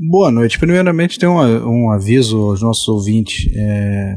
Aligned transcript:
Boa 0.00 0.30
noite. 0.30 0.60
Primeiramente, 0.60 1.18
tem 1.18 1.28
um, 1.28 1.34
um 1.34 1.90
aviso 1.90 2.36
aos 2.38 2.62
nossos 2.62 2.86
ouvintes. 2.86 3.50
É, 3.52 4.16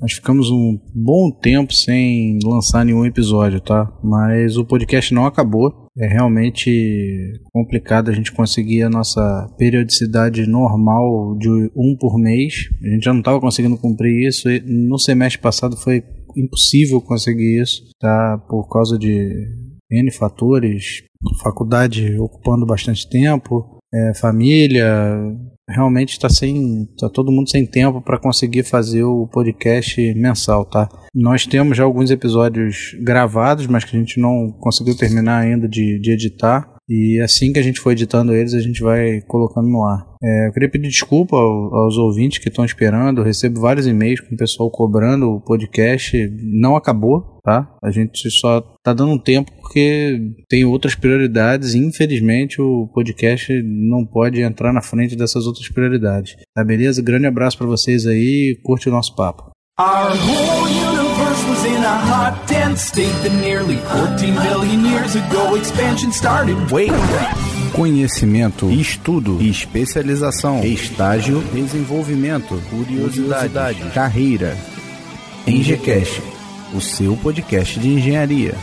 nós 0.00 0.14
ficamos 0.14 0.50
um 0.50 0.80
bom 0.94 1.30
tempo 1.30 1.74
sem 1.74 2.38
lançar 2.42 2.86
nenhum 2.86 3.04
episódio, 3.04 3.60
tá? 3.60 3.92
Mas 4.02 4.56
o 4.56 4.64
podcast 4.64 5.12
não 5.12 5.26
acabou. 5.26 5.88
É 5.98 6.06
realmente 6.06 7.38
complicado 7.52 8.08
a 8.08 8.14
gente 8.14 8.32
conseguir 8.32 8.82
a 8.82 8.88
nossa 8.88 9.54
periodicidade 9.58 10.46
normal 10.46 11.36
de 11.36 11.50
um 11.76 11.94
por 12.00 12.18
mês. 12.18 12.70
A 12.82 12.88
gente 12.88 13.04
já 13.04 13.12
não 13.12 13.20
estava 13.20 13.38
conseguindo 13.38 13.76
cumprir 13.76 14.26
isso. 14.26 14.48
no 14.64 14.98
semestre 14.98 15.42
passado 15.42 15.76
foi 15.76 16.02
impossível 16.34 16.98
conseguir 16.98 17.60
isso, 17.60 17.82
tá? 18.00 18.38
Por 18.48 18.66
causa 18.70 18.98
de 18.98 19.46
N 19.90 20.10
fatores, 20.12 21.02
faculdade 21.42 22.16
ocupando 22.18 22.64
bastante 22.64 23.06
tempo, 23.06 23.79
é, 23.92 24.14
família, 24.14 24.86
realmente 25.68 26.10
está 26.10 26.28
sem, 26.28 26.86
tá 26.98 27.08
todo 27.08 27.32
mundo 27.32 27.50
sem 27.50 27.66
tempo 27.66 28.00
para 28.00 28.18
conseguir 28.18 28.62
fazer 28.62 29.04
o 29.04 29.26
podcast 29.26 30.14
mensal, 30.14 30.64
tá? 30.64 30.88
Nós 31.14 31.46
temos 31.46 31.76
já 31.76 31.84
alguns 31.84 32.10
episódios 32.10 32.96
gravados, 33.00 33.66
mas 33.66 33.84
que 33.84 33.96
a 33.96 33.98
gente 33.98 34.20
não 34.20 34.52
conseguiu 34.60 34.96
terminar 34.96 35.38
ainda 35.38 35.68
de, 35.68 35.98
de 36.00 36.12
editar. 36.12 36.76
E 36.90 37.20
assim 37.20 37.52
que 37.52 37.60
a 37.60 37.62
gente 37.62 37.78
for 37.78 37.92
editando 37.92 38.34
eles, 38.34 38.52
a 38.52 38.60
gente 38.60 38.82
vai 38.82 39.20
colocando 39.20 39.68
no 39.68 39.84
ar. 39.84 40.04
É, 40.20 40.48
eu 40.48 40.52
queria 40.52 40.68
pedir 40.68 40.88
desculpa 40.88 41.36
aos 41.36 41.96
ouvintes 41.96 42.38
que 42.38 42.48
estão 42.48 42.64
esperando. 42.64 43.20
Eu 43.20 43.24
recebo 43.24 43.60
vários 43.60 43.86
e-mails 43.86 44.18
com 44.20 44.34
o 44.34 44.36
pessoal 44.36 44.68
cobrando 44.68 45.30
o 45.30 45.40
podcast. 45.40 46.16
Não 46.42 46.74
acabou, 46.74 47.38
tá? 47.44 47.72
A 47.80 47.92
gente 47.92 48.28
só 48.28 48.60
tá 48.82 48.92
dando 48.92 49.12
um 49.12 49.18
tempo 49.18 49.52
porque 49.60 50.20
tem 50.48 50.64
outras 50.64 50.96
prioridades. 50.96 51.74
E 51.74 51.78
infelizmente 51.78 52.60
o 52.60 52.88
podcast 52.92 53.52
não 53.62 54.04
pode 54.04 54.42
entrar 54.42 54.72
na 54.72 54.82
frente 54.82 55.14
dessas 55.14 55.46
outras 55.46 55.68
prioridades. 55.68 56.34
Tá 56.56 56.64
beleza? 56.64 57.00
Grande 57.00 57.26
abraço 57.26 57.56
para 57.56 57.68
vocês 57.68 58.04
aí. 58.04 58.58
Curte 58.64 58.88
o 58.88 58.92
nosso 58.92 59.14
papo. 59.14 59.50
Our 59.78 60.12
state 62.80 63.12
that 63.22 63.32
nearly 63.42 63.76
14 63.76 64.34
billion 64.34 64.84
years 64.84 65.14
ago 65.14 65.54
expansion 65.54 66.12
started. 66.12 66.56
Wait. 66.70 66.90
Conhecimento, 67.74 68.70
estudo, 68.70 69.40
especialização, 69.40 70.64
estágio, 70.64 71.40
desenvolvimento, 71.52 72.60
curiosidade, 72.70 73.52
curiosidade 73.52 73.90
carreira. 73.94 74.56
Engecast, 75.46 76.22
o 76.74 76.80
seu 76.80 77.16
podcast 77.16 77.78
de 77.78 77.88
engenharia. 77.88 78.54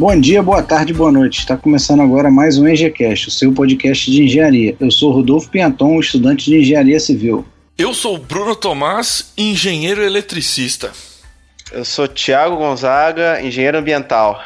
Bom 0.00 0.18
dia, 0.18 0.42
boa 0.42 0.62
tarde, 0.62 0.94
boa 0.94 1.12
noite. 1.12 1.40
Está 1.40 1.58
começando 1.58 2.00
agora 2.00 2.30
mais 2.30 2.56
um 2.56 2.66
EngCast, 2.66 3.28
o 3.28 3.30
seu 3.30 3.52
podcast 3.52 4.10
de 4.10 4.22
engenharia. 4.22 4.74
Eu 4.80 4.90
sou 4.90 5.12
Rodolfo 5.12 5.50
Pianton, 5.50 6.00
estudante 6.00 6.46
de 6.46 6.56
engenharia 6.56 6.98
civil. 6.98 7.44
Eu 7.76 7.92
sou 7.92 8.16
Bruno 8.16 8.56
Tomás, 8.56 9.30
engenheiro 9.36 10.02
eletricista. 10.02 10.90
Eu 11.70 11.84
sou 11.84 12.08
Tiago 12.08 12.56
Gonzaga, 12.56 13.42
engenheiro 13.42 13.76
ambiental. 13.76 14.40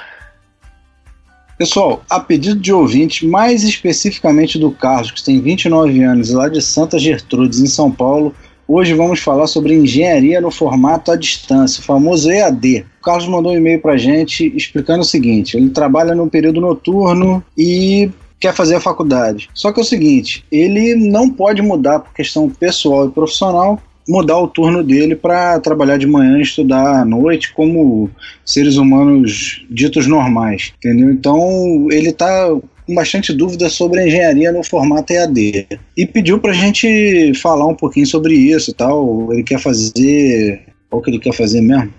Pessoal, 1.57 2.05
a 2.11 2.19
pedido 2.19 2.59
de 2.59 2.73
ouvinte, 2.73 3.25
mais 3.25 3.63
especificamente 3.63 4.59
do 4.59 4.73
Carlos, 4.73 5.13
que 5.13 5.23
tem 5.23 5.41
29 5.41 6.03
anos, 6.03 6.31
lá 6.31 6.49
de 6.49 6.61
Santa 6.61 6.99
Gertrudes, 6.99 7.61
em 7.61 7.69
São 7.69 7.93
Paulo, 7.93 8.35
Hoje 8.67 8.95
vamos 8.95 9.21
falar 9.21 9.47
sobre 9.47 9.75
engenharia 9.75 10.41
no 10.41 10.51
formato 10.51 11.13
à 11.13 11.17
distância, 11.17 11.83
o 11.83 11.85
famoso 11.85 12.31
EAD. 12.31 12.87
O 13.05 13.13
Carlos 13.13 13.29
mandou 13.29 13.53
um 13.53 13.57
e-mail 13.57 13.83
para 13.83 13.93
a 13.93 13.99
gente 13.99 14.51
explicando 14.57 15.03
o 15.03 15.05
seguinte: 15.05 15.59
ele 15.59 15.69
trabalha 15.69 16.15
no 16.15 16.31
período 16.31 16.59
noturno 16.59 17.45
e 17.57 18.11
quer 18.41 18.55
fazer 18.55 18.77
a 18.77 18.81
faculdade. 18.81 19.51
Só 19.53 19.71
que 19.71 19.79
é 19.79 19.83
o 19.83 19.87
seguinte, 19.87 20.43
ele 20.51 20.95
não 20.95 21.29
pode 21.29 21.61
mudar 21.61 22.01
por 22.01 22.15
questão 22.15 22.49
pessoal 22.49 23.07
e 23.07 23.11
profissional, 23.11 23.79
mudar 24.09 24.39
o 24.39 24.49
turno 24.49 24.83
dele 24.83 25.15
para 25.15 25.61
trabalhar 25.61 25.99
de 25.99 26.07
manhã 26.07 26.39
e 26.39 26.43
estudar 26.43 27.03
à 27.03 27.05
noite 27.05 27.53
como 27.53 28.09
seres 28.43 28.77
humanos 28.77 29.67
ditos 29.69 30.07
normais, 30.07 30.73
entendeu? 30.79 31.11
Então 31.11 31.87
ele 31.91 32.09
está 32.09 32.49
com 32.87 32.95
bastante 32.95 33.35
dúvida 33.35 33.69
sobre 33.69 34.01
a 34.01 34.07
engenharia 34.07 34.51
no 34.51 34.65
formato 34.65 35.13
EAD. 35.13 35.67
E 35.95 36.07
pediu 36.07 36.39
para 36.39 36.53
a 36.53 36.55
gente 36.55 37.35
falar 37.35 37.67
um 37.67 37.75
pouquinho 37.75 38.07
sobre 38.07 38.33
isso 38.33 38.73
tal. 38.73 39.31
Ele 39.31 39.43
quer 39.43 39.61
fazer. 39.61 40.63
Qual 40.89 41.03
que 41.03 41.11
ele 41.11 41.19
quer 41.19 41.35
fazer 41.35 41.61
mesmo? 41.61 41.93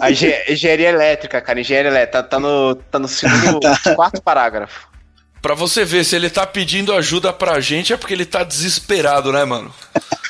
A 0.00 0.10
engenharia 0.10 0.88
elétrica, 0.88 1.40
cara. 1.40 1.60
Engenharia 1.60 1.90
elétrica. 1.90 2.22
Tá, 2.22 2.28
tá 2.28 2.40
no, 2.40 2.74
tá 2.74 2.98
no 2.98 3.08
segundo, 3.08 3.60
tá. 3.82 3.94
quarto 3.94 4.22
parágrafo. 4.22 4.88
Pra 5.42 5.54
você 5.54 5.84
ver, 5.86 6.04
se 6.04 6.14
ele 6.14 6.28
tá 6.28 6.46
pedindo 6.46 6.92
ajuda 6.92 7.32
pra 7.32 7.60
gente 7.60 7.94
é 7.94 7.96
porque 7.96 8.12
ele 8.12 8.26
tá 8.26 8.44
desesperado, 8.44 9.32
né, 9.32 9.42
mano? 9.44 9.72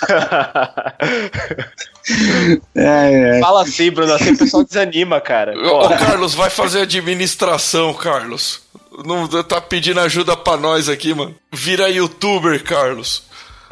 é, 2.76 3.38
é. 3.38 3.40
Fala 3.40 3.62
assim, 3.62 3.90
Bruno, 3.90 4.12
assim 4.12 4.32
o 4.32 4.38
pessoal 4.38 4.62
desanima, 4.62 5.20
cara. 5.20 5.52
Ô, 5.58 5.88
Carlos, 5.88 6.32
vai 6.32 6.48
fazer 6.48 6.82
administração, 6.82 7.92
Carlos. 7.92 8.60
Não 9.04 9.26
tá 9.42 9.60
pedindo 9.60 9.98
ajuda 9.98 10.36
pra 10.36 10.56
nós 10.56 10.88
aqui, 10.88 11.12
mano. 11.12 11.34
Vira 11.52 11.90
youtuber, 11.90 12.62
Carlos. 12.62 13.24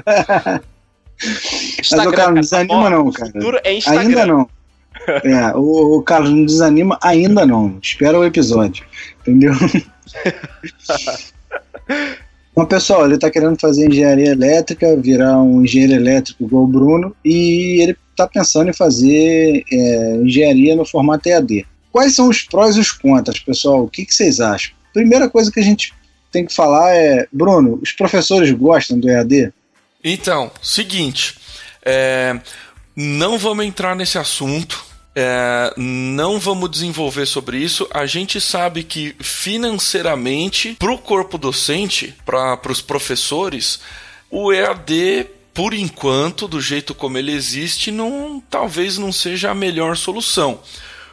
Mas 0.05 2.07
o 2.07 2.13
Carlos, 2.13 2.17
não 2.17 2.35
desanima 2.35 2.91
não, 2.91 3.13
cara. 3.13 3.31
É 3.63 3.79
ainda 3.91 4.27
não. 4.27 4.51
É, 5.07 5.57
o, 5.57 5.99
o 5.99 6.03
Carlos 6.03 6.31
não 6.31 6.45
desanima 6.45 6.99
ainda 7.03 7.47
não. 7.47 7.79
Espera 7.83 8.19
o 8.19 8.25
episódio. 8.25 8.85
Entendeu? 9.21 9.53
Então, 12.59 12.67
pessoal, 12.67 13.05
ele 13.05 13.15
está 13.15 13.31
querendo 13.31 13.57
fazer 13.61 13.87
engenharia 13.87 14.33
elétrica, 14.33 14.97
virar 14.97 15.41
um 15.41 15.63
engenheiro 15.63 15.93
elétrico 15.93 16.43
igual 16.43 16.65
o 16.65 16.67
Bruno, 16.67 17.15
e 17.25 17.81
ele 17.81 17.97
está 18.11 18.27
pensando 18.27 18.69
em 18.69 18.73
fazer 18.73 19.63
é, 19.73 20.17
engenharia 20.17 20.75
no 20.75 20.85
formato 20.85 21.29
EAD. 21.29 21.65
Quais 21.93 22.17
são 22.17 22.29
os 22.29 22.43
prós 22.43 22.75
e 22.75 22.81
os 22.81 22.91
contras, 22.91 23.39
pessoal? 23.39 23.85
O 23.85 23.89
que, 23.89 24.05
que 24.05 24.13
vocês 24.13 24.41
acham? 24.41 24.73
Primeira 24.93 25.31
coisa 25.31 25.53
que 25.53 25.61
a 25.61 25.63
gente 25.63 25.95
tem 26.33 26.45
que 26.45 26.53
falar 26.53 26.93
é, 26.97 27.29
Bruno, 27.33 27.79
os 27.81 27.93
professores 27.93 28.51
gostam 28.51 28.99
do 28.99 29.09
EAD? 29.09 29.53
Então, 30.03 30.51
seguinte, 30.61 31.37
é, 31.85 32.41
não 32.97 33.39
vamos 33.39 33.67
entrar 33.67 33.95
nesse 33.95 34.19
assunto, 34.19 34.85
é, 35.21 35.75
não 35.77 36.39
vamos 36.39 36.71
desenvolver 36.71 37.27
sobre 37.27 37.59
isso. 37.59 37.89
A 37.93 38.07
gente 38.07 38.41
sabe 38.41 38.85
que 38.85 39.17
financeiramente, 39.19 40.77
para 40.79 40.93
o 40.93 40.99
corpo 40.99 41.37
docente, 41.37 42.15
para 42.25 42.71
os 42.71 42.81
professores, 42.81 43.81
o 44.31 44.53
EAD 44.53 45.27
por 45.53 45.75
enquanto, 45.75 46.47
do 46.47 46.61
jeito 46.61 46.95
como 46.95 47.19
ele 47.19 47.33
existe, 47.33 47.91
não, 47.91 48.41
talvez 48.49 48.97
não 48.97 49.11
seja 49.11 49.51
a 49.51 49.55
melhor 49.55 49.97
solução. 49.97 50.61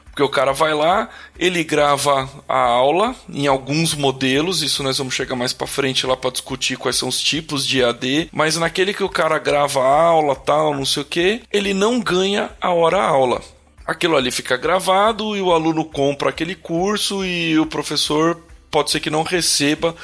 Porque 0.06 0.22
o 0.22 0.30
cara 0.30 0.54
vai 0.54 0.72
lá, 0.72 1.10
ele 1.40 1.64
grava 1.64 2.30
a 2.48 2.60
aula 2.60 3.16
em 3.28 3.48
alguns 3.48 3.96
modelos, 3.96 4.62
isso 4.62 4.84
nós 4.84 5.00
vamos 5.00 5.16
chegar 5.16 5.36
mais 5.36 5.52
para 5.52 5.66
frente 5.66 6.06
lá 6.06 6.16
para 6.16 6.30
discutir 6.30 6.78
quais 6.78 6.96
são 6.96 7.10
os 7.10 7.20
tipos 7.20 7.66
de 7.66 7.84
AD, 7.84 8.30
mas 8.32 8.56
naquele 8.56 8.94
que 8.94 9.04
o 9.04 9.10
cara 9.10 9.40
grava 9.40 9.82
a 9.82 10.04
aula, 10.04 10.36
tal, 10.36 10.76
não 10.76 10.86
sei 10.86 11.02
o 11.02 11.06
que, 11.06 11.42
ele 11.52 11.74
não 11.74 12.00
ganha 12.00 12.52
a 12.62 12.72
hora 12.72 13.02
aula. 13.02 13.42
Aquilo 13.86 14.18
ali 14.18 14.32
fica 14.32 14.58
gravado 14.58 15.36
e 15.36 15.42
o 15.42 15.52
aluno 15.52 15.86
compra 15.86 16.30
aquele 16.30 16.56
curso 16.56 17.24
e 17.24 17.58
o 17.60 17.66
professor 17.66 18.42
pode 18.72 18.92
ser 18.92 19.00
que 19.00 19.10
não 19.10 19.24
receba 19.24 19.96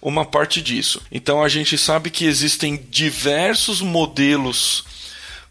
uma 0.00 0.24
parte 0.24 0.62
disso. 0.62 1.02
Então 1.12 1.42
a 1.42 1.48
gente 1.48 1.76
sabe 1.76 2.10
que 2.10 2.24
existem 2.24 2.76
diversos 2.88 3.80
modelos 3.80 4.84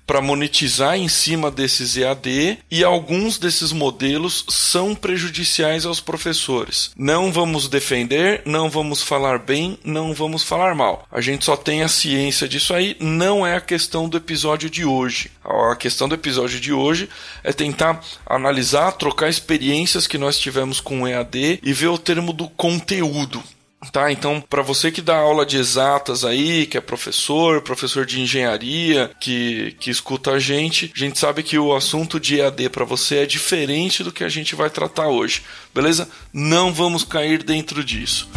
para 0.05 0.21
monetizar 0.21 0.97
em 0.97 1.07
cima 1.07 1.49
desses 1.49 1.97
EAD 1.97 2.59
e 2.69 2.83
alguns 2.83 3.37
desses 3.37 3.71
modelos 3.71 4.45
são 4.49 4.93
prejudiciais 4.93 5.85
aos 5.85 5.99
professores. 5.99 6.91
Não 6.95 7.31
vamos 7.31 7.67
defender, 7.67 8.41
não 8.45 8.69
vamos 8.69 9.01
falar 9.01 9.39
bem, 9.39 9.77
não 9.83 10.13
vamos 10.13 10.43
falar 10.43 10.75
mal. 10.75 11.05
A 11.11 11.21
gente 11.21 11.45
só 11.45 11.55
tem 11.55 11.83
a 11.83 11.87
ciência 11.87 12.47
disso 12.47 12.73
aí, 12.73 12.95
não 12.99 13.45
é 13.45 13.55
a 13.55 13.61
questão 13.61 14.07
do 14.07 14.17
episódio 14.17 14.69
de 14.69 14.85
hoje. 14.85 15.31
A 15.43 15.75
questão 15.75 16.07
do 16.07 16.15
episódio 16.15 16.59
de 16.59 16.71
hoje 16.71 17.09
é 17.43 17.51
tentar 17.51 18.01
analisar, 18.25 18.91
trocar 18.93 19.29
experiências 19.29 20.07
que 20.07 20.17
nós 20.17 20.37
tivemos 20.37 20.79
com 20.79 21.01
o 21.01 21.07
EAD 21.07 21.59
e 21.63 21.73
ver 21.73 21.87
o 21.87 21.97
termo 21.97 22.31
do 22.31 22.47
conteúdo 22.47 23.43
tá? 23.91 24.11
Então, 24.11 24.41
para 24.41 24.61
você 24.61 24.91
que 24.91 25.01
dá 25.01 25.15
aula 25.17 25.45
de 25.45 25.57
exatas 25.57 26.23
aí, 26.23 26.65
que 26.65 26.77
é 26.77 26.81
professor, 26.81 27.61
professor 27.61 28.05
de 28.05 28.21
engenharia, 28.21 29.11
que, 29.19 29.75
que 29.79 29.89
escuta 29.89 30.31
a 30.31 30.39
gente, 30.39 30.91
a 30.95 30.99
gente 30.99 31.19
sabe 31.19 31.43
que 31.43 31.57
o 31.57 31.75
assunto 31.75 32.19
de 32.19 32.39
EAD 32.39 32.69
para 32.69 32.85
você 32.85 33.17
é 33.17 33.25
diferente 33.25 34.03
do 34.03 34.11
que 34.11 34.23
a 34.23 34.29
gente 34.29 34.55
vai 34.55 34.69
tratar 34.69 35.07
hoje, 35.07 35.43
beleza? 35.73 36.09
Não 36.33 36.73
vamos 36.73 37.03
cair 37.03 37.43
dentro 37.43 37.83
disso. 37.83 38.29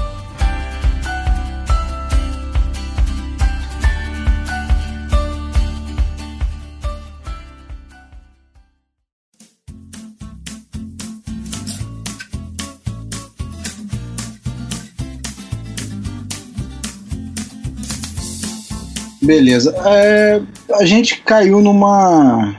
Beleza. 19.20 19.74
É, 19.86 20.40
a 20.74 20.84
gente 20.84 21.20
caiu 21.22 21.60
numa 21.60 22.56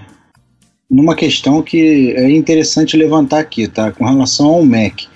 numa 0.90 1.16
questão 1.16 1.62
que 1.62 2.14
é 2.16 2.30
interessante 2.32 2.98
levantar 2.98 3.40
aqui, 3.40 3.68
tá? 3.68 3.92
Com 3.92 4.06
relação 4.06 4.48
ao 4.48 4.66
MEC. 4.66 5.08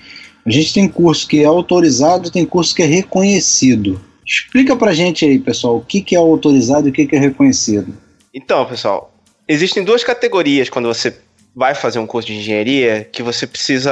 A 0.46 0.52
gente 0.52 0.74
tem 0.74 0.88
curso 0.88 1.28
que 1.28 1.42
é 1.42 1.46
autorizado, 1.46 2.30
tem 2.30 2.46
curso 2.46 2.76
que 2.76 2.84
é 2.84 2.86
reconhecido. 2.86 4.00
Explica 4.26 4.76
pra 4.76 4.94
gente 4.94 5.26
aí, 5.26 5.40
pessoal, 5.40 5.78
o 5.78 5.82
que, 5.82 6.02
que 6.02 6.16
é 6.16 6.20
autorizado 6.20 6.88
e 6.88 6.92
o 6.92 6.94
que, 6.94 7.08
que 7.08 7.16
é 7.16 7.20
reconhecido. 7.20 7.98
Então, 8.34 8.66
pessoal, 8.66 9.14
existem 9.48 9.84
duas 9.84 10.04
categorias 10.04 10.70
quando 10.70 10.88
você 10.88 11.18
vai 11.56 11.76
fazer 11.76 12.00
um 12.00 12.08
curso 12.08 12.28
de 12.28 12.36
engenharia 12.36 13.08
que 13.12 13.24
você 13.24 13.48
precisa. 13.48 13.92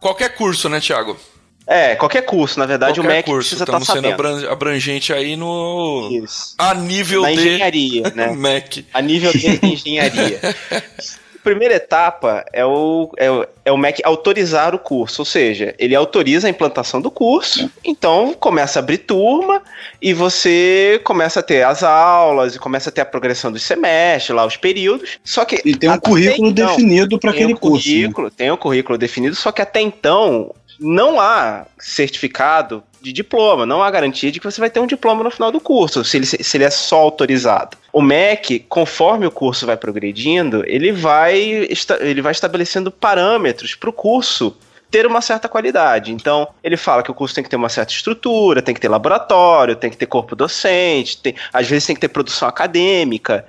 Qualquer 0.00 0.34
curso, 0.34 0.68
né, 0.68 0.80
Thiago? 0.80 1.16
É, 1.66 1.94
qualquer 1.96 2.22
curso, 2.22 2.58
na 2.58 2.66
verdade, 2.66 3.00
qualquer 3.00 3.08
o 3.10 3.14
MEC 3.16 3.24
curso. 3.26 3.38
precisa 3.48 3.64
estar 3.64 3.78
Estamos 3.80 3.86
tá 3.86 3.94
sendo 3.94 4.22
sabendo. 4.22 4.50
abrangente 4.50 5.12
aí 5.12 5.34
no. 5.36 6.10
Isso. 6.22 6.54
A 6.58 6.74
nível 6.74 7.22
Na 7.22 7.28
de. 7.32 7.34
engenharia, 7.40 8.02
né? 8.14 8.32
MEC. 8.36 8.84
A 8.92 9.00
nível 9.00 9.32
de 9.32 9.58
engenharia. 9.66 10.40
A 10.70 11.44
primeira 11.44 11.74
etapa 11.74 12.42
é 12.54 12.64
o, 12.64 13.10
é, 13.18 13.30
o, 13.30 13.46
é 13.66 13.70
o 13.72 13.76
MEC 13.76 14.00
autorizar 14.02 14.74
o 14.74 14.78
curso, 14.78 15.20
ou 15.20 15.26
seja, 15.26 15.74
ele 15.78 15.94
autoriza 15.94 16.46
a 16.46 16.50
implantação 16.50 17.02
do 17.02 17.10
curso, 17.10 17.70
então 17.84 18.32
começa 18.32 18.78
a 18.78 18.80
abrir 18.82 18.96
turma 18.98 19.60
e 20.00 20.14
você 20.14 20.98
começa 21.04 21.40
a 21.40 21.42
ter 21.42 21.62
as 21.62 21.82
aulas 21.82 22.56
e 22.56 22.58
começa 22.58 22.88
a 22.88 22.92
ter 22.92 23.02
a 23.02 23.04
progressão 23.06 23.52
dos 23.52 23.62
semestres, 23.62 24.34
lá 24.34 24.46
os 24.46 24.56
períodos. 24.56 25.18
Só 25.22 25.44
que 25.44 25.60
E 25.66 25.76
tem 25.76 25.90
um 25.90 25.98
currículo 25.98 26.48
então, 26.48 26.66
definido 26.66 27.18
para 27.18 27.30
aquele 27.30 27.52
um 27.52 27.56
curso. 27.58 27.88
né? 27.88 27.94
currículo, 27.94 28.30
Tem 28.30 28.50
um 28.50 28.56
currículo 28.56 28.96
definido, 28.96 29.34
só 29.36 29.52
que 29.52 29.60
até 29.60 29.82
então 29.82 30.50
não 30.84 31.18
há 31.18 31.66
certificado 31.78 32.82
de 33.00 33.12
diploma, 33.12 33.66
não 33.66 33.82
há 33.82 33.90
garantia 33.90 34.30
de 34.30 34.38
que 34.38 34.44
você 34.44 34.60
vai 34.60 34.70
ter 34.70 34.80
um 34.80 34.86
diploma 34.86 35.24
no 35.24 35.30
final 35.30 35.50
do 35.50 35.60
curso, 35.60 36.04
se 36.04 36.16
ele, 36.16 36.26
se 36.26 36.56
ele 36.56 36.64
é 36.64 36.70
só 36.70 36.98
autorizado. 36.98 37.76
O 37.92 38.00
MEC, 38.00 38.60
conforme 38.68 39.26
o 39.26 39.30
curso 39.30 39.66
vai 39.66 39.76
progredindo, 39.76 40.62
ele 40.66 40.92
vai, 40.92 41.68
ele 42.00 42.22
vai 42.22 42.32
estabelecendo 42.32 42.90
parâmetros 42.90 43.74
para 43.74 43.90
o 43.90 43.92
curso 43.92 44.56
ter 44.90 45.06
uma 45.06 45.20
certa 45.20 45.48
qualidade. 45.48 46.12
Então, 46.12 46.48
ele 46.62 46.76
fala 46.76 47.02
que 47.02 47.10
o 47.10 47.14
curso 47.14 47.34
tem 47.34 47.42
que 47.42 47.50
ter 47.50 47.56
uma 47.56 47.68
certa 47.68 47.92
estrutura, 47.92 48.62
tem 48.62 48.74
que 48.74 48.80
ter 48.80 48.88
laboratório, 48.88 49.74
tem 49.74 49.90
que 49.90 49.96
ter 49.96 50.06
corpo 50.06 50.36
docente, 50.36 51.18
tem- 51.18 51.34
às 51.52 51.66
vezes 51.66 51.86
tem 51.86 51.96
que 51.96 52.00
ter 52.00 52.08
produção 52.08 52.46
acadêmica. 52.46 53.44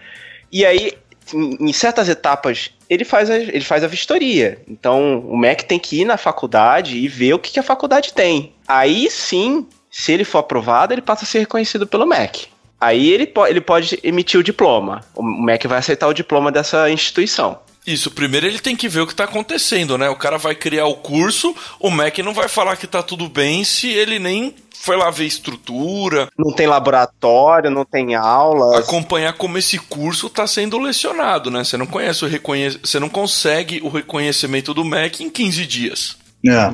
E 0.52 0.66
aí, 0.66 0.94
em 1.34 1.74
certas 1.74 2.08
etapas, 2.10 2.72
ele 2.90 3.04
faz, 3.04 3.30
a, 3.30 3.38
ele 3.38 3.62
faz 3.64 3.84
a 3.84 3.88
vistoria. 3.88 4.62
Então, 4.68 5.20
o 5.20 5.38
MEC 5.38 5.66
tem 5.66 5.80
que 5.80 6.02
ir 6.02 6.06
na 6.06 6.18
faculdade 6.18 6.98
e 6.98 7.08
ver 7.08 7.34
o 7.34 7.40
que, 7.40 7.52
que 7.52 7.60
a 7.60 7.64
faculdade 7.64 8.14
tem. 8.14 8.54
Aí 8.68 9.10
sim, 9.10 9.66
se 9.90 10.12
ele 10.12 10.24
for 10.24 10.40
aprovado, 10.40 10.94
ele 10.94 11.02
passa 11.02 11.24
a 11.24 11.28
ser 11.28 11.40
reconhecido 11.40 11.88
pelo 11.88 12.06
MEC. 12.06 12.48
Aí 12.80 13.10
ele, 13.12 13.26
po- 13.26 13.48
ele 13.48 13.62
pode 13.62 13.98
emitir 14.04 14.40
o 14.40 14.44
diploma. 14.44 15.02
O 15.16 15.24
MEC 15.24 15.68
vai 15.68 15.80
aceitar 15.80 16.08
o 16.08 16.14
diploma 16.14 16.52
dessa 16.52 16.90
instituição. 16.90 17.60
Isso, 17.86 18.10
primeiro 18.10 18.48
ele 18.48 18.60
tem 18.60 18.76
que 18.76 18.90
ver 18.90 19.02
o 19.02 19.06
que 19.08 19.14
está 19.14 19.26
acontecendo, 19.26 19.98
né? 19.98 20.10
O 20.10 20.16
cara 20.16 20.38
vai 20.38 20.56
criar 20.56 20.86
o 20.88 20.96
curso, 20.96 21.56
o 21.80 21.92
MEC 21.92 22.24
não 22.24 22.34
vai 22.34 22.48
falar 22.48 22.78
que 22.78 22.88
tá 22.88 23.04
tudo 23.04 23.30
bem 23.30 23.64
se 23.64 23.90
ele 23.90 24.18
nem 24.18 24.56
foi 24.74 24.98
lá 24.98 25.10
ver 25.10 25.26
estrutura, 25.26 26.30
Não 26.38 26.54
tem 26.54 26.68
laboratório, 26.68 27.72
não 27.72 27.84
tem 27.86 28.14
aulas. 28.14 28.78
acompanhar 28.78 29.34
como 29.34 29.58
esse 29.58 29.80
curso 29.80 30.28
está 30.28 30.46
sendo 30.46 30.78
lecionado, 30.78 31.50
né? 31.50 31.64
Você 31.64 31.76
não 31.78 31.88
conhece 31.88 32.24
o 32.24 32.28
reconhe... 32.28 32.70
você 32.84 33.00
não 33.00 33.10
consegue 33.10 33.82
o 33.84 33.90
reconhecimento 33.90 34.74
do 34.74 34.86
MEC 34.86 35.24
em 35.24 35.30
15 35.30 35.66
dias. 35.66 36.18
É. 36.48 36.72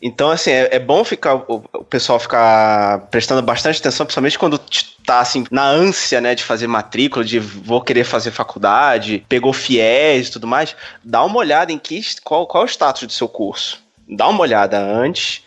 Então, 0.00 0.30
assim, 0.30 0.50
é, 0.50 0.76
é 0.76 0.78
bom 0.78 1.02
ficar 1.04 1.36
o, 1.36 1.64
o 1.72 1.84
pessoal 1.84 2.18
ficar 2.18 3.00
prestando 3.10 3.42
bastante 3.42 3.80
atenção, 3.80 4.04
principalmente 4.04 4.38
quando 4.38 4.60
tá 5.04 5.20
assim, 5.20 5.44
na 5.50 5.66
ânsia, 5.66 6.20
né, 6.20 6.34
de 6.34 6.44
fazer 6.44 6.66
matrícula, 6.66 7.24
de 7.24 7.38
vou 7.38 7.80
querer 7.80 8.04
fazer 8.04 8.30
faculdade, 8.30 9.24
pegou 9.28 9.52
fiéis 9.52 10.28
e 10.28 10.32
tudo 10.32 10.46
mais. 10.46 10.76
Dá 11.02 11.24
uma 11.24 11.38
olhada 11.38 11.72
em 11.72 11.78
que, 11.78 12.00
qual, 12.22 12.46
qual 12.46 12.64
é 12.64 12.66
o 12.66 12.68
status 12.68 13.06
do 13.06 13.12
seu 13.12 13.28
curso. 13.28 13.82
Dá 14.08 14.28
uma 14.28 14.40
olhada 14.40 14.78
antes 14.78 15.42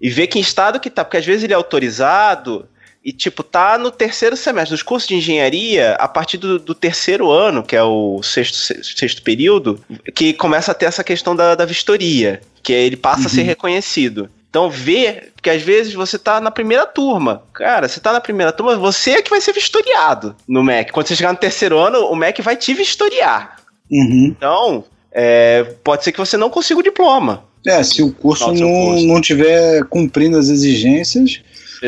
e 0.00 0.08
vê 0.08 0.26
que 0.26 0.38
estado 0.38 0.80
que 0.80 0.90
tá, 0.90 1.04
porque 1.04 1.16
às 1.16 1.26
vezes 1.26 1.44
ele 1.44 1.52
é 1.52 1.56
autorizado 1.56 2.68
e, 3.04 3.12
tipo, 3.12 3.42
tá 3.42 3.76
no 3.76 3.90
terceiro 3.90 4.36
semestre. 4.36 4.72
Nos 4.72 4.82
cursos 4.82 5.08
de 5.08 5.16
engenharia, 5.16 5.94
a 5.94 6.06
partir 6.06 6.38
do, 6.38 6.58
do 6.58 6.74
terceiro 6.74 7.30
ano, 7.30 7.62
que 7.62 7.74
é 7.74 7.82
o 7.82 8.22
sexto, 8.22 8.56
sexto 8.56 9.22
período, 9.22 9.82
que 10.14 10.32
começa 10.32 10.70
a 10.70 10.74
ter 10.74 10.86
essa 10.86 11.02
questão 11.02 11.34
da, 11.34 11.56
da 11.56 11.64
vistoria, 11.64 12.40
que 12.62 12.72
ele 12.72 12.96
passa 12.96 13.26
a 13.26 13.30
ser 13.30 13.42
reconhecido. 13.42 14.30
Então, 14.48 14.68
vê, 14.68 15.30
porque 15.34 15.48
às 15.48 15.62
vezes 15.62 15.94
você 15.94 16.18
tá 16.18 16.38
na 16.38 16.50
primeira 16.50 16.84
turma. 16.84 17.42
Cara, 17.54 17.88
você 17.88 17.98
tá 17.98 18.12
na 18.12 18.20
primeira 18.20 18.52
turma, 18.52 18.76
você 18.76 19.12
é 19.12 19.22
que 19.22 19.30
vai 19.30 19.40
ser 19.40 19.54
vistoriado 19.54 20.36
no 20.46 20.62
MEC. 20.62 20.92
Quando 20.92 21.08
você 21.08 21.16
chegar 21.16 21.32
no 21.32 21.38
terceiro 21.38 21.78
ano, 21.78 22.00
o 22.06 22.14
MEC 22.14 22.42
vai 22.42 22.54
te 22.54 22.74
vistoriar. 22.74 23.56
Uhum. 23.90 24.34
Então, 24.36 24.84
é, 25.10 25.64
pode 25.82 26.04
ser 26.04 26.12
que 26.12 26.18
você 26.18 26.36
não 26.36 26.50
consiga 26.50 26.80
o 26.80 26.82
diploma. 26.82 27.44
É, 27.66 27.82
se 27.82 28.02
o 28.02 28.12
curso 28.12 28.44
seu 28.44 28.54
não, 28.54 28.86
curso. 28.86 29.06
não 29.06 29.20
tiver 29.20 29.84
cumprindo 29.84 30.36
as 30.36 30.48
exigências, 30.48 31.40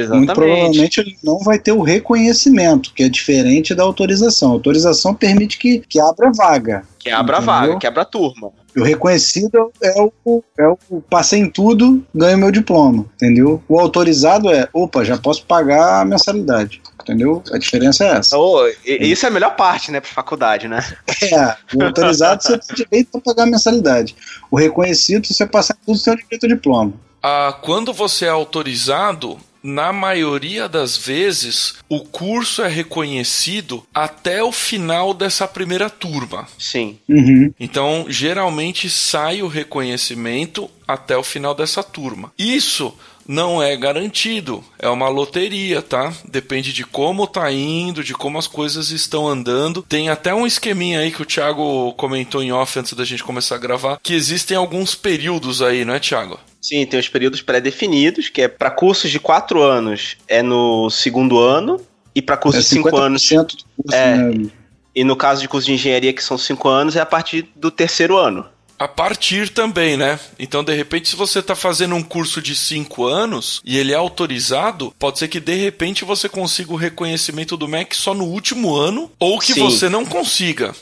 muito 0.08 0.32
provavelmente 0.32 1.00
ele 1.00 1.16
não 1.22 1.38
vai 1.38 1.58
ter 1.58 1.72
o 1.72 1.82
reconhecimento, 1.82 2.92
que 2.94 3.02
é 3.02 3.08
diferente 3.08 3.74
da 3.74 3.82
autorização. 3.82 4.50
A 4.50 4.52
autorização 4.54 5.14
permite 5.14 5.58
que, 5.58 5.80
que 5.80 6.00
abra 6.00 6.30
vaga. 6.32 6.82
Que 6.98 7.10
abra 7.10 7.36
a 7.36 7.38
Entendeu? 7.38 7.54
vaga, 7.54 7.78
que 7.78 7.86
abra 7.86 8.02
a 8.02 8.06
turma. 8.06 8.52
E 8.74 8.80
o 8.80 8.84
reconhecido 8.84 9.72
é 9.80 10.00
o, 10.00 10.42
é 10.58 10.66
o 10.66 11.00
passei 11.02 11.38
em 11.38 11.48
tudo, 11.48 12.04
ganho 12.12 12.38
meu 12.38 12.50
diploma, 12.50 13.06
entendeu? 13.14 13.62
O 13.68 13.78
autorizado 13.78 14.50
é, 14.50 14.68
opa, 14.72 15.04
já 15.04 15.16
posso 15.16 15.44
pagar 15.46 16.00
a 16.00 16.04
mensalidade, 16.04 16.82
entendeu? 17.00 17.40
A 17.52 17.58
diferença 17.58 18.04
é 18.04 18.16
essa. 18.16 18.36
Oh, 18.36 18.66
isso 18.84 19.26
é 19.26 19.28
a 19.28 19.32
melhor 19.32 19.54
parte, 19.54 19.92
né, 19.92 20.00
pra 20.00 20.10
faculdade, 20.10 20.66
né? 20.66 20.84
É, 21.22 21.56
o 21.74 21.84
autorizado 21.84 22.42
você 22.42 22.58
tem 22.58 22.76
direito 22.76 23.16
a 23.16 23.20
pagar 23.20 23.44
a 23.44 23.46
mensalidade. 23.46 24.14
O 24.50 24.56
reconhecido, 24.56 25.26
você 25.26 25.46
passar 25.46 25.74
em 25.74 25.86
tudo, 25.86 25.96
o 25.96 26.16
direito 26.16 26.44
ao 26.44 26.48
diploma. 26.48 26.92
Ah, 27.22 27.56
quando 27.62 27.92
você 27.94 28.26
é 28.26 28.28
autorizado, 28.28 29.38
na 29.64 29.94
maioria 29.94 30.68
das 30.68 30.94
vezes, 30.94 31.76
o 31.88 32.00
curso 32.00 32.62
é 32.62 32.68
reconhecido 32.68 33.82
até 33.94 34.42
o 34.42 34.52
final 34.52 35.14
dessa 35.14 35.48
primeira 35.48 35.88
turma. 35.88 36.46
Sim. 36.58 36.98
Uhum. 37.08 37.50
Então, 37.58 38.04
geralmente 38.06 38.90
sai 38.90 39.40
o 39.40 39.48
reconhecimento 39.48 40.70
até 40.86 41.16
o 41.16 41.22
final 41.22 41.54
dessa 41.54 41.82
turma. 41.82 42.30
Isso 42.38 42.94
não 43.26 43.62
é 43.62 43.74
garantido, 43.74 44.62
é 44.78 44.88
uma 44.88 45.08
loteria, 45.08 45.80
tá? 45.80 46.12
Depende 46.28 46.72
de 46.72 46.84
como 46.84 47.26
tá 47.26 47.50
indo, 47.50 48.04
de 48.04 48.12
como 48.12 48.36
as 48.36 48.46
coisas 48.46 48.90
estão 48.90 49.26
andando. 49.26 49.82
Tem 49.82 50.10
até 50.10 50.34
um 50.34 50.46
esqueminha 50.46 51.00
aí 51.00 51.10
que 51.10 51.22
o 51.22 51.26
Thiago 51.26 51.92
comentou 51.94 52.42
em 52.42 52.52
off 52.52 52.78
antes 52.78 52.92
da 52.92 53.04
gente 53.04 53.24
começar 53.24 53.54
a 53.54 53.58
gravar, 53.58 53.98
que 54.02 54.14
existem 54.14 54.56
alguns 54.56 54.94
períodos 54.94 55.62
aí, 55.62 55.86
não 55.86 55.94
é, 55.94 56.00
Thiago? 56.00 56.38
Sim, 56.64 56.86
tem 56.86 56.98
os 56.98 57.10
períodos 57.10 57.42
pré-definidos, 57.42 58.30
que 58.30 58.40
é 58.40 58.48
para 58.48 58.70
cursos 58.70 59.10
de 59.10 59.20
quatro 59.20 59.62
anos 59.62 60.16
é 60.26 60.42
no 60.42 60.88
segundo 60.88 61.38
ano, 61.38 61.78
e 62.14 62.22
para 62.22 62.36
É 62.36 62.38
cursos 62.38 62.64
de 62.64 62.70
cinco 62.70 62.96
anos. 62.96 63.22
50% 63.22 63.46
do 63.48 63.82
curso, 63.82 63.94
É. 63.94 64.16
né? 64.16 64.50
E 64.94 65.04
no 65.04 65.14
caso 65.14 65.42
de 65.42 65.48
curso 65.48 65.66
de 65.66 65.74
engenharia, 65.74 66.10
que 66.14 66.24
são 66.24 66.38
cinco 66.38 66.66
anos, 66.70 66.96
é 66.96 67.00
a 67.00 67.06
partir 67.06 67.50
do 67.54 67.70
terceiro 67.70 68.16
ano. 68.16 68.46
A 68.78 68.88
partir 68.88 69.50
também, 69.50 69.98
né? 69.98 70.18
Então, 70.38 70.64
de 70.64 70.74
repente, 70.74 71.10
se 71.10 71.16
você 71.16 71.40
está 71.40 71.54
fazendo 71.54 71.94
um 71.94 72.02
curso 72.02 72.40
de 72.42 72.56
5 72.56 73.04
anos 73.04 73.60
e 73.64 73.78
ele 73.78 73.92
é 73.92 73.94
autorizado, 73.96 74.92
pode 74.98 75.18
ser 75.20 75.28
que 75.28 75.38
de 75.38 75.54
repente 75.54 76.04
você 76.04 76.28
consiga 76.28 76.72
o 76.72 76.76
reconhecimento 76.76 77.56
do 77.56 77.68
MEC 77.68 77.94
só 77.94 78.14
no 78.14 78.24
último 78.24 78.74
ano 78.74 79.12
ou 79.18 79.38
que 79.38 79.52
Sim. 79.54 79.60
você 79.60 79.88
não 79.88 80.04
consiga. 80.04 80.74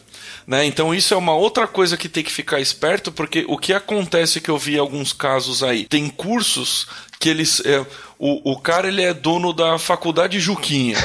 Né? 0.47 0.65
Então 0.65 0.95
isso 0.95 1.15
é 1.15 1.17
uma 1.17 1.35
outra 1.35 1.67
coisa 1.67 1.97
que 1.97 2.09
tem 2.09 2.23
que 2.23 2.33
ficar 2.33 2.61
esperto, 2.61 3.13
porque 3.13 3.45
o 3.49 3.57
que 3.57 3.73
acontece 3.73 4.41
que 4.41 4.51
eu 4.51 4.59
vi 4.59 4.79
alguns 4.79 5.13
casos 5.13 5.63
aí, 5.63 5.85
tem 5.85 6.09
cursos 6.09 6.87
que 7.19 7.29
eles. 7.29 7.63
é, 7.65 7.85
o, 8.19 8.53
o 8.53 8.59
cara 8.59 8.89
ele 8.89 9.03
é 9.03 9.15
dono 9.15 9.53
da 9.53 9.79
faculdade 9.79 10.41
Juquinha. 10.41 10.97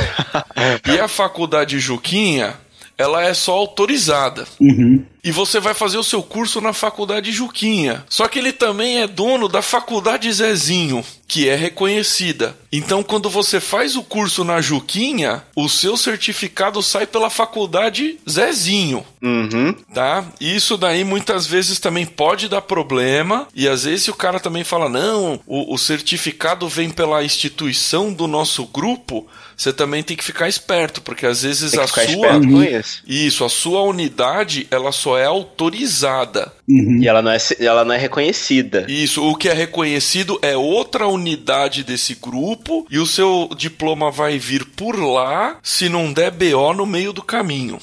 e 0.88 1.00
a 1.00 1.08
faculdade 1.08 1.80
Juquinha, 1.80 2.56
ela 2.98 3.24
é 3.24 3.34
só 3.34 3.54
autorizada. 3.54 4.48
Uhum. 4.60 5.06
e 5.24 5.32
você 5.32 5.60
vai 5.60 5.74
fazer 5.74 5.98
o 5.98 6.04
seu 6.04 6.24
curso 6.24 6.62
na 6.62 6.72
faculdade 6.72 7.34
Juquinha. 7.34 8.06
Só 8.08 8.30
que 8.30 8.40
ele 8.40 8.54
também 8.54 9.02
é 9.02 9.08
dono 9.08 9.50
da 9.50 9.62
faculdade 9.62 10.32
Zezinho, 10.32 11.04
que 11.28 11.50
é 11.50 11.56
reconhecida. 11.56 12.58
Então, 12.72 13.04
quando 13.04 13.30
você 13.30 13.60
faz 13.60 13.98
o 13.98 14.04
curso 14.04 14.46
na 14.46 14.62
Juquinha, 14.62 15.44
o 15.54 15.68
seu 15.68 15.98
certificado 15.98 16.82
sai 16.82 17.06
pela 17.06 17.30
faculdade 17.30 18.18
Zezinho. 18.30 19.06
Uhum. 19.22 19.74
Tá? 19.94 20.24
Isso 20.40 20.78
daí 20.78 21.04
muitas 21.04 21.46
vezes 21.46 21.78
também 21.78 22.06
pode 22.06 22.48
dar 22.48 22.62
problema. 22.62 23.50
E 23.54 23.68
às 23.68 23.84
vezes 23.84 24.08
o 24.08 24.14
cara 24.14 24.40
também 24.40 24.64
fala: 24.64 24.88
não, 24.88 25.42
o, 25.46 25.74
o 25.74 25.78
certificado 25.78 26.70
vem 26.70 26.90
pela 26.90 27.22
instituição 27.22 28.14
do 28.14 28.28
nosso 28.28 28.66
grupo 28.66 29.28
você 29.58 29.74
também 29.74 30.04
tem 30.04 30.16
que 30.16 30.24
ficar 30.24 30.48
esperto, 30.48 31.02
porque 31.02 31.26
às 31.26 31.42
vezes 31.42 31.76
a 31.76 31.88
sua. 31.88 32.04
esperto 32.04 32.48
com 32.48 32.64
isso. 32.64 33.04
Isso, 33.08 33.44
a 33.44 33.50
sua 33.50 33.82
unidade, 33.82 34.68
ela 34.70 34.92
só 34.92 35.18
é 35.18 35.26
autorizada. 35.26 36.54
Uhum. 36.70 37.00
E 37.02 37.08
ela 37.08 37.24
não, 37.24 37.32
é, 37.32 37.38
ela 37.60 37.84
não 37.84 37.96
é 37.96 37.98
reconhecida. 37.98 38.86
Isso, 38.88 39.28
o 39.28 39.36
que 39.36 39.50
é 39.50 39.54
reconhecido 39.54 40.38
é 40.44 40.56
outra 40.56 41.08
unidade 41.08 41.84
desse 41.84 42.14
grupo 42.14 42.86
e 42.92 43.00
o 43.00 43.08
seu 43.08 43.50
diploma 43.58 44.12
vai 44.12 44.38
vir 44.38 44.64
por 44.64 44.96
lá 44.96 45.58
se 45.64 45.90
não 45.90 46.14
der 46.14 46.30
BO 46.30 46.74
no 46.76 46.86
meio 46.86 47.12
do 47.12 47.24
caminho. 47.24 47.80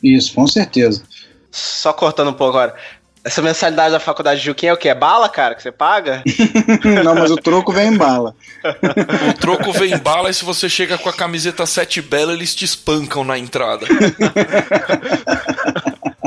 Isso, 0.00 0.32
com 0.32 0.46
certeza. 0.46 1.02
Só 1.50 1.92
cortando 1.92 2.30
um 2.30 2.34
pouco 2.34 2.56
agora. 2.56 2.76
Essa 3.22 3.42
mensalidade 3.42 3.92
da 3.92 4.00
faculdade 4.00 4.40
de 4.40 4.46
Juquinha 4.46 4.70
é 4.70 4.74
o 4.74 4.78
quê? 4.78 4.88
É 4.88 4.94
bala, 4.94 5.28
cara, 5.28 5.54
que 5.54 5.62
você 5.62 5.70
paga? 5.70 6.22
Não, 7.04 7.14
mas 7.14 7.30
o 7.30 7.36
troco 7.36 7.70
vem 7.72 7.88
em 7.92 7.96
bala. 7.96 8.34
O 9.30 9.34
troco 9.34 9.72
vem 9.72 9.96
bala 9.98 10.30
e 10.30 10.34
se 10.34 10.44
você 10.44 10.68
chega 10.68 10.96
com 10.98 11.08
a 11.08 11.12
camiseta 11.12 11.64
sete 11.66 12.00
bela, 12.02 12.32
eles 12.32 12.54
te 12.54 12.64
espancam 12.64 13.24
na 13.24 13.38
entrada. 13.38 13.86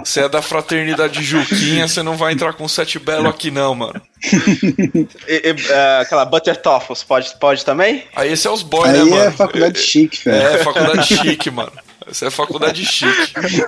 Você 0.04 0.20
é 0.22 0.28
da 0.30 0.42
fraternidade 0.42 1.24
Juquinha, 1.24 1.88
você 1.88 2.04
não 2.04 2.18
vai 2.18 2.34
entrar 2.34 2.52
com 2.54 2.68
sete 2.68 3.00
belo 3.00 3.30
aqui 3.30 3.50
não, 3.50 3.74
mano. 3.74 4.02
E- 5.28 5.56
e, 5.56 5.56
é, 5.72 6.00
aquela 6.02 6.26
Butter 6.26 6.58
Toffles, 6.58 7.04
pode, 7.04 7.34
pode 7.40 7.64
também? 7.64 8.04
Aí 8.14 8.34
esse 8.34 8.46
é 8.46 8.52
os 8.52 8.62
boys, 8.64 8.92
né, 8.92 9.00
Aí 9.00 9.10
mano? 9.10 9.24
é 9.24 9.32
faculdade 9.32 9.80
chique, 9.80 10.26
velho. 10.26 10.46
É, 10.46 10.58
faculdade 10.62 11.06
chique, 11.08 11.50
mano. 11.50 11.72
Essa 12.08 12.28
é 12.28 12.30
faculdade 12.30 12.86
chique. 12.86 13.34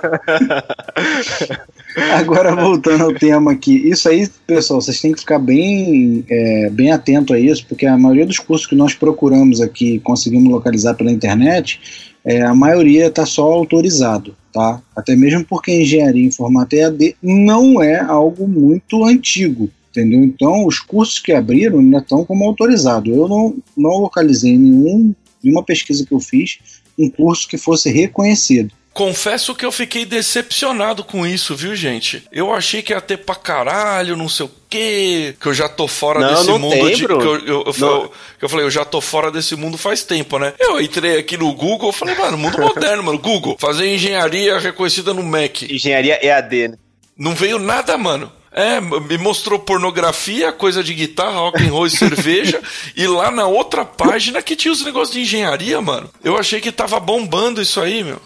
Agora 2.14 2.54
voltando 2.54 3.04
ao 3.04 3.14
tema 3.14 3.52
aqui, 3.52 3.88
isso 3.88 4.08
aí, 4.08 4.28
pessoal, 4.46 4.80
vocês 4.80 5.00
têm 5.00 5.12
que 5.12 5.20
ficar 5.20 5.38
bem, 5.38 6.24
é, 6.30 6.70
bem 6.70 6.92
atento 6.92 7.32
a 7.32 7.40
isso, 7.40 7.66
porque 7.66 7.86
a 7.86 7.96
maioria 7.96 8.26
dos 8.26 8.38
cursos 8.38 8.66
que 8.66 8.74
nós 8.74 8.94
procuramos 8.94 9.60
aqui, 9.60 9.98
conseguimos 10.00 10.50
localizar 10.50 10.94
pela 10.94 11.10
internet, 11.10 11.80
é, 12.24 12.42
a 12.42 12.54
maioria 12.54 13.06
está 13.06 13.24
só 13.24 13.44
autorizado, 13.44 14.36
tá? 14.52 14.82
Até 14.94 15.14
mesmo 15.16 15.44
porque 15.44 15.72
engenharia 15.72 16.26
em 16.26 16.30
formato 16.30 16.74
EAD 16.74 17.16
não 17.22 17.80
é 17.80 18.00
algo 18.00 18.46
muito 18.46 19.04
antigo, 19.04 19.70
entendeu? 19.90 20.22
Então, 20.22 20.66
os 20.66 20.78
cursos 20.78 21.18
que 21.18 21.32
abriram 21.32 21.78
ainda 21.78 21.98
estão 21.98 22.24
como 22.24 22.44
autorizado. 22.44 23.10
Eu 23.14 23.28
não, 23.28 23.56
não 23.76 24.00
localizei 24.00 24.58
nenhum, 24.58 25.14
nenhuma 25.42 25.62
pesquisa 25.62 26.04
que 26.04 26.12
eu 26.12 26.20
fiz 26.20 26.58
um 26.98 27.10
curso 27.10 27.46
que 27.48 27.58
fosse 27.58 27.90
reconhecido. 27.90 28.70
Confesso 28.92 29.54
que 29.54 29.66
eu 29.66 29.70
fiquei 29.70 30.06
decepcionado 30.06 31.04
com 31.04 31.26
isso, 31.26 31.54
viu, 31.54 31.76
gente? 31.76 32.22
Eu 32.32 32.50
achei 32.50 32.80
que 32.80 32.94
ia 32.94 33.00
ter 33.00 33.18
pra 33.18 33.34
caralho, 33.34 34.16
não 34.16 34.26
sei 34.26 34.46
o 34.46 34.50
quê, 34.70 35.34
que 35.38 35.46
eu 35.46 35.52
já 35.52 35.68
tô 35.68 35.86
fora 35.86 36.18
Não, 36.20 36.28
desse 36.32 36.46
não 36.46 36.58
mundo 36.58 36.72
tem, 36.72 36.94
de. 36.94 37.04
Eu, 37.04 37.20
eu, 37.20 37.40
eu, 37.66 37.74
Não. 37.78 38.10
eu- 38.40 38.48
falei, 38.48 38.64
eu 38.64 38.70
já 38.70 38.86
tô 38.86 39.02
fora 39.02 39.30
desse 39.30 39.54
mundo 39.54 39.76
faz 39.76 40.02
tempo, 40.02 40.38
né? 40.38 40.54
Eu 40.58 40.80
entrei 40.80 41.18
aqui 41.18 41.36
no 41.36 41.52
Google, 41.52 41.90
eu 41.90 41.92
falei, 41.92 42.14
mano, 42.14 42.38
mundo 42.38 42.58
moderno, 42.58 43.02
mano. 43.02 43.18
Google, 43.18 43.56
fazer 43.60 43.86
engenharia 43.94 44.58
reconhecida 44.58 45.12
no 45.12 45.22
Mac. 45.22 45.62
Engenharia 45.64 46.18
EAD, 46.24 46.68
né? 46.68 46.78
Não 47.18 47.34
veio 47.34 47.58
nada, 47.58 47.98
mano. 47.98 48.32
É, 48.56 48.80
me 48.80 49.18
mostrou 49.18 49.58
pornografia, 49.58 50.50
coisa 50.50 50.82
de 50.82 50.94
guitarra, 50.94 51.40
rock 51.40 51.62
and 51.62 51.70
roll 51.70 51.86
e 51.86 51.90
cerveja. 51.90 52.62
E 52.96 53.06
lá 53.06 53.30
na 53.30 53.46
outra 53.46 53.84
página 53.84 54.40
que 54.40 54.56
tinha 54.56 54.72
os 54.72 54.82
negócios 54.82 55.14
de 55.14 55.20
engenharia, 55.20 55.78
mano. 55.82 56.08
Eu 56.24 56.38
achei 56.38 56.60
que 56.62 56.72
tava 56.72 56.98
bombando 56.98 57.60
isso 57.60 57.78
aí, 57.78 58.02
meu. 58.02 58.18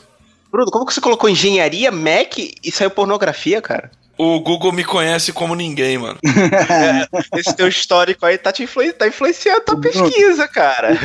Bruno, 0.53 0.71
como 0.71 0.87
que 0.87 0.95
você 0.95 1.01
colocou 1.01 1.29
engenharia 1.29 1.91
Mac 1.91 2.39
e 2.39 2.71
saiu 2.71 2.91
pornografia, 2.91 3.61
cara? 3.61 3.91
O 4.23 4.41
Google 4.41 4.73
me 4.73 4.85
conhece 4.85 5.33
como 5.33 5.55
ninguém, 5.55 5.97
mano. 5.97 6.19
Esse 7.37 7.55
teu 7.55 7.69
histórico 7.69 8.27
aí 8.27 8.37
tá 8.37 8.53
te 8.53 8.63
influen- 8.63 8.93
tá 8.93 9.07
influenciando 9.09 9.59
a 9.59 9.65
tua 9.65 9.81
pesquisa, 9.81 10.47
cara. 10.49 10.97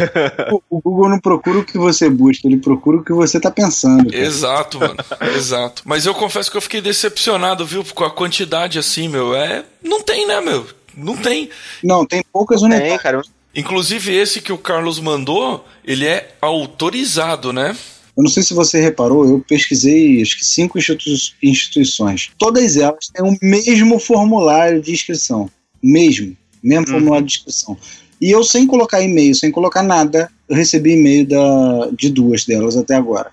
O- 0.51 0.61
O 0.69 0.81
Google 0.81 1.09
não 1.09 1.19
procura 1.19 1.59
o 1.59 1.63
que 1.65 1.77
você 1.77 2.09
busca, 2.09 2.47
ele 2.47 2.57
procura 2.57 2.97
o 2.97 3.03
que 3.03 3.13
você 3.13 3.39
tá 3.39 3.49
pensando. 3.49 4.11
cara. 4.11 4.23
Exato, 4.23 4.79
mano. 4.79 4.95
Exato. 5.35 5.81
Mas 5.85 6.05
eu 6.05 6.13
confesso 6.13 6.51
que 6.51 6.57
eu 6.57 6.61
fiquei 6.61 6.81
decepcionado, 6.81 7.65
viu? 7.65 7.85
Com 7.93 8.03
a 8.03 8.11
quantidade 8.11 8.77
assim, 8.77 9.07
meu. 9.07 9.33
É. 9.35 9.63
Não 9.81 10.01
tem, 10.01 10.27
né, 10.27 10.41
meu? 10.41 10.67
Não 10.95 11.15
tem. 11.15 11.49
Não, 11.83 12.05
tem 12.05 12.23
poucas 12.33 12.61
Tem, 12.61 12.69
unidades. 12.69 13.01
cara. 13.01 13.21
Inclusive, 13.55 14.13
esse 14.13 14.41
que 14.41 14.51
o 14.51 14.57
Carlos 14.57 14.99
mandou, 14.99 15.65
ele 15.85 16.05
é 16.05 16.33
autorizado, 16.41 17.53
né? 17.53 17.75
Eu 18.17 18.23
não 18.23 18.29
sei 18.29 18.43
se 18.43 18.53
você 18.53 18.79
reparou, 18.79 19.27
eu 19.27 19.43
pesquisei 19.47 20.21
acho 20.21 20.37
que 20.37 20.45
cinco 20.45 20.77
institu- 20.77 21.33
instituições. 21.43 22.31
Todas 22.37 22.77
elas 22.77 23.07
têm 23.13 23.25
o 23.25 23.37
mesmo 23.41 23.99
formulário 23.99 24.81
de 24.81 24.91
inscrição. 24.93 25.49
Mesmo. 25.83 26.35
Mesmo 26.63 26.87
formulário 26.87 27.25
de 27.25 27.33
inscrição. 27.33 27.77
E 28.21 28.31
eu, 28.31 28.43
sem 28.43 28.65
colocar 28.65 29.01
e-mail, 29.01 29.35
sem 29.35 29.51
colocar 29.51 29.83
nada, 29.83 30.31
eu 30.47 30.55
recebi 30.55 30.93
e-mail 30.93 31.27
da, 31.27 31.89
de 31.97 32.09
duas 32.09 32.45
delas 32.45 32.77
até 32.77 32.95
agora. 32.95 33.31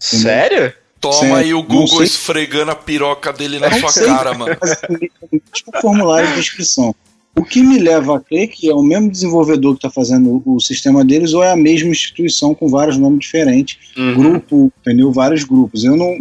Sério? 0.00 0.72
Toma 1.00 1.14
Sério, 1.14 1.34
aí 1.36 1.54
o 1.54 1.62
Google 1.62 2.02
esfregando 2.02 2.72
a 2.72 2.74
piroca 2.74 3.32
dele 3.32 3.58
na 3.58 3.70
Não 3.70 3.78
sua 3.78 3.92
sei. 3.92 4.06
cara, 4.06 4.34
mano. 4.34 4.52
É 4.52 4.86
o 4.86 5.28
mesmo 5.30 5.80
formulário 5.80 6.32
de 6.32 6.40
inscrição. 6.40 6.94
O 7.36 7.42
que 7.44 7.60
me 7.62 7.78
leva 7.78 8.16
a 8.16 8.20
crer 8.20 8.46
que 8.48 8.70
é 8.70 8.74
o 8.74 8.82
mesmo 8.82 9.10
desenvolvedor 9.10 9.72
que 9.74 9.78
está 9.78 9.90
fazendo 9.90 10.40
o 10.46 10.60
sistema 10.60 11.04
deles 11.04 11.34
ou 11.34 11.42
é 11.42 11.50
a 11.50 11.56
mesma 11.56 11.90
instituição 11.90 12.54
com 12.54 12.68
vários 12.68 12.96
nomes 12.96 13.18
diferentes, 13.20 13.76
Uhum. 13.96 14.14
grupo, 14.14 14.72
entendeu? 14.80 15.10
Vários 15.12 15.42
grupos. 15.42 15.82
Eu 15.82 15.96
não, 15.96 16.16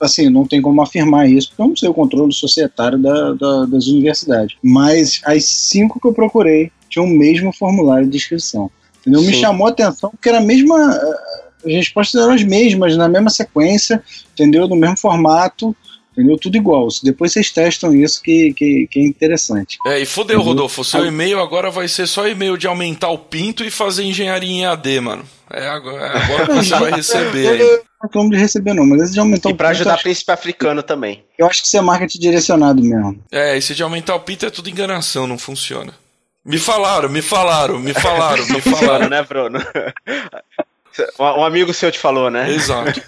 assim, 0.00 0.30
não 0.30 0.46
tem 0.46 0.62
como 0.62 0.80
afirmar 0.80 1.28
isso, 1.28 1.48
porque 1.50 1.62
eu 1.62 1.68
não 1.68 1.76
sei 1.76 1.88
o 1.88 1.94
controle 1.94 2.32
societário 2.32 2.98
da, 2.98 3.32
da- 3.34 3.66
das 3.66 3.86
universidades. 3.88 4.56
Mas 4.62 5.20
as 5.26 5.44
cinco 5.44 6.00
que 6.00 6.08
eu 6.08 6.14
procurei 6.14 6.70
tinham 6.88 7.06
o 7.06 7.10
mesmo 7.10 7.52
formulário 7.52 8.06
de 8.08 8.16
inscrição. 8.16 8.70
Entendeu? 9.00 9.20
Me 9.22 9.34
chamou 9.34 9.66
a 9.66 9.70
atenção 9.70 10.10
porque 10.10 10.28
era 10.30 10.38
a 10.38 10.42
mesma. 10.42 10.76
eh, 10.94 11.44
As 11.66 11.72
respostas 11.72 12.20
eram 12.22 12.34
as 12.34 12.42
mesmas, 12.42 12.94
na 12.96 13.08
mesma 13.08 13.30
sequência, 13.30 14.02
entendeu? 14.34 14.68
No 14.68 14.76
mesmo 14.76 14.98
formato, 14.98 15.74
entendeu? 16.16 16.38
Tudo 16.38 16.56
igual. 16.56 16.88
Depois 17.02 17.32
vocês 17.32 17.50
testam 17.50 17.94
isso 17.94 18.22
que, 18.22 18.52
que, 18.54 18.88
que 18.90 18.98
é 19.00 19.02
interessante. 19.02 19.76
É, 19.86 19.98
e 20.00 20.06
fodeu. 20.06 20.40
Rodolfo. 20.40 20.80
O 20.80 20.84
seu 20.84 21.04
e-mail 21.04 21.38
agora 21.40 21.70
vai 21.70 21.88
ser 21.88 22.06
só 22.06 22.26
e-mail 22.28 22.56
de 22.56 22.66
aumentar 22.66 23.10
o 23.10 23.18
pinto 23.18 23.64
e 23.64 23.70
fazer 23.70 24.04
engenharia 24.04 24.50
em 24.50 24.64
AD, 24.66 25.00
mano. 25.00 25.24
É 25.50 25.66
agora, 25.68 26.06
é 26.06 26.16
agora 26.24 26.46
que 26.46 26.52
você 26.54 26.74
vai 26.74 26.90
receber. 26.96 27.60
Eu 27.60 27.68
não 27.68 27.82
reclamo 28.02 28.30
de 28.30 28.36
receber, 28.36 28.74
não, 28.74 28.86
mas 28.86 29.02
esse 29.02 29.12
de 29.12 29.20
aumentar 29.20 29.50
E 29.50 29.52
o 29.52 29.56
pra 29.56 29.68
pinto, 29.68 29.76
ajudar 29.76 29.90
eu 29.90 29.94
acho- 29.94 30.02
príncipe 30.04 30.32
africano 30.32 30.82
também. 30.82 31.24
eu 31.38 31.46
acho 31.46 31.60
que 31.60 31.66
isso 31.66 31.76
é 31.76 31.80
marketing 31.80 32.18
direcionado 32.18 32.82
mesmo. 32.82 33.18
É, 33.30 33.56
esse 33.56 33.74
de 33.74 33.82
aumentar 33.82 34.14
o 34.14 34.20
pinto 34.20 34.46
é 34.46 34.50
tudo 34.50 34.70
enganação, 34.70 35.26
não 35.26 35.36
funciona. 35.38 35.92
Me 36.44 36.58
falaram, 36.58 37.08
me 37.08 37.22
falaram, 37.22 37.78
me 37.78 37.94
falaram, 37.94 38.44
me 38.46 38.60
falaram. 38.62 39.08
né, 39.08 39.22
Bruno? 39.22 39.58
Um 41.18 41.42
amigo 41.42 41.74
seu 41.74 41.90
te 41.90 41.98
falou, 41.98 42.30
né? 42.30 42.48
Exato. 42.52 43.02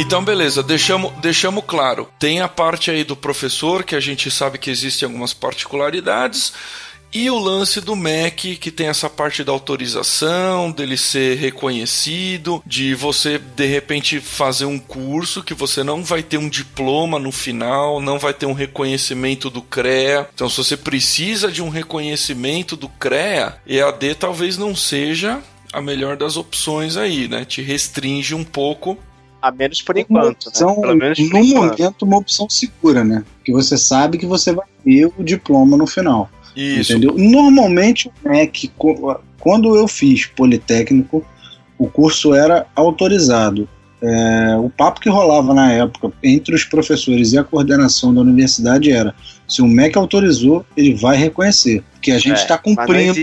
Então, 0.00 0.24
beleza, 0.24 0.62
deixamos, 0.62 1.12
deixamos 1.20 1.62
claro. 1.66 2.08
Tem 2.18 2.40
a 2.40 2.48
parte 2.48 2.90
aí 2.90 3.04
do 3.04 3.14
professor, 3.14 3.84
que 3.84 3.94
a 3.94 4.00
gente 4.00 4.30
sabe 4.30 4.56
que 4.56 4.70
existem 4.70 5.06
algumas 5.06 5.34
particularidades, 5.34 6.54
e 7.12 7.28
o 7.28 7.38
lance 7.38 7.82
do 7.82 7.94
MEC, 7.94 8.56
que 8.56 8.70
tem 8.70 8.86
essa 8.86 9.10
parte 9.10 9.44
da 9.44 9.52
autorização, 9.52 10.70
dele 10.72 10.96
ser 10.96 11.36
reconhecido, 11.36 12.62
de 12.64 12.94
você 12.94 13.36
de 13.36 13.66
repente 13.66 14.20
fazer 14.20 14.64
um 14.64 14.78
curso 14.78 15.42
que 15.42 15.52
você 15.52 15.84
não 15.84 16.02
vai 16.02 16.22
ter 16.22 16.38
um 16.38 16.48
diploma 16.48 17.18
no 17.18 17.30
final, 17.30 18.00
não 18.00 18.18
vai 18.18 18.32
ter 18.32 18.46
um 18.46 18.54
reconhecimento 18.54 19.50
do 19.50 19.60
CREA. 19.60 20.26
Então, 20.34 20.48
se 20.48 20.56
você 20.56 20.78
precisa 20.78 21.52
de 21.52 21.60
um 21.60 21.68
reconhecimento 21.68 22.74
do 22.74 22.88
CREA, 22.88 23.60
EAD 23.66 24.14
talvez 24.14 24.56
não 24.56 24.74
seja 24.74 25.42
a 25.70 25.82
melhor 25.82 26.16
das 26.16 26.38
opções 26.38 26.96
aí, 26.96 27.28
né? 27.28 27.44
Te 27.44 27.60
restringe 27.60 28.34
um 28.34 28.42
pouco 28.42 28.98
A 29.40 29.50
menos 29.50 29.80
por 29.82 29.96
enquanto, 29.96 30.48
opção, 30.48 30.76
né? 30.76 30.80
Pelo 30.82 30.96
menos 30.96 31.18
por 31.18 31.30
no 31.30 31.38
enquanto. 31.38 31.78
momento, 31.78 32.02
uma 32.04 32.18
opção 32.18 32.48
segura, 32.48 33.04
né? 33.04 33.24
Que 33.44 33.52
você 33.52 33.76
sabe 33.78 34.18
que 34.18 34.26
você 34.26 34.52
vai 34.52 34.66
ter 34.84 35.06
o 35.06 35.22
diploma 35.22 35.76
no 35.76 35.86
final. 35.86 36.30
isso. 36.54 36.92
Entendeu? 36.92 37.14
Normalmente 37.16 38.08
o 38.08 38.28
MEC, 38.28 38.70
quando 39.38 39.76
eu 39.76 39.88
fiz 39.88 40.26
Politécnico, 40.26 41.24
o 41.78 41.88
curso 41.88 42.34
era 42.34 42.66
autorizado. 42.76 43.68
É, 44.02 44.56
o 44.56 44.70
papo 44.70 45.00
que 45.00 45.10
rolava 45.10 45.52
na 45.52 45.72
época 45.72 46.10
entre 46.22 46.54
os 46.54 46.64
professores 46.64 47.32
e 47.32 47.38
a 47.38 47.44
coordenação 47.44 48.14
da 48.14 48.20
universidade 48.20 48.90
era: 48.90 49.14
se 49.46 49.60
o 49.60 49.66
MEC 49.66 49.96
autorizou, 49.98 50.64
ele 50.76 50.94
vai 50.94 51.16
reconhecer. 51.16 51.82
Porque 51.92 52.12
a 52.12 52.18
gente 52.18 52.36
está 52.36 52.54
é, 52.54 52.56
tá 52.56 52.58
cumprindo 52.58 53.14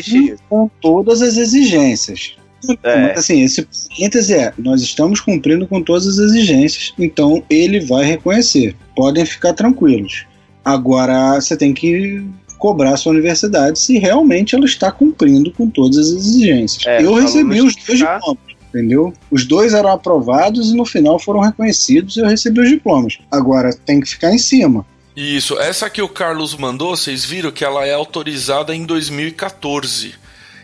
com 0.47 0.69
todas 0.79 1.21
as 1.21 1.37
exigências. 1.37 2.37
É. 2.83 3.11
Assim, 3.11 3.41
esse 3.41 3.67
parêntese 3.89 4.33
é: 4.33 4.53
nós 4.57 4.81
estamos 4.81 5.19
cumprindo 5.19 5.67
com 5.67 5.81
todas 5.81 6.07
as 6.07 6.17
exigências, 6.17 6.93
então 6.97 7.43
ele 7.49 7.79
vai 7.79 8.03
reconhecer. 8.03 8.75
Podem 8.95 9.25
ficar 9.25 9.53
tranquilos. 9.53 10.25
Agora 10.65 11.35
você 11.39 11.55
tem 11.55 11.73
que 11.73 12.23
cobrar 12.57 12.93
a 12.93 12.97
sua 12.97 13.11
universidade 13.11 13.79
se 13.79 13.97
realmente 13.99 14.55
ela 14.55 14.65
está 14.65 14.91
cumprindo 14.91 15.51
com 15.51 15.69
todas 15.69 15.97
as 15.97 16.07
exigências. 16.13 16.85
É, 16.85 17.01
eu 17.03 17.13
recebi 17.13 17.61
os 17.61 17.75
dois 17.75 17.99
diplomas, 17.99 18.37
entendeu? 18.69 19.13
Os 19.31 19.45
dois 19.45 19.73
eram 19.73 19.91
aprovados 19.91 20.71
e 20.71 20.75
no 20.75 20.85
final 20.85 21.19
foram 21.19 21.39
reconhecidos 21.39 22.17
e 22.17 22.19
eu 22.19 22.27
recebi 22.27 22.59
os 22.59 22.69
diplomas. 22.69 23.19
Agora 23.31 23.73
tem 23.85 24.01
que 24.01 24.09
ficar 24.09 24.33
em 24.33 24.37
cima. 24.37 24.85
Isso, 25.15 25.57
essa 25.57 25.89
que 25.89 26.01
o 26.01 26.09
Carlos 26.09 26.55
mandou, 26.55 26.95
vocês 26.95 27.25
viram 27.25 27.51
que 27.51 27.65
ela 27.65 27.85
é 27.85 27.93
autorizada 27.93 28.75
em 28.75 28.85
2014. 28.85 30.13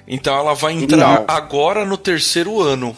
Então 0.08 0.36
ela 0.38 0.54
vai 0.54 0.74
entrar 0.74 1.20
Não. 1.20 1.26
agora 1.28 1.86
no 1.86 1.98
terceiro 1.98 2.62
ano. 2.62 2.96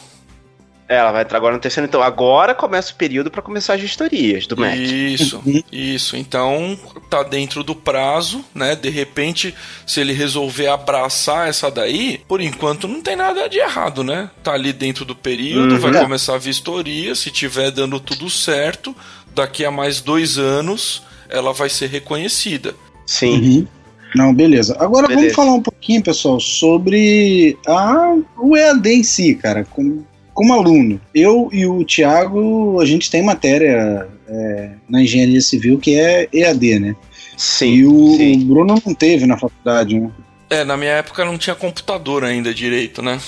É, 0.88 0.98
ela 0.98 1.12
vai 1.12 1.24
entrar 1.24 1.38
agora 1.38 1.56
no 1.56 1.60
terceiro. 1.60 1.88
Então, 1.88 2.02
agora 2.02 2.54
começa 2.54 2.94
o 2.94 2.96
período 2.96 3.32
para 3.32 3.42
começar 3.42 3.74
as 3.74 3.82
gestorias 3.82 4.46
do 4.46 4.56
MEC. 4.56 5.14
Isso, 5.14 5.42
uhum. 5.44 5.64
isso. 5.72 6.16
Então, 6.16 6.78
tá 7.10 7.24
dentro 7.24 7.64
do 7.64 7.76
prazo, 7.76 8.46
né? 8.54 8.76
De 8.76 8.90
repente, 8.90 9.56
se 9.86 10.00
ele 10.00 10.14
resolver 10.14 10.68
abraçar 10.68 11.50
essa 11.50 11.72
daí, 11.72 12.22
por 12.28 12.40
enquanto 12.40 12.88
não 12.88 13.02
tem 13.02 13.16
nada 13.16 13.50
de 13.50 13.58
errado, 13.58 14.04
né? 14.04 14.30
Tá 14.44 14.54
ali 14.54 14.72
dentro 14.72 15.04
do 15.04 15.16
período, 15.16 15.74
uhum. 15.74 15.80
vai 15.80 16.04
começar 16.04 16.36
a 16.36 16.40
vistoria. 16.40 17.16
Se 17.16 17.32
tiver 17.32 17.72
dando 17.72 18.00
tudo 18.00 18.30
certo, 18.30 18.96
daqui 19.34 19.66
a 19.66 19.72
mais 19.72 20.02
dois 20.02 20.38
anos, 20.38 21.02
ela 21.30 21.52
vai 21.52 21.68
ser 21.68 21.88
reconhecida. 21.88 22.76
Sim. 23.08 23.40
Uhum. 23.40 23.68
Não, 24.16 24.34
beleza. 24.34 24.76
Agora 24.80 25.08
beleza. 25.08 25.22
vamos 25.22 25.36
falar 25.36 25.54
um 25.54 25.62
pouquinho, 25.62 26.02
pessoal, 26.02 26.40
sobre 26.40 27.58
a, 27.68 28.16
o 28.38 28.56
EAD 28.56 28.90
em 28.90 29.04
si, 29.04 29.36
cara. 29.36 29.66
Como, 29.66 30.08
como 30.34 30.54
aluno, 30.54 31.00
eu 31.14 31.50
e 31.52 31.66
o 31.66 31.84
Thiago, 31.84 32.80
a 32.82 32.86
gente 32.86 33.12
tem 33.12 33.22
matéria 33.22 34.08
é, 34.28 34.70
na 34.90 35.02
engenharia 35.02 35.42
civil 35.42 35.78
que 35.78 36.00
é 36.00 36.30
EAD, 36.32 36.80
né? 36.80 36.96
Sim. 37.36 37.74
E 37.74 37.86
o, 37.86 38.18
sim. 38.18 38.46
Bruno 38.46 38.82
não 38.86 38.94
teve 38.94 39.26
na 39.26 39.38
faculdade, 39.38 40.00
né? 40.00 40.10
É, 40.50 40.64
na 40.64 40.78
minha 40.78 40.92
época 40.92 41.26
não 41.26 41.38
tinha 41.38 41.56
computador 41.56 42.24
ainda 42.24 42.54
direito, 42.54 43.02
né? 43.02 43.20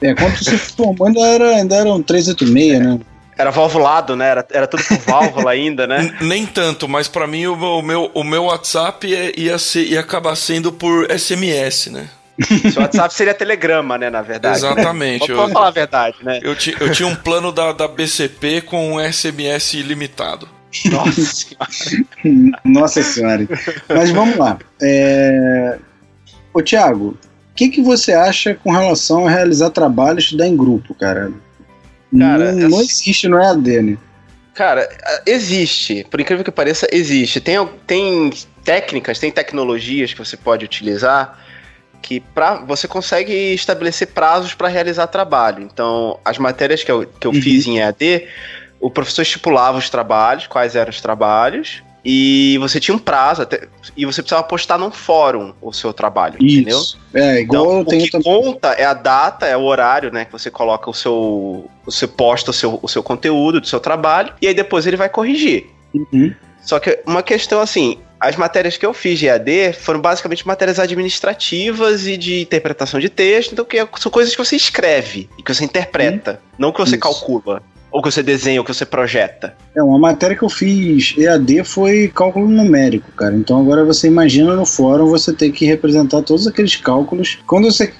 É, 0.00 0.14
quando 0.14 0.36
você 0.36 0.56
formou 0.56 1.06
ainda, 1.06 1.20
era, 1.20 1.56
ainda 1.56 1.76
eram 1.76 2.02
386, 2.02 2.80
né? 2.80 3.00
Era 3.38 3.50
valvulado, 3.52 4.16
né? 4.16 4.28
Era, 4.28 4.46
era 4.50 4.66
tudo 4.66 4.82
por 4.82 4.98
válvula 4.98 5.52
ainda, 5.52 5.86
né? 5.86 6.12
Nem 6.20 6.44
tanto, 6.44 6.88
mas 6.88 7.06
para 7.06 7.24
mim 7.24 7.46
o, 7.46 7.54
o, 7.54 7.82
meu, 7.82 8.10
o 8.12 8.24
meu 8.24 8.44
WhatsApp 8.44 9.06
ia, 9.36 9.56
ser, 9.58 9.84
ia 9.84 10.00
acabar 10.00 10.34
sendo 10.34 10.72
por 10.72 11.06
SMS, 11.16 11.86
né? 11.86 12.08
Seu 12.72 12.82
WhatsApp 12.82 13.14
seria 13.14 13.34
telegrama, 13.34 13.96
né, 13.96 14.10
na 14.10 14.22
verdade. 14.22 14.58
Exatamente. 14.58 15.28
Né? 15.28 15.36
Vamos 15.36 15.52
falar 15.52 15.68
a 15.68 15.72
verdade, 15.72 16.16
né? 16.22 16.40
Eu, 16.42 16.56
ti, 16.56 16.76
eu 16.80 16.90
tinha 16.90 17.08
um 17.08 17.14
plano 17.14 17.52
da, 17.52 17.72
da 17.72 17.86
BCP 17.86 18.62
com 18.62 18.94
um 18.94 19.12
SMS 19.12 19.74
ilimitado. 19.74 20.48
Nossa 20.86 21.22
senhora. 21.22 22.60
Nossa 22.64 23.02
senhora. 23.02 23.48
Mas 23.88 24.10
vamos 24.10 24.36
lá. 24.36 24.58
É... 24.82 25.78
Ô, 26.52 26.60
Thiago, 26.62 27.16
o 27.52 27.54
que, 27.54 27.68
que 27.68 27.82
você 27.82 28.12
acha 28.12 28.54
com 28.54 28.72
relação 28.72 29.26
a 29.26 29.30
realizar 29.30 29.70
trabalho 29.70 30.18
e 30.18 30.22
estudar 30.22 30.46
em 30.46 30.56
grupo, 30.56 30.94
cara? 30.94 31.30
Cara, 32.16 32.52
não, 32.52 32.68
não 32.68 32.80
existe 32.80 33.28
no 33.28 33.38
EAD, 33.38 33.82
né? 33.82 33.98
Cara, 34.54 34.88
existe. 35.24 36.04
Por 36.10 36.20
incrível 36.20 36.44
que 36.44 36.50
pareça, 36.50 36.86
existe. 36.90 37.40
Tem, 37.40 37.64
tem 37.86 38.30
técnicas, 38.64 39.18
tem 39.18 39.30
tecnologias 39.30 40.12
que 40.12 40.18
você 40.18 40.36
pode 40.36 40.64
utilizar 40.64 41.38
que 42.00 42.20
pra, 42.20 42.56
você 42.56 42.86
consegue 42.86 43.32
estabelecer 43.54 44.08
prazos 44.08 44.54
para 44.54 44.68
realizar 44.68 45.06
trabalho. 45.08 45.62
Então, 45.62 46.18
as 46.24 46.38
matérias 46.38 46.82
que 46.82 46.90
eu, 46.90 47.06
que 47.06 47.26
eu 47.26 47.32
uhum. 47.32 47.42
fiz 47.42 47.66
em 47.66 47.78
EAD, 47.78 48.26
o 48.80 48.90
professor 48.90 49.22
estipulava 49.22 49.78
os 49.78 49.90
trabalhos, 49.90 50.46
quais 50.46 50.76
eram 50.76 50.90
os 50.90 51.00
trabalhos, 51.00 51.82
e 52.10 52.56
você 52.56 52.80
tinha 52.80 52.94
um 52.94 52.98
prazo 52.98 53.42
até, 53.42 53.68
e 53.94 54.06
você 54.06 54.22
precisava 54.22 54.42
postar 54.42 54.78
num 54.78 54.90
fórum 54.90 55.52
o 55.60 55.74
seu 55.74 55.92
trabalho, 55.92 56.38
Isso. 56.40 56.56
entendeu? 56.56 56.82
É, 57.12 57.40
igual 57.42 57.64
então, 57.64 57.78
eu 57.80 57.84
tenho 57.84 58.02
o 58.02 58.04
que 58.06 58.10
também. 58.10 58.42
conta 58.42 58.68
é 58.68 58.84
a 58.86 58.94
data, 58.94 59.44
é 59.44 59.54
o 59.54 59.60
horário, 59.60 60.10
né, 60.10 60.24
que 60.24 60.32
você 60.32 60.50
coloca 60.50 60.88
o 60.88 60.94
seu 60.94 61.70
você 61.84 62.06
posta 62.06 62.50
o 62.50 62.54
seu, 62.54 62.78
o 62.82 62.88
seu 62.88 63.02
conteúdo 63.02 63.60
do 63.60 63.66
seu 63.66 63.78
trabalho 63.78 64.32
e 64.40 64.48
aí 64.48 64.54
depois 64.54 64.86
ele 64.86 64.96
vai 64.96 65.10
corrigir. 65.10 65.66
Uhum. 65.92 66.32
Só 66.62 66.78
que 66.78 66.98
uma 67.06 67.22
questão 67.22 67.60
assim, 67.60 67.98
as 68.18 68.36
matérias 68.36 68.78
que 68.78 68.86
eu 68.86 68.94
fiz 68.94 69.18
de 69.18 69.26
EAD 69.26 69.74
foram 69.74 70.00
basicamente 70.00 70.46
matérias 70.46 70.78
administrativas 70.78 72.06
e 72.06 72.16
de 72.16 72.40
interpretação 72.40 72.98
de 72.98 73.10
texto, 73.10 73.52
então 73.52 73.66
que 73.66 73.86
são 73.98 74.10
coisas 74.10 74.34
que 74.34 74.42
você 74.42 74.56
escreve 74.56 75.28
e 75.36 75.42
que 75.42 75.52
você 75.54 75.62
interpreta, 75.62 76.30
uhum. 76.32 76.56
não 76.58 76.72
que 76.72 76.78
você 76.78 76.92
Isso. 76.92 77.00
calcula. 77.00 77.62
Ou 77.90 78.02
que 78.02 78.10
você 78.10 78.22
desenha, 78.22 78.60
ou 78.60 78.64
que 78.64 78.72
você 78.72 78.84
projeta? 78.84 79.54
É, 79.74 79.82
uma 79.82 79.98
matéria 79.98 80.36
que 80.36 80.42
eu 80.42 80.48
fiz 80.48 81.14
EAD 81.16 81.64
foi 81.64 82.08
cálculo 82.14 82.48
numérico, 82.48 83.10
cara. 83.12 83.34
Então 83.34 83.58
agora 83.60 83.84
você 83.84 84.06
imagina 84.06 84.54
no 84.54 84.66
fórum 84.66 85.06
você 85.06 85.32
ter 85.32 85.50
que 85.50 85.64
representar 85.64 86.22
todos 86.22 86.46
aqueles 86.46 86.76
cálculos. 86.76 87.38
Quando 87.46 87.70
você 87.70 87.92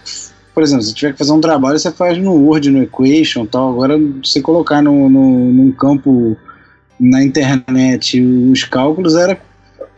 por 0.58 0.64
exemplo, 0.64 0.82
se 0.82 0.92
tiver 0.92 1.12
que 1.12 1.18
fazer 1.18 1.30
um 1.30 1.40
trabalho, 1.40 1.78
você 1.78 1.92
faz 1.92 2.18
no 2.18 2.32
Word, 2.32 2.68
no 2.68 2.82
Equation 2.82 3.46
tal. 3.46 3.70
Agora, 3.70 3.96
você 3.96 4.42
colocar 4.42 4.82
no, 4.82 5.08
no, 5.08 5.52
num 5.52 5.70
campo 5.70 6.36
na 6.98 7.22
internet 7.22 8.20
os 8.20 8.64
cálculos 8.64 9.14
era, 9.14 9.40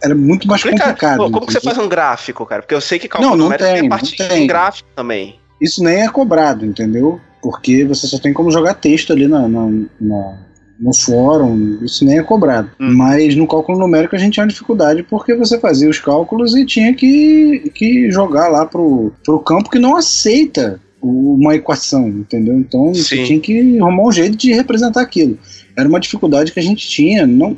era 0.03 0.15
muito 0.15 0.47
mais 0.47 0.61
Explica, 0.61 0.85
complicado. 0.85 1.17
Pô, 1.17 1.31
como 1.31 1.47
que 1.47 1.55
você 1.55 1.63
faz 1.63 1.79
um 1.79 1.89
gráfico, 1.89 2.45
cara? 2.45 2.61
Porque 2.61 2.75
eu 2.75 2.81
sei 2.83 2.99
que 2.99 3.09
cálculo 3.09 3.37
não, 3.37 3.49
não 3.49 3.57
tem, 3.57 3.81
tem 3.81 3.89
parte 3.89 4.17
não 4.19 4.29
tem. 4.29 4.47
gráfico 4.47 4.87
também. 4.95 5.41
Isso 5.59 5.83
nem 5.83 6.03
é 6.03 6.09
cobrado, 6.11 6.67
entendeu? 6.67 7.19
Porque 7.43 7.85
você 7.85 8.07
só 8.07 8.19
tem 8.19 8.33
como 8.33 8.51
jogar 8.51 8.75
texto 8.75 9.13
ali 9.13 9.27
na, 9.27 9.49
na, 9.49 9.71
na 10.01 10.39
no 10.81 10.95
fórum, 10.95 11.79
isso 11.83 12.05
nem 12.07 12.19
é 12.19 12.23
cobrado. 12.23 12.71
Hum. 12.81 12.95
Mas 12.97 13.37
no 13.37 13.47
cálculo 13.47 13.79
numérico 13.79 14.17
a 14.17 14.19
gente 14.19 14.35
tinha 14.35 14.47
dificuldade 14.47 15.03
porque 15.03 15.35
você 15.35 15.61
fazia 15.61 15.91
os 15.91 15.99
cálculos 15.99 16.57
e 16.57 16.65
tinha 16.65 16.95
que, 16.95 17.71
que 17.75 18.11
jogar 18.11 18.49
lá 18.49 18.65
pro, 18.65 19.13
pro 19.23 19.39
campo 19.41 19.69
que 19.69 19.79
não 19.79 19.95
aceita 19.95 20.81
uma 21.03 21.55
equação, 21.55 22.09
entendeu? 22.09 22.59
Então 22.59 22.95
Sim. 22.95 23.03
você 23.03 23.25
tinha 23.25 23.41
que 23.41 23.79
arrumar 23.79 24.05
um 24.05 24.13
jeito 24.13 24.37
de 24.37 24.53
representar 24.53 25.03
aquilo. 25.03 25.39
Era 25.77 25.89
uma 25.89 26.01
dificuldade 26.01 26.53
que 26.53 26.61
a 26.61 26.63
gente 26.63 26.89
tinha. 26.89 27.27
Não, 27.27 27.57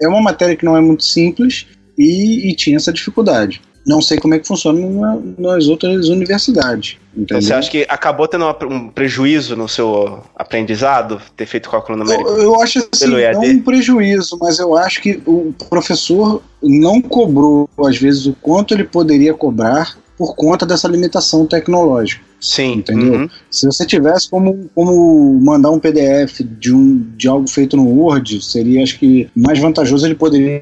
é 0.00 0.08
uma 0.08 0.20
matéria 0.20 0.56
que 0.56 0.64
não 0.64 0.76
é 0.76 0.80
muito 0.80 1.04
simples 1.04 1.66
e, 1.96 2.50
e 2.50 2.56
tinha 2.56 2.76
essa 2.76 2.92
dificuldade. 2.92 3.60
Não 3.86 4.00
sei 4.00 4.18
como 4.18 4.34
é 4.34 4.38
que 4.38 4.46
funciona 4.46 4.80
na, 4.88 5.18
nas 5.38 5.66
outras 5.66 6.08
universidades. 6.08 6.98
Então 7.16 7.40
você 7.40 7.52
acha 7.52 7.70
que 7.70 7.84
acabou 7.88 8.28
tendo 8.28 8.46
um 8.70 8.88
prejuízo 8.88 9.56
no 9.56 9.68
seu 9.68 10.22
aprendizado, 10.36 11.20
ter 11.36 11.46
feito 11.46 11.68
cálculo 11.68 11.98
numérico? 11.98 12.28
Eu, 12.28 12.42
eu 12.42 12.60
acho 12.60 12.78
assim, 12.92 13.08
não 13.08 13.42
um 13.42 13.60
prejuízo, 13.60 14.38
mas 14.40 14.58
eu 14.58 14.76
acho 14.76 15.02
que 15.02 15.20
o 15.26 15.52
professor 15.68 16.42
não 16.62 17.02
cobrou, 17.02 17.68
às 17.86 17.98
vezes, 17.98 18.26
o 18.26 18.34
quanto 18.40 18.72
ele 18.72 18.84
poderia 18.84 19.34
cobrar 19.34 19.96
por 20.16 20.34
conta 20.36 20.64
dessa 20.64 20.86
limitação 20.86 21.46
tecnológica. 21.46 22.31
Sim. 22.42 22.72
Entendeu? 22.72 23.12
Uhum. 23.14 23.30
Se 23.48 23.64
você 23.66 23.86
tivesse 23.86 24.28
como, 24.28 24.68
como 24.74 25.38
mandar 25.40 25.70
um 25.70 25.78
PDF 25.78 26.40
de, 26.40 26.74
um, 26.74 26.98
de 27.16 27.28
algo 27.28 27.48
feito 27.48 27.76
no 27.76 27.86
Word, 27.86 28.44
seria, 28.44 28.82
acho 28.82 28.98
que, 28.98 29.30
mais 29.34 29.60
vantajoso, 29.60 30.04
ele 30.04 30.16
poderia 30.16 30.60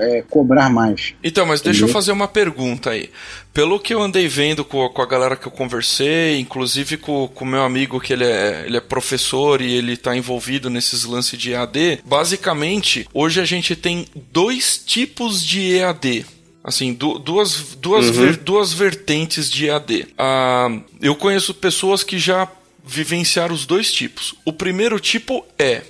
é, 0.00 0.22
cobrar 0.28 0.68
mais. 0.70 1.14
Então, 1.24 1.46
mas 1.46 1.60
entendeu? 1.60 1.72
deixa 1.72 1.84
eu 1.86 1.88
fazer 1.88 2.12
uma 2.12 2.28
pergunta 2.28 2.90
aí. 2.90 3.08
Pelo 3.54 3.80
que 3.80 3.94
eu 3.94 4.02
andei 4.02 4.28
vendo 4.28 4.64
com, 4.64 4.88
com 4.88 5.02
a 5.02 5.06
galera 5.06 5.36
que 5.36 5.46
eu 5.46 5.52
conversei, 5.52 6.38
inclusive 6.38 6.98
com 6.98 7.30
o 7.34 7.46
meu 7.46 7.62
amigo 7.62 8.00
que 8.00 8.12
ele 8.12 8.24
é, 8.24 8.64
ele 8.66 8.76
é 8.76 8.80
professor 8.80 9.60
e 9.62 9.72
ele 9.72 9.94
está 9.94 10.14
envolvido 10.16 10.68
nesses 10.68 11.04
lances 11.04 11.38
de 11.38 11.52
EAD, 11.52 12.00
basicamente, 12.04 13.06
hoje 13.12 13.40
a 13.40 13.44
gente 13.44 13.74
tem 13.74 14.06
dois 14.32 14.76
tipos 14.84 15.42
de 15.42 15.76
EAD. 15.76 16.26
Assim, 16.64 16.94
du 16.94 17.18
duas, 17.18 17.74
duas, 17.76 18.06
uhum. 18.06 18.12
ver 18.12 18.36
duas 18.36 18.72
vertentes 18.72 19.50
de 19.50 19.68
AD. 19.68 20.08
Ah, 20.16 20.68
eu 21.00 21.14
conheço 21.16 21.52
pessoas 21.52 22.04
que 22.04 22.18
já 22.18 22.48
vivenciaram 22.84 23.54
os 23.54 23.66
dois 23.66 23.92
tipos. 23.92 24.34
O 24.44 24.52
primeiro 24.52 25.00
tipo 25.00 25.44
é 25.58 25.82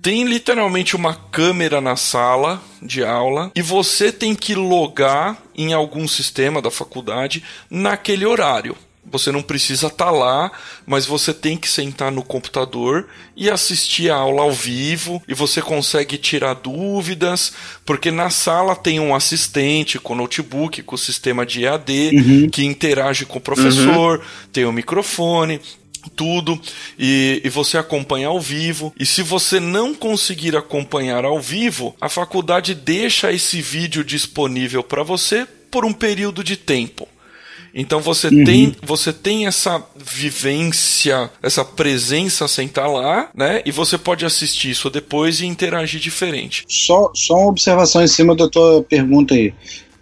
tem 0.00 0.24
literalmente 0.24 0.94
uma 0.94 1.14
câmera 1.14 1.80
na 1.80 1.96
sala 1.96 2.62
de 2.80 3.02
aula 3.02 3.50
e 3.54 3.62
você 3.62 4.12
tem 4.12 4.34
que 4.34 4.54
logar 4.54 5.42
em 5.54 5.72
algum 5.72 6.06
sistema 6.06 6.62
da 6.62 6.70
faculdade 6.70 7.42
naquele 7.68 8.24
horário. 8.24 8.76
Você 9.10 9.30
não 9.30 9.42
precisa 9.42 9.86
estar 9.86 10.06
tá 10.06 10.10
lá, 10.10 10.50
mas 10.86 11.06
você 11.06 11.32
tem 11.32 11.56
que 11.56 11.68
sentar 11.68 12.10
no 12.10 12.22
computador 12.22 13.06
e 13.36 13.48
assistir 13.50 14.10
a 14.10 14.16
aula 14.16 14.42
ao 14.42 14.52
vivo 14.52 15.22
e 15.28 15.34
você 15.34 15.62
consegue 15.62 16.18
tirar 16.18 16.54
dúvidas, 16.54 17.52
porque 17.84 18.10
na 18.10 18.30
sala 18.30 18.74
tem 18.74 18.98
um 18.98 19.14
assistente 19.14 19.98
com 19.98 20.14
notebook, 20.14 20.82
com 20.82 20.96
sistema 20.96 21.46
de 21.46 21.64
EAD, 21.64 22.10
uhum. 22.14 22.50
que 22.50 22.64
interage 22.64 23.24
com 23.24 23.38
o 23.38 23.40
professor, 23.42 24.18
uhum. 24.18 24.24
tem 24.52 24.64
o 24.64 24.70
um 24.70 24.72
microfone, 24.72 25.60
tudo 26.14 26.60
e, 26.98 27.40
e, 27.44 27.48
você 27.48 27.78
acompanha 27.78 28.28
ao 28.28 28.40
vivo. 28.40 28.92
E 28.98 29.04
se 29.04 29.22
você 29.22 29.58
não 29.58 29.94
conseguir 29.94 30.56
acompanhar 30.56 31.24
ao 31.24 31.40
vivo, 31.40 31.94
a 32.00 32.08
faculdade 32.08 32.74
deixa 32.74 33.32
esse 33.32 33.60
vídeo 33.60 34.04
disponível 34.04 34.82
para 34.82 35.02
você 35.02 35.46
por 35.70 35.84
um 35.84 35.92
período 35.92 36.44
de 36.44 36.56
tempo. 36.56 37.08
Então 37.76 38.00
você 38.00 38.28
uhum. 38.28 38.44
tem 38.44 38.74
você 38.82 39.12
tem 39.12 39.46
essa 39.46 39.84
vivência, 39.94 41.30
essa 41.42 41.62
presença 41.62 42.48
sem 42.48 42.66
estar 42.66 42.86
lá, 42.86 43.28
né? 43.34 43.60
E 43.66 43.70
você 43.70 43.98
pode 43.98 44.24
assistir 44.24 44.70
isso 44.70 44.88
depois 44.88 45.40
e 45.40 45.46
interagir 45.46 46.00
diferente. 46.00 46.64
Só, 46.66 47.10
só 47.14 47.34
uma 47.34 47.48
observação 47.48 48.02
em 48.02 48.08
cima 48.08 48.34
da 48.34 48.48
tua 48.48 48.82
pergunta 48.82 49.34
aí. 49.34 49.52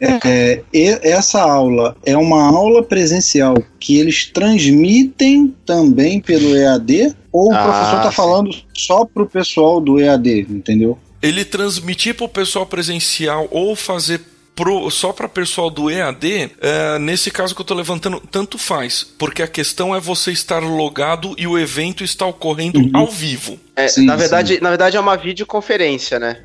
É, 0.00 0.62
é, 0.72 1.10
essa 1.10 1.40
aula 1.40 1.96
é 2.04 2.16
uma 2.16 2.44
aula 2.44 2.82
presencial 2.82 3.54
que 3.80 3.98
eles 3.98 4.26
transmitem 4.26 5.54
também 5.64 6.20
pelo 6.20 6.56
EAD? 6.56 7.14
Ou 7.32 7.52
ah, 7.52 7.60
o 7.60 7.64
professor 7.64 7.96
está 7.96 8.12
falando 8.12 8.50
só 8.74 9.04
para 9.04 9.22
o 9.22 9.26
pessoal 9.26 9.80
do 9.80 9.98
EAD, 9.98 10.46
entendeu? 10.50 10.98
Ele 11.22 11.44
transmitir 11.44 12.14
para 12.14 12.26
o 12.26 12.28
pessoal 12.28 12.66
presencial 12.66 13.48
ou 13.50 13.74
fazer 13.74 14.20
pro, 14.54 14.88
só 14.90 15.12
para 15.12 15.28
pessoal 15.28 15.68
do 15.68 15.90
EAD, 15.90 16.50
é, 16.60 16.98
nesse 16.98 17.30
caso 17.30 17.54
que 17.54 17.60
eu 17.60 17.64
estou 17.64 17.76
levantando, 17.76 18.20
tanto 18.30 18.56
faz, 18.56 19.04
porque 19.18 19.42
a 19.42 19.48
questão 19.48 19.94
é 19.94 20.00
você 20.00 20.30
estar 20.30 20.60
logado 20.60 21.34
e 21.36 21.46
o 21.46 21.58
evento 21.58 22.04
está 22.04 22.24
ocorrendo 22.26 22.78
uhum. 22.78 22.90
ao 22.94 23.06
vivo. 23.06 23.58
É, 23.76 23.88
sim, 23.88 24.04
na, 24.04 24.16
verdade, 24.16 24.54
sim. 24.54 24.60
na 24.60 24.70
verdade 24.70 24.96
é 24.96 25.00
uma 25.00 25.16
videoconferência, 25.16 26.18
né? 26.18 26.42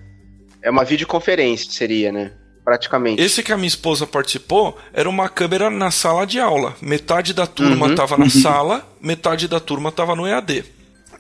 É 0.62 0.70
uma 0.70 0.84
videoconferência, 0.84 1.72
seria, 1.72 2.12
né? 2.12 2.32
Praticamente. 2.66 3.22
Esse 3.22 3.42
que 3.42 3.52
a 3.52 3.58
minha 3.58 3.68
esposa 3.68 4.06
participou 4.06 4.78
era 4.94 5.10
uma 5.10 5.30
câmera 5.30 5.70
na 5.70 5.90
sala 5.90 6.26
de 6.28 6.40
aula. 6.40 6.76
Metade 6.82 7.34
da 7.34 7.48
turma 7.48 7.88
estava 7.90 8.16
uhum. 8.16 8.20
na 8.20 8.26
uhum. 8.26 8.42
sala, 8.42 8.94
metade 9.02 9.48
da 9.48 9.60
turma 9.60 9.90
estava 9.90 10.16
no 10.16 10.28
EAD. 10.28 10.66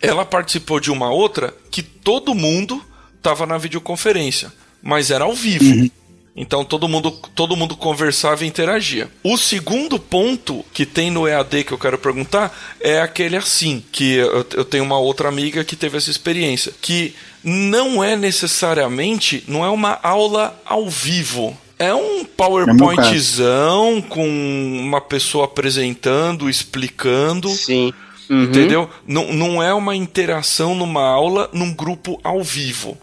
Ela 0.01 0.25
participou 0.25 0.79
de 0.79 0.91
uma 0.91 1.09
outra 1.09 1.53
que 1.71 1.81
todo 1.81 2.35
mundo 2.35 2.83
estava 3.15 3.45
na 3.45 3.57
videoconferência, 3.57 4.51
mas 4.81 5.11
era 5.11 5.25
ao 5.25 5.33
vivo. 5.33 5.65
Uhum. 5.65 5.89
Então 6.35 6.63
todo 6.63 6.87
mundo, 6.87 7.11
todo 7.35 7.55
mundo 7.55 7.75
conversava 7.75 8.43
e 8.43 8.47
interagia. 8.47 9.09
O 9.23 9.37
segundo 9.37 9.99
ponto 9.99 10.63
que 10.73 10.85
tem 10.85 11.11
no 11.11 11.27
EAD 11.27 11.65
que 11.65 11.71
eu 11.71 11.77
quero 11.77 11.97
perguntar 11.97 12.57
é 12.79 13.01
aquele 13.01 13.35
assim, 13.35 13.83
que 13.91 14.13
eu, 14.13 14.45
eu 14.53 14.65
tenho 14.65 14.83
uma 14.83 14.97
outra 14.97 15.27
amiga 15.27 15.63
que 15.63 15.75
teve 15.75 15.97
essa 15.97 16.09
experiência, 16.09 16.73
que 16.81 17.13
não 17.43 18.03
é 18.03 18.15
necessariamente, 18.15 19.43
não 19.47 19.65
é 19.65 19.69
uma 19.69 19.99
aula 20.01 20.59
ao 20.65 20.89
vivo. 20.89 21.57
É 21.77 21.93
um 21.93 22.25
PowerPointzão 22.25 24.01
com 24.01 24.27
uma 24.27 24.99
pessoa 24.99 25.45
apresentando, 25.45 26.49
explicando. 26.49 27.47
Sim. 27.49 27.93
Uhum. 28.29 28.43
Entendeu? 28.43 28.89
Não, 29.07 29.33
não 29.33 29.63
é 29.63 29.73
uma 29.73 29.95
interação 29.95 30.75
numa 30.75 31.01
aula 31.01 31.49
num 31.51 31.73
grupo 31.73 32.19
ao 32.23 32.43
vivo. 32.43 32.97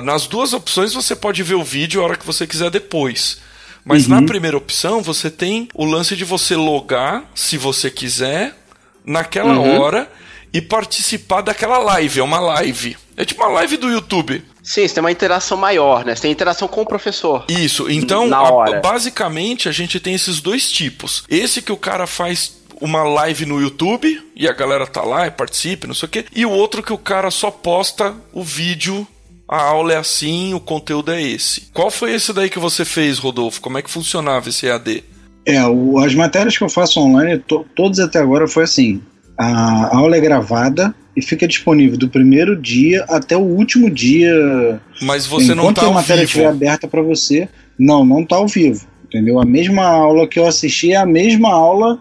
Nas 0.00 0.26
duas 0.26 0.52
opções 0.52 0.94
você 0.94 1.14
pode 1.14 1.42
ver 1.42 1.54
o 1.54 1.64
vídeo 1.64 2.00
a 2.00 2.04
hora 2.04 2.16
que 2.16 2.26
você 2.26 2.46
quiser 2.46 2.70
depois. 2.70 3.38
Mas 3.84 4.04
uhum. 4.04 4.20
na 4.20 4.26
primeira 4.26 4.56
opção 4.56 5.02
você 5.02 5.30
tem 5.30 5.68
o 5.74 5.84
lance 5.84 6.16
de 6.16 6.24
você 6.24 6.56
logar, 6.56 7.24
se 7.34 7.58
você 7.58 7.90
quiser, 7.90 8.56
naquela 9.04 9.54
uhum. 9.54 9.80
hora 9.80 10.10
e 10.52 10.60
participar 10.60 11.40
daquela 11.40 11.78
live. 11.78 12.20
É 12.20 12.22
uma 12.22 12.40
live. 12.40 12.96
É 13.16 13.24
tipo 13.24 13.42
uma 13.42 13.50
live 13.52 13.76
do 13.76 13.90
YouTube. 13.90 14.42
Sim, 14.62 14.86
você 14.86 14.94
tem 14.94 15.02
uma 15.02 15.10
interação 15.10 15.56
maior, 15.56 16.04
né? 16.04 16.14
Você 16.14 16.22
tem 16.22 16.30
interação 16.30 16.68
com 16.68 16.82
o 16.82 16.86
professor. 16.86 17.44
Isso. 17.48 17.90
Então, 17.90 18.32
a, 18.32 18.80
basicamente, 18.80 19.68
a 19.68 19.72
gente 19.72 19.98
tem 19.98 20.14
esses 20.14 20.40
dois 20.40 20.70
tipos. 20.70 21.24
Esse 21.28 21.60
que 21.60 21.72
o 21.72 21.76
cara 21.76 22.06
faz 22.06 22.62
uma 22.80 23.02
live 23.02 23.44
no 23.46 23.60
YouTube 23.60 24.22
e 24.34 24.48
a 24.48 24.52
galera 24.52 24.86
tá 24.86 25.02
lá 25.02 25.26
e 25.26 25.30
participa, 25.30 25.86
não 25.86 25.94
sei 25.94 26.06
o 26.06 26.10
quê. 26.10 26.24
E 26.34 26.46
o 26.46 26.50
outro 26.50 26.82
que 26.82 26.92
o 26.92 26.98
cara 26.98 27.30
só 27.30 27.50
posta 27.50 28.14
o 28.32 28.42
vídeo 28.42 29.06
a 29.48 29.62
aula 29.62 29.92
é 29.92 29.96
assim, 29.96 30.54
o 30.54 30.60
conteúdo 30.60 31.12
é 31.12 31.22
esse. 31.22 31.62
Qual 31.72 31.90
foi 31.90 32.14
esse 32.14 32.32
daí 32.32 32.48
que 32.48 32.58
você 32.58 32.84
fez, 32.84 33.18
Rodolfo? 33.18 33.60
Como 33.60 33.78
é 33.78 33.82
que 33.82 33.90
funcionava 33.90 34.48
esse 34.48 34.66
EAD? 34.66 35.04
É, 35.44 35.64
o, 35.66 35.98
as 35.98 36.14
matérias 36.14 36.56
que 36.56 36.64
eu 36.64 36.68
faço 36.68 37.00
online, 37.00 37.38
to, 37.38 37.66
todas 37.74 37.98
até 37.98 38.18
agora 38.18 38.46
foi 38.46 38.64
assim: 38.64 39.02
a 39.36 39.96
aula 39.96 40.16
é 40.16 40.20
gravada 40.20 40.94
e 41.16 41.22
fica 41.22 41.46
disponível 41.46 41.98
do 41.98 42.08
primeiro 42.08 42.60
dia 42.60 43.04
até 43.08 43.36
o 43.36 43.40
último 43.40 43.90
dia. 43.90 44.80
Mas 45.00 45.26
você 45.26 45.54
não 45.54 45.70
está 45.70 45.82
ao 45.82 45.88
vivo. 45.88 45.90
Enquanto 45.90 45.90
a 45.90 45.92
matéria 45.92 46.24
estiver 46.24 46.46
aberta 46.46 46.88
para 46.88 47.02
você, 47.02 47.48
não, 47.78 48.04
não 48.04 48.20
está 48.20 48.36
ao 48.36 48.46
vivo. 48.46 48.86
Entendeu? 49.04 49.40
A 49.40 49.44
mesma 49.44 49.84
aula 49.84 50.26
que 50.26 50.38
eu 50.38 50.46
assisti 50.46 50.92
é 50.92 50.96
a 50.96 51.04
mesma 51.04 51.52
aula. 51.52 51.98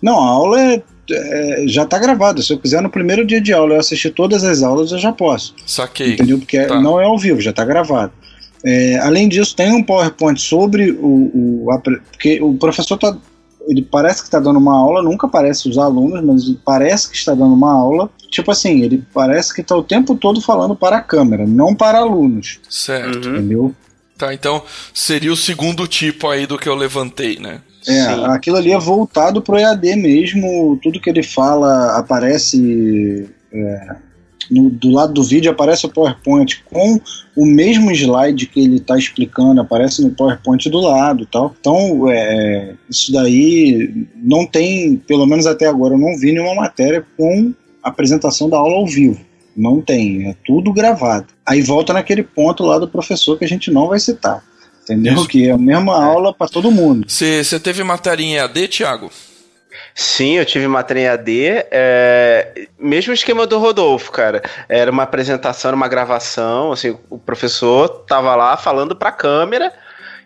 Não, 0.00 0.18
a 0.18 0.26
aula 0.26 0.60
é 0.60 0.82
é, 1.10 1.64
já 1.66 1.82
está 1.82 1.98
gravado. 1.98 2.42
Se 2.42 2.52
eu 2.52 2.58
quiser 2.58 2.82
no 2.82 2.90
primeiro 2.90 3.24
dia 3.24 3.40
de 3.40 3.52
aula 3.52 3.74
eu 3.74 3.80
assistir 3.80 4.10
todas 4.10 4.44
as 4.44 4.62
aulas, 4.62 4.92
eu 4.92 4.98
já 4.98 5.12
posso. 5.12 5.54
Saquei. 5.66 6.14
Entendeu? 6.14 6.38
Porque 6.38 6.64
tá. 6.64 6.80
não 6.80 7.00
é 7.00 7.04
ao 7.04 7.18
vivo, 7.18 7.40
já 7.40 7.50
está 7.50 7.64
gravado. 7.64 8.12
É, 8.64 8.98
além 9.00 9.28
disso, 9.28 9.54
tem 9.54 9.72
um 9.72 9.82
PowerPoint 9.82 10.40
sobre 10.40 10.90
o. 10.90 11.64
o 11.64 11.70
a, 11.70 11.78
porque 11.78 12.40
o 12.40 12.54
professor 12.54 12.94
está. 12.94 13.16
Ele 13.66 13.80
parece 13.82 14.20
que 14.20 14.28
está 14.28 14.38
dando 14.38 14.58
uma 14.58 14.76
aula, 14.76 15.02
nunca 15.02 15.26
parece 15.26 15.68
os 15.68 15.78
alunos, 15.78 16.22
mas 16.22 16.56
parece 16.64 17.10
que 17.10 17.16
está 17.16 17.32
dando 17.32 17.54
uma 17.54 17.72
aula. 17.72 18.10
Tipo 18.30 18.50
assim, 18.50 18.82
ele 18.82 19.02
parece 19.12 19.54
que 19.54 19.62
está 19.62 19.74
o 19.74 19.82
tempo 19.82 20.14
todo 20.16 20.40
falando 20.40 20.76
para 20.76 20.98
a 20.98 21.00
câmera, 21.00 21.46
não 21.46 21.74
para 21.74 21.98
alunos. 21.98 22.58
Certo. 22.68 23.26
Uhum. 23.26 23.36
Entendeu? 23.36 23.74
Tá, 24.18 24.32
então 24.32 24.62
seria 24.92 25.32
o 25.32 25.36
segundo 25.36 25.86
tipo 25.86 26.28
aí 26.28 26.46
do 26.46 26.58
que 26.58 26.68
eu 26.68 26.74
levantei, 26.74 27.38
né? 27.38 27.60
É, 27.86 28.14
Sim. 28.14 28.24
aquilo 28.26 28.56
ali 28.56 28.72
é 28.72 28.78
voltado 28.78 29.42
pro 29.42 29.58
EAD 29.58 29.96
mesmo, 29.96 30.78
tudo 30.82 31.00
que 31.00 31.10
ele 31.10 31.22
fala 31.22 31.98
aparece. 31.98 33.28
É, 33.52 33.96
no, 34.50 34.68
do 34.68 34.90
lado 34.90 35.12
do 35.12 35.22
vídeo 35.22 35.50
aparece 35.50 35.86
o 35.86 35.88
PowerPoint 35.88 36.62
com 36.70 37.00
o 37.36 37.46
mesmo 37.46 37.90
slide 37.90 38.46
que 38.46 38.60
ele 38.60 38.76
está 38.76 38.96
explicando, 38.96 39.60
aparece 39.60 40.02
no 40.02 40.10
PowerPoint 40.10 40.68
do 40.68 40.80
lado 40.80 41.26
tal. 41.26 41.54
Então, 41.58 42.10
é, 42.10 42.74
isso 42.88 43.12
daí 43.12 44.06
não 44.16 44.46
tem, 44.46 44.96
pelo 44.96 45.26
menos 45.26 45.46
até 45.46 45.66
agora, 45.66 45.94
eu 45.94 45.98
não 45.98 46.18
vi 46.18 46.32
nenhuma 46.32 46.54
matéria 46.54 47.04
com 47.16 47.54
apresentação 47.82 48.48
da 48.48 48.56
aula 48.56 48.76
ao 48.76 48.86
vivo. 48.86 49.20
Não 49.56 49.80
tem, 49.80 50.28
é 50.28 50.34
tudo 50.44 50.72
gravado. 50.72 51.26
Aí 51.46 51.62
volta 51.62 51.92
naquele 51.92 52.22
ponto 52.22 52.64
lá 52.64 52.78
do 52.78 52.88
professor 52.88 53.38
que 53.38 53.44
a 53.44 53.48
gente 53.48 53.70
não 53.70 53.88
vai 53.88 54.00
citar. 54.00 54.42
Entendeu? 54.84 55.14
Isso. 55.14 55.28
Que 55.28 55.48
é 55.48 55.52
a 55.52 55.58
mesma 55.58 55.92
é. 55.92 56.04
aula 56.04 56.32
para 56.32 56.46
todo 56.46 56.70
mundo. 56.70 57.06
Você 57.08 57.58
teve 57.58 57.82
matéria 57.82 58.22
em 58.22 58.36
EAD, 58.36 58.68
Thiago? 58.68 59.10
Sim, 59.94 60.38
eu 60.38 60.44
tive 60.44 60.66
matéria 60.66 61.00
em 61.00 61.08
AD. 61.08 61.66
É, 61.70 62.66
mesmo 62.78 63.12
esquema 63.12 63.46
do 63.46 63.58
Rodolfo, 63.58 64.10
cara. 64.10 64.42
Era 64.68 64.90
uma 64.90 65.04
apresentação, 65.04 65.68
era 65.68 65.76
uma 65.76 65.86
gravação. 65.86 66.72
Assim, 66.72 66.96
o 67.08 67.16
professor 67.16 67.88
tava 67.88 68.34
lá 68.34 68.56
falando 68.56 68.96
para 68.96 69.10
a 69.10 69.12
câmera 69.12 69.72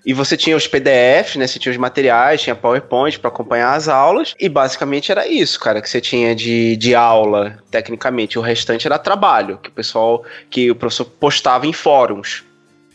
e 0.06 0.14
você 0.14 0.38
tinha 0.38 0.56
os 0.56 0.66
PDFs, 0.66 1.36
né? 1.36 1.46
Você 1.46 1.58
tinha 1.58 1.70
os 1.70 1.76
materiais, 1.76 2.40
tinha 2.40 2.56
PowerPoint 2.56 3.18
para 3.18 3.28
acompanhar 3.28 3.74
as 3.74 3.88
aulas. 3.88 4.34
E 4.40 4.48
basicamente 4.48 5.12
era 5.12 5.28
isso, 5.28 5.60
cara, 5.60 5.82
que 5.82 5.90
você 5.90 6.00
tinha 6.00 6.34
de, 6.34 6.74
de 6.76 6.94
aula, 6.94 7.58
tecnicamente. 7.70 8.38
O 8.38 8.42
restante 8.42 8.86
era 8.86 8.98
trabalho, 8.98 9.58
que 9.58 9.68
o 9.68 9.72
pessoal, 9.72 10.24
que 10.48 10.70
o 10.70 10.74
professor 10.74 11.04
postava 11.04 11.66
em 11.66 11.74
fóruns. 11.74 12.42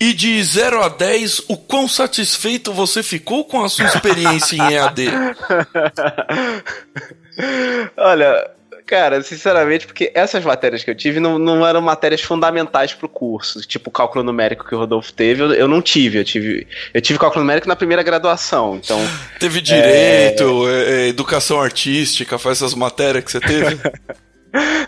E 0.04 0.12
de 0.12 0.44
0 0.44 0.84
a 0.84 0.90
10, 0.90 1.44
o 1.48 1.56
quão 1.56 1.88
satisfeito 1.88 2.74
você 2.74 3.02
ficou 3.02 3.46
com 3.46 3.64
a 3.64 3.70
sua 3.70 3.86
experiência 3.86 4.58
em 4.58 4.74
EAD? 4.74 5.08
Olha, 7.96 8.52
cara, 8.86 9.24
sinceramente, 9.24 9.88
porque 9.88 10.12
essas 10.14 10.44
matérias 10.44 10.84
que 10.84 10.92
eu 10.92 10.96
tive 10.96 11.22
não, 11.22 11.40
não 11.40 11.66
eram 11.66 11.80
matérias 11.80 12.20
fundamentais 12.20 12.94
pro 12.94 13.08
curso. 13.08 13.62
Tipo 13.62 13.90
o 13.90 13.94
cálculo 13.94 14.26
numérico 14.26 14.68
que 14.68 14.76
o 14.76 14.78
Rodolfo 14.78 15.14
teve, 15.14 15.42
eu, 15.42 15.54
eu 15.54 15.70
não 15.70 15.82
tive. 15.82 16.18
Eu 16.18 16.26
tive, 16.26 16.68
eu 16.94 17.02
tive 17.02 17.18
cálculo 17.18 17.46
numérico 17.46 17.70
na 17.70 17.76
primeira 17.78 18.04
graduação. 18.04 18.82
Então. 18.84 19.00
Teve 19.40 19.62
direito, 19.62 20.68
é... 20.68 21.06
é 21.06 21.08
educação 21.08 21.62
artística, 21.62 22.38
foi 22.38 22.52
essas 22.52 22.74
matérias 22.74 23.24
que 23.24 23.32
você 23.32 23.40
teve? 23.40 23.80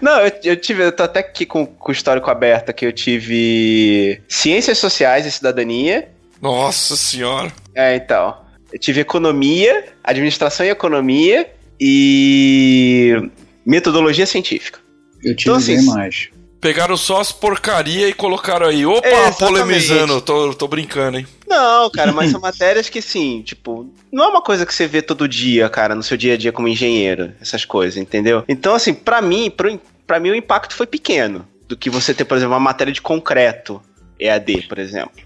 Não, 0.01 0.19
eu, 0.19 0.31
eu, 0.43 0.55
tive, 0.55 0.83
eu 0.83 0.91
tô 0.91 1.03
até 1.03 1.19
aqui 1.19 1.45
com, 1.45 1.65
com 1.65 1.89
o 1.89 1.91
histórico 1.91 2.29
aberto, 2.29 2.71
que 2.73 2.85
eu 2.85 2.93
tive 2.93 4.21
Ciências 4.27 4.77
Sociais 4.77 5.25
e 5.25 5.31
Cidadania. 5.31 6.09
Nossa 6.41 6.95
senhora. 6.95 7.51
É, 7.73 7.95
então. 7.95 8.37
Eu 8.71 8.79
tive 8.79 9.01
Economia, 9.01 9.85
Administração 10.03 10.65
e 10.65 10.69
Economia 10.69 11.49
e 11.79 13.29
Metodologia 13.65 14.25
Científica. 14.25 14.79
Eu 15.23 15.35
tive 15.35 15.49
então, 15.49 15.55
assim, 15.55 15.77
bem 15.77 15.85
mais. 15.85 16.29
Pegaram 16.65 16.97
só 16.97 17.21
as 17.21 17.31
porcaria 17.31 18.09
e 18.09 18.13
colocaram 18.13 18.65
aí. 18.65 18.87
Opa, 18.87 19.07
Exatamente. 19.07 19.37
polemizando. 19.37 20.19
Tô, 20.19 20.51
tô 20.55 20.67
brincando, 20.67 21.19
hein? 21.19 21.27
Não, 21.47 21.87
cara, 21.91 22.11
mas 22.11 22.31
são 22.31 22.41
matérias 22.41 22.89
que, 22.89 23.03
sim, 23.03 23.43
tipo, 23.43 23.87
não 24.11 24.23
é 24.23 24.27
uma 24.29 24.41
coisa 24.41 24.65
que 24.65 24.73
você 24.73 24.87
vê 24.87 24.99
todo 24.99 25.27
dia, 25.27 25.69
cara, 25.69 25.93
no 25.93 26.01
seu 26.01 26.17
dia 26.17 26.33
a 26.33 26.37
dia 26.37 26.51
como 26.51 26.67
engenheiro, 26.67 27.31
essas 27.39 27.65
coisas, 27.65 27.97
entendeu? 27.97 28.43
Então, 28.47 28.73
assim, 28.73 28.95
para 28.95 29.21
mim, 29.21 29.51
pro, 29.51 29.79
pra 30.07 30.19
mim 30.19 30.31
o 30.31 30.35
impacto 30.35 30.73
foi 30.73 30.87
pequeno. 30.87 31.45
Do 31.67 31.77
que 31.77 31.87
você 31.87 32.15
ter, 32.15 32.25
por 32.25 32.35
exemplo, 32.35 32.55
uma 32.55 32.59
matéria 32.59 32.91
de 32.91 32.99
concreto, 32.99 33.79
EAD, 34.19 34.63
por 34.67 34.79
exemplo. 34.79 35.21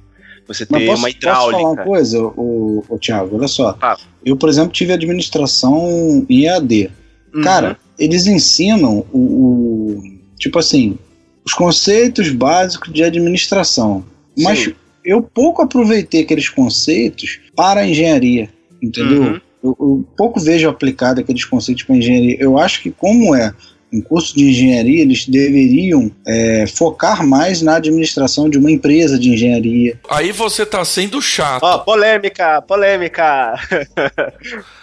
Você 0.45 0.65
ter 0.65 0.87
posso, 0.87 0.99
uma 0.99 1.09
hidráulica. 1.09 1.57
Posso 1.57 1.63
falar 1.63 1.73
uma 1.73 1.83
coisa, 1.85 2.19
o, 2.21 2.83
o 2.89 2.99
Thiago? 2.99 3.37
Olha 3.37 3.47
só. 3.47 3.77
Ah. 3.81 3.95
Eu, 4.25 4.35
por 4.35 4.49
exemplo, 4.49 4.73
tive 4.73 4.91
administração 4.91 6.25
em 6.29 6.43
EAD. 6.47 6.91
Uhum. 7.33 7.41
Cara, 7.43 7.77
eles 7.97 8.27
ensinam 8.27 9.05
o, 9.13 9.19
o 9.19 10.03
tipo 10.37 10.59
assim, 10.59 10.97
os 11.45 11.53
conceitos 11.53 12.29
básicos 12.29 12.91
de 12.93 13.03
administração. 13.03 14.05
Mas 14.37 14.59
Sim. 14.59 14.75
eu 15.03 15.21
pouco 15.21 15.61
aproveitei 15.61 16.21
aqueles 16.21 16.49
conceitos 16.49 17.39
para 17.55 17.81
a 17.81 17.87
engenharia, 17.87 18.49
entendeu? 18.81 19.21
Uhum. 19.21 19.41
Eu, 19.63 19.77
eu, 19.79 20.07
pouco 20.15 20.39
vejo 20.39 20.69
aplicado 20.69 21.19
aqueles 21.19 21.43
conceitos 21.43 21.83
para 21.83 21.95
engenharia. 21.95 22.37
Eu 22.39 22.57
acho 22.57 22.81
que 22.81 22.91
como 22.91 23.35
é 23.35 23.53
um 23.91 24.01
curso 24.01 24.35
de 24.35 24.49
engenharia, 24.49 25.01
eles 25.01 25.27
deveriam 25.27 26.11
é, 26.27 26.65
focar 26.67 27.25
mais 27.25 27.61
na 27.61 27.75
administração 27.75 28.47
de 28.47 28.57
uma 28.57 28.71
empresa 28.71 29.17
de 29.17 29.29
engenharia. 29.29 29.99
Aí 30.09 30.31
você 30.31 30.65
tá 30.65 30.85
sendo 30.85 31.21
chato. 31.21 31.63
Ó, 31.63 31.75
oh, 31.75 31.79
polêmica, 31.79 32.61
polêmica. 32.61 33.53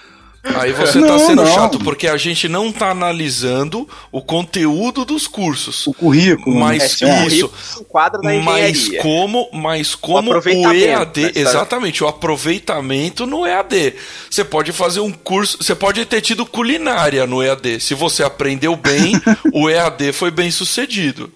Aí 0.55 0.73
você 0.73 1.01
tá 1.01 1.07
não, 1.07 1.19
tá 1.19 1.19
sendo 1.19 1.43
não. 1.43 1.53
chato, 1.53 1.79
porque 1.79 2.07
a 2.07 2.17
gente 2.17 2.49
não 2.49 2.71
tá 2.71 2.91
analisando 2.91 3.89
o 4.13 4.21
conteúdo 4.21 5.05
dos 5.05 5.27
cursos. 5.27 5.87
O 5.87 5.93
currículo. 5.93 6.57
Mas 6.57 7.01
é, 7.03 7.27
isso. 7.27 7.51
O 7.79 7.85
quadro 7.85 8.21
da 8.23 8.33
mas 8.35 8.89
como, 9.01 9.49
mas 9.53 9.95
como 9.95 10.33
o, 10.33 10.39
o 10.39 10.73
EAD, 10.73 11.23
né, 11.23 11.33
exatamente, 11.35 12.05
o 12.05 12.09
aproveitamento 12.09 13.27
no 13.27 13.47
EAD. 13.47 13.95
Você 14.31 14.45
pode 14.45 14.73
fazer 14.73 15.01
um 15.01 15.13
curso, 15.13 15.59
você 15.61 15.75
pode 15.75 16.05
ter 16.05 16.21
tido 16.21 16.47
culinária 16.47 17.27
no 17.27 17.43
EAD. 17.43 17.81
Se 17.81 17.95
você 17.95 18.23
aprendeu 18.23 18.77
bem, 18.77 19.21
o 19.53 19.69
EAD 19.69 20.13
foi 20.13 20.31
bem 20.31 20.51
sucedido. 20.51 21.31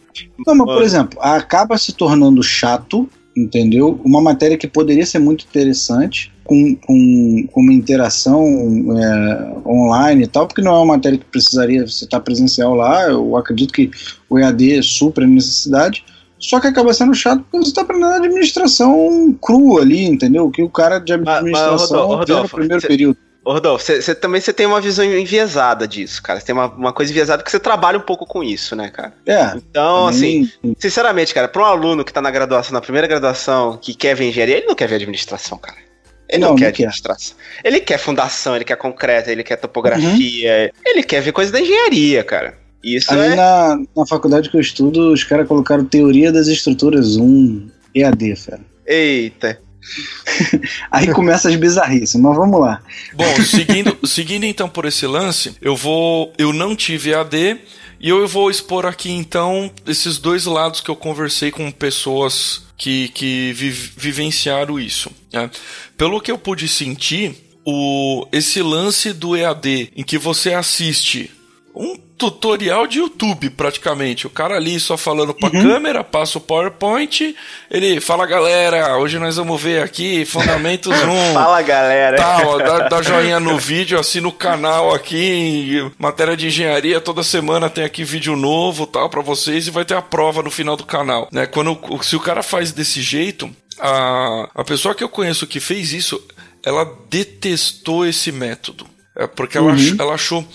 Não, 0.46 0.54
mas, 0.54 0.66
por 0.66 0.82
exemplo, 0.82 1.18
acaba 1.22 1.78
se 1.78 1.92
tornando 1.92 2.42
chato, 2.42 3.08
entendeu? 3.36 4.00
Uma 4.04 4.20
matéria 4.20 4.56
que 4.56 4.66
poderia 4.66 5.06
ser 5.06 5.18
muito 5.18 5.44
interessante 5.44 6.32
com, 6.50 6.74
com, 6.74 7.46
com 7.52 7.60
uma 7.60 7.72
interação 7.72 8.44
é, 8.44 9.52
online 9.64 10.24
e 10.24 10.26
tal, 10.26 10.48
porque 10.48 10.60
não 10.60 10.72
é 10.72 10.78
uma 10.78 10.96
matéria 10.96 11.16
que 11.16 11.24
precisaria 11.24 11.86
você 11.86 12.04
estar 12.04 12.18
presencial 12.18 12.74
lá. 12.74 13.04
Eu 13.04 13.36
acredito 13.36 13.72
que 13.72 13.88
o 14.28 14.36
EAD 14.36 14.82
supra 14.82 15.24
a 15.24 15.28
necessidade. 15.28 16.04
Só 16.40 16.58
que 16.58 16.66
acaba 16.66 16.92
sendo 16.92 17.14
chato 17.14 17.42
porque 17.42 17.58
você 17.58 17.70
está 17.70 17.82
aprendendo 17.82 18.14
administração 18.14 19.32
crua 19.40 19.82
ali, 19.82 20.06
entendeu? 20.06 20.50
Que 20.50 20.60
o 20.60 20.68
cara 20.68 20.98
de 20.98 21.12
administração 21.12 22.16
mas, 22.18 22.28
mas, 22.28 22.42
no 22.42 22.48
primeiro 22.48 22.80
cê, 22.80 22.88
período. 22.88 23.16
Rodolfo, 23.46 23.84
você 23.84 24.14
também 24.14 24.40
você 24.40 24.52
tem 24.52 24.66
uma 24.66 24.80
visão 24.80 25.04
enviesada 25.04 25.86
disso, 25.86 26.20
cara. 26.20 26.40
Você 26.40 26.46
tem 26.46 26.54
uma, 26.54 26.66
uma 26.66 26.92
coisa 26.92 27.12
enviesada 27.12 27.44
que 27.44 27.50
você 27.50 27.60
trabalha 27.60 27.98
um 27.98 28.02
pouco 28.02 28.26
com 28.26 28.42
isso, 28.42 28.74
né, 28.74 28.88
cara? 28.90 29.12
É. 29.24 29.52
Então, 29.56 30.08
assim, 30.08 30.50
sinceramente, 30.78 31.32
cara, 31.32 31.46
para 31.46 31.62
um 31.62 31.66
aluno 31.66 32.04
que 32.04 32.10
está 32.10 32.20
na 32.20 32.30
graduação, 32.30 32.72
na 32.72 32.80
primeira 32.80 33.06
graduação, 33.06 33.76
que 33.76 33.94
quer 33.94 34.16
ver 34.16 34.28
engenharia, 34.28 34.56
ele 34.56 34.66
não 34.66 34.74
quer 34.74 34.88
ver 34.88 34.96
administração, 34.96 35.56
cara. 35.56 35.89
Ele 36.30 36.42
não, 36.42 36.50
não 36.50 36.56
quer 36.56 36.68
administração. 36.68 37.36
Quer. 37.36 37.68
Ele 37.68 37.80
quer 37.80 37.98
fundação, 37.98 38.54
ele 38.54 38.64
quer 38.64 38.76
concreto, 38.76 39.30
ele 39.30 39.42
quer 39.42 39.56
topografia, 39.56 40.72
uhum. 40.74 40.90
ele 40.90 41.02
quer 41.02 41.20
ver 41.20 41.32
coisa 41.32 41.50
da 41.50 41.60
engenharia, 41.60 42.22
cara. 42.22 42.54
Isso 42.82 43.12
Ali 43.12 43.32
é... 43.32 43.34
na, 43.34 43.78
na 43.96 44.06
faculdade 44.06 44.48
que 44.48 44.56
eu 44.56 44.60
estudo, 44.60 45.12
os 45.12 45.24
caras 45.24 45.46
colocaram 45.46 45.84
teoria 45.84 46.32
das 46.32 46.46
estruturas 46.46 47.16
1, 47.16 47.68
EAD, 47.94 48.36
fera. 48.36 48.60
Eita. 48.86 49.60
Aí 50.90 51.12
começa 51.12 51.48
as 51.48 51.56
bizarrices, 51.56 52.20
mas 52.20 52.36
vamos 52.36 52.60
lá. 52.60 52.82
Bom, 53.14 53.42
seguindo, 53.42 53.98
seguindo 54.06 54.44
então 54.44 54.68
por 54.68 54.84
esse 54.84 55.06
lance, 55.06 55.54
eu 55.60 55.74
vou. 55.74 56.32
Eu 56.38 56.52
não 56.52 56.76
tive 56.76 57.10
EAD 57.10 57.58
e 58.00 58.08
eu 58.08 58.26
vou 58.26 58.50
expor 58.50 58.86
aqui 58.86 59.10
então 59.10 59.70
esses 59.86 60.18
dois 60.18 60.46
lados 60.46 60.80
que 60.80 60.90
eu 60.90 60.96
conversei 60.96 61.50
com 61.50 61.70
pessoas 61.70 62.62
que, 62.76 63.08
que 63.08 63.52
vi, 63.52 63.68
vivenciaram 63.68 64.80
isso. 64.80 65.10
Né? 65.30 65.50
Pelo 65.98 66.20
que 66.20 66.30
eu 66.30 66.38
pude 66.38 66.66
sentir, 66.66 67.36
o, 67.64 68.26
esse 68.32 68.62
lance 68.62 69.12
do 69.12 69.36
EAD, 69.36 69.92
em 69.94 70.02
que 70.02 70.16
você 70.16 70.54
assiste 70.54 71.30
um 71.74 71.96
tutorial 72.20 72.86
de 72.86 72.98
YouTube, 72.98 73.48
praticamente. 73.48 74.26
O 74.26 74.30
cara 74.30 74.54
ali 74.56 74.78
só 74.78 74.94
falando 74.98 75.32
pra 75.32 75.48
uhum. 75.48 75.62
câmera, 75.62 76.04
passa 76.04 76.36
o 76.36 76.40
PowerPoint, 76.40 77.34
ele 77.70 77.98
fala, 77.98 78.26
galera, 78.26 78.98
hoje 78.98 79.18
nós 79.18 79.38
vamos 79.38 79.58
ver 79.58 79.82
aqui 79.82 80.26
Fundamentos 80.26 80.92
1. 80.92 81.32
fala, 81.32 81.62
galera. 81.62 82.18
Tal, 82.18 82.58
dá, 82.58 82.88
dá 82.88 83.00
joinha 83.00 83.40
no 83.40 83.56
vídeo, 83.56 83.98
assina 83.98 84.28
o 84.28 84.32
canal 84.32 84.94
aqui, 84.94 85.90
matéria 85.98 86.36
de 86.36 86.48
engenharia, 86.48 87.00
toda 87.00 87.22
semana 87.22 87.70
tem 87.70 87.84
aqui 87.84 88.04
vídeo 88.04 88.36
novo, 88.36 88.86
tal, 88.86 89.08
para 89.08 89.22
vocês, 89.22 89.66
e 89.66 89.70
vai 89.70 89.86
ter 89.86 89.94
a 89.94 90.02
prova 90.02 90.42
no 90.42 90.50
final 90.50 90.76
do 90.76 90.84
canal, 90.84 91.26
né? 91.32 91.46
Quando, 91.46 91.80
se 92.02 92.16
o 92.16 92.20
cara 92.20 92.42
faz 92.42 92.70
desse 92.70 93.00
jeito, 93.00 93.50
a, 93.78 94.46
a 94.56 94.62
pessoa 94.62 94.94
que 94.94 95.02
eu 95.02 95.08
conheço 95.08 95.46
que 95.46 95.58
fez 95.58 95.94
isso, 95.94 96.22
ela 96.62 96.86
detestou 97.08 98.04
esse 98.04 98.30
método. 98.30 98.86
É 99.16 99.26
porque 99.26 99.56
ela, 99.56 99.72
uhum. 99.72 99.96
ela 99.98 100.14
achou 100.14 100.46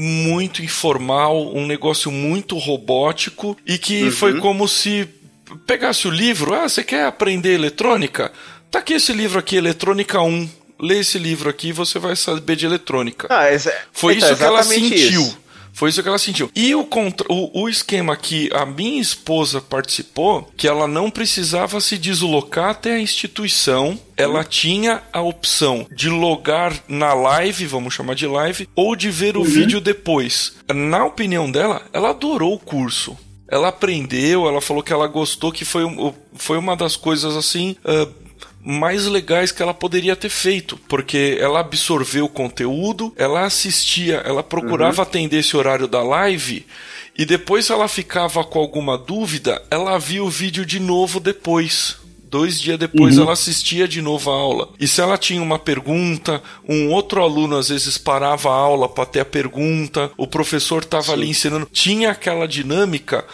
muito 0.00 0.62
informal, 0.62 1.52
um 1.52 1.66
negócio 1.66 2.08
muito 2.12 2.56
robótico 2.56 3.58
e 3.66 3.76
que 3.76 4.04
uhum. 4.04 4.10
foi 4.12 4.38
como 4.38 4.68
se 4.68 5.08
pegasse 5.66 6.06
o 6.06 6.10
livro, 6.10 6.54
ah, 6.54 6.68
você 6.68 6.84
quer 6.84 7.04
aprender 7.04 7.52
eletrônica? 7.52 8.30
Tá 8.70 8.78
aqui 8.78 8.94
esse 8.94 9.12
livro 9.12 9.40
aqui, 9.40 9.56
Eletrônica 9.56 10.20
1. 10.20 10.48
Lê 10.78 11.00
esse 11.00 11.18
livro 11.18 11.50
aqui 11.50 11.70
e 11.70 11.72
você 11.72 11.98
vai 11.98 12.14
saber 12.14 12.54
de 12.54 12.64
eletrônica. 12.64 13.26
Ah, 13.28 13.52
Foi 13.92 14.14
então, 14.14 14.28
isso 14.28 14.38
que 14.38 14.44
ela 14.44 14.62
sentiu. 14.62 15.22
Isso. 15.22 15.38
Foi 15.78 15.90
isso 15.90 16.02
que 16.02 16.08
ela 16.08 16.18
sentiu. 16.18 16.50
E 16.56 16.74
o, 16.74 16.80
o, 17.28 17.62
o, 17.62 17.68
esquema 17.68 18.16
que 18.16 18.50
a 18.52 18.66
minha 18.66 19.00
esposa 19.00 19.60
participou, 19.60 20.50
que 20.56 20.66
ela 20.66 20.88
não 20.88 21.08
precisava 21.08 21.80
se 21.80 21.96
deslocar 21.96 22.70
até 22.70 22.94
a 22.94 23.00
instituição, 23.00 23.96
ela 24.16 24.42
tinha 24.42 25.00
a 25.12 25.20
opção 25.20 25.86
de 25.94 26.10
logar 26.10 26.74
na 26.88 27.14
live, 27.14 27.64
vamos 27.66 27.94
chamar 27.94 28.14
de 28.14 28.26
live, 28.26 28.68
ou 28.74 28.96
de 28.96 29.08
ver 29.08 29.36
o 29.36 29.42
uhum. 29.42 29.46
vídeo 29.46 29.80
depois. 29.80 30.56
Na 30.74 31.04
opinião 31.04 31.48
dela, 31.48 31.80
ela 31.92 32.10
adorou 32.10 32.54
o 32.54 32.58
curso. 32.58 33.16
Ela 33.46 33.68
aprendeu, 33.68 34.48
ela 34.48 34.60
falou 34.60 34.82
que 34.82 34.92
ela 34.92 35.06
gostou, 35.06 35.52
que 35.52 35.64
foi, 35.64 35.84
foi 36.34 36.58
uma 36.58 36.74
das 36.74 36.96
coisas 36.96 37.36
assim. 37.36 37.76
Uh, 37.84 38.27
mais 38.70 39.06
legais 39.06 39.50
que 39.50 39.62
ela 39.62 39.72
poderia 39.72 40.14
ter 40.14 40.28
feito, 40.28 40.76
porque 40.86 41.38
ela 41.40 41.60
absorveu 41.60 42.26
o 42.26 42.28
conteúdo, 42.28 43.14
ela 43.16 43.46
assistia, 43.46 44.16
ela 44.26 44.42
procurava 44.42 45.00
uhum. 45.00 45.08
atender 45.08 45.38
esse 45.38 45.56
horário 45.56 45.88
da 45.88 46.02
live 46.02 46.66
e 47.16 47.24
depois 47.24 47.64
se 47.64 47.72
ela 47.72 47.88
ficava 47.88 48.44
com 48.44 48.58
alguma 48.58 48.98
dúvida, 48.98 49.62
ela 49.70 49.96
via 49.96 50.22
o 50.22 50.28
vídeo 50.28 50.66
de 50.66 50.78
novo 50.78 51.18
depois. 51.18 51.96
Dois 52.24 52.60
dias 52.60 52.78
depois 52.78 53.16
uhum. 53.16 53.24
ela 53.24 53.32
assistia 53.32 53.88
de 53.88 54.02
novo 54.02 54.30
a 54.30 54.34
aula. 54.34 54.68
E 54.78 54.86
se 54.86 55.00
ela 55.00 55.16
tinha 55.16 55.42
uma 55.42 55.58
pergunta, 55.58 56.42
um 56.68 56.90
outro 56.90 57.22
aluno 57.22 57.56
às 57.56 57.70
vezes 57.70 57.96
parava 57.96 58.50
a 58.50 58.54
aula 58.54 58.86
para 58.86 59.06
ter 59.06 59.20
a 59.20 59.24
pergunta, 59.24 60.10
o 60.14 60.26
professor 60.26 60.82
estava 60.82 61.14
ali 61.14 61.30
ensinando. 61.30 61.66
Tinha 61.72 62.10
aquela 62.10 62.46
dinâmica 62.46 63.24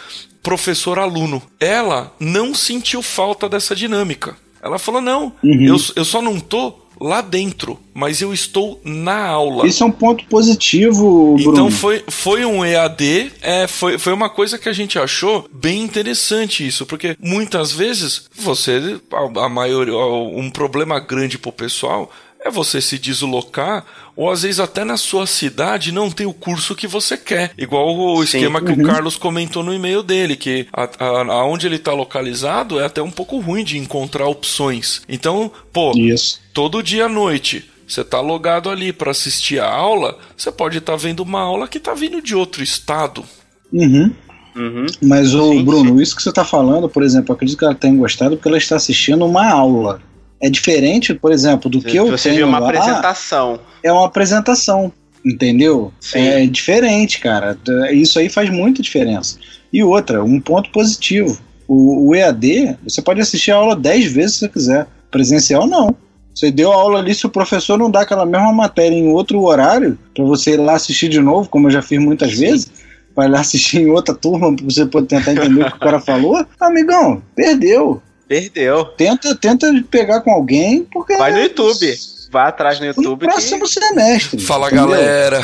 professor-aluno. 0.41 1.43
Ela 1.59 2.15
não 2.19 2.55
sentiu 2.55 3.01
falta 3.01 3.49
dessa 3.49 3.75
dinâmica. 3.75 4.37
Ela 4.65 4.79
falou: 4.79 4.99
não, 4.99 5.31
uhum. 5.43 5.65
eu, 5.65 5.77
eu 5.95 6.03
só 6.03 6.21
não 6.23 6.39
tô 6.39 6.73
lá 6.99 7.21
dentro, 7.21 7.77
mas 7.93 8.21
eu 8.21 8.33
estou 8.33 8.81
na 8.83 9.27
aula. 9.27 9.67
Isso 9.67 9.83
é 9.83 9.85
um 9.85 9.91
ponto 9.91 10.25
positivo, 10.25 11.35
Bruno. 11.35 11.51
Então 11.51 11.71
foi, 11.71 12.03
foi 12.07 12.45
um 12.45 12.65
EAD, 12.65 13.31
é, 13.41 13.67
foi, 13.67 13.99
foi 13.99 14.13
uma 14.13 14.29
coisa 14.29 14.57
que 14.57 14.67
a 14.67 14.73
gente 14.73 14.97
achou 14.97 15.47
bem 15.53 15.83
interessante 15.83 16.65
isso, 16.65 16.85
porque 16.85 17.15
muitas 17.19 17.71
vezes 17.71 18.27
você, 18.35 18.99
a, 19.11 19.45
a 19.45 19.49
maioria, 19.49 19.95
um 19.95 20.49
problema 20.49 20.99
grande 20.99 21.37
pro 21.37 21.51
pessoal 21.51 22.11
é 22.45 22.51
você 22.51 22.79
se 22.79 22.97
deslocar 22.99 23.83
ou 24.15 24.29
às 24.29 24.43
vezes 24.43 24.59
até 24.59 24.85
na 24.85 24.95
sua 24.95 25.25
cidade 25.25 25.91
não 25.91 26.09
tem 26.09 26.25
o 26.25 26.33
curso 26.33 26.75
que 26.75 26.87
você 26.87 27.17
quer. 27.17 27.51
Igual 27.57 27.97
o 27.97 28.17
Sim. 28.17 28.37
esquema 28.37 28.61
que 28.61 28.71
uhum. 28.71 28.83
o 28.83 28.85
Carlos 28.85 29.17
comentou 29.17 29.63
no 29.63 29.73
e-mail 29.73 30.01
dele, 30.01 30.35
que 30.35 30.67
a, 30.71 30.83
a, 30.83 31.33
aonde 31.33 31.65
ele 31.65 31.75
está 31.75 31.91
localizado 31.91 32.79
é 32.79 32.85
até 32.85 33.01
um 33.01 33.11
pouco 33.11 33.39
ruim 33.39 33.63
de 33.63 33.77
encontrar 33.77 34.27
opções. 34.27 35.01
Então, 35.09 35.51
pô, 35.73 35.91
Isso. 35.97 36.39
todo 36.53 36.83
dia 36.83 37.05
à 37.05 37.09
noite 37.09 37.69
você 37.87 38.01
está 38.01 38.19
logado 38.19 38.69
ali 38.69 38.93
para 38.93 39.11
assistir 39.11 39.59
a 39.59 39.69
aula, 39.69 40.17
você 40.35 40.51
pode 40.51 40.77
estar 40.77 40.93
tá 40.93 40.97
vendo 40.97 41.21
uma 41.21 41.41
aula 41.41 41.67
que 41.67 41.77
está 41.77 41.93
vindo 41.93 42.21
de 42.21 42.35
outro 42.35 42.63
estado. 42.63 43.23
Uhum. 43.71 44.11
Uhum. 44.55 44.85
Mas, 45.03 45.35
o 45.35 45.61
Bruno, 45.63 46.01
isso 46.01 46.15
que 46.15 46.23
você 46.23 46.29
está 46.29 46.45
falando, 46.45 46.87
por 46.87 47.03
exemplo, 47.03 47.33
acredito 47.35 47.59
que 47.59 47.65
ela 47.65 47.75
tenha 47.75 47.95
gostado 47.95 48.37
porque 48.37 48.47
ela 48.47 48.57
está 48.57 48.77
assistindo 48.77 49.25
uma 49.25 49.51
aula. 49.51 50.01
É 50.45 50.49
diferente, 50.49 51.11
por 51.11 51.31
exemplo, 51.31 51.71
do 51.71 51.81
que 51.81 51.97
eu 51.97 52.05
você 52.05 52.29
tenho 52.29 52.35
viu 52.35 52.47
uma 52.47 52.59
lá, 52.59 52.67
apresentação. 52.67 53.59
É 53.81 53.91
uma 53.91 54.05
apresentação, 54.05 54.93
entendeu? 55.25 55.91
Sim. 55.99 56.19
É 56.19 56.45
diferente, 56.45 57.19
cara. 57.19 57.57
Isso 57.91 58.19
aí 58.19 58.29
faz 58.29 58.51
muita 58.51 58.79
diferença. 58.79 59.39
E 59.73 59.83
outra, 59.83 60.23
um 60.23 60.39
ponto 60.39 60.69
positivo. 60.69 61.39
O, 61.67 62.09
o 62.09 62.15
EAD, 62.15 62.77
você 62.83 63.01
pode 63.01 63.19
assistir 63.21 63.53
a 63.53 63.55
aula 63.55 63.75
10 63.75 64.11
vezes 64.11 64.33
se 64.35 64.39
você 64.41 64.49
quiser. 64.49 64.87
Presencial, 65.09 65.65
não. 65.65 65.95
Você 66.35 66.51
deu 66.51 66.71
a 66.71 66.75
aula 66.75 66.99
ali, 66.99 67.15
se 67.15 67.25
o 67.25 67.29
professor 67.29 67.79
não 67.79 67.89
dá 67.89 68.01
aquela 68.01 68.23
mesma 68.23 68.53
matéria 68.53 68.95
em 68.95 69.07
outro 69.07 69.41
horário, 69.41 69.97
para 70.13 70.23
você 70.25 70.51
ir 70.51 70.57
lá 70.57 70.73
assistir 70.73 71.09
de 71.09 71.21
novo, 71.21 71.49
como 71.49 71.69
eu 71.69 71.71
já 71.71 71.81
fiz 71.81 71.99
muitas 71.99 72.33
Sim. 72.33 72.41
vezes, 72.41 72.71
vai 73.15 73.27
lá 73.27 73.39
assistir 73.39 73.79
em 73.79 73.89
outra 73.89 74.13
turma 74.13 74.55
para 74.55 74.63
você 74.63 74.85
poder 74.85 75.07
tentar 75.07 75.31
entender 75.31 75.63
o 75.63 75.71
que 75.71 75.77
o 75.77 75.79
cara 75.79 75.99
falou, 75.99 76.45
amigão, 76.59 77.23
perdeu. 77.35 77.99
Perdeu. 78.27 78.85
Tenta, 78.85 79.35
tenta 79.35 79.71
pegar 79.89 80.21
com 80.21 80.31
alguém, 80.31 80.83
porque. 80.85 81.15
Vai 81.15 81.31
no 81.31 81.39
YouTube. 81.39 81.95
Vai 82.31 82.47
atrás 82.47 82.79
no 82.79 82.87
YouTube. 82.87 83.25
No 83.25 83.31
próximo 83.31 83.65
que... 83.65 83.69
semestre. 83.69 84.41
Fala 84.41 84.67
entendeu? 84.67 84.89
galera. 84.89 85.39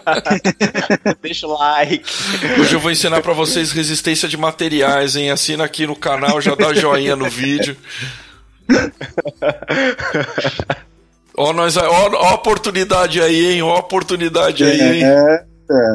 Deixa 1.22 1.46
o 1.46 1.56
like. 1.56 2.04
Hoje 2.60 2.74
eu 2.74 2.80
vou 2.80 2.90
ensinar 2.90 3.22
para 3.22 3.32
vocês 3.32 3.72
resistência 3.72 4.28
de 4.28 4.36
materiais, 4.36 5.16
hein? 5.16 5.30
Assina 5.30 5.64
aqui 5.64 5.86
no 5.86 5.96
canal, 5.96 6.40
já 6.40 6.54
dá 6.54 6.74
joinha 6.74 7.16
no 7.16 7.30
vídeo. 7.30 7.76
Ó, 11.38 11.52
nós, 11.52 11.76
ó, 11.76 11.82
ó 11.82 12.28
a 12.28 12.34
oportunidade 12.34 13.20
aí, 13.20 13.52
hein? 13.52 13.62
Ó 13.62 13.76
a 13.76 13.80
oportunidade 13.80 14.64
aí, 14.64 14.80
hein? 14.80 15.04
É, 15.04 15.44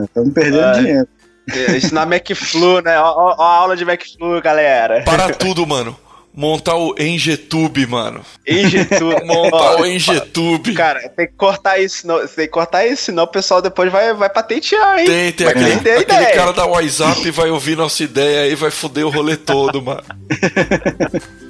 estamos 0.05 0.29
é, 0.29 0.33
perdendo 0.33 0.63
Ai. 0.63 0.79
dinheiro. 0.79 1.07
É, 1.49 1.77
ensinar 1.77 2.05
MacFlu, 2.05 2.81
né? 2.81 2.99
Ó, 2.99 3.35
ó, 3.37 3.41
a 3.41 3.55
aula 3.55 3.75
de 3.75 3.85
MacFlu, 3.85 4.41
galera. 4.41 5.03
Para 5.03 5.33
tudo, 5.33 5.65
mano 5.65 5.97
montar 6.33 6.75
o 6.75 6.95
Engetube, 6.97 7.85
mano. 7.85 8.21
Engetube. 8.47 9.23
montar 9.25 9.81
o 9.81 9.85
Engetube. 9.85 10.73
Cara, 10.73 11.09
tem 11.09 11.27
que 11.27 11.33
cortar 11.33 11.79
isso, 11.79 12.01
senão, 12.01 12.19
tem 12.19 12.45
que 12.45 12.51
cortar 12.51 12.87
isso, 12.87 13.03
senão 13.03 13.23
o 13.23 13.27
pessoal 13.27 13.61
depois 13.61 13.91
vai, 13.91 14.13
vai 14.13 14.29
patentear, 14.29 14.99
hein? 14.99 15.05
Tem, 15.05 15.31
tem. 15.31 15.45
Vai 15.45 15.55
aquele, 15.55 15.91
aquele 15.91 16.25
cara 16.27 16.53
da 16.53 16.65
WhatsApp 16.65 17.29
vai 17.31 17.49
ouvir 17.49 17.75
nossa 17.75 18.03
ideia 18.03 18.49
e 18.49 18.55
vai 18.55 18.71
foder 18.71 19.05
o 19.05 19.09
rolê 19.09 19.35
todo, 19.35 19.81
mano. 19.81 20.03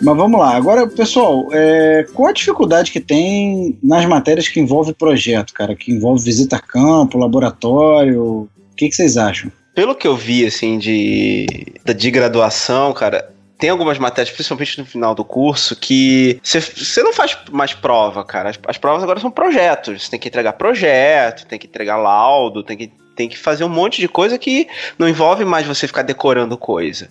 Mas 0.00 0.16
vamos 0.16 0.40
lá. 0.40 0.56
Agora, 0.56 0.86
pessoal, 0.86 1.48
é, 1.52 2.06
qual 2.14 2.28
a 2.28 2.32
dificuldade 2.32 2.90
que 2.90 3.00
tem 3.00 3.78
nas 3.82 4.06
matérias 4.06 4.48
que 4.48 4.58
envolve 4.58 4.94
projeto, 4.94 5.52
cara? 5.52 5.76
Que 5.76 5.92
envolve 5.92 6.24
visita 6.24 6.56
a 6.56 6.60
campo, 6.60 7.18
laboratório? 7.18 8.22
O 8.22 8.48
que, 8.76 8.88
que 8.88 8.94
vocês 8.94 9.16
acham? 9.16 9.52
Pelo 9.74 9.94
que 9.94 10.06
eu 10.06 10.16
vi, 10.16 10.44
assim, 10.46 10.78
de, 10.78 11.46
de 11.96 12.10
graduação, 12.10 12.92
cara, 12.92 13.30
tem 13.60 13.68
algumas 13.68 13.98
matérias, 13.98 14.34
principalmente 14.34 14.78
no 14.78 14.86
final 14.86 15.14
do 15.14 15.22
curso, 15.22 15.76
que 15.76 16.40
você 16.42 17.02
não 17.02 17.12
faz 17.12 17.36
mais 17.52 17.74
prova, 17.74 18.24
cara. 18.24 18.48
As, 18.48 18.58
as, 18.66 18.78
provas 18.78 19.02
agora 19.02 19.20
são 19.20 19.30
projetos. 19.30 20.04
Você 20.04 20.10
tem 20.10 20.18
que 20.18 20.28
entregar 20.28 20.54
projeto, 20.54 21.46
tem 21.46 21.58
que 21.58 21.66
entregar 21.66 21.98
laudo, 21.98 22.62
tem 22.62 22.76
que, 22.76 22.90
tem 23.14 23.28
que 23.28 23.36
fazer 23.36 23.62
um 23.62 23.68
monte 23.68 24.00
de 24.00 24.08
coisa 24.08 24.38
que 24.38 24.66
não 24.98 25.06
envolve 25.06 25.44
mais 25.44 25.66
você 25.66 25.86
ficar 25.86 26.02
decorando 26.02 26.56
coisa. 26.56 27.10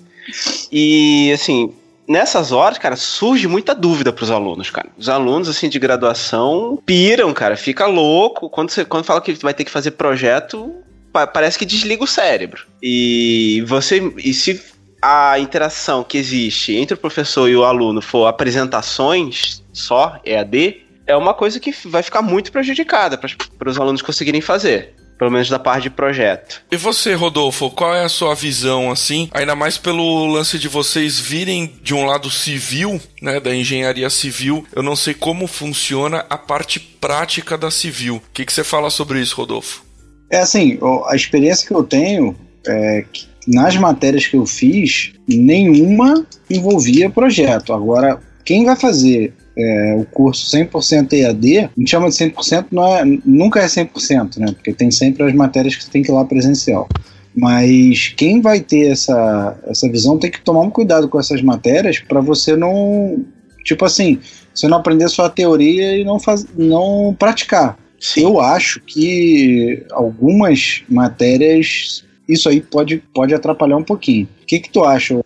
E, 0.72 1.32
assim, 1.32 1.72
nessas 2.10 2.52
horas, 2.52 2.80
cara, 2.80 2.96
surge 2.96 3.48
muita 3.48 3.76
dúvida 3.76 4.12
pros 4.12 4.32
alunos, 4.32 4.72
cara. 4.72 4.90
Os 4.98 5.08
alunos, 5.08 5.48
assim, 5.48 5.70
de 5.70 5.78
graduação 5.78 6.82
piram, 6.84 7.32
cara, 7.32 7.56
fica 7.56 7.86
louco. 7.86 8.50
Quando 8.50 8.72
você 8.72 8.84
quando 8.84 9.06
fala 9.06 9.22
que 9.22 9.34
vai 9.34 9.54
ter 9.54 9.64
que 9.64 9.72
fazer 9.72 9.92
projeto, 9.92 10.74
pa 11.14 11.28
parece 11.28 11.60
que 11.60 11.66
desliga 11.66 12.04
o 12.04 12.08
cérebro. 12.08 12.66
E 12.82 13.64
você. 13.68 14.12
E 14.18 14.34
se 14.34 14.60
a 15.02 15.40
interação 15.40 16.04
que 16.04 16.18
existe 16.18 16.76
entre 16.76 16.96
o 16.96 16.98
professor 16.98 17.48
e 17.48 17.56
o 17.56 17.64
aluno 17.64 18.02
for 18.02 18.26
apresentações 18.26 19.64
só, 19.72 20.20
EAD, 20.26 20.82
é 21.08 21.16
uma 21.16 21.34
coisa 21.34 21.60
que 21.60 21.74
vai 21.88 22.04
ficar 22.04 22.22
muito 22.22 22.52
prejudicada 22.52 23.18
para 23.18 23.70
os 23.70 23.80
alunos 23.80 24.02
conseguirem 24.02 24.42
fazer. 24.42 24.94
Pelo 25.20 25.32
menos 25.32 25.50
da 25.50 25.60
parte 25.60 25.84
de 25.84 25.90
projeto. 25.90 26.64
E 26.72 26.78
você, 26.78 27.14
Rodolfo, 27.14 27.70
qual 27.70 27.94
é 27.94 28.06
a 28.06 28.10
sua 28.10 28.34
visão, 28.34 28.90
assim? 28.90 29.30
Ainda 29.34 29.54
mais 29.54 29.78
pelo 29.78 30.26
lance 30.26 30.58
de 30.58 30.70
vocês 30.70 31.20
virem 31.20 31.74
de 31.84 31.94
um 31.94 32.06
lado 32.06 32.32
civil, 32.32 33.00
né, 33.22 33.40
da 33.40 33.54
engenharia 33.54 34.10
civil. 34.10 34.66
Eu 34.74 34.82
não 34.82 34.96
sei 34.96 35.14
como 35.14 35.46
funciona 35.46 36.26
a 36.30 36.38
parte 36.38 36.80
prática 36.80 37.58
da 37.58 37.70
civil. 37.70 38.16
O 38.16 38.22
que, 38.34 38.46
que 38.46 38.54
você 38.54 38.64
fala 38.64 38.90
sobre 38.90 39.20
isso, 39.20 39.36
Rodolfo? 39.36 39.84
É 40.32 40.40
assim, 40.40 40.80
a 41.08 41.16
experiência 41.16 41.68
que 41.68 41.74
eu 41.74 41.84
tenho 41.84 42.36
é 42.66 43.04
que 43.12 43.28
nas 43.48 43.76
matérias 43.76 44.28
que 44.28 44.38
eu 44.38 44.46
fiz, 44.46 45.14
nenhuma 45.28 46.26
envolvia 46.50 47.10
projeto. 47.10 47.74
Agora, 47.74 48.22
quem 48.46 48.66
vai 48.66 48.76
fazer 48.76 49.34
é, 49.58 49.96
o 50.00 50.06
curso 50.06 50.56
100% 50.56 51.14
EAD, 51.14 51.58
a 51.60 51.70
gente 51.78 51.90
chama 51.90 52.10
de 52.10 52.16
100%, 52.16 52.68
não 52.72 52.86
é, 52.96 53.04
nunca 53.26 53.60
é 53.60 53.66
100%, 53.66 54.38
né? 54.38 54.48
Porque 54.54 54.74
tem 54.74 54.92
sempre 54.92 55.24
as 55.24 55.34
matérias 55.34 55.76
que 55.76 55.84
você 55.84 55.92
tem 55.92 56.02
que 56.02 56.12
ir 56.12 56.14
lá 56.14 56.26
presencial. 56.26 56.88
Mas 57.36 58.10
quem 58.18 58.42
vai 58.42 58.60
ter 58.60 58.92
essa, 58.92 59.58
essa 59.68 59.90
visão 59.90 60.18
tem 60.18 60.32
que 60.32 60.42
tomar 60.42 60.62
um 60.62 60.70
cuidado 60.70 61.08
com 61.08 61.20
essas 61.20 61.42
matérias 61.42 62.00
para 62.00 62.22
você 62.22 62.56
não. 62.56 63.24
Tipo 63.64 63.86
assim, 63.86 64.20
você 64.54 64.68
não 64.68 64.78
aprender 64.78 65.08
só 65.10 65.26
a 65.26 65.30
teoria 65.30 65.98
e 65.98 66.04
não, 66.04 66.20
faz, 66.20 66.46
não 66.58 67.16
praticar. 67.18 67.78
Sim. 68.00 68.24
Eu 68.24 68.40
acho 68.40 68.80
que 68.82 69.86
algumas 69.92 70.84
matérias 70.90 72.04
isso 72.30 72.48
aí 72.48 72.62
pode, 72.62 72.98
pode 73.12 73.34
atrapalhar 73.34 73.76
um 73.76 73.84
pouquinho. 73.84 74.28
O 74.44 74.46
que, 74.46 74.60
que 74.60 74.70
tu 74.70 74.84
acha, 74.84 75.20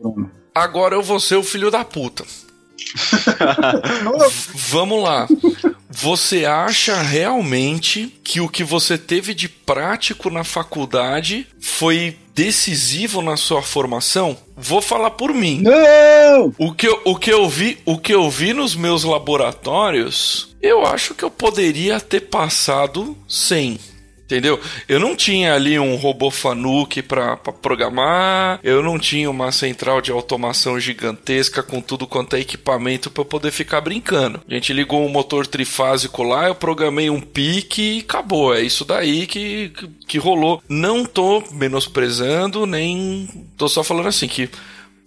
Bruno? 0.00 0.30
Agora 0.54 0.94
eu 0.94 1.02
vou 1.02 1.20
ser 1.20 1.36
o 1.36 1.42
filho 1.42 1.70
da 1.70 1.84
puta. 1.84 2.24
Vamos 4.54 5.02
lá. 5.02 5.26
Você 5.90 6.44
acha 6.44 7.00
realmente 7.02 8.14
que 8.22 8.40
o 8.40 8.48
que 8.48 8.62
você 8.62 8.96
teve 8.96 9.34
de 9.34 9.48
prático 9.48 10.30
na 10.30 10.44
faculdade 10.44 11.46
foi 11.60 12.16
decisivo 12.34 13.20
na 13.20 13.36
sua 13.36 13.62
formação? 13.62 14.36
Vou 14.56 14.80
falar 14.80 15.10
por 15.10 15.34
mim. 15.34 15.62
Não! 15.62 16.54
O 16.58 16.72
que 16.72 16.86
eu, 16.86 17.00
o 17.04 17.16
que 17.16 17.32
eu 17.32 17.48
vi, 17.48 17.78
o 17.84 17.98
que 17.98 18.14
eu 18.14 18.30
vi 18.30 18.52
nos 18.52 18.76
meus 18.76 19.02
laboratórios, 19.02 20.54
eu 20.62 20.86
acho 20.86 21.14
que 21.14 21.24
eu 21.24 21.30
poderia 21.30 21.98
ter 21.98 22.20
passado 22.20 23.16
sem. 23.28 23.78
Entendeu? 24.28 24.60
Eu 24.86 25.00
não 25.00 25.16
tinha 25.16 25.54
ali 25.54 25.78
um 25.78 25.96
robô 25.96 26.30
Fanuc 26.30 27.00
para 27.00 27.34
programar, 27.38 28.60
eu 28.62 28.82
não 28.82 28.98
tinha 28.98 29.30
uma 29.30 29.50
central 29.50 30.02
de 30.02 30.12
automação 30.12 30.78
gigantesca 30.78 31.62
com 31.62 31.80
tudo 31.80 32.06
quanto 32.06 32.36
é 32.36 32.40
equipamento 32.40 33.10
para 33.10 33.24
poder 33.24 33.50
ficar 33.50 33.80
brincando. 33.80 34.42
A 34.46 34.52
gente 34.52 34.74
ligou 34.74 35.02
um 35.02 35.08
motor 35.08 35.46
trifásico 35.46 36.22
lá, 36.22 36.46
eu 36.46 36.54
programei 36.54 37.08
um 37.08 37.22
pique 37.22 37.80
e 37.80 38.00
acabou. 38.00 38.54
É 38.54 38.60
isso 38.60 38.84
daí 38.84 39.26
que, 39.26 39.70
que, 39.70 39.88
que 40.06 40.18
rolou. 40.18 40.62
Não 40.68 41.06
tô 41.06 41.42
menosprezando, 41.50 42.66
nem. 42.66 43.26
tô 43.56 43.66
só 43.66 43.82
falando 43.82 44.08
assim 44.08 44.28
que. 44.28 44.50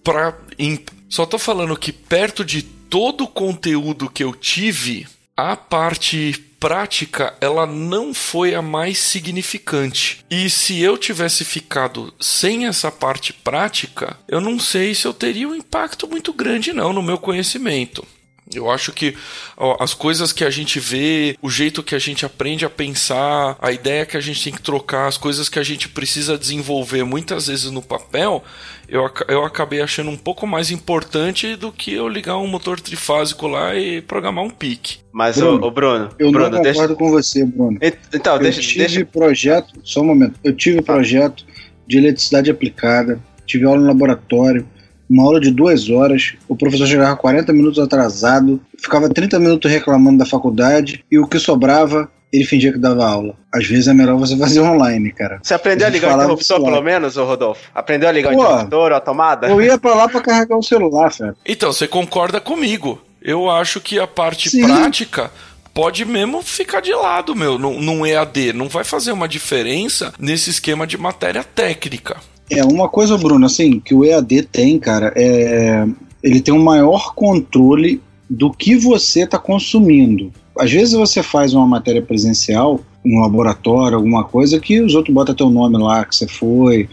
Pra, 0.03 0.35
em, 0.57 0.83
só 1.07 1.27
tô 1.27 1.37
falando 1.37 1.77
que 1.77 1.91
perto 1.91 2.43
de 2.43 2.63
todo 2.63 3.25
o 3.25 3.27
conteúdo 3.27 4.09
que 4.09 4.23
eu 4.23 4.33
tive, 4.33 5.05
a 5.37 5.55
parte 5.55 6.43
prática 6.61 7.33
ela 7.41 7.65
não 7.65 8.13
foi 8.13 8.53
a 8.53 8.61
mais 8.61 8.99
significante. 8.99 10.23
E 10.29 10.47
se 10.47 10.79
eu 10.79 10.95
tivesse 10.95 11.43
ficado 11.43 12.13
sem 12.19 12.67
essa 12.67 12.91
parte 12.91 13.33
prática, 13.33 14.15
eu 14.27 14.39
não 14.39 14.59
sei 14.59 14.93
se 14.93 15.07
eu 15.07 15.13
teria 15.13 15.49
um 15.49 15.55
impacto 15.55 16.07
muito 16.07 16.31
grande 16.31 16.71
não 16.71 16.93
no 16.93 17.01
meu 17.01 17.17
conhecimento. 17.17 18.05
Eu 18.53 18.69
acho 18.69 18.91
que 18.91 19.15
ó, 19.57 19.77
as 19.81 19.93
coisas 19.93 20.33
que 20.33 20.43
a 20.43 20.49
gente 20.49 20.79
vê, 20.79 21.37
o 21.41 21.49
jeito 21.49 21.83
que 21.83 21.95
a 21.95 21.99
gente 21.99 22.25
aprende 22.25 22.65
a 22.65 22.69
pensar, 22.69 23.57
a 23.61 23.71
ideia 23.71 24.05
que 24.05 24.17
a 24.17 24.21
gente 24.21 24.43
tem 24.43 24.53
que 24.53 24.61
trocar, 24.61 25.07
as 25.07 25.17
coisas 25.17 25.49
que 25.49 25.59
a 25.59 25.63
gente 25.63 25.89
precisa 25.89 26.37
desenvolver 26.37 27.03
muitas 27.03 27.47
vezes 27.47 27.71
no 27.71 27.81
papel, 27.81 28.43
eu, 28.87 29.09
eu 29.29 29.45
acabei 29.45 29.81
achando 29.81 30.09
um 30.09 30.17
pouco 30.17 30.45
mais 30.45 30.69
importante 30.69 31.55
do 31.55 31.71
que 31.71 31.93
eu 31.93 32.09
ligar 32.09 32.37
um 32.37 32.47
motor 32.47 32.79
trifásico 32.79 33.47
lá 33.47 33.73
e 33.73 34.01
programar 34.01 34.43
um 34.43 34.49
pique. 34.49 34.99
Mas, 35.13 35.37
Bruno, 35.37 35.65
ô, 35.65 35.71
Bruno 35.71 36.09
eu 36.19 36.31
Bruno, 36.31 36.49
não 36.49 36.57
concordo 36.57 36.87
deixa... 36.87 36.95
com 36.95 37.09
você, 37.09 37.45
Bruno. 37.45 37.79
Então, 38.13 38.35
eu 38.35 38.39
deixa, 38.39 38.61
tive 38.61 38.79
deixa... 38.79 39.05
projeto, 39.05 39.73
só 39.83 40.01
um 40.01 40.05
momento, 40.05 40.39
eu 40.43 40.53
tive 40.53 40.81
projeto 40.81 41.45
de 41.87 41.97
eletricidade 41.97 42.51
aplicada, 42.51 43.19
tive 43.45 43.65
aula 43.65 43.79
no 43.79 43.87
laboratório, 43.87 44.67
uma 45.11 45.23
aula 45.23 45.39
de 45.39 45.51
duas 45.51 45.89
horas, 45.89 46.33
o 46.47 46.55
professor 46.55 46.87
chegava 46.87 47.15
40 47.17 47.51
minutos 47.51 47.79
atrasado, 47.79 48.61
ficava 48.77 49.09
30 49.09 49.37
minutos 49.39 49.69
reclamando 49.69 50.19
da 50.19 50.25
faculdade 50.25 51.03
e 51.11 51.19
o 51.19 51.27
que 51.27 51.37
sobrava 51.37 52.09
ele 52.31 52.45
fingia 52.45 52.71
que 52.71 52.79
dava 52.79 53.05
aula. 53.05 53.35
Às 53.53 53.67
vezes 53.67 53.89
é 53.89 53.93
melhor 53.93 54.17
você 54.17 54.37
fazer 54.39 54.61
online, 54.61 55.11
cara. 55.11 55.39
Você 55.43 55.53
aprendeu 55.53 55.85
a, 55.85 55.89
a 55.89 55.91
ligar 55.91 56.17
o 56.17 56.21
interruptor, 56.21 56.63
pelo 56.63 56.81
menos, 56.81 57.17
ô 57.17 57.25
Rodolfo? 57.25 57.69
Aprendeu 57.75 58.07
a 58.07 58.11
ligar 58.11 58.33
Pô, 58.33 58.39
o 58.39 58.45
interruptor, 58.45 58.93
a 58.93 58.99
tomada? 59.01 59.47
Eu 59.47 59.61
ia 59.61 59.77
pra 59.77 59.93
lá 59.93 60.07
pra 60.07 60.21
carregar 60.21 60.57
o 60.57 60.63
celular, 60.63 61.11
cara. 61.13 61.35
Então, 61.45 61.73
você 61.73 61.87
concorda 61.87 62.39
comigo. 62.39 63.01
Eu 63.21 63.49
acho 63.49 63.81
que 63.81 63.99
a 63.99 64.07
parte 64.07 64.49
Sim. 64.49 64.63
prática 64.63 65.29
pode 65.73 66.05
mesmo 66.05 66.41
ficar 66.41 66.81
de 66.81 66.93
lado, 66.93 67.35
meu, 67.35 67.57
num 67.57 68.05
EAD. 68.05 68.53
Não 68.53 68.67
vai 68.67 68.83
fazer 68.83 69.11
uma 69.11 69.27
diferença 69.27 70.13
nesse 70.17 70.49
esquema 70.49 70.87
de 70.87 70.97
matéria 70.97 71.43
técnica. 71.43 72.17
É, 72.51 72.63
uma 72.65 72.89
coisa, 72.89 73.17
Bruno, 73.17 73.45
assim, 73.45 73.79
que 73.79 73.93
o 73.93 74.03
EAD 74.03 74.43
tem, 74.43 74.77
cara, 74.77 75.13
é. 75.15 75.87
Ele 76.21 76.39
tem 76.39 76.53
um 76.53 76.63
maior 76.63 77.15
controle 77.15 77.99
do 78.29 78.51
que 78.51 78.75
você 78.75 79.21
está 79.21 79.39
consumindo. 79.39 80.31
Às 80.57 80.71
vezes 80.71 80.93
você 80.93 81.23
faz 81.23 81.53
uma 81.53 81.65
matéria 81.65 82.01
presencial, 82.01 82.79
um 83.03 83.19
laboratório, 83.19 83.97
alguma 83.97 84.23
coisa, 84.23 84.59
que 84.59 84.79
os 84.79 84.93
outros 84.93 85.13
botam 85.13 85.33
teu 85.33 85.49
nome 85.49 85.77
lá, 85.77 86.05
que 86.05 86.15
você 86.15 86.27
foi. 86.27 86.87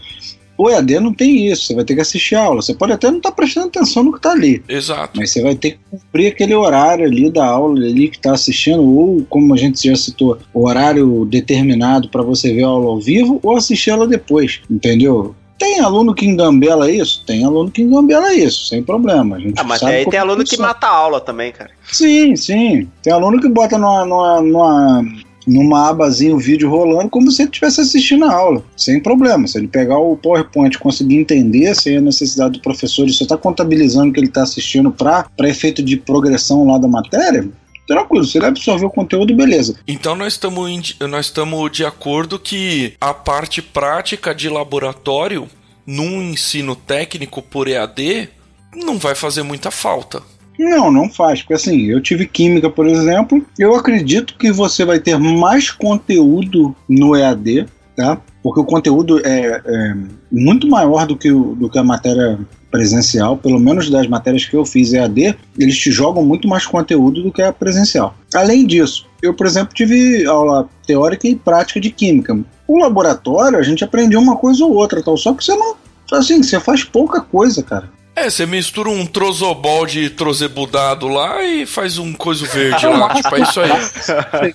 O 0.57 0.69
EAD 0.69 0.99
não 0.99 1.13
tem 1.13 1.47
isso, 1.47 1.67
você 1.67 1.73
vai 1.73 1.85
ter 1.85 1.95
que 1.95 2.01
assistir 2.01 2.35
a 2.35 2.41
aula. 2.41 2.61
Você 2.61 2.73
pode 2.73 2.91
até 2.91 3.09
não 3.09 3.17
estar 3.17 3.29
tá 3.29 3.35
prestando 3.35 3.67
atenção 3.67 4.03
no 4.03 4.11
que 4.11 4.17
está 4.17 4.31
ali. 4.31 4.61
Exato. 4.67 5.17
Mas 5.17 5.31
você 5.31 5.41
vai 5.41 5.55
ter 5.55 5.71
que 5.71 5.79
cumprir 5.89 6.27
aquele 6.27 6.53
horário 6.53 7.05
ali 7.05 7.31
da 7.31 7.45
aula 7.45 7.79
ali 7.79 8.09
que 8.09 8.17
está 8.17 8.33
assistindo, 8.33 8.83
ou 8.83 9.23
como 9.29 9.53
a 9.53 9.57
gente 9.57 9.87
já 9.87 9.95
citou, 9.95 10.37
o 10.53 10.67
horário 10.67 11.25
determinado 11.25 12.09
para 12.09 12.23
você 12.23 12.53
ver 12.53 12.63
a 12.63 12.67
aula 12.67 12.87
ao 12.87 12.99
vivo 12.99 13.39
ou 13.41 13.55
assistir 13.55 13.91
ela 13.91 14.05
depois, 14.05 14.59
entendeu? 14.69 15.33
Tem 15.59 15.81
aluno 15.81 16.15
que 16.15 16.25
engambela 16.25 16.89
isso? 16.89 17.21
Tem 17.27 17.43
aluno 17.43 17.69
que 17.69 17.81
engambela 17.81 18.33
isso, 18.33 18.67
sem 18.67 18.81
problema. 18.81 19.35
A 19.35 19.39
gente 19.39 19.59
ah, 19.59 19.63
mas 19.65 19.83
aí 19.83 20.05
tem 20.09 20.17
aluno 20.17 20.43
que 20.45 20.57
mata 20.57 20.87
a 20.87 20.91
aula 20.91 21.19
também, 21.19 21.51
cara. 21.51 21.69
Sim, 21.91 22.35
sim. 22.37 22.87
Tem 23.03 23.11
aluno 23.11 23.41
que 23.41 23.49
bota 23.49 23.77
numa, 23.77 24.05
numa, 24.05 24.41
numa, 24.41 25.05
numa 25.45 25.89
abazinha 25.89 26.33
o 26.33 26.39
vídeo 26.39 26.69
rolando 26.69 27.09
como 27.09 27.29
se 27.29 27.41
ele 27.41 27.49
estivesse 27.49 27.81
assistindo 27.81 28.23
a 28.23 28.33
aula, 28.33 28.63
sem 28.77 29.01
problema. 29.01 29.47
Se 29.47 29.57
ele 29.57 29.67
pegar 29.67 29.97
o 29.97 30.15
PowerPoint 30.15 30.75
e 30.75 30.79
conseguir 30.79 31.17
entender 31.17 31.75
sem 31.75 31.97
a 31.97 32.01
necessidade 32.01 32.53
do 32.53 32.61
professor 32.61 33.05
e 33.05 33.11
só 33.11 33.25
está 33.25 33.35
contabilizando 33.35 34.11
o 34.11 34.13
que 34.13 34.19
ele 34.21 34.27
está 34.27 34.43
assistindo 34.43 34.89
para 34.91 35.27
efeito 35.41 35.83
de 35.83 35.97
progressão 35.97 36.65
lá 36.65 36.77
da 36.77 36.87
matéria, 36.87 37.49
tranquilo, 37.89 38.23
se 38.23 38.37
ele 38.37 38.45
absorver 38.45 38.85
o 38.85 38.89
conteúdo, 38.89 39.35
beleza. 39.35 39.75
Então 39.87 40.15
nós 40.15 40.33
estamos 40.33 40.95
nós 41.09 41.25
estamos 41.25 41.71
de 41.71 41.83
acordo 41.83 42.37
que 42.37 42.93
a 43.01 43.13
parte 43.13 43.61
prática 43.61 44.33
de 44.33 44.47
laboratório 44.47 45.47
num 45.85 46.21
ensino 46.21 46.75
técnico 46.75 47.41
por 47.41 47.67
EAD 47.67 48.29
não 48.75 48.99
vai 48.99 49.15
fazer 49.15 49.41
muita 49.41 49.71
falta. 49.71 50.21
Não, 50.57 50.91
não 50.91 51.09
faz, 51.09 51.41
porque 51.41 51.53
assim, 51.53 51.85
eu 51.85 52.01
tive 52.01 52.27
química, 52.27 52.69
por 52.69 52.85
exemplo, 52.85 53.43
eu 53.57 53.75
acredito 53.75 54.37
que 54.37 54.51
você 54.51 54.85
vai 54.85 54.99
ter 54.99 55.17
mais 55.17 55.71
conteúdo 55.71 56.75
no 56.87 57.15
EAD, 57.15 57.65
tá? 57.95 58.21
Porque 58.43 58.59
o 58.59 58.65
conteúdo 58.65 59.25
é, 59.25 59.61
é 59.65 59.95
muito 60.31 60.67
maior 60.67 61.07
do 61.07 61.15
que, 61.15 61.31
o, 61.31 61.55
do 61.55 61.69
que 61.69 61.79
a 61.79 61.83
matéria 61.83 62.37
presencial, 62.71 63.37
pelo 63.37 63.59
menos 63.59 63.89
das 63.89 64.07
matérias 64.07 64.45
que 64.45 64.55
eu 64.55 64.65
fiz 64.65 64.93
EAD, 64.93 65.35
eles 65.57 65.77
te 65.77 65.91
jogam 65.91 66.23
muito 66.23 66.47
mais 66.47 66.65
conteúdo 66.65 67.23
do 67.23 67.31
que 67.31 67.41
a 67.41 67.51
presencial. 67.51 68.15
Além 68.33 68.65
disso, 68.65 69.07
eu, 69.21 69.33
por 69.33 69.45
exemplo, 69.45 69.73
tive 69.73 70.25
aula 70.25 70.69
teórica 70.85 71.27
e 71.27 71.35
prática 71.35 71.79
de 71.79 71.89
química. 71.89 72.37
O 72.67 72.77
laboratório, 72.77 73.57
a 73.57 73.63
gente 73.63 73.83
aprendeu 73.83 74.19
uma 74.19 74.35
coisa 74.35 74.63
ou 74.63 74.73
outra, 74.73 75.01
tal, 75.01 75.17
só 75.17 75.33
que 75.33 75.43
você 75.43 75.55
não. 75.55 75.75
Assim, 76.11 76.41
você 76.41 76.59
faz 76.59 76.83
pouca 76.83 77.21
coisa, 77.21 77.61
cara. 77.61 77.89
É, 78.15 78.29
você 78.29 78.45
mistura 78.45 78.89
um 78.89 79.05
trozobol 79.05 79.85
de 79.85 80.09
trozebudado 80.09 81.07
lá 81.07 81.41
e 81.43 81.65
faz 81.65 81.97
um 81.97 82.11
coisa 82.11 82.45
verde 82.45 82.85
lá. 82.85 83.13
tipo, 83.15 83.35
é 83.35 83.41
isso 83.41 83.59
aí. 83.61 84.53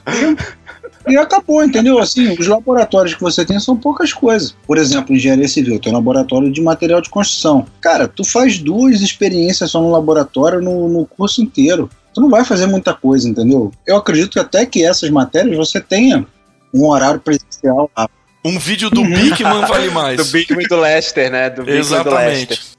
E 1.06 1.16
acabou, 1.16 1.62
entendeu? 1.62 1.98
Assim, 1.98 2.34
os 2.38 2.46
laboratórios 2.46 3.14
que 3.14 3.20
você 3.20 3.44
tem 3.44 3.60
são 3.60 3.76
poucas 3.76 4.12
coisas. 4.12 4.56
Por 4.66 4.78
exemplo, 4.78 5.14
engenharia 5.14 5.48
civil, 5.48 5.78
tem 5.78 5.92
um 5.92 5.96
laboratório 5.96 6.50
de 6.50 6.62
material 6.62 7.00
de 7.00 7.10
construção. 7.10 7.66
Cara, 7.80 8.08
tu 8.08 8.24
faz 8.24 8.58
duas 8.58 9.00
experiências 9.00 9.70
só 9.70 9.80
no 9.80 9.90
laboratório 9.90 10.60
no, 10.60 10.88
no 10.88 11.06
curso 11.06 11.42
inteiro. 11.42 11.90
Tu 12.14 12.20
não 12.20 12.30
vai 12.30 12.44
fazer 12.44 12.66
muita 12.66 12.94
coisa, 12.94 13.28
entendeu? 13.28 13.72
Eu 13.86 13.96
acredito 13.96 14.40
até 14.40 14.64
que 14.64 14.84
essas 14.84 15.10
matérias 15.10 15.56
você 15.56 15.80
tenha 15.80 16.26
um 16.72 16.86
horário 16.88 17.20
presencial 17.20 17.90
lá. 17.96 18.08
Um 18.44 18.58
vídeo 18.58 18.90
do 18.90 19.02
Bigman 19.02 19.64
vale 19.66 19.90
mais. 19.90 20.16
Do 20.18 20.24
Bigman 20.26 20.66
do 20.68 20.76
Lester, 20.76 21.30
né? 21.30 21.48
Do 21.48 21.68
Exatamente. 21.68 22.46
Do 22.46 22.50
Lester. 22.50 22.73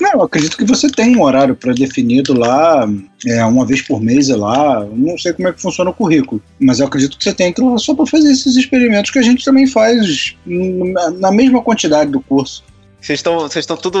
Não, 0.00 0.22
acredito 0.22 0.56
que 0.56 0.64
você 0.64 0.88
tem 0.88 1.16
um 1.16 1.22
horário 1.22 1.56
pré-definido 1.56 2.38
lá, 2.38 2.88
é, 3.26 3.44
uma 3.44 3.66
vez 3.66 3.82
por 3.82 4.00
mês 4.00 4.28
é 4.30 4.36
lá. 4.36 4.84
Não 4.84 5.18
sei 5.18 5.32
como 5.32 5.48
é 5.48 5.52
que 5.52 5.60
funciona 5.60 5.90
o 5.90 5.94
currículo, 5.94 6.40
mas 6.60 6.80
eu 6.80 6.86
acredito 6.86 7.18
que 7.18 7.24
você 7.24 7.32
tem 7.32 7.48
aquilo 7.48 7.78
só 7.78 7.94
para 7.94 8.06
fazer 8.06 8.30
esses 8.30 8.56
experimentos 8.56 9.10
que 9.10 9.18
a 9.18 9.22
gente 9.22 9.44
também 9.44 9.66
faz 9.66 10.36
na 11.18 11.30
mesma 11.32 11.62
quantidade 11.62 12.10
do 12.10 12.20
curso. 12.20 12.64
Vocês 13.00 13.18
estão 13.18 13.40
vocês 13.40 13.62
estão 13.62 13.76
tudo 13.76 13.98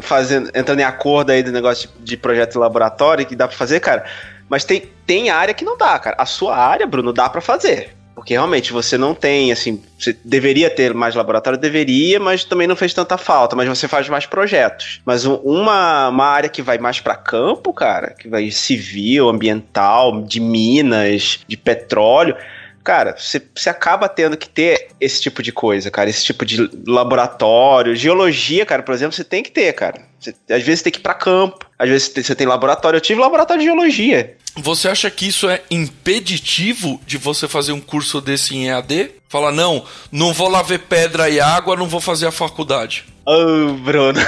fazendo, 0.00 0.50
entrando 0.54 0.80
em 0.80 0.84
acordo 0.84 1.30
aí 1.30 1.42
do 1.42 1.52
negócio 1.52 1.88
de, 1.98 2.04
de 2.04 2.16
projeto 2.16 2.52
de 2.52 2.58
laboratório 2.58 3.26
que 3.26 3.36
dá 3.36 3.46
para 3.46 3.56
fazer, 3.56 3.80
cara. 3.80 4.04
Mas 4.48 4.64
tem, 4.64 4.84
tem 5.06 5.30
área 5.30 5.54
que 5.54 5.64
não 5.64 5.76
dá, 5.76 5.98
cara. 5.98 6.16
A 6.18 6.26
sua 6.26 6.56
área, 6.56 6.86
Bruno, 6.86 7.12
dá 7.12 7.28
para 7.28 7.40
fazer. 7.40 7.94
Porque 8.14 8.34
realmente 8.34 8.72
você 8.72 8.96
não 8.96 9.14
tem, 9.14 9.50
assim, 9.50 9.82
você 9.98 10.16
deveria 10.24 10.70
ter 10.70 10.94
mais 10.94 11.14
laboratório, 11.14 11.58
deveria, 11.58 12.20
mas 12.20 12.44
também 12.44 12.66
não 12.66 12.76
fez 12.76 12.94
tanta 12.94 13.18
falta, 13.18 13.56
mas 13.56 13.68
você 13.68 13.88
faz 13.88 14.08
mais 14.08 14.24
projetos. 14.24 15.00
Mas 15.04 15.24
uma, 15.24 16.08
uma 16.08 16.26
área 16.26 16.48
que 16.48 16.62
vai 16.62 16.78
mais 16.78 17.00
para 17.00 17.16
campo, 17.16 17.72
cara, 17.72 18.14
que 18.18 18.28
vai 18.28 18.50
civil, 18.50 19.28
ambiental, 19.28 20.22
de 20.22 20.38
minas, 20.38 21.40
de 21.48 21.56
petróleo, 21.56 22.36
cara, 22.84 23.16
você, 23.18 23.42
você 23.54 23.70
acaba 23.70 24.08
tendo 24.08 24.36
que 24.36 24.48
ter 24.48 24.88
esse 25.00 25.20
tipo 25.20 25.42
de 25.42 25.50
coisa, 25.50 25.90
cara, 25.90 26.10
esse 26.10 26.24
tipo 26.24 26.44
de 26.44 26.70
laboratório. 26.86 27.96
Geologia, 27.96 28.66
cara, 28.66 28.82
por 28.82 28.94
exemplo, 28.94 29.16
você 29.16 29.24
tem 29.24 29.42
que 29.42 29.50
ter, 29.50 29.72
cara. 29.72 30.00
Você, 30.24 30.34
às 30.54 30.62
vezes 30.62 30.82
tem 30.82 30.92
que 30.92 30.98
ir 30.98 31.02
pra 31.02 31.14
campo, 31.14 31.66
às 31.78 31.88
vezes 31.88 32.12
você 32.14 32.34
tem 32.34 32.46
laboratório. 32.46 32.96
Eu 32.96 33.00
tive 33.00 33.20
laboratório 33.20 33.60
de 33.60 33.66
geologia. 33.66 34.36
Você 34.56 34.88
acha 34.88 35.10
que 35.10 35.26
isso 35.26 35.48
é 35.48 35.62
impeditivo 35.70 37.00
de 37.06 37.18
você 37.18 37.48
fazer 37.48 37.72
um 37.72 37.80
curso 37.80 38.20
desse 38.20 38.56
em 38.56 38.68
EAD? 38.68 39.10
Fala, 39.28 39.50
não, 39.50 39.84
não 40.12 40.32
vou 40.32 40.48
lá 40.48 40.62
ver 40.62 40.78
pedra 40.80 41.28
e 41.28 41.40
água, 41.40 41.76
não 41.76 41.88
vou 41.88 42.00
fazer 42.00 42.26
a 42.26 42.32
faculdade. 42.32 43.04
Ô, 43.26 43.32
oh, 43.32 43.72
Bruno. 43.74 44.20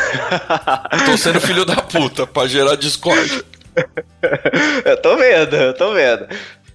tô 1.07 1.17
sendo 1.17 1.41
filho 1.41 1.65
da 1.65 1.77
puta 1.77 2.27
pra 2.27 2.47
gerar 2.47 2.77
discórdia. 2.77 3.45
eu 4.85 5.01
tô 5.01 5.17
vendo, 5.17 5.55
eu 5.55 5.75
tô 5.75 5.93
vendo. 5.95 6.27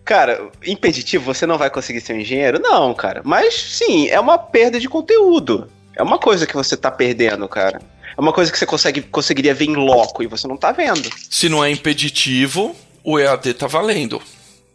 Cara, 0.05 0.49
impeditivo, 0.65 1.25
você 1.25 1.45
não 1.45 1.57
vai 1.57 1.69
conseguir 1.69 2.01
ser 2.01 2.13
um 2.13 2.19
engenheiro? 2.19 2.59
Não, 2.59 2.93
cara. 2.93 3.21
Mas 3.23 3.53
sim, 3.53 4.07
é 4.07 4.19
uma 4.19 4.37
perda 4.37 4.79
de 4.79 4.87
conteúdo. 4.87 5.69
É 5.95 6.01
uma 6.01 6.17
coisa 6.17 6.47
que 6.47 6.55
você 6.55 6.77
tá 6.77 6.89
perdendo, 6.89 7.47
cara. 7.47 7.81
É 8.21 8.23
uma 8.23 8.31
coisa 8.31 8.51
que 8.51 8.59
você 8.59 8.67
consegue, 8.67 9.01
conseguiria 9.01 9.51
ver 9.51 9.65
em 9.65 9.75
loco 9.75 10.21
e 10.21 10.27
você 10.27 10.47
não 10.47 10.55
tá 10.55 10.71
vendo. 10.71 11.09
Se 11.27 11.49
não 11.49 11.65
é 11.65 11.71
impeditivo, 11.71 12.75
o 13.03 13.17
EAD 13.17 13.55
tá 13.55 13.65
valendo. 13.65 14.21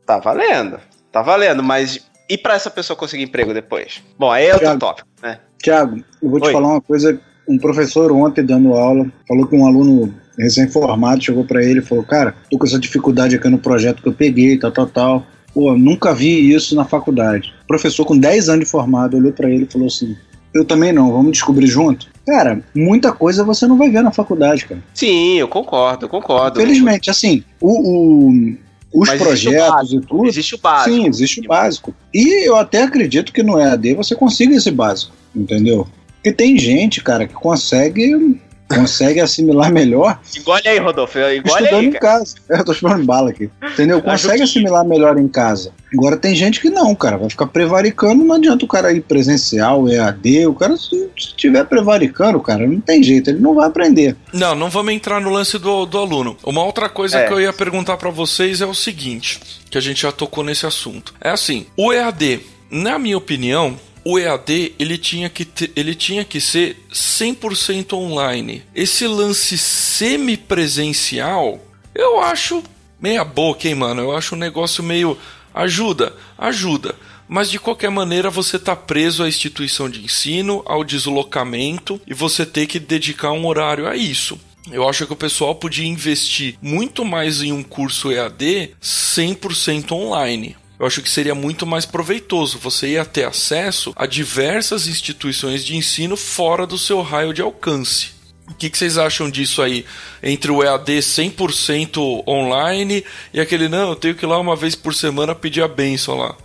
Tá 0.05 0.19
valendo. 0.19 0.81
Tá 1.13 1.23
valendo, 1.23 1.63
mas 1.63 2.05
e 2.29 2.37
para 2.37 2.57
essa 2.57 2.69
pessoa 2.69 2.97
conseguir 2.97 3.23
emprego 3.23 3.55
depois? 3.55 4.03
Bom, 4.19 4.33
aí 4.33 4.47
é 4.47 4.49
outro 4.49 4.67
Thiago, 4.67 4.81
tópico, 4.81 5.09
né? 5.23 5.39
Tiago, 5.63 6.03
eu 6.21 6.29
vou 6.29 6.41
te 6.41 6.49
Oi. 6.49 6.53
falar 6.53 6.67
uma 6.67 6.81
coisa. 6.81 7.21
Um 7.49 7.57
professor 7.57 8.11
ontem 8.11 8.45
dando 8.45 8.73
aula 8.73 9.07
falou 9.29 9.47
que 9.47 9.55
um 9.55 9.65
aluno 9.65 10.13
recém-formado 10.37 11.23
chegou 11.23 11.45
para 11.45 11.63
ele 11.63 11.79
e 11.79 11.83
falou: 11.83 12.03
Cara, 12.03 12.35
tô 12.51 12.59
com 12.59 12.67
essa 12.67 12.81
dificuldade 12.81 13.37
aqui 13.37 13.49
no 13.49 13.59
projeto 13.59 14.03
que 14.03 14.09
eu 14.09 14.13
peguei, 14.13 14.59
tal, 14.59 14.73
tal, 14.73 14.87
tal. 14.89 15.27
Pô, 15.55 15.79
nunca 15.79 16.13
vi 16.13 16.53
isso 16.53 16.75
na 16.75 16.85
faculdade. 16.85 17.55
O 17.63 17.67
professor 17.69 18.05
com 18.05 18.19
10 18.19 18.49
anos 18.49 18.65
de 18.65 18.71
formado 18.73 19.17
olhou 19.17 19.33
para 19.33 19.49
ele 19.49 19.67
e 19.69 19.73
falou 19.73 19.87
assim: 19.87 20.17
Eu 20.53 20.65
também 20.65 20.93
não, 20.93 21.13
vamos 21.13 21.31
descobrir 21.31 21.69
junto? 21.69 22.16
Cara, 22.27 22.61
muita 22.75 23.13
coisa 23.13 23.45
você 23.45 23.67
não 23.67 23.79
vai 23.79 23.89
ver 23.89 24.03
na 24.03 24.11
faculdade, 24.11 24.67
cara. 24.67 24.83
Sim, 24.93 25.39
eu 25.39 25.47
concordo, 25.47 26.07
eu 26.07 26.09
concordo. 26.09 26.59
Felizmente, 26.59 27.09
assim, 27.09 27.45
o, 27.61 28.31
o 28.31 28.57
os 28.93 29.09
Mas 29.09 29.21
projetos 29.21 29.93
e 29.93 30.01
tudo. 30.01 30.27
Existe 30.27 30.55
o 30.55 30.59
básico. 30.59 30.97
Sim, 30.97 31.07
existe 31.07 31.41
o 31.41 31.45
básico. 31.45 31.95
E 32.15 32.49
eu 32.49 32.57
até 32.57 32.83
acredito 32.83 33.33
que 33.33 33.43
no 33.43 33.61
EAD 33.61 33.95
você 33.95 34.15
consiga 34.15 34.55
esse 34.55 34.71
básico, 34.71 35.13
entendeu? 35.35 35.87
Porque 36.15 36.33
tem 36.33 36.59
gente, 36.59 37.03
cara, 37.03 37.27
que 37.27 37.35
consegue 37.35 38.41
consegue 38.69 39.21
assimilar 39.21 39.73
melhor. 39.73 40.19
Engole 40.37 40.69
aí, 40.69 40.79
Rodolfo. 40.79 41.19
Engole 41.19 41.47
estudando 41.47 41.75
aí, 41.75 41.87
em 41.87 41.93
casa. 41.93 42.35
Eu 42.49 42.65
tô 42.65 42.75
chupando 42.75 43.05
bala 43.05 43.31
aqui. 43.31 43.51
Entendeu? 43.63 44.03
Consegue 44.03 44.43
assimilar 44.43 44.85
melhor 44.85 45.19
em 45.19 45.29
casa. 45.29 45.73
Agora 45.93 46.17
tem 46.17 46.35
gente 46.35 46.61
que 46.61 46.69
não, 46.69 46.95
cara. 46.95 47.17
Vai 47.17 47.31
ficar 47.31 47.47
prevaricando, 47.47 48.25
não 48.25 48.35
adianta 48.35 48.65
o 48.65 48.69
cara 48.69 48.93
ir 48.93 49.01
presencial, 49.01 49.89
EAD. 49.89 50.47
O 50.47 50.55
cara, 50.55 50.77
se 50.77 51.09
estiver 51.17 51.65
prevaricando, 51.65 52.41
cara, 52.41 52.67
não 52.67 52.81
tem 52.81 53.03
jeito, 53.03 53.31
ele 53.31 53.39
não 53.39 53.55
vai 53.55 53.67
aprender. 53.67 54.17
Não, 54.33 54.55
não 54.55 54.69
vamos 54.69 54.93
entrar 54.93 55.21
no 55.21 55.31
lance 55.31 55.59
do, 55.59 55.87
do 55.87 55.99
aluno. 55.99 56.37
Uma 56.45 56.65
outra 56.65 56.89
coisa 56.89 57.19
é. 57.19 57.27
que 57.27 57.33
eu 57.33 57.41
ia 57.41 57.53
perguntar 57.53 57.97
para 57.97 58.11
vocês 58.11 58.61
é 58.61 58.67
o 58.67 58.75
seguinte: 58.75 59.41
que 59.71 59.79
a 59.79 59.81
gente 59.81 60.03
já 60.03 60.13
tocou 60.13 60.45
nesse 60.45 60.67
assunto. 60.67 61.15
É 61.21 61.31
assim, 61.31 61.67
o 61.77 61.93
EAD, 61.93 62.41
na 62.71 62.99
minha 62.99 63.17
opinião, 63.17 63.79
o 64.09 64.21
EAD 64.21 64.77
ele 64.79 64.97
tinha 64.97 65.29
que, 65.29 65.45
ter, 65.45 65.73
ele 65.75 65.93
tinha 65.93 66.25
que 66.25 66.41
ser 66.41 66.77
100% 66.93 67.95
online. 67.95 68.63
Esse 68.73 69.05
lance 69.09 69.59
semipresencial, 69.59 71.61
eu 71.93 72.21
acho 72.21 72.63
meia 73.01 73.25
boca, 73.25 73.67
hein, 73.67 73.75
mano? 73.75 74.03
Eu 74.03 74.17
acho 74.17 74.37
um 74.37 74.39
negócio 74.39 74.85
meio 74.85 75.19
ajuda, 75.53 76.15
ajuda. 76.39 76.95
Mas 77.29 77.51
de 77.51 77.59
qualquer 77.59 77.91
maneira 77.91 78.31
você 78.31 78.61
tá 78.61 78.77
preso 78.77 79.25
à 79.25 79.29
instituição 79.29 79.91
de 79.91 80.05
ensino, 80.05 80.63
ao 80.67 80.85
deslocamento 80.85 82.01
e 82.07 82.15
você 82.15 82.47
tem 82.47 82.65
que 82.65 82.79
dedicar 82.79 83.33
um 83.33 83.45
horário 83.45 83.89
a 83.89 83.97
isso. 83.97 84.39
Eu 84.71 84.89
acho 84.89 85.05
que 85.05 85.15
o 85.15 85.17
pessoal 85.17 85.57
podia 85.57 85.85
investir 85.85 86.57
muito 86.63 87.05
mais 87.05 87.43
em 87.43 87.51
um 87.51 87.65
curso 87.65 88.13
EAD 88.13 88.77
100% 88.81 89.91
online. 89.91 90.55
Eu 90.79 90.87
acho 90.87 91.03
que 91.03 91.11
seria 91.11 91.35
muito 91.35 91.67
mais 91.67 91.87
proveitoso. 91.87 92.59
Você 92.59 92.89
ia 92.89 93.05
ter 93.05 93.25
acesso 93.25 93.93
a 93.97 94.07
diversas 94.07 94.87
instituições 94.87 95.65
de 95.65 95.77
ensino 95.77 96.17
fora 96.17 96.67
do 96.67 96.77
seu 96.77 97.01
raio 97.01 97.33
de 97.33 97.43
alcance. 97.43 98.17
O 98.49 98.55
que, 98.55 98.71
que, 98.71 98.79
vocês 98.79 98.97
acham 98.97 99.29
disso 99.29 99.61
aí? 99.61 99.85
Entre 100.23 100.51
o 100.51 100.63
EAD 100.63 100.99
100% 100.99 102.23
online 102.29 103.05
e 103.35 103.41
aquele, 103.41 103.69
não, 103.69 103.91
eu 103.91 103.97
tenho 103.97 104.15
que 104.15 104.25
ir 104.25 104.29
lá 104.29 104.39
uma 104.39 104.55
vez 104.55 104.75
por 104.75 104.95
semana 104.95 105.35
pedir 105.35 105.63
a 105.63 105.69
benção 105.69 106.17
lá. 106.17 106.37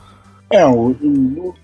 É, 0.51 0.63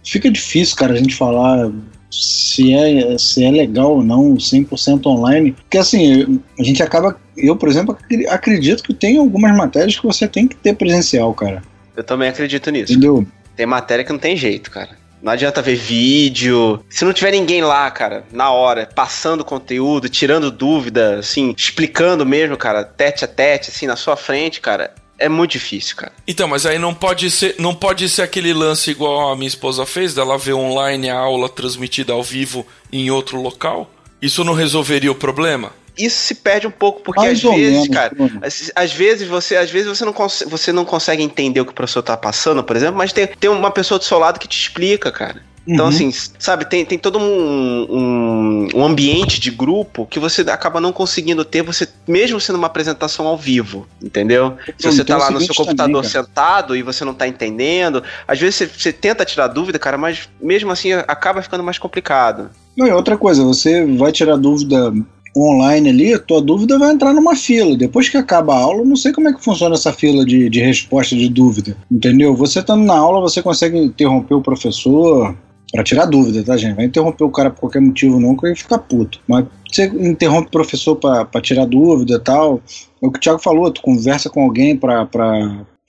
fica 0.04 0.30
difícil, 0.30 0.76
cara, 0.76 0.94
a 0.94 0.98
gente 0.98 1.16
falar 1.16 1.72
se 2.10 2.74
é, 2.74 3.18
se 3.18 3.44
é 3.44 3.52
legal 3.52 3.96
ou 3.96 4.04
não 4.04 4.36
100% 4.36 5.06
online. 5.08 5.54
Porque 5.54 5.78
assim, 5.78 6.40
a 6.58 6.64
gente 6.64 6.84
acaba. 6.84 7.20
Eu, 7.36 7.56
por 7.56 7.68
exemplo, 7.68 7.98
acredito 8.30 8.84
que 8.84 8.94
tem 8.94 9.18
algumas 9.18 9.56
matérias 9.56 10.00
que 10.00 10.06
você 10.06 10.28
tem 10.28 10.48
que 10.48 10.56
ter 10.56 10.76
presencial, 10.76 11.34
cara. 11.34 11.62
Eu 11.98 12.04
também 12.04 12.30
acredito 12.30 12.70
nisso. 12.70 12.94
Entendeu? 12.94 13.26
Tem 13.56 13.66
matéria 13.66 14.06
que 14.06 14.12
não 14.12 14.20
tem 14.20 14.38
jeito, 14.38 14.70
cara. 14.70 14.92
Não 15.22 15.34
adianta 15.34 15.64
ver 15.64 15.76
vídeo. 15.76 16.80
Se 16.88 17.04
não 17.04 17.12
tiver 17.12 17.32
ninguém 17.32 17.62
lá, 17.64 17.90
cara, 17.90 18.24
na 18.32 18.52
hora, 18.52 18.88
passando 18.94 19.44
conteúdo, 19.44 20.08
tirando 20.08 20.52
dúvida, 20.52 21.18
assim, 21.18 21.56
explicando 21.58 22.24
mesmo, 22.24 22.56
cara, 22.56 22.84
tete 22.84 23.26
a 23.26 23.28
tete, 23.28 23.72
assim, 23.72 23.88
na 23.88 23.96
sua 23.96 24.16
frente, 24.16 24.62
cara, 24.62 24.94
é 25.18 25.28
muito 25.28 25.54
difícil, 25.54 25.96
cara. 25.96 26.14
Então, 26.28 26.48
mas 26.48 26.68
aí 26.68 26.78
não 26.78 26.94
pode 26.94 27.32
ser, 27.32 27.56
não 27.58 27.74
pode 27.74 28.08
ser 28.08 28.22
aquele 28.22 28.54
lance 28.54 28.92
igual 28.92 29.32
a 29.32 29.36
minha 29.36 29.48
esposa 29.48 29.88
fez, 29.88 30.14
dela 30.14 30.38
ver 30.38 30.54
online 30.54 31.10
a 31.10 31.18
aula 31.18 31.50
transmitida 31.50 32.14
ao 32.14 32.22
vivo 32.22 32.66
em 32.92 33.10
outro 33.10 33.42
local? 33.42 33.90
Isso 34.22 34.44
não 34.44 34.54
resolveria 34.54 35.12
o 35.12 35.16
problema? 35.16 35.72
Isso 35.98 36.20
se 36.20 36.36
perde 36.36 36.68
um 36.68 36.72
pouco, 36.72 37.02
porque 37.02 37.22
Mais 37.22 37.38
às 37.38 37.42
vezes, 37.44 37.74
menos, 37.74 37.88
cara, 37.88 38.16
às, 38.42 38.72
às, 38.76 38.94
vezes 38.94 39.28
você, 39.28 39.56
às 39.56 39.72
vezes 39.72 39.88
você 39.88 40.06
não, 40.06 40.14
você 40.48 40.72
não 40.72 40.86
consegue 40.86 41.24
entender 41.24 41.62
o 41.62 41.66
que 41.66 41.72
o 41.72 41.76
professor 41.76 42.02
tá 42.02 42.16
passando, 42.16 42.64
por 42.64 42.76
exemplo, 42.76 42.98
mas 42.98 43.14
tem, 43.14 43.28
tem 43.28 43.50
uma 43.50 43.72
pessoa 43.72 43.98
do 43.98 44.06
seu 44.06 44.20
lado 44.20 44.40
que 44.40 44.48
te 44.48 44.60
explica, 44.60 45.12
cara. 45.12 45.42
Então, 45.68 45.86
uhum. 45.86 45.92
assim, 45.92 46.12
sabe, 46.40 46.64
tem, 46.64 46.86
tem 46.86 46.98
todo 46.98 47.20
um, 47.20 47.88
um, 47.90 48.68
um, 48.74 48.86
ambiente 48.86 49.38
de 49.38 49.52
grupo 49.52 50.06
que 50.06 50.18
você 50.18 50.42
acaba 50.44 50.80
não 50.80 50.94
conseguindo 50.94 51.44
ter, 51.44 51.62
você 51.62 51.90
mesmo 52.08 52.40
sendo 52.40 52.56
uma 52.56 52.68
apresentação 52.68 53.28
ao 53.28 53.38
vivo, 53.38 53.86
entendeu? 54.02 54.56
Se 54.80 54.88
você 54.88 55.04
tá 55.04 55.18
lá 55.18 55.30
no 55.30 55.42
seu 55.42 55.54
computador 55.54 56.04
também, 56.04 56.10
sentado 56.10 56.74
e 56.74 56.82
você 56.82 57.04
não 57.04 57.14
tá 57.14 57.28
entendendo, 57.28 58.02
às 58.26 58.40
vezes 58.40 58.56
você, 58.56 58.66
você, 58.66 58.94
tenta 58.94 59.26
tirar 59.26 59.48
dúvida, 59.48 59.78
cara, 59.78 59.98
mas 59.98 60.30
mesmo 60.42 60.72
assim 60.72 60.94
acaba 60.94 61.42
ficando 61.42 61.66
mais 61.66 61.78
complicado. 61.78 62.50
Não, 62.78 62.88
e 62.88 62.92
outra 62.92 63.18
coisa, 63.18 63.44
você 63.44 63.86
vai 63.98 64.14
tirar 64.14 64.38
dúvida 64.38 64.94
online 65.38 65.90
ali, 65.90 66.20
tua 66.20 66.42
dúvida 66.42 66.80
vai 66.80 66.92
entrar 66.92 67.14
numa 67.14 67.36
fila. 67.36 67.76
Depois 67.76 68.10
que 68.10 68.18
acaba 68.18 68.54
a 68.54 68.60
aula, 68.60 68.84
não 68.84 68.96
sei 68.96 69.12
como 69.12 69.30
é 69.30 69.34
que 69.34 69.44
funciona 69.44 69.76
essa 69.76 69.94
fila 69.94 70.26
de, 70.26 70.50
de 70.50 70.60
resposta 70.60 71.16
de 71.16 71.30
dúvida. 71.30 71.76
Entendeu? 71.92 72.36
Você 72.36 72.60
estando 72.60 72.84
na 72.84 72.98
aula, 72.98 73.22
você 73.22 73.42
consegue 73.42 73.78
interromper 73.78 74.36
o 74.36 74.42
professor, 74.42 75.36
para 75.72 75.84
tirar 75.84 76.06
dúvida, 76.06 76.44
tá, 76.44 76.56
gente? 76.56 76.76
Vai 76.76 76.86
interromper 76.86 77.24
o 77.24 77.30
cara 77.30 77.50
por 77.50 77.62
qualquer 77.62 77.82
motivo, 77.82 78.20
não, 78.20 78.36
que 78.36 78.46
ele 78.46 78.56
fica 78.56 78.78
puto. 78.78 79.20
Mas 79.28 79.46
você 79.70 79.86
interrompe 79.86 80.48
o 80.48 80.52
professor 80.52 80.96
para 80.96 81.42
tirar 81.42 81.66
dúvida 81.66 82.16
e 82.16 82.20
tal. 82.20 82.62
É 83.02 83.08
o 83.08 83.12
que 83.12 83.18
o 83.18 83.22
Thiago 83.22 83.40
falou, 83.40 83.70
tu 83.72 83.82
conversa 83.82 84.30
com 84.30 84.44
alguém 84.44 84.78
para 84.78 85.08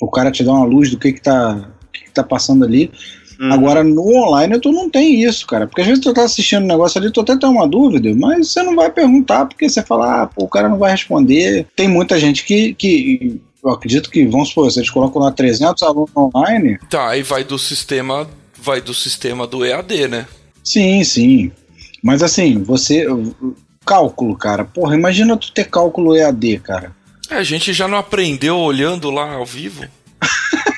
o 0.00 0.10
cara 0.10 0.30
te 0.30 0.44
dar 0.44 0.52
uma 0.52 0.66
luz 0.66 0.90
do 0.90 0.98
que 0.98 1.12
que 1.12 1.22
tá, 1.22 1.70
que 1.92 2.04
que 2.04 2.10
tá 2.10 2.22
passando 2.22 2.64
ali. 2.64 2.90
Uhum. 3.38 3.52
Agora, 3.52 3.84
no 3.84 4.02
online, 4.16 4.58
tu 4.58 4.72
não 4.72 4.90
tem 4.90 5.22
isso, 5.22 5.46
cara. 5.46 5.66
Porque 5.66 5.82
às 5.82 5.86
vezes 5.86 6.02
tu 6.02 6.12
tá 6.12 6.24
assistindo 6.24 6.64
um 6.64 6.68
negócio 6.68 7.00
ali, 7.00 7.12
tu 7.12 7.20
até 7.20 7.36
tem 7.36 7.48
uma 7.48 7.68
dúvida, 7.68 8.12
mas 8.16 8.50
você 8.50 8.62
não 8.62 8.74
vai 8.74 8.90
perguntar, 8.90 9.46
porque 9.46 9.68
você 9.68 9.82
fala, 9.82 10.22
ah, 10.22 10.26
pô, 10.26 10.44
o 10.44 10.48
cara 10.48 10.68
não 10.68 10.78
vai 10.78 10.90
responder. 10.90 11.66
Tem 11.76 11.86
muita 11.86 12.18
gente 12.18 12.44
que, 12.44 12.74
que 12.74 13.40
eu 13.62 13.70
acredito 13.70 14.10
que, 14.10 14.26
vamos 14.26 14.48
supor, 14.48 14.70
vocês 14.70 14.90
colocam 14.90 15.22
lá 15.22 15.30
300 15.30 15.82
alunos 15.82 16.10
online. 16.16 16.78
Tá, 16.90 17.10
aí 17.10 17.22
vai 17.22 17.44
do 17.44 17.58
sistema 17.58 18.26
vai 18.60 18.80
do 18.80 18.92
sistema 18.92 19.46
do 19.46 19.64
EAD, 19.64 20.08
né? 20.08 20.26
Sim, 20.62 21.02
sim. 21.04 21.52
Mas 22.02 22.22
assim, 22.22 22.62
você. 22.62 23.06
Cálculo, 23.84 24.36
cara. 24.36 24.64
Porra, 24.64 24.94
imagina 24.94 25.36
tu 25.36 25.50
ter 25.52 25.64
cálculo 25.64 26.14
EAD, 26.14 26.58
cara. 26.58 26.94
É, 27.30 27.36
a 27.36 27.42
gente 27.42 27.72
já 27.72 27.88
não 27.88 27.98
aprendeu 27.98 28.58
olhando 28.58 29.10
lá 29.10 29.34
ao 29.34 29.46
vivo? 29.46 29.86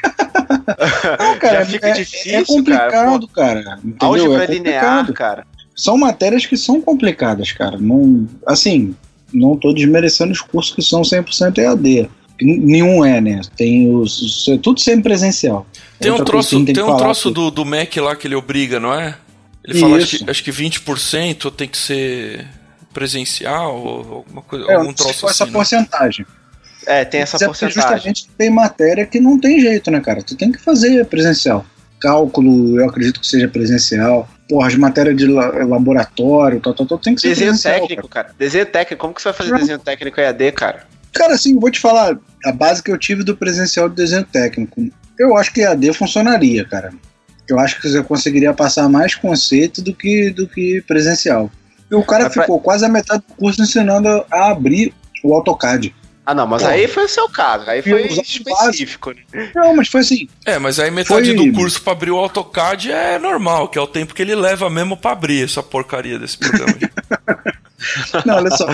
não, 1.18 1.39
cara, 1.41 1.64
já 1.64 1.66
fica 1.66 1.89
é, 1.89 1.93
difícil, 1.93 2.39
é 2.39 2.45
complicado, 2.45 3.29
cara. 3.29 3.62
cara 3.62 3.81
Álgebra 4.01 4.45
é 4.45 4.47
linear, 4.47 5.12
cara. 5.12 5.47
São 5.75 5.97
matérias 5.97 6.45
que 6.45 6.57
são 6.57 6.81
complicadas, 6.81 7.53
cara. 7.53 7.79
Não, 7.79 8.29
assim, 8.47 8.95
não 9.33 9.57
tô 9.57 9.73
desmerecendo 9.73 10.33
os 10.33 10.41
cursos 10.41 10.75
que 10.75 10.83
são 10.83 11.03
100% 11.03 11.59
EAD. 11.59 12.11
Nenhum 12.43 13.05
é, 13.05 13.21
né? 13.21 13.41
Tem 13.57 13.95
os. 13.95 14.47
Tudo 14.62 14.81
sempre 14.81 15.05
presencial. 15.05 15.66
Tem 15.99 16.11
um 16.11 16.25
troço, 16.25 16.64
tem, 16.64 16.75
tem 16.75 16.83
um 16.83 16.97
troço 16.97 17.31
do, 17.31 17.51
do 17.51 17.64
Mac 17.66 17.95
lá 17.97 18.16
que 18.16 18.27
ele 18.27 18.35
obriga, 18.35 18.81
não 18.81 18.95
é? 18.95 19.16
Ele 19.62 19.77
Isso. 19.77 19.81
fala 19.81 19.97
acho 19.99 20.18
que, 20.18 20.31
acho 20.31 20.45
que 20.45 20.51
20% 20.51 21.51
tem 21.53 21.68
que 21.68 21.77
ser 21.77 22.47
presencial, 22.93 23.77
ou 23.77 24.14
alguma 24.14 24.43
coisa, 24.43 24.66
é, 24.71 24.75
algum 24.75 24.93
troço 24.93 25.27
assim. 25.27 25.35
essa 25.35 25.47
né? 25.47 25.53
porcentagem. 25.53 26.27
É, 26.87 27.05
tem 27.05 27.20
essa 27.20 27.39
porcentagem. 27.39 27.83
Justamente 27.83 28.28
tem 28.37 28.51
matéria 28.51 29.07
que 29.07 29.20
não 29.20 29.39
tem 29.39 29.61
jeito, 29.61 29.91
né, 29.91 30.01
cara? 30.01 30.22
Tu 30.22 30.37
tem 30.37 30.51
que 30.51 30.59
fazer 30.59 31.05
presencial. 31.07 31.64
Cálculo, 32.01 32.81
eu 32.81 32.89
acredito 32.89 33.20
que 33.20 33.26
seja 33.26 33.47
presencial. 33.47 34.28
Porra, 34.49 34.68
as 34.68 34.74
matérias 34.74 35.16
de 35.16 35.26
laboratório, 35.26 36.61
tal, 36.61 36.74
tal, 36.74 36.87
tal, 36.87 36.99
tem 36.99 37.14
que 37.14 37.20
ser 37.20 37.28
Desenho 37.28 37.59
técnico, 37.59 38.09
cara. 38.09 38.24
cara. 38.24 38.37
Desenho 38.39 38.66
técnico, 38.66 39.01
como 39.01 39.14
que 39.14 39.22
você 39.22 39.28
vai 39.28 39.35
fazer 39.35 39.51
não. 39.51 39.59
desenho 39.59 39.78
técnico 39.78 40.20
EAD, 40.20 40.53
cara? 40.53 40.87
Cara, 41.12 41.35
assim, 41.35 41.59
vou 41.59 41.70
te 41.70 41.78
falar, 41.78 42.18
a 42.45 42.53
base 42.53 42.83
que 42.83 42.91
eu 42.91 42.99
tive 42.99 43.22
do 43.22 43.37
presencial 43.37 43.89
de 43.89 43.97
desenho 43.97 44.24
técnico. 44.24 44.83
Eu 45.18 45.37
acho 45.37 45.53
que 45.53 45.61
EAD 45.61 45.93
funcionaria, 45.93 46.64
cara. 46.64 46.93
Eu 47.47 47.59
acho 47.59 47.81
que 47.81 47.89
você 47.89 48.03
conseguiria 48.03 48.55
passar 48.55 48.89
mais 48.89 49.14
conceito 49.14 49.83
do 49.83 49.95
que, 49.95 50.31
do 50.31 50.49
que 50.49 50.83
presencial. 50.87 51.51
E 51.91 51.95
o 51.95 52.03
cara 52.03 52.31
ficou 52.31 52.59
pra... 52.59 52.64
quase 52.64 52.85
a 52.85 52.89
metade 52.89 53.24
do 53.28 53.35
curso 53.35 53.61
ensinando 53.61 54.24
a 54.31 54.51
abrir 54.51 54.95
o 55.22 55.35
AutoCAD. 55.35 55.95
Ah, 56.25 56.35
não, 56.35 56.47
mas 56.47 56.62
Pô, 56.62 56.68
aí 56.68 56.87
foi 56.87 57.05
o 57.05 57.09
seu 57.09 57.29
caso, 57.29 57.68
aí 57.68 57.83
foi 57.83 58.07
específico. 58.07 59.11
Né? 59.11 59.51
Não, 59.55 59.75
mas 59.75 59.89
foi 59.89 60.01
assim. 60.03 60.29
É, 60.45 60.59
mas 60.59 60.79
aí 60.79 60.91
metade 60.91 61.35
foi... 61.35 61.51
do 61.51 61.53
curso 61.53 61.83
para 61.83 61.93
abrir 61.93 62.11
o 62.11 62.18
AutoCAD 62.18 62.93
é 62.93 63.18
normal, 63.18 63.68
que 63.68 63.79
é 63.79 63.81
o 63.81 63.87
tempo 63.87 64.14
que 64.14 64.23
ele 64.23 64.35
leva 64.35 64.68
mesmo 64.71 64.97
para 64.97 65.12
abrir 65.12 65.45
essa 65.45 65.62
porcaria 65.62 66.18
desse 66.18 66.39
programa. 66.39 66.77
não, 68.25 68.37
olha 68.37 68.51
só. 68.51 68.66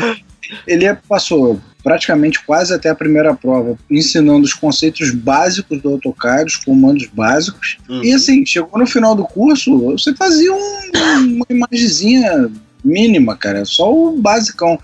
Ele 0.67 0.93
passou 1.09 1.61
praticamente 1.83 2.45
quase 2.45 2.75
até 2.75 2.91
a 2.91 2.95
primeira 2.95 3.33
prova, 3.35 3.79
ensinando 3.89 4.45
os 4.45 4.53
conceitos 4.53 5.13
básicos 5.13 5.81
do 5.81 5.91
AutoCAD, 5.91 6.51
os 6.51 6.57
comandos 6.57 7.07
básicos. 7.07 7.79
Uhum. 7.89 8.03
E 8.03 8.13
assim, 8.13 8.45
chegou 8.45 8.79
no 8.79 8.87
final 8.87 9.15
do 9.15 9.25
curso, 9.25 9.93
você 9.93 10.13
fazia 10.15 10.53
um, 10.53 10.91
uma 11.37 11.47
imagenzinha 11.49 12.51
mínima, 12.87 13.37
cara, 13.37 13.65
só 13.65 13.93
o 13.93 14.17
basicão. 14.17 14.79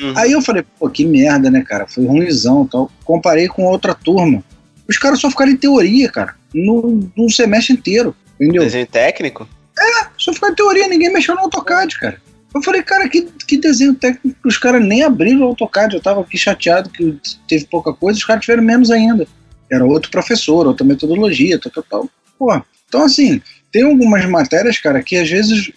Uhum. 0.00 0.14
Aí 0.16 0.32
eu 0.32 0.40
falei, 0.40 0.64
pô, 0.78 0.88
que 0.88 1.04
merda, 1.04 1.50
né, 1.50 1.62
cara? 1.62 1.86
Foi 1.86 2.06
ruimzão 2.06 2.66
tal. 2.66 2.90
Comparei 3.04 3.48
com 3.48 3.64
outra 3.64 3.94
turma. 3.94 4.42
Os 4.88 4.96
caras 4.96 5.20
só 5.20 5.28
ficaram 5.28 5.52
em 5.52 5.56
teoria, 5.56 6.10
cara, 6.10 6.34
no, 6.54 7.10
no 7.16 7.30
semestre 7.30 7.74
inteiro, 7.74 8.14
entendeu? 8.40 8.62
Desenho 8.62 8.86
técnico? 8.86 9.46
É, 9.78 10.06
só 10.16 10.32
ficaram 10.32 10.52
em 10.52 10.56
teoria, 10.56 10.88
ninguém 10.88 11.12
mexeu 11.12 11.34
no 11.34 11.42
AutoCAD, 11.42 11.98
cara. 11.98 12.20
Eu 12.54 12.62
falei, 12.62 12.82
cara, 12.82 13.08
que, 13.08 13.22
que 13.46 13.58
desenho 13.58 13.94
técnico 13.94 14.36
os 14.44 14.56
caras 14.56 14.82
nem 14.82 15.02
abriram 15.02 15.42
o 15.42 15.44
AutoCAD. 15.44 15.94
Eu 15.94 16.02
tava 16.02 16.22
aqui 16.22 16.38
chateado 16.38 16.88
que 16.88 17.18
teve 17.46 17.66
pouca 17.66 17.92
coisa, 17.92 18.18
os 18.18 18.24
caras 18.24 18.42
tiveram 18.42 18.62
menos 18.62 18.90
ainda. 18.90 19.26
Era 19.70 19.84
outro 19.84 20.10
professor, 20.10 20.66
outra 20.66 20.86
metodologia, 20.86 21.60
tal, 21.60 21.70
tal, 21.70 21.84
tal. 21.84 22.10
Pô, 22.38 22.62
então 22.88 23.04
assim, 23.04 23.42
tem 23.70 23.82
algumas 23.82 24.24
matérias, 24.24 24.78
cara, 24.78 25.02
que 25.02 25.16
às 25.16 25.28
vezes, 25.28 25.70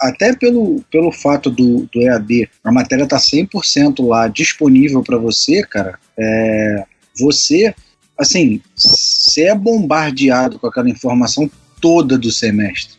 até 0.00 0.34
pelo, 0.34 0.82
pelo 0.90 1.12
fato 1.12 1.50
do, 1.50 1.88
do 1.92 2.02
EAD, 2.02 2.48
a 2.62 2.72
matéria 2.72 3.06
tá 3.06 3.16
100% 3.16 4.06
lá 4.06 4.28
disponível 4.28 5.02
para 5.02 5.16
você, 5.16 5.62
cara, 5.62 5.98
é, 6.18 6.84
você, 7.18 7.74
assim, 8.18 8.60
você 8.76 9.44
é 9.44 9.54
bombardeado 9.54 10.58
com 10.58 10.66
aquela 10.66 10.90
informação 10.90 11.50
toda 11.80 12.18
do 12.18 12.30
semestre. 12.30 12.94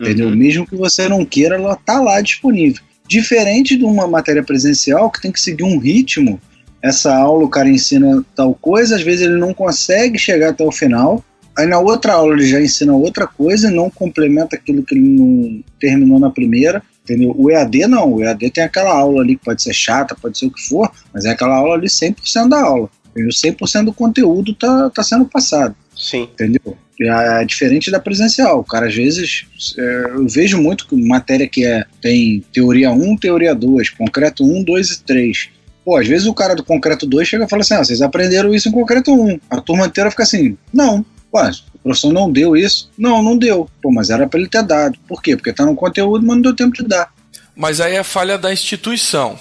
Entendeu? 0.00 0.28
Uhum. 0.28 0.36
Mesmo 0.36 0.66
que 0.66 0.76
você 0.76 1.08
não 1.08 1.24
queira, 1.24 1.54
ela 1.54 1.76
tá 1.76 2.00
lá 2.00 2.20
disponível. 2.20 2.82
Diferente 3.06 3.76
de 3.76 3.84
uma 3.84 4.06
matéria 4.06 4.42
presencial 4.42 5.10
que 5.10 5.20
tem 5.20 5.30
que 5.30 5.40
seguir 5.40 5.62
um 5.62 5.78
ritmo. 5.78 6.40
Essa 6.82 7.14
aula 7.14 7.44
o 7.44 7.48
cara 7.48 7.68
ensina 7.68 8.24
tal 8.34 8.54
coisa, 8.54 8.96
às 8.96 9.02
vezes 9.02 9.22
ele 9.22 9.38
não 9.38 9.54
consegue 9.54 10.18
chegar 10.18 10.50
até 10.50 10.64
o 10.64 10.72
final. 10.72 11.24
Aí 11.56 11.66
na 11.66 11.78
outra 11.78 12.14
aula 12.14 12.34
ele 12.34 12.46
já 12.46 12.60
ensina 12.60 12.92
outra 12.92 13.26
coisa, 13.26 13.70
não 13.70 13.88
complementa 13.88 14.56
aquilo 14.56 14.82
que 14.82 14.94
ele 14.94 15.08
não 15.08 15.62
terminou 15.78 16.18
na 16.18 16.30
primeira. 16.30 16.82
Entendeu? 17.04 17.34
O 17.36 17.50
EAD 17.50 17.86
não, 17.86 18.14
o 18.14 18.22
EAD 18.22 18.50
tem 18.50 18.64
aquela 18.64 18.90
aula 18.90 19.22
ali 19.22 19.36
que 19.36 19.44
pode 19.44 19.62
ser 19.62 19.74
chata, 19.74 20.16
pode 20.20 20.38
ser 20.38 20.46
o 20.46 20.50
que 20.50 20.62
for, 20.68 20.90
mas 21.12 21.26
é 21.26 21.30
aquela 21.30 21.56
aula 21.56 21.74
ali 21.74 21.86
100% 21.86 22.48
da 22.48 22.62
aula. 22.62 22.88
Entendeu? 23.10 23.30
100% 23.30 23.84
do 23.84 23.92
conteúdo 23.92 24.54
tá, 24.54 24.90
tá 24.90 25.02
sendo 25.02 25.26
passado. 25.26 25.76
Sim. 25.94 26.22
Entendeu? 26.22 26.76
É, 27.00 27.42
é 27.42 27.44
diferente 27.44 27.90
da 27.90 28.00
presencial. 28.00 28.60
O 28.60 28.64
cara, 28.64 28.86
às 28.86 28.94
vezes, 28.94 29.46
é, 29.78 30.04
eu 30.14 30.26
vejo 30.26 30.60
muito 30.60 30.86
matéria 30.96 31.46
que 31.46 31.64
é, 31.64 31.84
tem 32.00 32.42
teoria 32.52 32.90
1, 32.90 33.16
teoria 33.16 33.54
2, 33.54 33.90
concreto 33.90 34.44
1, 34.44 34.64
2 34.64 34.90
e 34.90 35.02
3. 35.02 35.48
Pô, 35.84 35.96
às 35.96 36.08
vezes 36.08 36.26
o 36.26 36.32
cara 36.32 36.54
do 36.54 36.64
concreto 36.64 37.06
2 37.06 37.28
chega 37.28 37.44
e 37.44 37.48
fala 37.48 37.60
assim: 37.60 37.74
ah, 37.74 37.84
vocês 37.84 38.00
aprenderam 38.00 38.54
isso 38.54 38.68
em 38.68 38.72
concreto 38.72 39.12
1. 39.12 39.38
A 39.50 39.60
turma 39.60 39.86
inteira 39.86 40.10
fica 40.10 40.22
assim: 40.22 40.56
não. 40.72 41.04
Ué, 41.34 41.50
o 41.74 41.78
professor 41.78 42.12
não 42.12 42.30
deu 42.30 42.56
isso? 42.56 42.88
Não, 42.96 43.22
não 43.22 43.36
deu. 43.36 43.68
Pô, 43.82 43.90
mas 43.90 44.08
era 44.08 44.26
para 44.26 44.38
ele 44.38 44.48
ter 44.48 44.62
dado. 44.62 44.96
Por 45.08 45.20
quê? 45.20 45.36
Porque 45.36 45.52
tá 45.52 45.66
no 45.66 45.74
conteúdo, 45.74 46.24
mas 46.24 46.36
não 46.36 46.42
deu 46.42 46.54
tempo 46.54 46.76
de 46.76 46.84
dar. 46.84 47.12
Mas 47.56 47.80
aí 47.80 47.96
é 47.96 48.04
falha 48.04 48.38
da 48.38 48.52
instituição. 48.52 49.38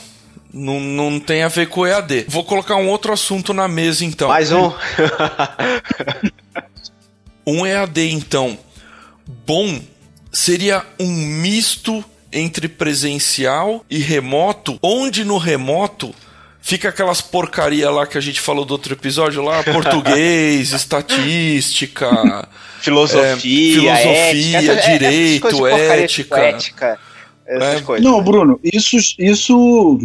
Não, 0.51 0.79
não 0.79 1.19
tem 1.19 1.43
a 1.43 1.47
ver 1.47 1.67
com 1.67 1.81
o 1.81 1.87
EAD. 1.87 2.25
Vou 2.27 2.43
colocar 2.43 2.75
um 2.75 2.87
outro 2.87 3.13
assunto 3.13 3.53
na 3.53 3.67
mesa 3.67 4.05
então. 4.05 4.27
Mais 4.27 4.51
um. 4.51 4.71
um 7.45 7.65
EAD, 7.65 8.11
então, 8.11 8.57
bom, 9.45 9.79
seria 10.31 10.85
um 10.99 11.11
misto 11.11 12.03
entre 12.31 12.67
presencial 12.67 13.85
e 13.89 13.99
remoto, 13.99 14.79
onde 14.81 15.23
no 15.23 15.37
remoto 15.37 16.13
fica 16.63 16.89
aquelas 16.89 17.21
porcaria 17.21 17.91
lá 17.91 18.07
que 18.07 18.17
a 18.17 18.21
gente 18.21 18.39
falou 18.39 18.63
do 18.63 18.71
outro 18.71 18.93
episódio 18.93 19.43
lá, 19.43 19.61
português, 19.71 20.71
estatística, 20.71 22.47
filosofia, 22.79 23.91
é, 23.91 23.97
filosofia, 23.97 24.57
ética, 24.57 24.71
é, 24.71 24.91
direito, 24.91 25.67
ética, 25.67 26.39
ética 26.39 26.99
essas 27.45 27.81
é. 27.81 27.83
coisas. 27.83 28.03
Não, 28.03 28.23
Bruno, 28.23 28.59
isso, 28.63 28.97
isso, 29.19 29.99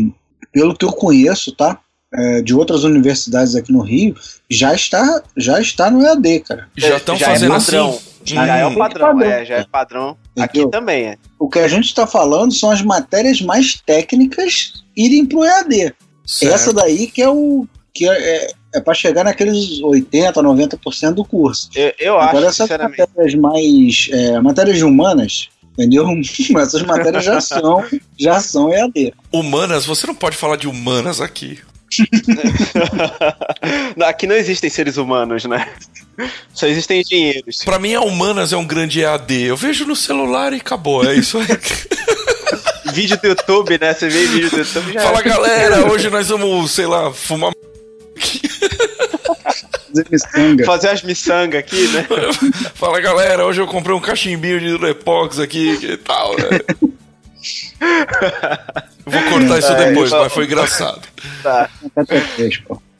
pelo 0.52 0.76
que 0.76 0.84
eu 0.84 0.92
conheço, 0.92 1.52
tá? 1.52 1.78
É, 2.12 2.40
de 2.40 2.54
outras 2.54 2.84
universidades 2.84 3.54
aqui 3.54 3.70
no 3.70 3.82
Rio, 3.82 4.16
já 4.50 4.74
está, 4.74 5.22
já 5.36 5.61
está 5.61 5.90
no 5.90 6.02
EAD, 6.02 6.40
cara. 6.40 6.68
Já 6.74 6.96
estão 6.96 7.14
é 7.14 7.18
fazendo 7.18 7.52
assim. 7.52 7.98
Já, 8.24 8.46
já 8.46 8.56
é 8.56 8.66
o 8.66 8.74
padrão, 8.76 9.06
padrão, 9.09 9.30
é, 9.30 9.44
já 9.44 9.56
é 9.56 9.64
padrão. 9.64 10.16
Aqui 10.38 10.66
também 10.70 11.04
é. 11.04 11.18
O 11.38 11.48
que 11.48 11.59
a 11.59 11.68
gente 11.68 11.84
está 11.84 12.06
falando 12.06 12.52
são 12.52 12.70
as 12.70 12.80
matérias 12.80 13.42
mais 13.42 13.74
técnicas 13.74 14.82
irem 14.96 15.26
pro 15.26 15.44
EAD. 15.44 15.94
Certo. 16.28 16.54
Essa 16.54 16.72
daí 16.74 17.06
que 17.06 17.22
é 17.22 17.30
o 17.30 17.66
que 17.94 18.06
é, 18.06 18.12
é, 18.12 18.50
é 18.74 18.80
para 18.80 18.92
chegar 18.92 19.24
naqueles 19.24 19.80
80, 19.82 20.42
90% 20.42 21.14
do 21.14 21.24
curso. 21.24 21.70
Eu, 21.74 21.92
eu 21.98 22.20
Agora, 22.20 22.48
acho, 22.48 22.62
essas 22.62 22.78
matérias 22.78 23.34
mais 23.34 24.08
é, 24.12 24.38
matérias 24.38 24.82
humanas, 24.82 25.48
entendeu? 25.72 26.06
Essas 26.60 26.82
matérias 26.82 27.24
já 27.24 27.40
são 27.40 27.82
já 28.18 28.38
são 28.40 28.70
EAD. 28.70 29.14
Humanas, 29.32 29.86
você 29.86 30.06
não 30.06 30.14
pode 30.14 30.36
falar 30.36 30.56
de 30.56 30.68
humanas 30.68 31.18
aqui. 31.20 31.58
Aqui 34.06 34.26
não 34.26 34.36
existem 34.36 34.68
seres 34.68 34.98
humanos, 34.98 35.46
né? 35.46 35.66
Só 36.52 36.66
existem 36.66 37.00
engenheiros. 37.00 37.64
Pra 37.64 37.78
mim, 37.78 37.94
a 37.94 38.02
humanas 38.02 38.52
é 38.52 38.58
um 38.58 38.66
grande 38.66 39.00
EAD. 39.00 39.44
Eu 39.44 39.56
vejo 39.56 39.86
no 39.86 39.96
celular 39.96 40.52
e 40.52 40.56
acabou. 40.56 41.02
É 41.02 41.14
isso 41.14 41.38
aí. 41.38 41.46
vídeo 42.93 43.18
do 43.20 43.28
YouTube, 43.28 43.78
né? 43.80 43.95
Você 43.95 44.09
vê 44.09 44.26
vídeo 44.26 44.51
do 44.51 44.59
YouTube 44.59 44.93
já. 44.93 45.01
Fala 45.01 45.22
galera, 45.22 45.91
hoje 45.91 46.11
nós 46.11 46.28
vamos, 46.28 46.70
sei 46.70 46.86
lá, 46.86 47.12
fumar. 47.12 47.53
Fazer, 49.89 50.64
Fazer 50.64 50.89
as 50.89 51.03
miçangas 51.03 51.61
aqui, 51.61 51.89
né? 51.89 52.07
Fala 52.74 53.01
galera, 53.01 53.45
hoje 53.45 53.61
eu 53.61 53.66
comprei 53.66 53.95
um 53.95 54.01
cachimbinho 54.01 54.61
de 54.61 54.70
Durepox 54.70 55.39
aqui 55.39 55.78
e 55.82 55.97
tal, 55.97 56.36
né? 56.36 56.61
Vou 59.07 59.22
cortar 59.30 59.59
isso 59.59 59.74
depois, 59.74 60.11
mas 60.11 60.32
foi 60.32 60.45
engraçado. 60.45 61.03
Tá. 61.43 61.70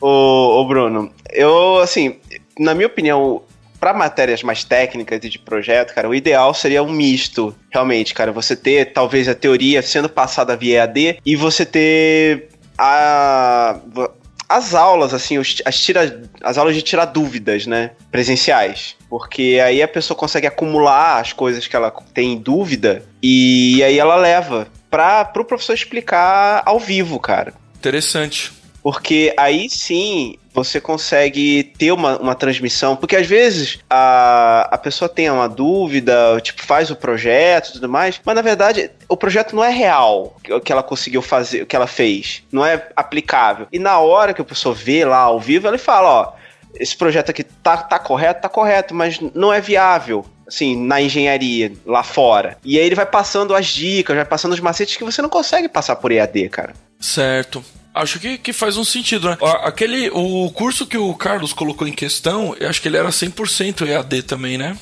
Ô, 0.01 0.61
ô, 0.61 0.65
Bruno, 0.67 1.13
eu, 1.31 1.79
assim, 1.81 2.17
na 2.59 2.75
minha 2.75 2.87
opinião, 2.87 3.43
para 3.79 3.95
matérias 3.95 4.43
mais 4.43 4.65
técnicas 4.65 5.21
e 5.23 5.29
de 5.29 5.39
projeto, 5.39 5.95
cara, 5.95 6.09
o 6.09 6.15
ideal 6.15 6.53
seria 6.53 6.83
um 6.83 6.91
misto, 6.93 7.55
realmente, 7.71 8.15
cara. 8.15 8.33
Você 8.33 8.57
ter 8.57 8.93
talvez 8.93 9.29
a 9.29 9.35
teoria 9.35 9.83
sendo 9.83 10.09
passada 10.09 10.57
via 10.57 10.81
EAD 10.81 11.21
e 11.25 11.37
você 11.37 11.65
ter 11.65 12.49
a 12.77 13.79
as 14.49 14.75
aulas, 14.75 15.13
assim, 15.13 15.37
as, 15.37 15.79
tira, 15.79 16.23
as 16.41 16.57
aulas 16.57 16.75
de 16.75 16.81
tirar 16.81 17.05
dúvidas, 17.05 17.67
né? 17.67 17.91
Presenciais. 18.11 18.97
Porque 19.11 19.61
aí 19.63 19.83
a 19.83 19.89
pessoa 19.89 20.17
consegue 20.17 20.47
acumular 20.47 21.21
as 21.21 21.35
coisas 21.35 21.67
que 21.67 21.77
ela 21.77 21.91
tem 22.15 22.39
dúvida 22.39 23.05
e 23.23 23.83
aí 23.85 23.99
ela 23.99 24.17
leva 24.17 24.67
para 24.91 25.31
o 25.37 25.45
professor 25.45 25.75
explicar 25.75 26.63
ao 26.65 26.81
vivo, 26.81 27.21
cara. 27.21 27.53
Interessante. 27.77 28.51
Porque 28.83 29.35
aí 29.37 29.69
sim 29.69 30.37
você 30.65 30.81
consegue 30.81 31.73
ter 31.79 31.93
uma, 31.93 32.19
uma 32.19 32.35
transmissão. 32.35 32.97
Porque 32.97 33.17
às 33.17 33.27
vezes 33.27 33.79
a, 33.89 34.69
a 34.71 34.79
pessoa 34.79 35.09
tem 35.09 35.31
uma 35.31 35.49
dúvida, 35.49 36.41
tipo, 36.43 36.65
faz 36.65 36.91
o 36.91 36.97
projeto 36.97 37.69
e 37.69 37.73
tudo 37.75 37.89
mais, 37.89 38.21
mas 38.25 38.35
na 38.35 38.43
verdade 38.43 38.91
o 39.09 39.17
projeto 39.17 39.55
não 39.55 39.65
é 39.65 39.71
real 39.71 40.37
o 40.51 40.61
que 40.61 40.73
ela 40.73 40.83
conseguiu 40.83 41.23
fazer, 41.23 41.63
o 41.63 41.67
que 41.67 41.77
ela 41.77 41.87
fez. 41.87 42.43
Não 42.51 42.65
é 42.65 42.89
aplicável. 42.97 43.67
E 43.73 43.79
na 43.79 43.99
hora 43.99 44.35
que 44.35 44.43
a 44.43 44.45
pessoa 44.45 44.75
vê 44.75 45.05
lá 45.05 45.19
ao 45.19 45.41
vivo, 45.41 45.69
ela 45.69 45.79
fala, 45.79 46.09
ó, 46.09 46.33
esse 46.75 46.97
projeto 46.97 47.31
aqui 47.31 47.45
tá, 47.45 47.77
tá 47.77 47.99
correto, 47.99 48.43
tá 48.43 48.49
correto, 48.49 48.95
mas 48.95 49.19
não 49.35 49.53
é 49.53 49.61
viável 49.61 50.25
assim, 50.47 50.75
na 50.87 51.01
engenharia 51.01 51.73
lá 51.85 52.03
fora. 52.03 52.57
E 52.65 52.79
aí 52.79 52.87
ele 52.87 52.95
vai 52.95 53.05
passando 53.05 53.55
as 53.55 53.67
dicas, 53.67 54.17
vai 54.17 54.25
passando 54.25 54.53
os 54.53 54.61
macetes 54.61 54.97
que 54.97 55.05
você 55.05 55.21
não 55.21 55.29
consegue 55.29 55.69
passar 55.69 55.97
por 55.97 56.11
EAD, 56.11 56.49
cara. 56.49 56.73
Certo. 56.99 57.63
Acho 57.99 58.21
que, 58.21 58.39
que 58.39 58.53
faz 58.53 58.77
um 58.77 58.85
sentido, 58.85 59.29
né? 59.29 59.37
Aquele, 59.63 60.09
o 60.11 60.51
curso 60.51 60.87
que 60.87 60.97
o 60.97 61.13
Carlos 61.15 61.53
colocou 61.53 61.87
em 61.87 61.93
questão, 61.93 62.55
eu 62.59 62.69
acho 62.69 62.81
que 62.81 62.89
ele 62.89 62.97
era 62.97 63.09
100% 63.09 63.87
EAD 63.87 64.23
também, 64.23 64.57
né? 64.57 64.77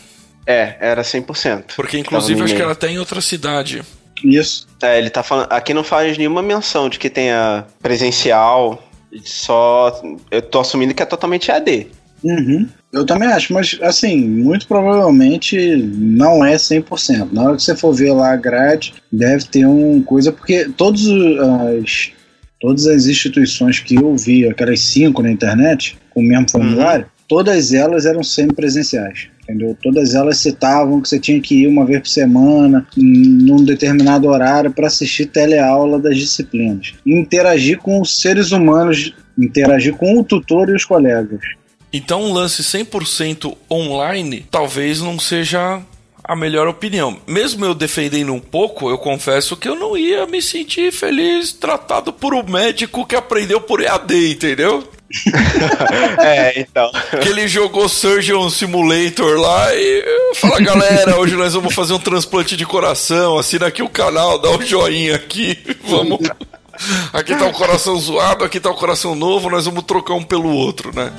É, 0.47 0.77
era 0.81 1.03
100%. 1.03 1.73
Porque 1.75 1.99
inclusive 1.99 2.43
acho 2.43 2.55
que 2.55 2.63
era 2.63 2.73
até 2.73 2.89
em 2.89 2.99
outra 2.99 3.21
cidade. 3.21 3.83
Isso. 4.23 4.67
É, 4.83 4.99
ele 4.99 5.11
tá 5.11 5.23
falando. 5.23 5.51
Aqui 5.51 5.75
não 5.75 5.83
faz 5.83 6.17
nenhuma 6.17 6.43
menção 6.43 6.89
de 6.89 6.99
que 6.99 7.11
tenha 7.11 7.65
presencial. 7.83 8.83
Só. 9.25 10.01
Eu 10.31 10.43
tô 10.43 10.61
assumindo 10.61 10.95
que 10.95 11.03
é 11.03 11.07
totalmente 11.07 11.51
EAD. 11.51 11.89
Uhum. 12.23 12.69
Eu 12.93 13.05
também 13.05 13.29
acho, 13.29 13.53
mas 13.53 13.79
assim, 13.83 14.27
muito 14.27 14.67
provavelmente 14.67 15.77
não 15.77 16.45
é 16.45 16.55
100%. 16.57 17.29
Na 17.31 17.43
hora 17.43 17.57
que 17.57 17.63
você 17.63 17.77
for 17.77 17.93
ver 17.93 18.13
lá 18.13 18.33
a 18.33 18.37
grade, 18.37 18.95
deve 19.13 19.45
ter 19.45 19.67
uma 19.67 20.03
coisa, 20.03 20.33
porque 20.33 20.69
todos 20.77 21.07
as 21.77 22.13
todas 22.61 22.87
as 22.87 23.07
instituições 23.07 23.81
que 23.81 23.97
eu 23.97 24.17
vi, 24.17 24.49
aquelas 24.49 24.81
cinco 24.81 25.23
na 25.23 25.31
internet, 25.31 25.99
com 26.11 26.21
o 26.21 26.23
mesmo 26.23 26.43
uhum. 26.43 26.49
formulário, 26.49 27.05
uhum. 27.05 27.11
todas 27.29 27.73
elas 27.73 28.07
eram 28.07 28.23
semipresenciais. 28.23 29.29
Entendeu? 29.43 29.77
Todas 29.81 30.15
elas 30.17 30.39
citavam 30.39 31.01
que 31.01 31.09
você 31.09 31.21
tinha 31.21 31.41
que 31.41 31.63
ir 31.63 31.69
uma 31.69 31.87
vez 31.87 32.01
por 32.01 32.09
semana, 32.09 32.85
num 32.97 33.65
determinado 33.65 34.27
horário, 34.27 34.73
para 34.73 34.89
assistir 34.89 35.27
teleaula 35.27 36.01
das 36.01 36.17
disciplinas. 36.17 36.95
Interagir 37.07 37.79
com 37.79 38.01
os 38.01 38.21
seres 38.21 38.51
humanos, 38.51 39.15
interagir 39.39 39.95
com 39.95 40.19
o 40.19 40.25
tutor 40.25 40.69
e 40.69 40.75
os 40.75 40.85
colegas. 40.85 41.41
Então, 41.93 42.25
um 42.25 42.33
lance 42.33 42.61
100% 42.61 43.57
online 43.71 44.45
talvez 44.51 45.01
não 45.01 45.17
seja 45.17 45.81
a 46.27 46.35
melhor 46.35 46.67
opinião. 46.67 47.19
Mesmo 47.25 47.65
eu 47.65 47.75
defendendo 47.75 48.33
um 48.33 48.41
pouco, 48.41 48.91
eu 48.91 48.99
confesso 48.99 49.57
que 49.57 49.69
eu 49.69 49.77
não 49.77 49.97
ia 49.97 50.27
me 50.27 50.43
sentir 50.43 50.93
feliz 50.93 51.53
tratado 51.53 52.13
por 52.13 52.35
um 52.35 52.43
médico 52.43 53.07
que 53.07 53.15
aprendeu 53.15 53.61
por 53.61 53.81
EAD, 53.81 54.33
entendeu? 54.33 54.83
é, 56.19 56.61
então. 56.61 56.91
Que 57.23 57.29
ele 57.29 57.47
jogou 57.47 57.89
Surgeon 57.89 58.51
Simulator 58.51 59.39
lá 59.39 59.73
e 59.73 60.35
fala, 60.35 60.61
galera, 60.61 61.17
hoje 61.17 61.37
nós 61.37 61.55
vamos 61.55 61.73
fazer 61.73 61.93
um 61.93 61.99
transplante 62.01 62.57
de 62.57 62.67
coração, 62.67 63.39
assina 63.39 63.69
aqui 63.69 63.83
o 63.83 63.89
canal, 63.89 64.37
dá 64.37 64.51
um 64.51 64.61
joinha 64.61 65.15
aqui, 65.15 65.57
vamos. 65.87 66.19
Aqui 67.13 67.37
tá 67.37 67.47
o 67.47 67.51
um 67.51 67.53
coração 67.53 67.97
zoado, 67.97 68.45
aqui 68.45 68.59
tá 68.59 68.69
o 68.69 68.73
um 68.73 68.77
coração 68.77 69.15
novo, 69.15 69.49
nós 69.49 69.65
vamos 69.65 69.85
trocar 69.85 70.15
um 70.15 70.25
pelo 70.25 70.51
outro, 70.51 70.91
né? 70.93 71.13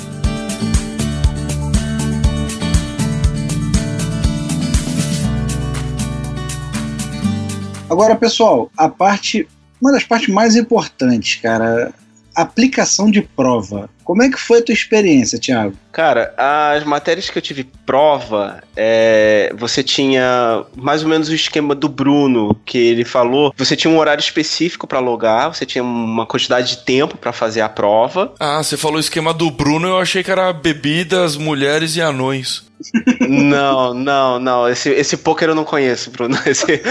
Agora, 7.89 8.15
pessoal, 8.15 8.69
a 8.77 8.89
parte. 8.89 9.47
Uma 9.81 9.91
das 9.91 10.03
partes 10.03 10.33
mais 10.33 10.55
importantes, 10.55 11.35
cara, 11.35 11.93
aplicação 12.41 13.09
de 13.09 13.21
prova. 13.21 13.89
Como 14.03 14.23
é 14.23 14.29
que 14.29 14.39
foi 14.39 14.59
a 14.59 14.63
tua 14.63 14.73
experiência, 14.73 15.37
Thiago? 15.37 15.75
Cara, 15.91 16.33
as 16.37 16.83
matérias 16.85 17.29
que 17.29 17.37
eu 17.37 17.41
tive 17.41 17.65
prova, 17.85 18.63
é, 18.75 19.51
você 19.57 19.83
tinha 19.83 20.63
mais 20.75 21.03
ou 21.03 21.09
menos 21.09 21.27
o 21.27 21.33
esquema 21.33 21.75
do 21.75 21.89
Bruno, 21.89 22.55
que 22.65 22.77
ele 22.77 23.03
falou. 23.03 23.53
Você 23.57 23.75
tinha 23.75 23.91
um 23.91 23.97
horário 23.97 24.21
específico 24.21 24.87
para 24.87 24.99
logar, 24.99 25.53
você 25.53 25.65
tinha 25.65 25.83
uma 25.83 26.25
quantidade 26.25 26.69
de 26.69 26.77
tempo 26.85 27.17
para 27.17 27.33
fazer 27.33 27.61
a 27.61 27.67
prova. 27.67 28.33
Ah, 28.39 28.63
você 28.63 28.77
falou 28.77 28.97
o 28.97 29.01
esquema 29.01 29.33
do 29.33 29.51
Bruno, 29.51 29.87
eu 29.87 29.99
achei 29.99 30.23
que 30.23 30.31
era 30.31 30.53
bebidas, 30.53 31.35
mulheres 31.35 31.95
e 31.95 32.01
anões. 32.01 32.65
não, 33.27 33.93
não, 33.93 34.39
não. 34.39 34.69
Esse, 34.69 34.89
esse 34.89 35.17
poker 35.17 35.49
eu 35.49 35.55
não 35.55 35.63
conheço, 35.63 36.11
Bruno. 36.11 36.37
Esse... 36.45 36.81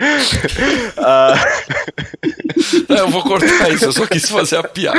uh... 0.96 1.34
eu 2.88 3.08
vou 3.10 3.22
cortar 3.22 3.70
isso, 3.70 3.84
eu 3.84 3.92
só 3.92 4.06
quis 4.06 4.28
fazer 4.28 4.56
a 4.56 4.62
piada. 4.62 4.98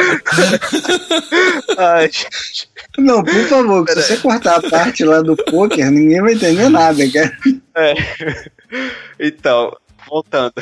Ai, 1.77 2.11
não, 2.97 3.23
por 3.23 3.45
favor, 3.47 3.89
se 3.89 3.95
você 3.95 4.17
cortar 4.17 4.57
a 4.57 4.69
parte 4.69 5.03
lá 5.03 5.21
do 5.21 5.35
poker, 5.35 5.89
ninguém 5.89 6.21
vai 6.21 6.33
entender 6.33 6.69
nada, 6.69 7.03
cara. 7.11 7.37
É. 7.75 7.93
Então, 9.19 9.75
voltando. 10.07 10.53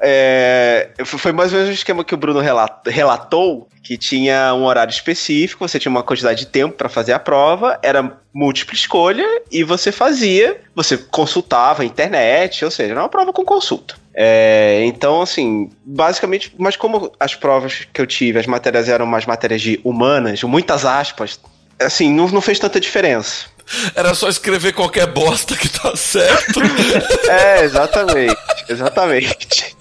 É, 0.00 0.90
foi 1.04 1.32
mais 1.32 1.52
ou 1.52 1.58
menos 1.58 1.70
o 1.70 1.74
esquema 1.74 2.04
que 2.04 2.14
o 2.14 2.16
Bruno 2.16 2.40
relatou, 2.86 3.68
que 3.82 3.96
tinha 3.96 4.54
um 4.54 4.64
horário 4.64 4.90
específico, 4.90 5.66
você 5.66 5.78
tinha 5.78 5.90
uma 5.90 6.02
quantidade 6.02 6.40
de 6.40 6.46
tempo 6.46 6.76
para 6.76 6.88
fazer 6.88 7.12
a 7.12 7.18
prova, 7.18 7.78
era 7.82 8.18
múltipla 8.32 8.74
escolha 8.74 9.26
e 9.50 9.64
você 9.64 9.90
fazia, 9.90 10.60
você 10.74 10.96
consultava 10.96 11.82
a 11.82 11.86
internet, 11.86 12.64
ou 12.64 12.70
seja, 12.70 12.92
era 12.92 13.00
uma 13.00 13.08
prova 13.08 13.32
com 13.32 13.44
consulta. 13.44 13.96
É, 14.14 14.82
então, 14.84 15.22
assim, 15.22 15.70
basicamente, 15.84 16.52
mas 16.58 16.76
como 16.76 17.12
as 17.18 17.34
provas 17.34 17.86
que 17.92 18.00
eu 18.00 18.06
tive, 18.06 18.38
as 18.38 18.46
matérias 18.46 18.88
eram 18.88 19.04
umas 19.04 19.26
matérias 19.26 19.62
de 19.62 19.80
humanas, 19.82 20.42
muitas 20.42 20.84
aspas, 20.84 21.40
assim, 21.78 22.12
não, 22.12 22.28
não 22.28 22.40
fez 22.40 22.58
tanta 22.58 22.80
diferença. 22.80 23.46
Era 23.94 24.14
só 24.14 24.28
escrever 24.28 24.72
qualquer 24.72 25.06
bosta 25.06 25.56
que 25.56 25.68
tá 25.68 25.94
certo. 25.96 26.60
é, 27.28 27.64
exatamente. 27.64 28.36
Exatamente. 28.68 29.76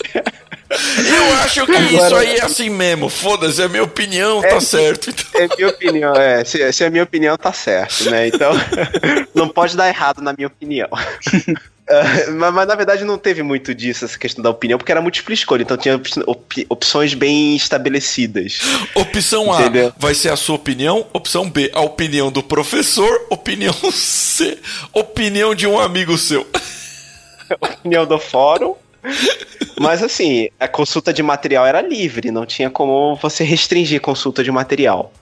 Eu 0.69 1.33
acho 1.43 1.65
que 1.65 1.75
Agora... 1.75 2.05
isso 2.05 2.15
aí 2.15 2.35
é 2.35 2.43
assim 2.43 2.69
mesmo. 2.69 3.07
Foda-se, 3.09 3.61
é 3.61 3.65
a 3.65 3.69
minha 3.69 3.83
opinião, 3.83 4.43
é, 4.43 4.49
tá 4.49 4.59
certo. 4.59 5.09
Então. 5.09 5.41
É 5.41 5.55
minha 5.55 5.69
opinião, 5.69 6.13
é. 6.15 6.43
Se, 6.43 6.73
se 6.73 6.83
é 6.83 6.89
minha 6.89 7.03
opinião, 7.03 7.37
tá 7.37 7.53
certo, 7.53 8.09
né? 8.09 8.27
Então, 8.27 8.51
não 9.33 9.47
pode 9.47 9.77
dar 9.77 9.87
errado 9.87 10.21
na 10.21 10.33
minha 10.33 10.47
opinião. 10.47 10.89
Uh, 11.89 12.31
mas, 12.35 12.53
mas, 12.53 12.67
na 12.67 12.75
verdade 12.75 13.05
não 13.05 13.17
teve 13.17 13.41
muito 13.41 13.73
disso, 13.73 14.03
essa 14.05 14.19
questão 14.19 14.43
da 14.43 14.49
opinião, 14.49 14.77
porque 14.77 14.91
era 14.91 15.01
múltipla 15.01 15.33
escolha, 15.33 15.63
então 15.63 15.77
tinha 15.77 15.99
op 16.25 16.65
opções 16.69 17.13
bem 17.13 17.55
estabelecidas. 17.55 18.59
Opção 18.93 19.51
A 19.53 19.61
Entendeu? 19.61 19.93
vai 19.97 20.13
ser 20.13 20.29
a 20.29 20.35
sua 20.35 20.55
opinião, 20.55 21.05
opção 21.13 21.49
B, 21.49 21.71
a 21.73 21.81
opinião 21.81 22.31
do 22.31 22.43
professor, 22.43 23.25
opinião 23.29 23.73
C, 23.91 24.57
opinião 24.93 25.55
de 25.55 25.65
um 25.65 25.79
amigo 25.79 26.17
seu. 26.17 26.45
opinião 27.61 28.05
do 28.05 28.19
fórum. 28.19 28.75
Mas 29.79 30.03
assim, 30.03 30.49
a 30.59 30.67
consulta 30.67 31.13
de 31.13 31.23
material 31.23 31.65
era 31.65 31.81
livre, 31.81 32.31
não 32.31 32.45
tinha 32.45 32.69
como 32.69 33.15
você 33.15 33.43
restringir 33.43 34.01
consulta 34.01 34.43
de 34.43 34.51
material. 34.51 35.13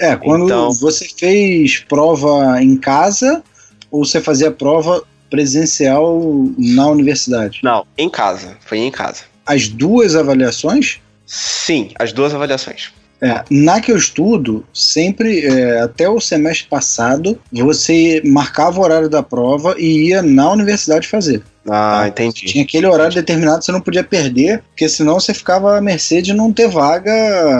É, 0.00 0.16
quando 0.16 0.46
então... 0.46 0.72
você 0.72 1.06
fez 1.08 1.78
prova 1.80 2.60
em 2.62 2.76
casa 2.76 3.42
ou 3.90 4.04
você 4.04 4.20
fazia 4.20 4.50
prova 4.50 5.04
presencial 5.30 6.20
na 6.56 6.88
universidade? 6.88 7.60
Não, 7.62 7.86
em 7.96 8.08
casa. 8.08 8.56
Foi 8.60 8.78
em 8.78 8.90
casa. 8.90 9.24
As 9.46 9.68
duas 9.68 10.14
avaliações? 10.14 11.00
Sim, 11.26 11.90
as 11.98 12.12
duas 12.12 12.34
avaliações. 12.34 12.92
É, 13.20 13.42
na 13.50 13.80
que 13.80 13.90
eu 13.90 13.96
estudo, 13.96 14.64
sempre, 14.72 15.44
é, 15.44 15.80
até 15.80 16.08
o 16.08 16.20
semestre 16.20 16.68
passado, 16.68 17.38
você 17.52 18.22
marcava 18.24 18.78
o 18.78 18.82
horário 18.82 19.08
da 19.08 19.22
prova 19.22 19.74
e 19.76 20.08
ia 20.08 20.22
na 20.22 20.52
universidade 20.52 21.08
fazer. 21.08 21.42
Ah, 21.68 22.00
tá? 22.02 22.08
entendi. 22.08 22.46
Tinha 22.46 22.64
aquele 22.64 22.86
horário 22.86 23.10
entendi. 23.10 23.26
determinado 23.26 23.64
você 23.64 23.72
não 23.72 23.80
podia 23.80 24.04
perder, 24.04 24.62
porque 24.70 24.88
senão 24.88 25.18
você 25.18 25.34
ficava 25.34 25.76
à 25.76 25.80
mercê 25.80 26.22
de 26.22 26.32
não 26.32 26.52
ter 26.52 26.68
vaga, 26.68 27.12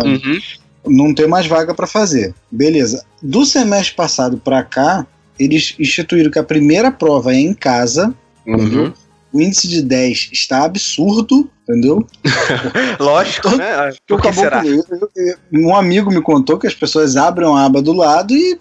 uhum. 0.05 0.39
não 0.87 1.13
ter 1.13 1.27
mais 1.27 1.47
vaga 1.47 1.75
para 1.75 1.87
fazer. 1.87 2.33
Beleza. 2.51 3.05
Do 3.21 3.45
semestre 3.45 3.97
passado 3.97 4.39
para 4.39 4.63
cá, 4.63 5.07
eles 5.39 5.75
instituíram 5.79 6.31
que 6.31 6.39
a 6.39 6.45
primeira 6.45 6.91
prova 6.91 7.33
é 7.33 7.37
em 7.37 7.55
casa, 7.55 8.15
uhum. 8.47 8.93
O 9.33 9.41
índice 9.41 9.69
de 9.69 9.83
10 9.83 10.31
está 10.33 10.65
absurdo, 10.65 11.51
entendeu? 11.63 12.07
Lógico, 12.99 13.51
né? 13.57 13.91
Por 14.07 14.21
que 14.23 14.33
será? 14.33 14.63
Um 15.53 15.75
amigo 15.77 16.11
me 16.11 16.23
contou 16.23 16.59
que 16.59 16.67
as 16.67 16.75
pessoas 16.75 17.15
abrem 17.15 17.47
a 17.47 17.65
aba 17.65 17.83
do 17.83 17.93
lado 17.93 18.35
e 18.35 18.59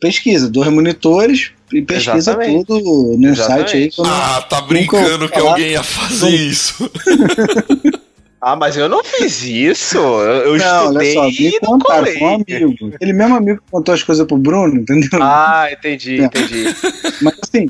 pesquisa, 0.00 0.50
dois 0.50 0.68
monitores 0.68 1.52
e 1.72 1.80
pesquisa 1.80 2.32
Exatamente. 2.32 2.66
tudo 2.66 3.16
no 3.18 3.36
site 3.36 3.76
aí. 3.76 3.90
Ah, 4.04 4.44
tá 4.48 4.60
brincando 4.62 5.28
que 5.28 5.38
alguém 5.38 5.72
ia 5.72 5.82
fazer 5.82 6.30
isso. 6.30 6.90
Ah, 8.40 8.56
mas 8.56 8.76
eu 8.76 8.88
não 8.88 9.04
fiz 9.04 9.42
isso. 9.42 9.98
Eu, 9.98 10.56
não, 10.56 10.84
estudei 10.84 11.16
olha 11.16 11.32
só, 11.32 11.42
me 11.42 11.60
contaram 11.60 12.18
com 12.18 12.24
um 12.24 12.34
amigo. 12.36 12.96
Ele 12.98 13.12
mesmo 13.12 13.36
amigo 13.36 13.62
contou 13.70 13.94
as 13.94 14.02
coisas 14.02 14.26
pro 14.26 14.38
Bruno, 14.38 14.80
entendeu? 14.80 15.22
Ah, 15.22 15.68
entendi, 15.70 16.20
é. 16.20 16.24
entendi. 16.24 16.64
Mas 17.20 17.34
assim, 17.42 17.68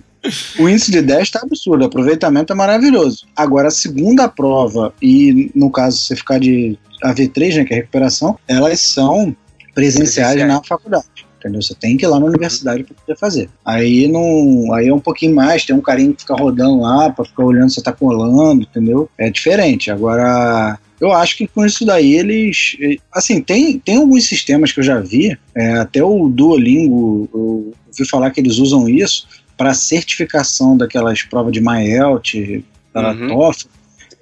o 0.59 0.69
índice 0.69 0.93
de 0.93 1.03
10 1.03 1.23
está 1.23 1.41
absurdo, 1.43 1.83
o 1.83 1.87
aproveitamento 1.87 2.53
é 2.53 2.57
maravilhoso. 2.57 3.27
Agora, 3.35 3.69
a 3.69 3.73
segunda 3.73 4.29
prova, 4.29 4.95
e 5.03 5.51
no 5.55 5.71
caso 5.71 5.99
você 5.99 6.15
ficar 6.15 6.39
de 6.39 6.79
AV3, 7.05 7.57
né, 7.57 7.65
que 7.65 7.75
é 7.75 7.77
recuperação, 7.79 8.39
elas 8.47 8.81
são 8.81 9.35
presenciais, 9.75 10.35
presenciais. 10.35 10.49
na 10.49 10.63
faculdade 10.63 11.30
entendeu? 11.41 11.63
Você 11.63 11.75
tem 11.75 11.97
que 11.97 12.05
ir 12.05 12.09
lá 12.09 12.21
na 12.21 12.27
universidade 12.27 12.85
para 12.85 12.95
poder 12.95 13.19
fazer. 13.19 13.49
Aí 13.65 14.07
não, 14.07 14.73
aí 14.75 14.89
é 14.89 14.95
um 14.95 15.01
pouquinho 15.01 15.35
mais, 15.35 15.65
tem 15.65 15.75
um 15.75 15.81
carinho 15.81 16.15
que 16.15 16.23
fica 16.23 16.35
rodando 16.35 16.81
lá 16.81 17.11
para 17.11 17.25
ficar 17.25 17.45
olhando 17.45 17.71
se 17.71 17.77
você 17.77 17.83
tá 17.83 17.93
colando, 17.93 18.63
entendeu? 18.63 19.09
É 19.19 19.31
diferente. 19.31 19.91
Agora 19.91 20.79
eu 21.01 21.13
acho 21.13 21.37
que 21.37 21.47
com 21.47 21.65
isso 21.65 21.85
daí 21.85 22.15
eles. 22.15 22.77
Assim, 23.13 23.41
tem, 23.41 23.79
tem 23.79 23.97
alguns 23.97 24.27
sistemas 24.27 24.71
que 24.71 24.81
eu 24.81 24.85
já 24.85 25.01
vi, 25.01 25.37
é, 25.55 25.73
até 25.79 26.05
o 26.05 26.29
Duolingo, 26.29 27.29
eu 27.33 27.75
ouvi 27.89 28.09
falar 28.09 28.31
que 28.31 28.41
eles 28.41 28.59
usam 28.59 28.89
isso 28.89 29.27
para 29.57 29.73
certificação 29.75 30.77
daquelas 30.77 31.23
provas 31.23 31.53
de 31.53 31.61
MyElt, 31.61 32.63
da 32.93 33.13
uhum. 33.13 33.29
TOEFL. 33.29 33.69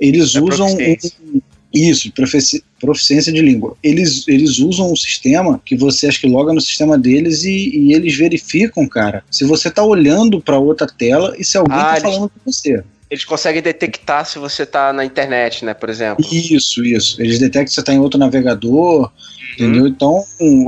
Eles 0.00 0.36
é 0.36 0.40
usam 0.40 0.68
um, 0.68 1.40
isso, 1.72 2.10
profici 2.12 2.64
proficiência 2.80 3.32
de 3.32 3.42
língua. 3.42 3.76
Eles, 3.82 4.26
eles 4.28 4.60
usam 4.60 4.92
um 4.92 4.96
sistema 4.96 5.60
que 5.64 5.76
você 5.76 6.06
acha 6.06 6.20
que 6.20 6.28
loga 6.28 6.52
no 6.52 6.60
sistema 6.60 6.96
deles 6.96 7.42
e, 7.42 7.50
e 7.50 7.92
eles 7.92 8.16
verificam, 8.16 8.86
cara, 8.86 9.24
se 9.28 9.44
você 9.44 9.68
tá 9.68 9.82
olhando 9.82 10.40
para 10.40 10.58
outra 10.58 10.86
tela 10.86 11.34
e 11.36 11.44
se 11.44 11.58
alguém 11.58 11.76
ah, 11.76 11.94
tá 11.94 12.00
falando 12.02 12.30
com 12.30 12.52
você. 12.52 12.82
Eles 13.10 13.24
conseguem 13.24 13.60
detectar 13.60 14.24
se 14.26 14.38
você 14.38 14.64
tá 14.64 14.92
na 14.92 15.04
internet, 15.04 15.64
né, 15.64 15.74
por 15.74 15.90
exemplo. 15.90 16.24
Isso, 16.30 16.84
isso. 16.84 17.20
Eles 17.20 17.40
detectam 17.40 17.66
se 17.66 17.74
você 17.74 17.82
tá 17.82 17.92
em 17.92 17.98
outro 17.98 18.18
navegador, 18.18 19.00
uhum. 19.00 19.10
entendeu? 19.54 19.88
Então, 19.88 20.24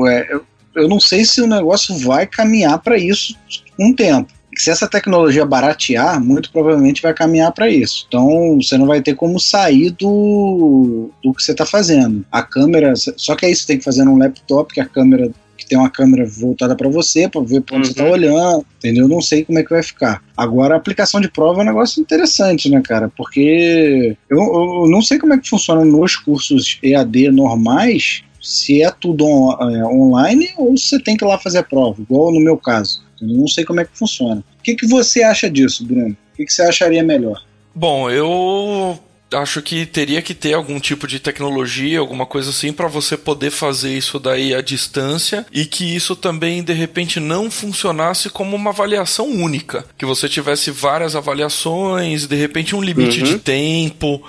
é, 0.08 0.34
eu, 0.34 0.44
eu 0.74 0.88
não 0.88 0.98
sei 0.98 1.24
se 1.24 1.40
o 1.40 1.46
negócio 1.46 1.96
vai 1.98 2.26
caminhar 2.26 2.78
para 2.80 2.98
isso 2.98 3.36
um 3.78 3.94
tempo 3.94 4.32
se 4.60 4.70
essa 4.70 4.88
tecnologia 4.88 5.44
baratear, 5.44 6.22
muito 6.22 6.50
provavelmente 6.50 7.02
vai 7.02 7.14
caminhar 7.14 7.52
para 7.52 7.68
isso. 7.68 8.04
Então 8.06 8.56
você 8.60 8.76
não 8.76 8.86
vai 8.86 9.00
ter 9.00 9.14
como 9.14 9.40
sair 9.40 9.90
do, 9.90 11.10
do 11.22 11.32
que 11.32 11.42
você 11.42 11.52
está 11.52 11.64
fazendo. 11.64 12.24
A 12.30 12.42
câmera, 12.42 12.94
só 12.96 13.34
que 13.34 13.46
aí 13.46 13.54
você 13.54 13.66
tem 13.66 13.78
que 13.78 13.84
fazer 13.84 14.04
num 14.04 14.18
laptop 14.18 14.72
que 14.72 14.80
a 14.80 14.86
câmera 14.86 15.30
que 15.56 15.66
tem 15.66 15.78
uma 15.78 15.90
câmera 15.90 16.24
voltada 16.24 16.74
para 16.74 16.88
você, 16.88 17.28
para 17.28 17.42
ver 17.42 17.60
para 17.60 17.76
onde 17.76 17.88
uhum. 17.88 17.92
você 17.92 17.98
tá 17.98 18.04
uhum. 18.04 18.12
olhando, 18.12 18.66
entendeu? 18.78 19.06
Não 19.06 19.20
sei 19.20 19.44
como 19.44 19.58
é 19.58 19.62
que 19.62 19.70
vai 19.70 19.82
ficar. 19.82 20.22
Agora, 20.36 20.74
a 20.74 20.78
aplicação 20.78 21.20
de 21.20 21.30
prova 21.30 21.60
é 21.60 21.62
um 21.62 21.66
negócio 21.66 22.00
interessante, 22.00 22.70
né, 22.70 22.80
cara? 22.82 23.10
Porque 23.14 24.16
eu, 24.28 24.38
eu 24.38 24.88
não 24.88 25.02
sei 25.02 25.18
como 25.18 25.34
é 25.34 25.38
que 25.38 25.48
funciona 25.48 25.84
nos 25.84 26.16
cursos 26.16 26.78
EAD 26.82 27.30
normais, 27.30 28.22
se 28.40 28.82
é 28.82 28.90
tudo 28.90 29.26
on, 29.26 29.52
é, 29.70 29.84
online 29.84 30.48
ou 30.56 30.76
se 30.76 30.88
você 30.88 30.98
tem 30.98 31.16
que 31.16 31.24
ir 31.24 31.28
lá 31.28 31.38
fazer 31.38 31.58
a 31.58 31.62
prova, 31.62 32.00
igual 32.00 32.32
no 32.32 32.40
meu 32.40 32.56
caso. 32.56 33.02
Eu 33.20 33.28
não 33.28 33.46
sei 33.46 33.64
como 33.64 33.80
é 33.80 33.84
que 33.84 33.98
funciona. 33.98 34.42
O 34.60 34.62
que, 34.62 34.74
que 34.74 34.86
você 34.86 35.22
acha 35.22 35.50
disso, 35.50 35.84
Bruno? 35.84 36.10
O 36.10 36.36
que, 36.36 36.44
que 36.44 36.52
você 36.52 36.62
acharia 36.62 37.02
melhor? 37.02 37.42
Bom, 37.74 38.10
eu 38.10 38.98
acho 39.32 39.62
que 39.62 39.86
teria 39.86 40.20
que 40.20 40.34
ter 40.34 40.52
algum 40.54 40.78
tipo 40.78 41.06
de 41.06 41.18
tecnologia, 41.18 41.98
alguma 41.98 42.26
coisa 42.26 42.50
assim, 42.50 42.72
para 42.72 42.88
você 42.88 43.16
poder 43.16 43.50
fazer 43.50 43.96
isso 43.96 44.18
daí 44.18 44.54
à 44.54 44.60
distância 44.60 45.46
e 45.52 45.64
que 45.64 45.94
isso 45.94 46.14
também 46.14 46.62
de 46.62 46.72
repente 46.72 47.20
não 47.20 47.50
funcionasse 47.50 48.28
como 48.28 48.54
uma 48.56 48.70
avaliação 48.70 49.28
única, 49.28 49.84
que 49.96 50.04
você 50.04 50.28
tivesse 50.28 50.70
várias 50.70 51.16
avaliações, 51.16 52.26
de 52.26 52.36
repente 52.36 52.76
um 52.76 52.82
limite 52.82 53.20
uhum. 53.20 53.26
de 53.26 53.38
tempo, 53.38 54.22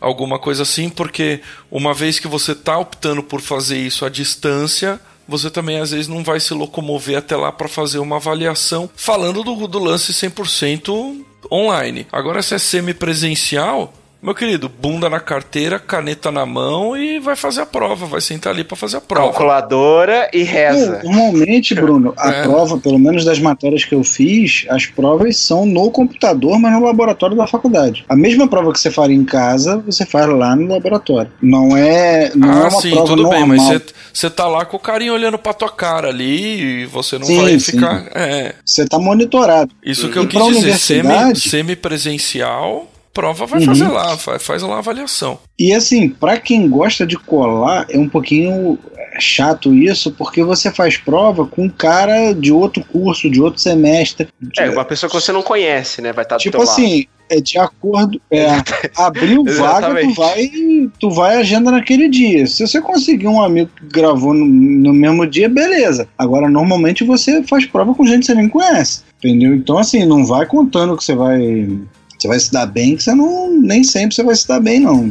alguma 0.00 0.38
coisa 0.38 0.62
assim, 0.62 0.88
porque 0.88 1.40
uma 1.70 1.92
vez 1.92 2.18
que 2.18 2.26
você 2.26 2.52
está 2.52 2.78
optando 2.78 3.22
por 3.22 3.40
fazer 3.40 3.78
isso 3.78 4.04
à 4.04 4.08
distância, 4.08 4.98
você 5.30 5.50
também 5.50 5.78
às 5.78 5.92
vezes 5.92 6.08
não 6.08 6.24
vai 6.24 6.40
se 6.40 6.52
locomover 6.52 7.16
até 7.16 7.36
lá 7.36 7.52
para 7.52 7.68
fazer 7.68 7.98
uma 7.98 8.16
avaliação 8.16 8.90
falando 8.94 9.42
do, 9.42 9.66
do 9.66 9.78
lance 9.78 10.12
100% 10.12 11.24
online. 11.50 12.06
Agora, 12.12 12.42
se 12.42 12.54
é 12.54 12.58
semipresencial, 12.58 13.92
meu 14.22 14.34
querido, 14.34 14.68
bunda 14.68 15.08
na 15.08 15.18
carteira, 15.18 15.78
caneta 15.78 16.30
na 16.30 16.44
mão 16.44 16.94
e 16.94 17.18
vai 17.18 17.34
fazer 17.34 17.62
a 17.62 17.66
prova, 17.66 18.04
vai 18.04 18.20
sentar 18.20 18.52
ali 18.52 18.62
para 18.62 18.76
fazer 18.76 18.98
a 18.98 19.00
prova. 19.00 19.28
Calculadora 19.28 20.28
e 20.32 20.42
reza. 20.42 21.00
Normalmente, 21.02 21.74
Bruno, 21.74 22.12
a 22.18 22.28
é. 22.30 22.42
prova, 22.42 22.76
pelo 22.76 22.98
menos 22.98 23.24
das 23.24 23.38
matérias 23.38 23.84
que 23.84 23.94
eu 23.94 24.04
fiz, 24.04 24.66
as 24.68 24.84
provas 24.84 25.38
são 25.38 25.64
no 25.64 25.90
computador, 25.90 26.58
mas 26.58 26.72
no 26.72 26.84
laboratório 26.84 27.34
da 27.34 27.46
faculdade. 27.46 28.04
A 28.10 28.14
mesma 28.14 28.46
prova 28.46 28.72
que 28.72 28.78
você 28.78 28.90
faria 28.90 29.16
em 29.16 29.24
casa, 29.24 29.78
você 29.78 30.04
faz 30.04 30.28
lá 30.28 30.54
no 30.54 30.68
laboratório. 30.68 31.32
Não 31.40 31.74
é, 31.74 32.30
não 32.34 32.50
ah, 32.50 32.64
é 32.64 32.68
uma 32.68 32.80
sim, 32.82 32.90
prova 32.90 33.06
tudo 33.06 33.22
normal. 33.22 33.40
bem, 33.40 33.48
mas 33.56 33.82
você 34.12 34.28
tá 34.28 34.46
lá 34.46 34.66
com 34.66 34.76
o 34.76 34.80
carinho 34.80 35.14
olhando 35.14 35.38
pra 35.38 35.54
tua 35.54 35.70
cara 35.70 36.08
ali 36.08 36.82
e 36.82 36.86
você 36.86 37.18
não 37.18 37.24
sim, 37.26 37.40
vai 37.40 37.58
ficar. 37.58 38.04
Você 38.64 38.82
é. 38.82 38.86
tá 38.86 38.98
monitorado. 38.98 39.70
Isso 39.82 40.10
que 40.10 40.18
eu 40.18 40.28
quis 40.28 40.46
dizer, 40.46 40.78
semi, 40.78 41.36
semi-presencial 41.36 42.86
prova, 43.12 43.46
vai 43.46 43.60
uhum. 43.60 43.66
fazer 43.66 43.88
lá, 43.88 44.16
faz, 44.16 44.42
faz 44.42 44.62
lá 44.62 44.76
a 44.76 44.78
avaliação. 44.78 45.38
E 45.58 45.72
assim, 45.72 46.08
para 46.08 46.38
quem 46.38 46.68
gosta 46.68 47.06
de 47.06 47.16
colar, 47.16 47.86
é 47.90 47.98
um 47.98 48.08
pouquinho 48.08 48.78
chato 49.18 49.74
isso, 49.74 50.12
porque 50.12 50.42
você 50.42 50.70
faz 50.70 50.96
prova 50.96 51.46
com 51.46 51.64
um 51.64 51.68
cara 51.68 52.32
de 52.32 52.52
outro 52.52 52.84
curso, 52.84 53.30
de 53.30 53.40
outro 53.40 53.60
semestre. 53.60 54.28
É, 54.58 54.70
uma 54.70 54.84
pessoa 54.84 55.10
que 55.10 55.16
você 55.16 55.32
não 55.32 55.42
conhece, 55.42 56.00
né? 56.00 56.12
Vai 56.12 56.24
estar 56.24 56.36
tá 56.36 56.40
Tipo 56.40 56.62
assim, 56.62 56.98
lado. 56.98 57.08
é 57.28 57.40
de 57.40 57.58
acordo. 57.58 58.20
É, 58.30 58.46
abriu 58.96 59.44
vaga, 59.44 60.00
tu 60.00 60.14
vai, 60.14 60.50
tu 60.98 61.10
vai 61.10 61.36
agenda 61.36 61.70
naquele 61.70 62.08
dia. 62.08 62.46
Se 62.46 62.66
você 62.66 62.80
conseguir 62.80 63.26
um 63.26 63.42
amigo 63.42 63.70
que 63.76 63.86
gravou 63.86 64.32
no, 64.32 64.46
no 64.46 64.92
mesmo 64.92 65.26
dia, 65.26 65.48
beleza. 65.48 66.08
Agora, 66.16 66.48
normalmente 66.48 67.04
você 67.04 67.42
faz 67.42 67.66
prova 67.66 67.94
com 67.94 68.06
gente 68.06 68.20
que 68.20 68.26
você 68.26 68.34
nem 68.34 68.48
conhece. 68.48 69.02
Entendeu? 69.18 69.54
Então, 69.54 69.76
assim, 69.76 70.06
não 70.06 70.24
vai 70.24 70.46
contando 70.46 70.96
que 70.96 71.04
você 71.04 71.14
vai 71.14 71.68
você 72.20 72.28
vai 72.28 72.38
se 72.38 72.52
dar 72.52 72.66
bem, 72.66 72.96
que 72.96 73.02
você 73.02 73.14
não. 73.14 73.50
Nem 73.50 73.82
sempre 73.82 74.14
você 74.14 74.22
vai 74.22 74.36
se 74.36 74.46
dar 74.46 74.60
bem, 74.60 74.80
não. 74.80 75.10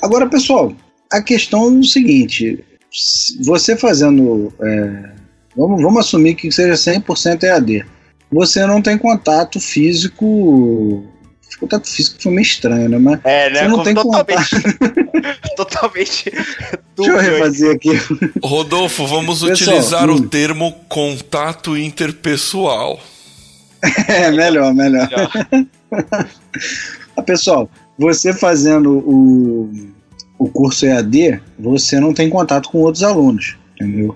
Agora, 0.00 0.28
pessoal, 0.28 0.72
a 1.18 1.22
questão 1.22 1.66
é 1.66 1.70
o 1.70 1.84
seguinte: 1.84 2.64
você 3.40 3.76
fazendo. 3.76 4.52
É, 4.60 5.10
vamos, 5.56 5.82
vamos 5.82 6.00
assumir 6.00 6.34
que 6.34 6.50
seja 6.50 6.74
100% 6.74 7.42
EAD. 7.42 7.86
Você 8.30 8.66
não 8.66 8.82
tem 8.82 8.98
contato 8.98 9.60
físico 9.60 11.06
contato 11.64 11.88
físico 11.88 12.22
foi 12.22 12.32
meio 12.32 12.42
estranho, 12.42 12.88
né? 12.88 12.98
Mas 12.98 13.20
é, 13.24 13.50
né? 13.50 13.60
Você 13.60 13.68
não 13.68 13.82
tem 13.82 13.94
totalmente. 13.94 14.56
totalmente. 15.56 16.30
Deixa 16.96 17.12
eu 17.12 17.18
refazer 17.18 17.74
aqui. 17.74 17.90
Rodolfo, 18.42 19.06
vamos 19.06 19.42
Pessoal, 19.42 19.76
utilizar 19.76 20.10
hum. 20.10 20.14
o 20.14 20.28
termo 20.28 20.72
contato 20.88 21.76
interpessoal. 21.76 23.00
É, 24.08 24.30
melhor, 24.30 24.72
melhor. 24.72 25.10
ah, 27.14 27.22
pessoal, 27.22 27.68
você 27.98 28.32
fazendo 28.32 28.92
o, 28.92 29.70
o 30.38 30.48
curso 30.48 30.86
EAD, 30.86 31.40
você 31.58 32.00
não 32.00 32.12
tem 32.12 32.28
contato 32.28 32.68
com 32.68 32.78
outros 32.78 33.02
alunos, 33.02 33.56
entendeu? 33.74 34.14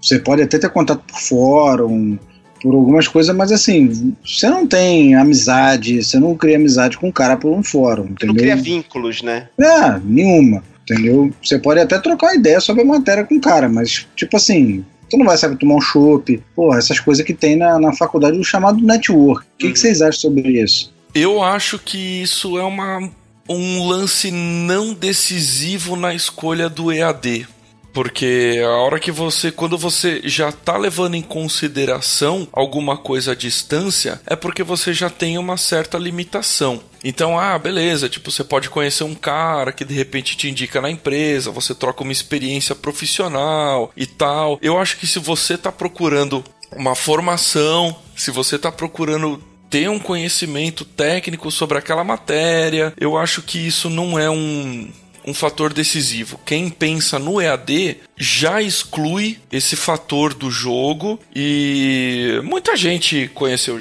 Você 0.00 0.18
pode 0.18 0.42
até 0.42 0.58
ter 0.58 0.70
contato 0.70 1.02
por 1.06 1.20
fórum, 1.20 2.18
por 2.62 2.74
algumas 2.74 3.08
coisas, 3.08 3.34
mas 3.34 3.52
assim, 3.52 4.14
você 4.24 4.48
não 4.48 4.66
tem 4.66 5.14
amizade, 5.14 6.02
você 6.02 6.18
não 6.18 6.34
cria 6.34 6.56
amizade 6.56 6.98
com 6.98 7.08
o 7.08 7.12
cara 7.12 7.36
por 7.36 7.52
um 7.52 7.62
fórum, 7.62 8.04
entendeu? 8.04 8.18
Você 8.18 8.26
não 8.26 8.34
cria 8.34 8.56
vínculos, 8.56 9.22
né? 9.22 9.48
É, 9.58 9.98
nenhuma, 10.04 10.62
entendeu? 10.82 11.32
Você 11.42 11.58
pode 11.58 11.80
até 11.80 11.98
trocar 11.98 12.34
ideia 12.34 12.60
sobre 12.60 12.82
a 12.82 12.86
matéria 12.86 13.24
com 13.24 13.36
o 13.36 13.40
cara, 13.40 13.68
mas, 13.68 14.06
tipo 14.16 14.36
assim, 14.36 14.84
tu 15.08 15.16
não 15.16 15.26
vai 15.26 15.36
saber 15.36 15.56
tomar 15.56 15.76
um 15.76 15.80
chopp, 15.80 16.42
porra, 16.54 16.78
essas 16.78 17.00
coisas 17.00 17.24
que 17.24 17.34
tem 17.34 17.56
na, 17.56 17.78
na 17.78 17.92
faculdade, 17.92 18.38
o 18.38 18.44
chamado 18.44 18.80
network. 18.80 19.44
O 19.44 19.58
que, 19.58 19.64
que 19.64 19.68
uhum. 19.68 19.76
vocês 19.76 20.02
acham 20.02 20.20
sobre 20.20 20.62
isso? 20.62 20.92
Eu 21.14 21.42
acho 21.42 21.78
que 21.78 22.22
isso 22.22 22.58
é 22.58 22.62
uma, 22.62 23.10
um 23.56 23.88
lance 23.88 24.30
não 24.30 24.94
decisivo 24.94 25.96
na 25.96 26.14
escolha 26.14 26.68
do 26.68 26.92
EAD. 26.92 27.46
Porque 27.92 28.60
a 28.64 28.76
hora 28.76 29.00
que 29.00 29.10
você, 29.10 29.50
quando 29.50 29.76
você 29.76 30.20
já 30.24 30.52
tá 30.52 30.76
levando 30.76 31.16
em 31.16 31.22
consideração 31.22 32.46
alguma 32.52 32.96
coisa 32.96 33.32
à 33.32 33.34
distância, 33.34 34.20
é 34.26 34.36
porque 34.36 34.62
você 34.62 34.92
já 34.92 35.10
tem 35.10 35.38
uma 35.38 35.56
certa 35.56 35.98
limitação. 35.98 36.80
Então, 37.02 37.38
ah, 37.38 37.58
beleza, 37.58 38.08
tipo, 38.08 38.30
você 38.30 38.44
pode 38.44 38.70
conhecer 38.70 39.04
um 39.04 39.14
cara 39.14 39.72
que 39.72 39.84
de 39.84 39.94
repente 39.94 40.36
te 40.36 40.48
indica 40.48 40.80
na 40.80 40.90
empresa, 40.90 41.50
você 41.50 41.74
troca 41.74 42.02
uma 42.02 42.12
experiência 42.12 42.74
profissional 42.74 43.90
e 43.96 44.06
tal. 44.06 44.58
Eu 44.62 44.78
acho 44.78 44.96
que 44.96 45.06
se 45.06 45.18
você 45.18 45.58
tá 45.58 45.72
procurando 45.72 46.44
uma 46.76 46.94
formação, 46.94 47.96
se 48.14 48.30
você 48.30 48.58
tá 48.58 48.70
procurando 48.70 49.42
ter 49.70 49.88
um 49.88 49.98
conhecimento 49.98 50.84
técnico 50.84 51.50
sobre 51.50 51.78
aquela 51.78 52.02
matéria, 52.02 52.92
eu 52.98 53.16
acho 53.16 53.40
que 53.40 53.64
isso 53.64 53.88
não 53.88 54.18
é 54.18 54.28
um 54.28 54.90
um 55.24 55.34
fator 55.34 55.72
decisivo. 55.72 56.40
Quem 56.44 56.68
pensa 56.68 57.18
no 57.18 57.40
EAD 57.40 57.98
já 58.16 58.60
exclui 58.60 59.38
esse 59.50 59.76
fator 59.76 60.34
do 60.34 60.50
jogo 60.50 61.18
e 61.34 62.40
muita 62.44 62.76
gente 62.76 63.30
conheceu. 63.34 63.78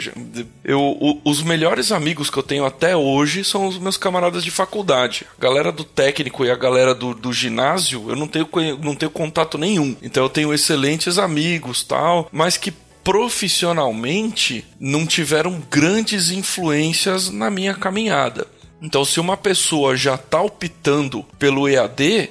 Eu, 0.64 1.20
os 1.24 1.42
melhores 1.42 1.92
amigos 1.92 2.30
que 2.30 2.38
eu 2.38 2.44
tenho 2.44 2.66
até 2.66 2.96
hoje 2.96 3.44
são 3.44 3.68
os 3.68 3.78
meus 3.78 3.98
camaradas 3.98 4.44
de 4.44 4.52
faculdade. 4.52 5.26
A 5.38 5.42
galera 5.42 5.72
do 5.72 5.84
técnico 5.84 6.46
e 6.46 6.52
a 6.52 6.56
galera 6.56 6.94
do, 6.94 7.14
do 7.14 7.34
ginásio, 7.34 8.06
eu 8.10 8.16
não 8.16 8.28
tenho, 8.28 8.48
não 8.82 8.96
tenho 8.96 9.12
contato 9.12 9.58
nenhum. 9.58 9.96
Então 10.02 10.24
eu 10.24 10.30
tenho 10.30 10.54
excelentes 10.54 11.18
amigos 11.18 11.84
tal, 11.84 12.28
mas 12.32 12.58
que 12.58 12.74
profissionalmente 13.10 14.64
não 14.80 15.04
tiveram 15.04 15.60
grandes 15.68 16.30
influências 16.30 17.32
na 17.32 17.50
minha 17.50 17.74
caminhada. 17.74 18.46
Então, 18.80 19.04
se 19.04 19.20
uma 19.20 19.36
pessoa 19.36 19.98
já 19.98 20.14
está 20.14 20.40
optando 20.40 21.26
pelo 21.40 21.68
EAD, 21.68 22.30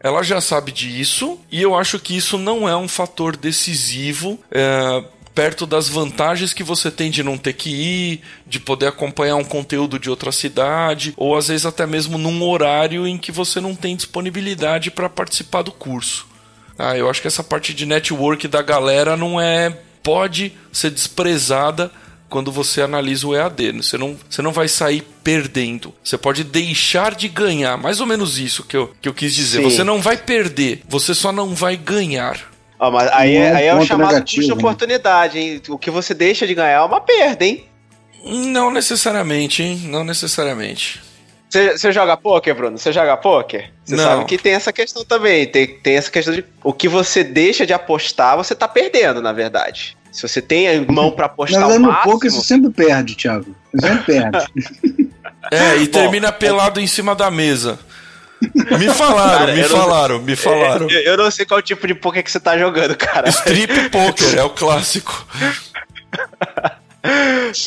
ela 0.00 0.22
já 0.22 0.40
sabe 0.40 0.72
disso 0.72 1.38
e 1.52 1.60
eu 1.60 1.74
acho 1.74 1.98
que 1.98 2.16
isso 2.16 2.38
não 2.38 2.66
é 2.66 2.74
um 2.74 2.88
fator 2.88 3.36
decisivo 3.36 4.38
é, 4.50 5.04
perto 5.34 5.66
das 5.66 5.90
vantagens 5.90 6.54
que 6.54 6.62
você 6.62 6.90
tem 6.90 7.10
de 7.10 7.22
não 7.22 7.36
ter 7.36 7.52
que 7.52 7.68
ir, 7.68 8.22
de 8.46 8.58
poder 8.58 8.86
acompanhar 8.86 9.36
um 9.36 9.44
conteúdo 9.44 9.98
de 9.98 10.08
outra 10.08 10.32
cidade, 10.32 11.12
ou 11.18 11.36
às 11.36 11.48
vezes 11.48 11.66
até 11.66 11.86
mesmo 11.86 12.16
num 12.16 12.42
horário 12.42 13.06
em 13.06 13.18
que 13.18 13.30
você 13.30 13.60
não 13.60 13.74
tem 13.74 13.94
disponibilidade 13.94 14.90
para 14.90 15.10
participar 15.10 15.60
do 15.60 15.70
curso. 15.70 16.26
Ah, 16.78 16.96
eu 16.96 17.10
acho 17.10 17.20
que 17.20 17.28
essa 17.28 17.44
parte 17.44 17.74
de 17.74 17.84
network 17.84 18.48
da 18.48 18.62
galera 18.62 19.18
não 19.18 19.38
é 19.38 19.80
pode 20.04 20.52
ser 20.70 20.90
desprezada 20.90 21.90
quando 22.28 22.52
você 22.52 22.82
analisa 22.82 23.26
o 23.26 23.34
EAD. 23.34 23.72
Você 23.72 23.98
não, 23.98 24.16
você 24.28 24.42
não 24.42 24.52
vai 24.52 24.68
sair 24.68 25.02
perdendo. 25.24 25.94
Você 26.04 26.18
pode 26.18 26.44
deixar 26.44 27.14
de 27.14 27.26
ganhar. 27.26 27.76
Mais 27.76 28.00
ou 28.00 28.06
menos 28.06 28.38
isso 28.38 28.62
que 28.64 28.76
eu, 28.76 28.92
que 29.00 29.08
eu 29.08 29.14
quis 29.14 29.34
dizer. 29.34 29.58
Sim. 29.58 29.64
Você 29.64 29.82
não 29.82 30.00
vai 30.00 30.16
perder, 30.16 30.82
você 30.88 31.14
só 31.14 31.32
não 31.32 31.54
vai 31.54 31.76
ganhar. 31.76 32.52
Ah, 32.78 32.90
mas 32.90 33.10
aí, 33.12 33.36
é, 33.36 33.52
aí 33.52 33.66
é 33.66 33.74
o 33.74 33.84
chamado 33.84 34.12
negativo, 34.12 34.42
custo 34.42 34.42
de 34.42 34.48
né? 34.48 34.68
oportunidade, 34.68 35.38
hein? 35.38 35.62
O 35.68 35.78
que 35.78 35.90
você 35.90 36.12
deixa 36.12 36.46
de 36.46 36.54
ganhar 36.54 36.70
é 36.70 36.80
uma 36.80 37.00
perda, 37.00 37.44
hein? 37.44 37.64
Não 38.24 38.70
necessariamente, 38.70 39.62
hein? 39.62 39.82
Não 39.84 40.04
necessariamente. 40.04 41.00
Você 41.54 41.92
joga 41.92 42.16
poker, 42.16 42.54
Bruno? 42.54 42.76
Você 42.76 42.92
joga 42.92 43.16
poker? 43.16 43.70
Você 43.84 43.96
sabe 43.96 44.24
que 44.24 44.36
tem 44.36 44.54
essa 44.54 44.72
questão 44.72 45.04
também. 45.04 45.46
Tem, 45.46 45.66
tem 45.66 45.96
essa 45.96 46.10
questão 46.10 46.34
de 46.34 46.44
o 46.62 46.72
que 46.72 46.88
você 46.88 47.22
deixa 47.22 47.64
de 47.64 47.72
apostar, 47.72 48.36
você 48.36 48.54
tá 48.54 48.66
perdendo, 48.66 49.22
na 49.22 49.32
verdade. 49.32 49.96
Se 50.10 50.22
você 50.22 50.42
tem 50.42 50.68
a 50.68 50.92
mão 50.92 51.12
para 51.12 51.26
apostar 51.26 51.62
Mas, 51.62 51.76
o 51.76 51.80
máximo... 51.80 51.92
no 51.92 52.02
pouco 52.02 52.30
você 52.30 52.40
sempre 52.40 52.70
perde, 52.70 53.14
Thiago. 53.14 53.54
Você 53.72 53.86
sempre 53.86 54.04
perde. 54.20 54.46
é, 55.50 55.76
e 55.76 55.86
termina 55.86 56.32
Bom, 56.32 56.38
pelado 56.38 56.80
em 56.80 56.86
cima 56.86 57.14
da 57.14 57.30
mesa. 57.30 57.78
Me 58.78 58.88
falaram, 58.90 59.38
cara, 59.38 59.54
me 59.54 59.64
falaram, 59.64 60.18
não, 60.18 60.24
me 60.24 60.36
falaram. 60.36 60.90
Eu, 60.90 61.00
eu, 61.00 61.16
não 61.16 61.30
sei 61.30 61.46
qual 61.46 61.62
tipo 61.62 61.86
de 61.86 61.94
poker 61.94 62.22
que 62.22 62.30
você 62.30 62.40
tá 62.40 62.58
jogando, 62.58 62.96
cara. 62.96 63.28
Strip 63.28 63.90
poker, 63.90 64.38
é 64.38 64.42
o 64.42 64.50
clássico. 64.50 65.26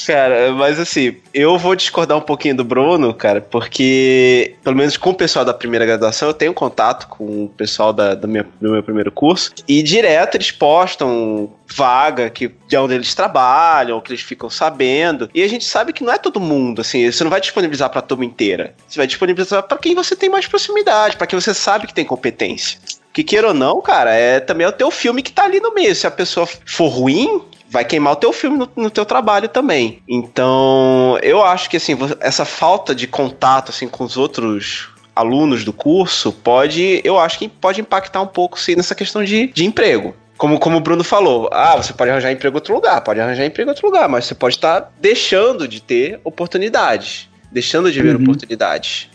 Cara, 0.08 0.52
mas 0.54 0.80
assim, 0.80 1.18
eu 1.32 1.58
vou 1.58 1.76
discordar 1.76 2.18
um 2.18 2.22
pouquinho 2.22 2.56
do 2.56 2.64
Bruno, 2.64 3.14
cara, 3.14 3.40
porque, 3.40 4.56
pelo 4.64 4.76
menos 4.76 4.98
com 4.98 5.12
o 5.12 5.14
pessoal 5.14 5.46
da 5.46 5.54
primeira 5.54 5.86
graduação, 5.86 6.30
eu 6.30 6.34
tenho 6.34 6.54
contato 6.54 7.08
com 7.08 7.46
o 7.46 7.50
pessoal 7.50 7.94
da, 7.94 8.16
do, 8.16 8.28
meu, 8.28 8.46
do 8.60 8.72
meu 8.72 8.82
primeiro 8.82 9.12
curso, 9.12 9.52
e 9.68 9.84
direto 9.84 10.36
eles 10.36 10.52
postam 10.52 11.52
vaga 11.68 12.30
que, 12.30 12.52
de 12.68 12.78
onde 12.78 12.96
eles 12.96 13.14
trabalham, 13.14 14.02
que 14.02 14.12
eles 14.12 14.22
ficam 14.22 14.50
sabendo, 14.50 15.30
e 15.34 15.44
a 15.44 15.48
gente 15.48 15.66
sabe 15.66 15.94
que 15.94 16.04
não 16.04 16.14
é 16.14 16.18
todo 16.18 16.40
mundo, 16.40 16.82
assim, 16.82 17.10
você 17.10 17.24
não 17.24 17.32
vai 17.32 17.40
disponibilizar 17.40 17.92
pra 17.92 18.02
turma 18.02 18.26
inteira, 18.26 18.74
você 18.88 18.98
vai 18.98 19.06
disponibilizar 19.06 19.62
para 19.64 19.78
quem 19.78 19.94
você 19.94 20.16
tem 20.16 20.30
mais 20.30 20.48
proximidade, 20.48 21.16
para 21.16 21.28
quem 21.28 21.40
você 21.40 21.54
sabe 21.54 21.86
que 21.86 21.94
tem 21.94 22.06
competência 22.06 22.80
que 23.14 23.24
queira 23.24 23.48
ou 23.48 23.54
não, 23.54 23.82
cara, 23.82 24.14
é 24.14 24.40
também 24.40 24.64
é 24.64 24.70
o 24.70 24.72
teu 24.72 24.92
filme 24.92 25.24
que 25.24 25.32
tá 25.32 25.46
ali 25.46 25.60
no 25.60 25.74
meio. 25.74 25.96
Se 25.96 26.06
a 26.06 26.12
pessoa 26.12 26.46
for 26.46 26.88
ruim, 26.88 27.42
vai 27.70 27.86
queimar 27.86 28.14
o 28.14 28.16
teu 28.16 28.32
filme 28.32 28.58
no, 28.58 28.70
no, 28.76 28.90
teu 28.90 29.06
trabalho 29.06 29.50
também. 29.50 30.02
Então, 30.08 31.18
eu 31.22 31.44
acho 31.44 31.70
que 31.70 31.78
assim, 31.78 31.98
essa 32.20 32.46
falta 32.46 32.96
de 32.96 33.08
contato 33.08 33.70
assim 33.70 33.88
com 33.88 34.04
os 34.04 34.18
outros 34.18 34.90
alunos 35.16 35.64
do 35.64 35.74
curso 35.74 36.32
pode, 36.32 37.02
eu 37.04 37.20
acho 37.20 37.40
que 37.40 37.48
pode 37.48 37.82
impactar 37.82 38.22
um 38.22 38.28
pouco 38.28 38.60
sim 38.60 38.76
nessa 38.76 38.94
questão 38.94 39.24
de, 39.24 39.48
de 39.48 39.66
emprego. 39.66 40.16
Como, 40.38 40.60
como 40.60 40.78
o 40.78 40.80
Bruno 40.80 41.04
falou, 41.04 41.50
ah, 41.52 41.76
você 41.76 41.92
pode 41.92 42.12
arranjar 42.12 42.32
emprego 42.32 42.56
em 42.56 42.60
outro 42.60 42.76
lugar, 42.76 43.02
pode 43.02 43.20
arranjar 43.20 43.44
emprego 43.44 43.70
em 43.70 43.72
outro 43.72 43.88
lugar, 43.88 44.08
mas 44.08 44.26
você 44.26 44.36
pode 44.36 44.56
estar 44.56 44.94
deixando 45.02 45.68
de 45.68 45.82
ter 45.82 46.20
oportunidades, 46.24 47.28
deixando 47.52 47.92
de 47.92 48.00
ver 48.00 48.16
uhum. 48.16 48.22
oportunidades. 48.22 49.10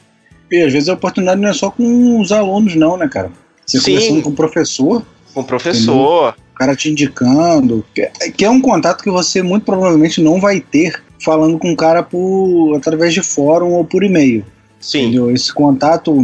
E 0.50 0.60
às 0.60 0.72
vezes 0.72 0.88
a 0.88 0.94
oportunidade 0.94 1.40
não 1.40 1.48
é 1.48 1.52
só 1.52 1.70
com 1.70 2.20
os 2.20 2.32
alunos, 2.32 2.74
não, 2.74 2.96
né, 2.96 3.08
cara? 3.08 3.30
Você 3.64 3.78
Sim. 3.78 3.92
conversando 3.92 4.22
com 4.22 4.30
o 4.30 4.34
professor. 4.34 5.06
Com 5.32 5.40
o 5.40 5.44
professor. 5.44 6.28
Entendeu? 6.30 6.51
Cara 6.62 6.76
te 6.76 6.88
indicando, 6.88 7.84
que 8.36 8.44
é 8.44 8.50
um 8.50 8.60
contato 8.60 9.02
que 9.02 9.10
você 9.10 9.42
muito 9.42 9.64
provavelmente 9.64 10.22
não 10.22 10.40
vai 10.40 10.60
ter 10.60 11.02
falando 11.20 11.58
com 11.58 11.72
o 11.72 11.76
cara 11.76 12.02
por 12.02 12.76
através 12.76 13.12
de 13.12 13.22
fórum 13.22 13.72
ou 13.72 13.84
por 13.84 14.04
e-mail. 14.04 14.44
Sim. 14.80 15.02
Entendeu? 15.02 15.30
Esse 15.30 15.52
contato 15.52 16.16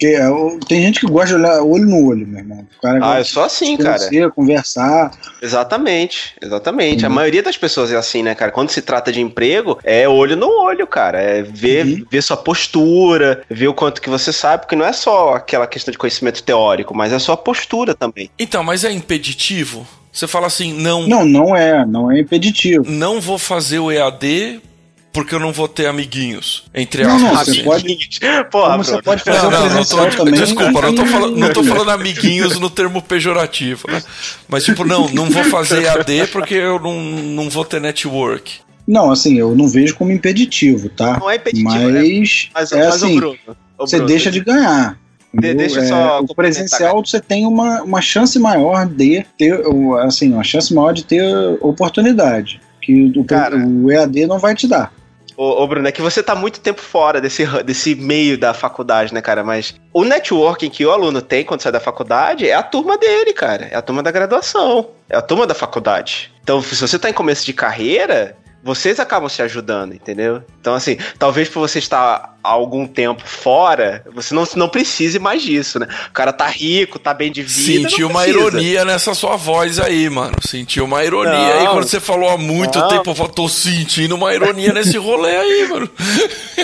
porque 0.00 0.16
é, 0.16 0.30
tem 0.66 0.80
gente 0.80 1.00
que 1.00 1.06
gosta 1.06 1.28
de 1.28 1.34
olhar 1.34 1.62
olho 1.62 1.84
no 1.84 2.08
olho, 2.08 2.26
meu 2.26 2.38
irmão. 2.38 2.66
O 2.78 2.80
cara 2.80 2.98
ah, 3.02 3.18
é 3.18 3.24
só 3.24 3.44
assim, 3.44 3.76
cara. 3.76 3.98
conversar. 4.30 5.10
Exatamente, 5.42 6.34
exatamente. 6.40 7.04
Uhum. 7.04 7.12
A 7.12 7.14
maioria 7.14 7.42
das 7.42 7.58
pessoas 7.58 7.92
é 7.92 7.96
assim, 7.96 8.22
né, 8.22 8.34
cara? 8.34 8.50
Quando 8.50 8.70
se 8.70 8.80
trata 8.80 9.12
de 9.12 9.20
emprego, 9.20 9.78
é 9.84 10.08
olho 10.08 10.36
no 10.36 10.48
olho, 10.48 10.86
cara. 10.86 11.20
É 11.20 11.42
ver, 11.42 11.84
uhum. 11.84 12.06
ver 12.10 12.22
sua 12.22 12.38
postura, 12.38 13.42
ver 13.50 13.68
o 13.68 13.74
quanto 13.74 14.00
que 14.00 14.08
você 14.08 14.32
sabe, 14.32 14.62
porque 14.62 14.74
não 14.74 14.86
é 14.86 14.92
só 14.94 15.34
aquela 15.34 15.66
questão 15.66 15.92
de 15.92 15.98
conhecimento 15.98 16.42
teórico, 16.42 16.96
mas 16.96 17.12
é 17.12 17.16
a 17.16 17.20
sua 17.20 17.36
postura 17.36 17.94
também. 17.94 18.30
Então, 18.38 18.64
mas 18.64 18.84
é 18.84 18.90
impeditivo? 18.90 19.86
Você 20.10 20.26
fala 20.26 20.46
assim, 20.46 20.72
não. 20.72 21.06
Não, 21.06 21.26
não 21.26 21.54
é, 21.54 21.84
não 21.84 22.10
é 22.10 22.18
impeditivo. 22.18 22.90
Não 22.90 23.20
vou 23.20 23.38
fazer 23.38 23.78
o 23.78 23.92
EAD 23.92 24.62
porque 25.12 25.34
eu 25.34 25.40
não 25.40 25.52
vou 25.52 25.66
ter 25.66 25.86
amiguinhos. 25.86 26.64
Entre 26.74 27.02
aspas. 27.02 27.22
Não, 27.22 27.34
não, 27.34 27.44
você 27.44 27.62
pode. 27.62 28.08
Porra, 28.50 28.70
Como 28.70 28.84
você 28.84 29.02
pode 29.02 29.24
fazer 29.24 29.50
não, 29.50 29.68
não, 29.70 29.84
tô, 29.84 30.16
também. 30.16 30.34
Desculpa, 30.34 30.82
não 30.82 30.94
tô, 30.94 31.06
falando, 31.06 31.36
não 31.36 31.52
tô 31.52 31.64
falando 31.64 31.90
amiguinhos 31.90 32.58
no 32.58 32.70
termo 32.70 33.02
pejorativo, 33.02 33.90
né? 33.90 34.02
Mas, 34.48 34.64
tipo, 34.64 34.84
não, 34.84 35.08
não 35.08 35.28
vou 35.28 35.44
fazer 35.44 35.88
AD 35.88 36.28
porque 36.28 36.54
eu 36.54 36.78
não, 36.78 37.00
não 37.00 37.50
vou 37.50 37.64
ter 37.64 37.80
network. 37.80 38.60
Não, 38.86 39.10
assim, 39.10 39.38
eu 39.38 39.54
não 39.54 39.68
vejo 39.68 39.94
como 39.94 40.10
impeditivo, 40.10 40.88
tá? 40.88 41.18
Não 41.18 41.30
é 41.30 41.36
impeditivo, 41.36 41.70
mas, 41.70 41.92
né? 41.92 42.50
mas, 42.54 42.72
é 42.72 42.78
mas 42.78 42.94
assim, 42.94 43.16
Bruno, 43.16 43.38
você 43.78 43.96
Bruno, 43.96 44.08
deixa 44.08 44.30
de 44.30 44.40
ganhar. 44.40 44.98
De, 45.32 45.54
deixa 45.54 45.80
é. 45.80 46.20
O 46.20 46.34
presencial 46.34 47.04
você 47.04 47.20
tem 47.20 47.46
uma, 47.46 47.82
uma 47.82 48.00
chance 48.00 48.36
maior 48.38 48.86
de 48.86 49.24
ter, 49.38 49.62
assim, 50.02 50.32
uma 50.32 50.42
chance 50.42 50.74
maior 50.74 50.92
de 50.92 51.04
ter 51.04 51.22
oportunidade. 51.60 52.60
Que 52.82 53.12
o, 53.16 53.24
Cara, 53.24 53.56
o 53.56 53.90
EAD 53.92 54.26
não 54.26 54.38
vai 54.38 54.54
te 54.54 54.66
dar. 54.66 54.92
Ô, 55.42 55.62
ô, 55.62 55.66
Bruno, 55.66 55.88
é 55.88 55.90
que 55.90 56.02
você 56.02 56.22
tá 56.22 56.34
muito 56.34 56.60
tempo 56.60 56.82
fora 56.82 57.18
desse, 57.18 57.46
desse 57.64 57.94
meio 57.94 58.36
da 58.36 58.52
faculdade, 58.52 59.14
né, 59.14 59.22
cara? 59.22 59.42
Mas 59.42 59.74
o 59.90 60.04
networking 60.04 60.68
que 60.68 60.84
o 60.84 60.90
aluno 60.90 61.22
tem 61.22 61.46
quando 61.46 61.62
sai 61.62 61.72
da 61.72 61.80
faculdade 61.80 62.46
é 62.46 62.52
a 62.52 62.62
turma 62.62 62.98
dele, 62.98 63.32
cara. 63.32 63.66
É 63.70 63.74
a 63.74 63.80
turma 63.80 64.02
da 64.02 64.10
graduação. 64.10 64.90
É 65.08 65.16
a 65.16 65.22
turma 65.22 65.46
da 65.46 65.54
faculdade. 65.54 66.30
Então, 66.42 66.60
se 66.60 66.76
você 66.76 66.98
tá 66.98 67.08
em 67.08 67.14
começo 67.14 67.46
de 67.46 67.54
carreira, 67.54 68.36
vocês 68.62 69.00
acabam 69.00 69.28
se 69.28 69.40
ajudando, 69.40 69.94
entendeu? 69.94 70.42
Então, 70.60 70.74
assim, 70.74 70.98
talvez 71.18 71.48
por 71.48 71.60
você 71.60 71.78
estar 71.78 72.36
há 72.42 72.50
algum 72.50 72.86
tempo 72.86 73.22
fora, 73.26 74.04
você 74.12 74.34
não, 74.34 74.44
não 74.54 74.68
precise 74.68 75.18
mais 75.18 75.42
disso, 75.42 75.78
né? 75.78 75.88
O 76.08 76.12
cara 76.12 76.32
tá 76.32 76.46
rico, 76.46 76.98
tá 76.98 77.14
bem 77.14 77.32
de 77.32 77.42
vida. 77.42 77.88
Sentiu 77.88 78.08
uma 78.08 78.26
ironia 78.26 78.84
nessa 78.84 79.14
sua 79.14 79.36
voz 79.36 79.80
aí, 79.80 80.10
mano. 80.10 80.36
Sentiu 80.46 80.84
uma 80.84 81.02
ironia 81.02 81.32
não, 81.32 81.60
aí 81.60 81.66
quando 81.68 81.86
você 81.86 82.00
falou 82.00 82.28
há 82.28 82.36
muito 82.36 82.78
não. 82.78 82.88
tempo. 82.88 83.10
Eu 83.10 83.14
falo, 83.14 83.30
tô 83.30 83.48
sentindo 83.48 84.14
uma 84.14 84.34
ironia 84.34 84.72
nesse 84.74 84.98
rolê 84.98 85.36
aí, 85.36 85.68
mano. 85.68 85.90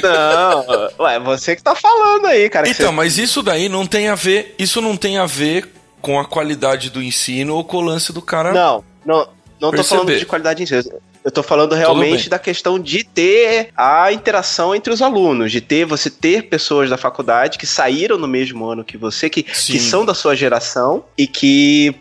Não, 0.03 1.05
ué, 1.05 1.19
você 1.19 1.57
que 1.57 1.63
tá 1.63 1.75
falando 1.75 2.27
aí, 2.27 2.51
cara. 2.51 2.69
Então, 2.69 2.89
você... 2.89 2.95
mas 2.95 3.17
isso 3.17 3.43
daí 3.43 3.69
não 3.69 3.87
tem 3.87 4.09
a 4.09 4.15
ver. 4.15 4.55
Isso 4.59 4.81
não 4.83 4.95
tem 4.97 5.17
a 5.17 5.25
ver 5.25 5.73
com 6.03 6.21
a 6.21 6.25
qualidade 6.25 6.91
do 6.91 7.03
ensino 7.03 7.55
ou 7.55 7.65
com 7.65 7.79
o 7.79 7.81
lance 7.81 8.13
do 8.13 8.21
cara. 8.21 8.53
Não, 8.53 8.85
não. 9.05 9.29
Não 9.61 9.71
perceber. 9.71 9.89
tô 9.89 10.05
falando 10.05 10.19
de 10.19 10.27
qualidade 10.27 10.63
em 10.63 10.67
si. 10.67 10.91
Eu 11.27 11.33
tô 11.33 11.43
falando 11.43 11.75
realmente 11.75 12.29
da 12.29 12.39
questão 12.39 12.79
de 12.79 13.03
ter 13.03 13.71
a 13.77 14.13
interação 14.13 14.73
entre 14.73 14.93
os 14.93 15.03
alunos, 15.03 15.51
de 15.51 15.61
ter 15.61 15.85
você 15.85 16.09
ter 16.09 16.43
pessoas 16.43 16.89
da 16.89 16.97
faculdade 16.97 17.59
que 17.59 17.67
saíram 17.67 18.17
no 18.17 18.29
mesmo 18.29 18.65
ano 18.65 18.85
que 18.85 18.97
você, 18.97 19.29
que, 19.29 19.43
que 19.43 19.81
são 19.81 20.07
da 20.07 20.15
sua 20.15 20.37
geração 20.37 21.05
e 21.19 21.27
que 21.27 21.93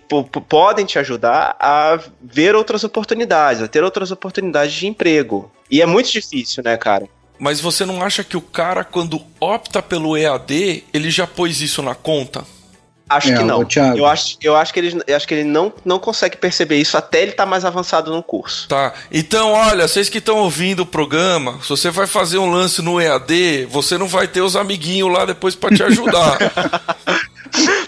podem 0.47 0.85
te 0.85 0.99
ajudar 0.99 1.55
a 1.59 1.99
ver 2.21 2.53
outras 2.53 2.83
oportunidades, 2.83 3.63
a 3.63 3.67
ter 3.67 3.83
outras 3.83 4.11
oportunidades 4.11 4.75
de 4.75 4.85
emprego. 4.85 5.51
E 5.71 5.81
é 5.81 5.87
muito 5.87 6.11
difícil, 6.11 6.61
né, 6.63 6.77
cara? 6.77 7.09
Mas 7.39 7.59
você 7.59 7.83
não 7.83 8.03
acha 8.03 8.23
que 8.23 8.37
o 8.37 8.41
cara, 8.41 8.83
quando 8.83 9.19
opta 9.39 9.81
pelo 9.81 10.15
EAD, 10.15 10.83
ele 10.93 11.09
já 11.09 11.25
pôs 11.25 11.61
isso 11.61 11.81
na 11.81 11.95
conta? 11.95 12.45
Acho 13.07 13.31
é, 13.31 13.37
que 13.37 13.43
não. 13.43 13.67
Eu 13.95 14.05
acho, 14.07 14.37
eu 14.41 14.55
acho 14.55 14.73
que 14.73 14.79
ele, 14.79 15.01
eu 15.05 15.15
acho 15.15 15.27
que 15.27 15.33
ele 15.33 15.43
não, 15.43 15.71
não 15.83 15.99
consegue 15.99 16.37
perceber 16.37 16.77
isso 16.77 16.97
até 16.97 17.21
ele 17.21 17.31
estar 17.31 17.43
tá 17.43 17.49
mais 17.49 17.63
avançado 17.63 18.11
no 18.11 18.23
curso. 18.23 18.67
Tá. 18.67 18.93
Então, 19.11 19.51
olha, 19.51 19.87
vocês 19.87 20.09
que 20.09 20.17
estão 20.17 20.37
ouvindo 20.37 20.81
o 20.81 20.85
programa, 20.85 21.59
se 21.61 21.69
você 21.69 21.91
vai 21.91 22.07
fazer 22.07 22.39
um 22.39 22.49
lance 22.49 22.81
no 22.81 22.99
EAD, 22.99 23.67
você 23.69 23.97
não 23.97 24.07
vai 24.07 24.27
ter 24.27 24.41
os 24.41 24.55
amiguinhos 24.55 25.11
lá 25.11 25.23
depois 25.25 25.55
para 25.55 25.75
te 25.75 25.83
ajudar. 25.83 26.37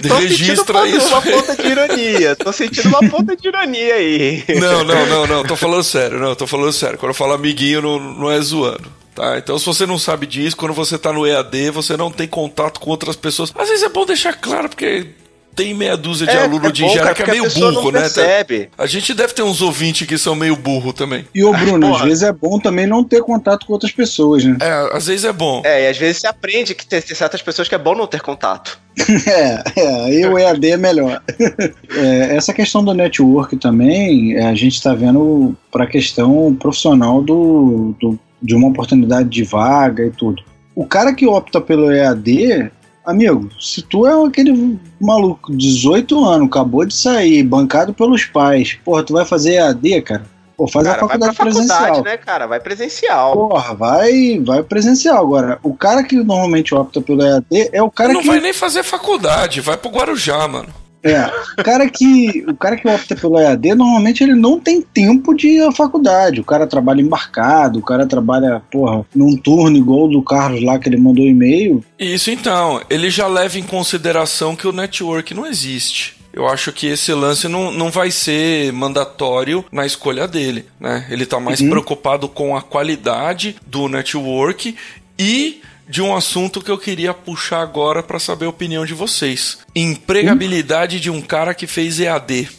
Tô 0.08 0.16
Registra 0.16 0.82
sentindo 0.82 0.98
isso. 0.98 1.08
uma 1.08 1.22
ponta 1.22 1.56
de 1.56 1.68
ironia. 1.68 2.36
Tô 2.36 2.54
sentindo 2.54 2.88
uma 2.90 3.10
ponta 3.10 3.36
de 3.36 3.48
ironia 3.48 3.96
aí. 3.96 4.46
Não, 4.60 4.84
não, 4.84 5.06
não, 5.08 5.28
não. 5.28 5.44
Tô 5.44 5.56
falando 5.56 5.84
sério. 5.84 6.20
Não, 6.20 6.36
tô 6.36 6.48
falando 6.48 6.72
sério. 6.72 6.98
Quando 6.98 7.10
eu 7.10 7.16
falo 7.16 7.34
amiguinho, 7.34 7.82
não, 7.82 8.00
não 8.00 8.32
é 8.32 8.40
zoando. 8.40 8.90
Tá, 9.18 9.36
então 9.36 9.58
se 9.58 9.66
você 9.66 9.84
não 9.88 9.98
sabe 9.98 10.28
disso, 10.28 10.56
quando 10.56 10.76
você 10.76 10.94
está 10.96 11.12
no 11.12 11.26
EAD, 11.26 11.72
você 11.72 11.98
não 11.98 12.12
tem 12.12 12.28
contato 12.28 12.80
com 12.80 12.92
outras 12.92 13.16
pessoas. 13.16 13.52
Às 13.58 13.68
vezes 13.68 13.84
é 13.84 13.90
bom 13.90 14.06
deixar 14.06 14.32
claro, 14.34 14.70
porque 14.70 15.08
tem 15.56 15.74
meia 15.74 15.98
dúzia 15.98 16.28
de 16.28 16.34
é, 16.34 16.44
aluno 16.44 16.68
é 16.68 16.72
de 16.72 16.86
engenharia 16.86 17.16
que 17.16 17.24
é 17.24 17.32
meio 17.32 17.50
burro, 17.52 17.92
né? 17.92 18.02
Percebe. 18.02 18.70
A 18.78 18.86
gente 18.86 19.16
deve 19.16 19.34
ter 19.34 19.42
uns 19.42 19.60
ouvintes 19.60 20.06
que 20.06 20.20
são 20.20 20.36
meio 20.36 20.56
burro 20.56 20.94
também. 20.94 21.26
E 21.34 21.44
o 21.44 21.52
Bruno, 21.52 21.96
às 21.96 22.04
vezes 22.04 22.22
é 22.22 22.32
bom 22.32 22.60
também 22.60 22.86
não 22.86 23.04
ter 23.04 23.24
contato 23.24 23.66
com 23.66 23.74
outras 23.74 23.92
pessoas, 23.92 24.46
né? 24.46 24.56
É, 24.62 24.96
às 24.96 25.08
vezes 25.08 25.26
é 25.26 25.34
bom. 25.34 25.64
É, 25.66 25.86
e 25.86 25.88
às 25.88 25.98
vezes 25.98 26.22
você 26.22 26.28
aprende 26.28 26.76
que 26.76 26.86
tem 26.86 27.02
certas 27.02 27.42
pessoas 27.42 27.68
que 27.68 27.74
é 27.74 27.80
bom 27.80 27.96
não 27.96 28.06
ter 28.06 28.22
contato. 28.22 28.80
é, 29.28 29.64
é, 29.76 30.06
aí 30.06 30.26
o 30.28 30.38
EAD 30.38 30.74
é 30.74 30.78
melhor. 30.78 31.24
é, 31.90 32.36
essa 32.36 32.54
questão 32.54 32.84
do 32.84 32.94
network 32.94 33.58
também, 33.58 34.36
é, 34.36 34.46
a 34.46 34.54
gente 34.54 34.76
está 34.76 34.94
vendo 34.94 35.56
para 35.72 35.86
a 35.86 35.88
questão 35.88 36.56
profissional 36.60 37.20
do, 37.24 37.96
do 38.00 38.20
de 38.42 38.56
uma 38.56 38.68
oportunidade 38.68 39.30
de 39.30 39.44
vaga 39.44 40.06
e 40.06 40.12
tudo. 40.12 40.44
O 40.76 40.86
cara 40.86 41.14
que 41.14 41.26
opta 41.26 41.60
pelo 41.60 41.92
EAD, 41.92 42.72
amigo, 43.06 43.50
se 43.60 43.82
tu 43.82 44.06
é 44.06 44.28
aquele 44.28 44.80
maluco, 45.00 45.56
18 45.56 46.24
anos, 46.24 46.48
acabou 46.48 46.86
de 46.86 46.94
sair, 46.94 47.44
bancado 47.44 47.94
pelos 47.94 48.26
pais, 48.26 48.78
porra, 48.86 49.04
tu 49.04 49.14
vai 49.14 49.26
fazer 49.26 49.54
EAD, 49.54 50.02
cara? 50.02 50.24
Pô, 50.58 50.68
faz 50.68 50.88
cara, 50.88 50.98
a 50.98 51.00
faculdade, 51.02 51.36
vai 51.36 51.46
presencial. 51.46 51.80
Faculdade, 51.80 52.04
né, 52.04 52.18
cara? 52.18 52.48
Vai 52.48 52.60
presencial. 52.60 53.34
Porra, 53.34 53.76
vai, 53.76 54.40
vai 54.44 54.64
presencial. 54.64 55.24
Agora, 55.24 55.60
o 55.62 55.76
cara 55.76 56.04
que 56.04 56.16
normalmente 56.16 56.74
opta 56.74 57.00
pelo 57.00 57.22
EAD 57.24 57.70
é 57.72 57.82
o 57.82 57.92
cara 57.92 58.12
não 58.12 58.22
que. 58.22 58.28
Não 58.28 58.34
vai 58.34 58.42
nem 58.42 58.54
fazer 58.54 58.82
faculdade, 58.82 59.62
vai 59.62 59.78
pro 59.78 59.92
Guarujá, 59.92 60.48
mano. 60.48 60.70
É, 61.10 61.32
o 61.60 61.64
cara 61.64 61.90
que 61.90 62.46
o 62.48 62.56
cara 62.56 62.76
que 62.76 62.88
opta 62.88 63.16
pelo 63.16 63.40
EAD, 63.40 63.76
normalmente 63.76 64.24
ele 64.24 64.36
não 64.36 64.60
tem 64.60 64.82
tempo 64.82 65.34
de 65.34 65.48
ir 65.48 65.68
à 65.68 65.72
faculdade. 65.72 66.42
O 66.42 66.44
cara 66.44 66.68
trabalha 66.68 67.02
embarcado, 67.02 67.80
o 67.80 67.84
cara 67.84 68.06
trabalha, 68.06 68.62
porra, 68.72 69.06
num 69.16 69.36
turno 69.36 69.78
igual 69.78 70.08
do 70.08 70.22
Carlos 70.22 70.64
lá 70.64 70.78
que 70.78 70.90
ele 70.90 70.98
mandou 70.98 71.26
e-mail. 71.26 71.84
Isso 71.98 72.30
então, 72.32 72.82
ele 72.90 73.10
já 73.10 73.28
leva 73.28 73.58
em 73.58 73.64
consideração 73.64 74.56
que 74.56 74.68
o 74.68 74.72
network 74.72 75.34
não 75.34 75.46
existe. 75.46 76.18
Eu 76.34 76.48
acho 76.48 76.72
que 76.72 76.86
esse 76.86 77.12
lance 77.14 77.48
não, 77.48 77.72
não 77.72 77.90
vai 77.90 78.12
ser 78.12 78.72
mandatório 78.72 79.66
na 79.72 79.88
escolha 79.88 80.28
dele, 80.28 80.66
né? 80.80 81.08
Ele 81.10 81.26
tá 81.26 81.40
mais 81.40 81.60
uhum. 81.60 81.72
preocupado 81.72 82.30
com 82.30 82.56
a 82.56 82.62
qualidade 82.62 83.56
do 83.66 83.88
network 83.88 84.76
e 85.18 85.62
de 85.88 86.02
um 86.02 86.16
assunto 86.16 86.62
que 86.62 86.72
eu 86.72 86.78
queria 86.78 87.14
puxar 87.14 87.62
agora 87.62 88.04
para 88.04 88.20
saber 88.20 88.46
a 88.46 88.50
opinião 88.50 88.86
de 88.86 88.94
vocês. 88.94 89.60
Empregabilidade 89.76 90.98
hum? 90.98 91.00
de 91.00 91.10
um 91.10 91.22
cara 91.22 91.54
que 91.54 91.68
fez 91.68 92.00
EAD. 92.00 92.50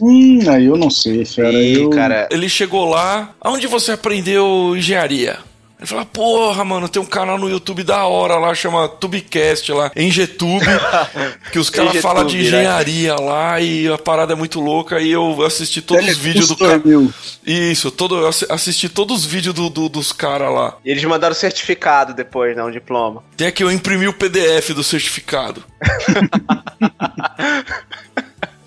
Hum, 0.00 0.38
aí 0.48 0.66
eu 0.66 0.76
não 0.76 0.90
sei, 0.90 1.24
fera. 1.24 1.52
eu... 1.52 1.90
cara. 1.90 2.28
Ele 2.30 2.48
chegou 2.48 2.84
lá. 2.84 3.34
Aonde 3.40 3.66
você 3.66 3.92
aprendeu 3.92 4.74
engenharia? 4.76 5.38
Ele 5.78 5.86
fala, 5.86 6.04
porra, 6.04 6.64
mano, 6.64 6.88
tem 6.88 7.00
um 7.00 7.06
canal 7.06 7.38
no 7.38 7.48
YouTube 7.48 7.84
da 7.84 8.04
hora 8.04 8.36
lá, 8.36 8.52
chama 8.52 8.88
Tubecast 8.88 9.70
lá, 9.70 9.92
Engetube, 9.94 10.66
que 11.52 11.58
os 11.58 11.70
caras 11.70 11.96
falam 11.98 12.26
de 12.26 12.36
né? 12.36 12.42
engenharia 12.42 13.14
né? 13.14 13.20
lá 13.20 13.60
e 13.60 13.86
a 13.86 13.96
parada 13.96 14.32
é 14.32 14.36
muito 14.36 14.58
louca 14.58 15.00
e 15.00 15.12
eu 15.12 15.40
assisti 15.44 15.80
todos 15.80 16.04
os 16.04 16.16
vídeos 16.16 16.48
do 16.48 16.56
cara. 16.56 16.82
Isso, 17.46 17.92
todo, 17.92 18.16
eu 18.16 18.28
assisti 18.50 18.88
todos 18.88 19.20
os 19.20 19.24
vídeos 19.24 19.54
do, 19.54 19.70
do, 19.70 19.88
dos 19.88 20.12
caras 20.12 20.52
lá. 20.52 20.76
E 20.84 20.90
eles 20.90 21.04
mandaram 21.04 21.34
certificado 21.34 22.12
depois, 22.12 22.56
né, 22.56 22.64
um 22.64 22.72
diploma. 22.72 23.22
Tem 23.36 23.46
aqui, 23.46 23.62
eu 23.62 23.70
imprimi 23.70 24.08
o 24.08 24.12
PDF 24.12 24.70
do 24.74 24.82
certificado. 24.82 25.62
O 25.80 25.84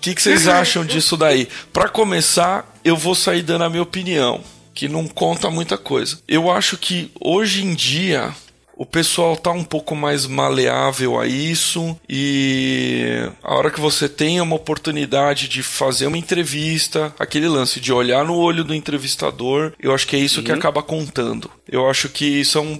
que, 0.00 0.14
que 0.14 0.22
vocês 0.22 0.48
acham 0.48 0.82
disso 0.82 1.14
daí? 1.14 1.46
Para 1.74 1.90
começar, 1.90 2.74
eu 2.82 2.96
vou 2.96 3.14
sair 3.14 3.42
dando 3.42 3.64
a 3.64 3.68
minha 3.68 3.82
opinião 3.82 4.42
que 4.74 4.88
não 4.88 5.06
conta 5.06 5.50
muita 5.50 5.76
coisa. 5.76 6.18
Eu 6.26 6.50
acho 6.50 6.76
que 6.76 7.10
hoje 7.20 7.64
em 7.64 7.74
dia 7.74 8.34
o 8.76 8.86
pessoal 8.86 9.36
tá 9.36 9.50
um 9.50 9.62
pouco 9.62 9.94
mais 9.94 10.26
maleável 10.26 11.20
a 11.20 11.26
isso 11.26 11.96
e 12.08 13.28
a 13.42 13.54
hora 13.54 13.70
que 13.70 13.80
você 13.80 14.08
tem 14.08 14.40
uma 14.40 14.56
oportunidade 14.56 15.46
de 15.46 15.62
fazer 15.62 16.06
uma 16.06 16.18
entrevista, 16.18 17.14
aquele 17.18 17.48
lance 17.48 17.78
de 17.78 17.92
olhar 17.92 18.24
no 18.24 18.34
olho 18.34 18.64
do 18.64 18.74
entrevistador, 18.74 19.72
eu 19.78 19.94
acho 19.94 20.06
que 20.06 20.16
é 20.16 20.18
isso 20.18 20.40
uhum. 20.40 20.46
que 20.46 20.52
acaba 20.52 20.82
contando. 20.82 21.50
Eu 21.68 21.88
acho 21.88 22.08
que 22.08 22.44
são 22.44 22.78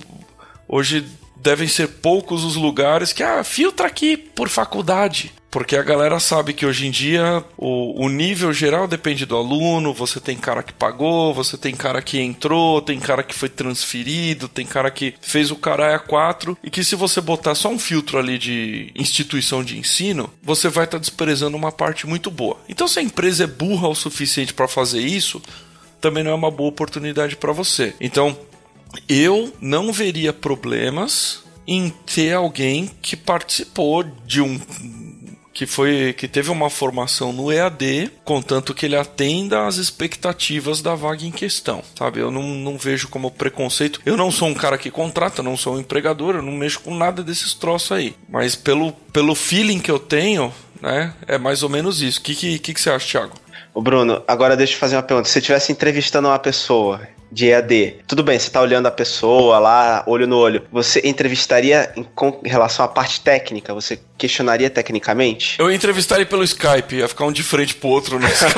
hoje 0.66 1.06
devem 1.42 1.66
ser 1.66 1.88
poucos 1.88 2.44
os 2.44 2.56
lugares 2.56 3.12
que 3.12 3.22
ah, 3.22 3.42
filtra 3.42 3.88
aqui 3.88 4.16
por 4.16 4.48
faculdade. 4.48 5.32
Porque 5.50 5.76
a 5.76 5.82
galera 5.82 6.18
sabe 6.18 6.54
que 6.54 6.64
hoje 6.64 6.86
em 6.86 6.90
dia 6.90 7.44
o, 7.58 8.06
o 8.06 8.08
nível 8.08 8.54
geral 8.54 8.88
depende 8.88 9.26
do 9.26 9.36
aluno, 9.36 9.92
você 9.92 10.18
tem 10.18 10.34
cara 10.34 10.62
que 10.62 10.72
pagou, 10.72 11.34
você 11.34 11.58
tem 11.58 11.74
cara 11.74 12.00
que 12.00 12.18
entrou, 12.18 12.80
tem 12.80 12.98
cara 12.98 13.22
que 13.22 13.34
foi 13.34 13.50
transferido, 13.50 14.48
tem 14.48 14.64
cara 14.64 14.90
que 14.90 15.14
fez 15.20 15.50
o 15.50 15.56
caralho 15.56 15.96
a 15.96 15.98
quatro, 15.98 16.56
e 16.64 16.70
que 16.70 16.82
se 16.82 16.96
você 16.96 17.20
botar 17.20 17.54
só 17.54 17.68
um 17.68 17.78
filtro 17.78 18.18
ali 18.18 18.38
de 18.38 18.90
instituição 18.94 19.62
de 19.62 19.78
ensino, 19.78 20.32
você 20.42 20.70
vai 20.70 20.84
estar 20.84 20.96
tá 20.96 21.02
desprezando 21.02 21.54
uma 21.54 21.70
parte 21.70 22.06
muito 22.06 22.30
boa. 22.30 22.56
Então 22.66 22.88
se 22.88 22.98
a 22.98 23.02
empresa 23.02 23.44
é 23.44 23.46
burra 23.46 23.88
o 23.88 23.94
suficiente 23.94 24.54
para 24.54 24.66
fazer 24.66 25.00
isso, 25.00 25.42
também 26.00 26.24
não 26.24 26.30
é 26.30 26.34
uma 26.34 26.50
boa 26.50 26.70
oportunidade 26.70 27.36
para 27.36 27.52
você. 27.52 27.94
Então, 28.00 28.36
eu 29.08 29.52
não 29.60 29.92
veria 29.92 30.32
problemas 30.32 31.42
em 31.66 31.90
ter 31.90 32.34
alguém 32.34 32.90
que 33.00 33.16
participou 33.16 34.02
de 34.26 34.40
um 34.40 34.60
que 35.52 35.66
foi 35.66 36.14
que 36.14 36.26
teve 36.26 36.50
uma 36.50 36.70
formação 36.70 37.32
no 37.32 37.52
EAD, 37.52 38.10
contanto 38.24 38.72
que 38.72 38.86
ele 38.86 38.96
atenda 38.96 39.66
às 39.66 39.76
expectativas 39.76 40.80
da 40.80 40.94
vaga 40.94 41.24
em 41.24 41.30
questão, 41.30 41.82
sabe? 41.96 42.20
Eu 42.20 42.30
não, 42.30 42.42
não 42.42 42.78
vejo 42.78 43.08
como 43.08 43.30
preconceito. 43.30 44.00
Eu 44.04 44.16
não 44.16 44.30
sou 44.30 44.48
um 44.48 44.54
cara 44.54 44.78
que 44.78 44.90
contrata, 44.90 45.42
não 45.42 45.56
sou 45.56 45.76
um 45.76 45.80
empregador, 45.80 46.36
eu 46.36 46.42
não 46.42 46.52
mexo 46.52 46.80
com 46.80 46.94
nada 46.94 47.22
desses 47.22 47.52
troços 47.54 47.92
aí. 47.92 48.16
Mas 48.28 48.56
pelo, 48.56 48.92
pelo 49.12 49.34
feeling 49.34 49.78
que 49.78 49.90
eu 49.90 49.98
tenho, 49.98 50.52
né, 50.80 51.14
é 51.26 51.36
mais 51.36 51.62
ou 51.62 51.68
menos 51.68 52.00
isso. 52.00 52.20
O 52.20 52.22
que, 52.22 52.34
que, 52.34 52.58
que, 52.58 52.74
que 52.74 52.80
você 52.80 52.90
acha, 52.90 53.06
Thiago? 53.06 53.41
Ô 53.74 53.80
Bruno, 53.80 54.22
agora 54.28 54.56
deixa 54.56 54.74
eu 54.74 54.78
fazer 54.78 54.96
uma 54.96 55.02
pergunta. 55.02 55.26
Se 55.26 55.32
você 55.32 55.38
estivesse 55.38 55.72
entrevistando 55.72 56.28
uma 56.28 56.38
pessoa 56.38 57.00
de 57.30 57.48
EAD, 57.48 57.96
tudo 58.06 58.22
bem, 58.22 58.38
você 58.38 58.50
tá 58.50 58.60
olhando 58.60 58.86
a 58.86 58.90
pessoa 58.90 59.58
lá, 59.58 60.04
olho 60.06 60.26
no 60.26 60.36
olho. 60.36 60.62
Você 60.70 61.00
entrevistaria 61.02 61.90
em, 61.96 62.02
com 62.02 62.38
relação 62.44 62.84
à 62.84 62.88
parte 62.88 63.22
técnica? 63.22 63.72
Você 63.72 63.98
questionaria 64.18 64.68
tecnicamente? 64.68 65.58
Eu 65.58 65.72
entrevistaria 65.72 66.26
pelo 66.26 66.44
Skype, 66.44 66.96
ia 66.96 67.08
ficar 67.08 67.24
um 67.24 67.32
de 67.32 67.42
frente 67.42 67.74
pro 67.74 67.88
outro 67.88 68.18
no 68.18 68.26
Skype. 68.28 68.52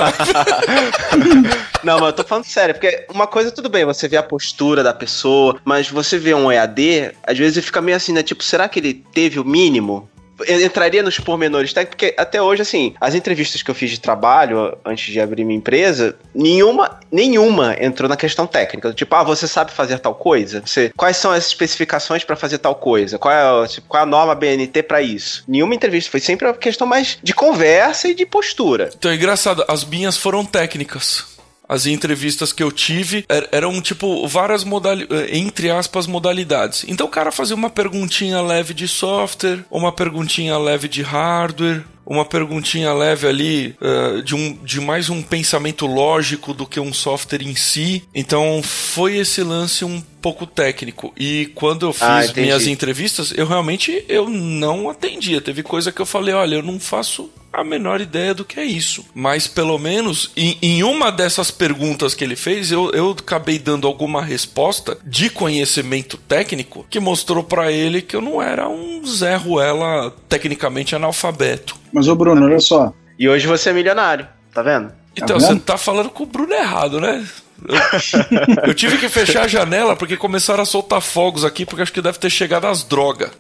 Não, 1.85 2.01
mas 2.01 2.09
eu 2.09 2.13
tô 2.13 2.25
falando 2.25 2.45
sério, 2.45 2.75
porque 2.75 3.07
uma 3.09 3.29
coisa 3.29 3.53
tudo 3.53 3.69
bem, 3.69 3.85
você 3.85 4.09
vê 4.09 4.17
a 4.17 4.23
postura 4.23 4.83
da 4.83 4.93
pessoa, 4.93 5.61
mas 5.65 5.89
você 5.89 6.19
vê 6.19 6.35
um 6.35 6.51
EAD, 6.51 7.13
às 7.23 7.39
vezes 7.39 7.65
fica 7.65 7.81
meio 7.81 7.97
assim, 7.97 8.13
né? 8.13 8.25
Tipo, 8.25 8.43
será 8.43 8.69
que 8.69 8.81
ele 8.81 8.95
teve 9.13 9.39
o 9.39 9.45
mínimo? 9.45 10.09
Entraria 10.49 11.03
nos 11.03 11.19
pormenores 11.19 11.73
técnicos, 11.73 11.97
porque 11.97 12.15
até 12.19 12.41
hoje, 12.41 12.63
assim, 12.63 12.95
as 13.01 13.15
entrevistas 13.15 13.63
que 13.63 13.71
eu 13.71 13.75
fiz 13.75 13.91
de 13.91 14.01
trabalho 14.01 14.77
antes 14.85 15.13
de 15.13 15.21
abrir 15.21 15.45
minha 15.45 15.59
empresa, 15.59 16.17
nenhuma, 16.35 16.99
nenhuma 17.11 17.77
entrou 17.81 18.09
na 18.09 18.17
questão 18.17 18.47
técnica. 18.47 18.93
Tipo, 18.93 19.15
ah, 19.15 19.23
você 19.23 19.47
sabe 19.47 19.73
fazer 19.73 19.99
tal 19.99 20.15
coisa? 20.15 20.63
Você, 20.65 20.93
quais 20.97 21.17
são 21.17 21.31
as 21.31 21.47
especificações 21.47 22.25
para 22.25 22.37
fazer 22.37 22.59
tal 22.59 22.75
coisa? 22.75 23.19
Qual 23.19 23.33
é, 23.33 23.69
tipo, 23.69 23.87
qual 23.89 24.01
é 24.01 24.03
a 24.03 24.07
norma 24.07 24.35
BNT 24.35 24.83
para 24.83 25.03
isso? 25.03 25.45
Nenhuma 25.47 25.75
entrevista, 25.75 26.11
foi 26.11 26.21
sempre 26.21 26.47
uma 26.47 26.55
questão 26.55 26.87
mais 26.87 27.19
de 27.23 27.35
conversa 27.35 28.09
e 28.09 28.15
de 28.15 28.27
postura. 28.27 28.91
Então, 28.97 29.11
é 29.11 29.15
engraçado, 29.15 29.65
as 29.69 29.85
minhas 29.85 30.17
foram 30.17 30.45
técnicas 30.45 31.34
as 31.69 31.87
entrevistas 31.87 32.53
que 32.53 32.63
eu 32.63 32.71
tive 32.71 33.25
er, 33.29 33.49
eram 33.51 33.81
tipo 33.81 34.27
várias 34.27 34.65
modalidades, 34.65 35.31
eh, 35.31 35.39
entre 35.39 35.71
aspas, 35.71 36.07
modalidades. 36.07 36.85
Então 36.89 37.07
o 37.07 37.11
cara 37.11 37.33
fazia 37.33 37.57
uma 37.57 37.71
perguntinha 37.71 38.41
leve 38.41 38.75
de 38.75 38.87
software, 38.87 39.65
uma 39.71 39.93
perguntinha 39.93 40.59
leve 40.59 40.89
de 40.89 41.03
hardware, 41.03 41.85
uma 42.07 42.25
perguntinha 42.25 42.93
leve 42.93 43.27
ali 43.27 43.75
uh, 43.81 44.23
de, 44.23 44.35
um, 44.35 44.53
de 44.63 44.81
mais 44.81 45.09
um 45.09 45.23
pensamento 45.23 45.87
lógico 45.87 46.53
do 46.53 46.67
que 46.67 46.79
um 46.79 46.93
software 46.93 47.43
em 47.43 47.57
si. 47.57 48.05
Então 48.15 48.63
foi 48.63 49.17
esse 49.17 49.43
lance 49.43 49.85
um 49.85 50.03
pouco 50.21 50.47
técnico. 50.47 51.13
E 51.17 51.51
quando 51.55 51.87
eu 51.87 51.95
ah, 52.01 52.21
fiz 52.21 52.31
ah, 52.31 52.41
minhas 52.41 52.67
entrevistas, 52.67 53.33
eu 53.37 53.47
realmente 53.47 54.05
eu 54.09 54.29
não 54.29 54.91
atendia. 54.91 55.41
Teve 55.41 55.63
coisa 55.63 55.91
que 55.91 56.01
eu 56.01 56.07
falei, 56.07 56.35
olha, 56.35 56.57
eu 56.57 56.63
não 56.63 56.79
faço 56.79 57.31
a 57.55 57.65
menor 57.65 58.01
ideia 58.01 58.35
do 58.35 58.45
que 58.45 58.59
é 58.59 58.65
isso. 58.65 59.05
Mas 59.15 59.47
pelo 59.47 59.79
menos 59.79 60.31
em, 60.37 60.59
em 60.61 60.83
uma 60.83 61.11
dessas 61.11 61.51
perguntas 61.51 62.15
que 62.15 62.25
ele 62.25 62.37
fez, 62.37 62.71
eu, 62.73 62.91
eu 62.91 63.11
acabei 63.11 63.59
dando 63.59 63.87
alguma 63.87 64.23
resposta 64.23 64.99
de 65.05 65.31
conhecimento 65.31 66.17
técnico 66.17 66.87
que 66.91 67.01
mostrou 67.01 67.43
para 67.43 67.71
ele 67.71 68.03
que 68.03 68.17
eu 68.17 68.21
não 68.21 68.41
era 68.41 68.69
um 68.69 69.05
Zé 69.07 69.37
Ruela 69.37 70.15
tecnicamente 70.29 70.95
analfabeto. 70.95 71.77
Mas 71.93 72.09
o 72.09 72.15
Bruno, 72.15 72.45
olha 72.45 72.61
só. 72.61 72.93
E 73.19 73.29
hoje 73.29 73.47
você 73.47 73.71
é 73.71 73.73
milionário, 73.73 74.27
tá 74.53 74.63
vendo? 74.63 74.93
Então, 75.17 75.39
tá 75.39 75.47
vendo? 75.47 75.59
você 75.59 75.61
tá 75.61 75.77
falando 75.79 76.11
com 76.11 76.25
o 76.25 76.27
Bruno 76.27 76.53
errado, 76.53 77.01
né? 77.01 77.25
Eu, 77.67 78.69
eu, 78.69 78.75
tive 78.75 78.99
que 78.99 79.09
fechar 79.09 79.45
a 79.45 79.49
janela 79.49 79.97
porque 79.97 80.17
começaram 80.17 80.63
a 80.63 80.67
soltar 80.67 81.01
fogos 81.01 81.45
aqui, 81.45 81.65
porque 81.65 81.83
acho 81.83 81.93
que 81.93 82.03
deve 82.03 82.19
ter 82.19 82.31
chegado 82.31 82.67
as 82.67 82.85
drogas. 82.85 83.31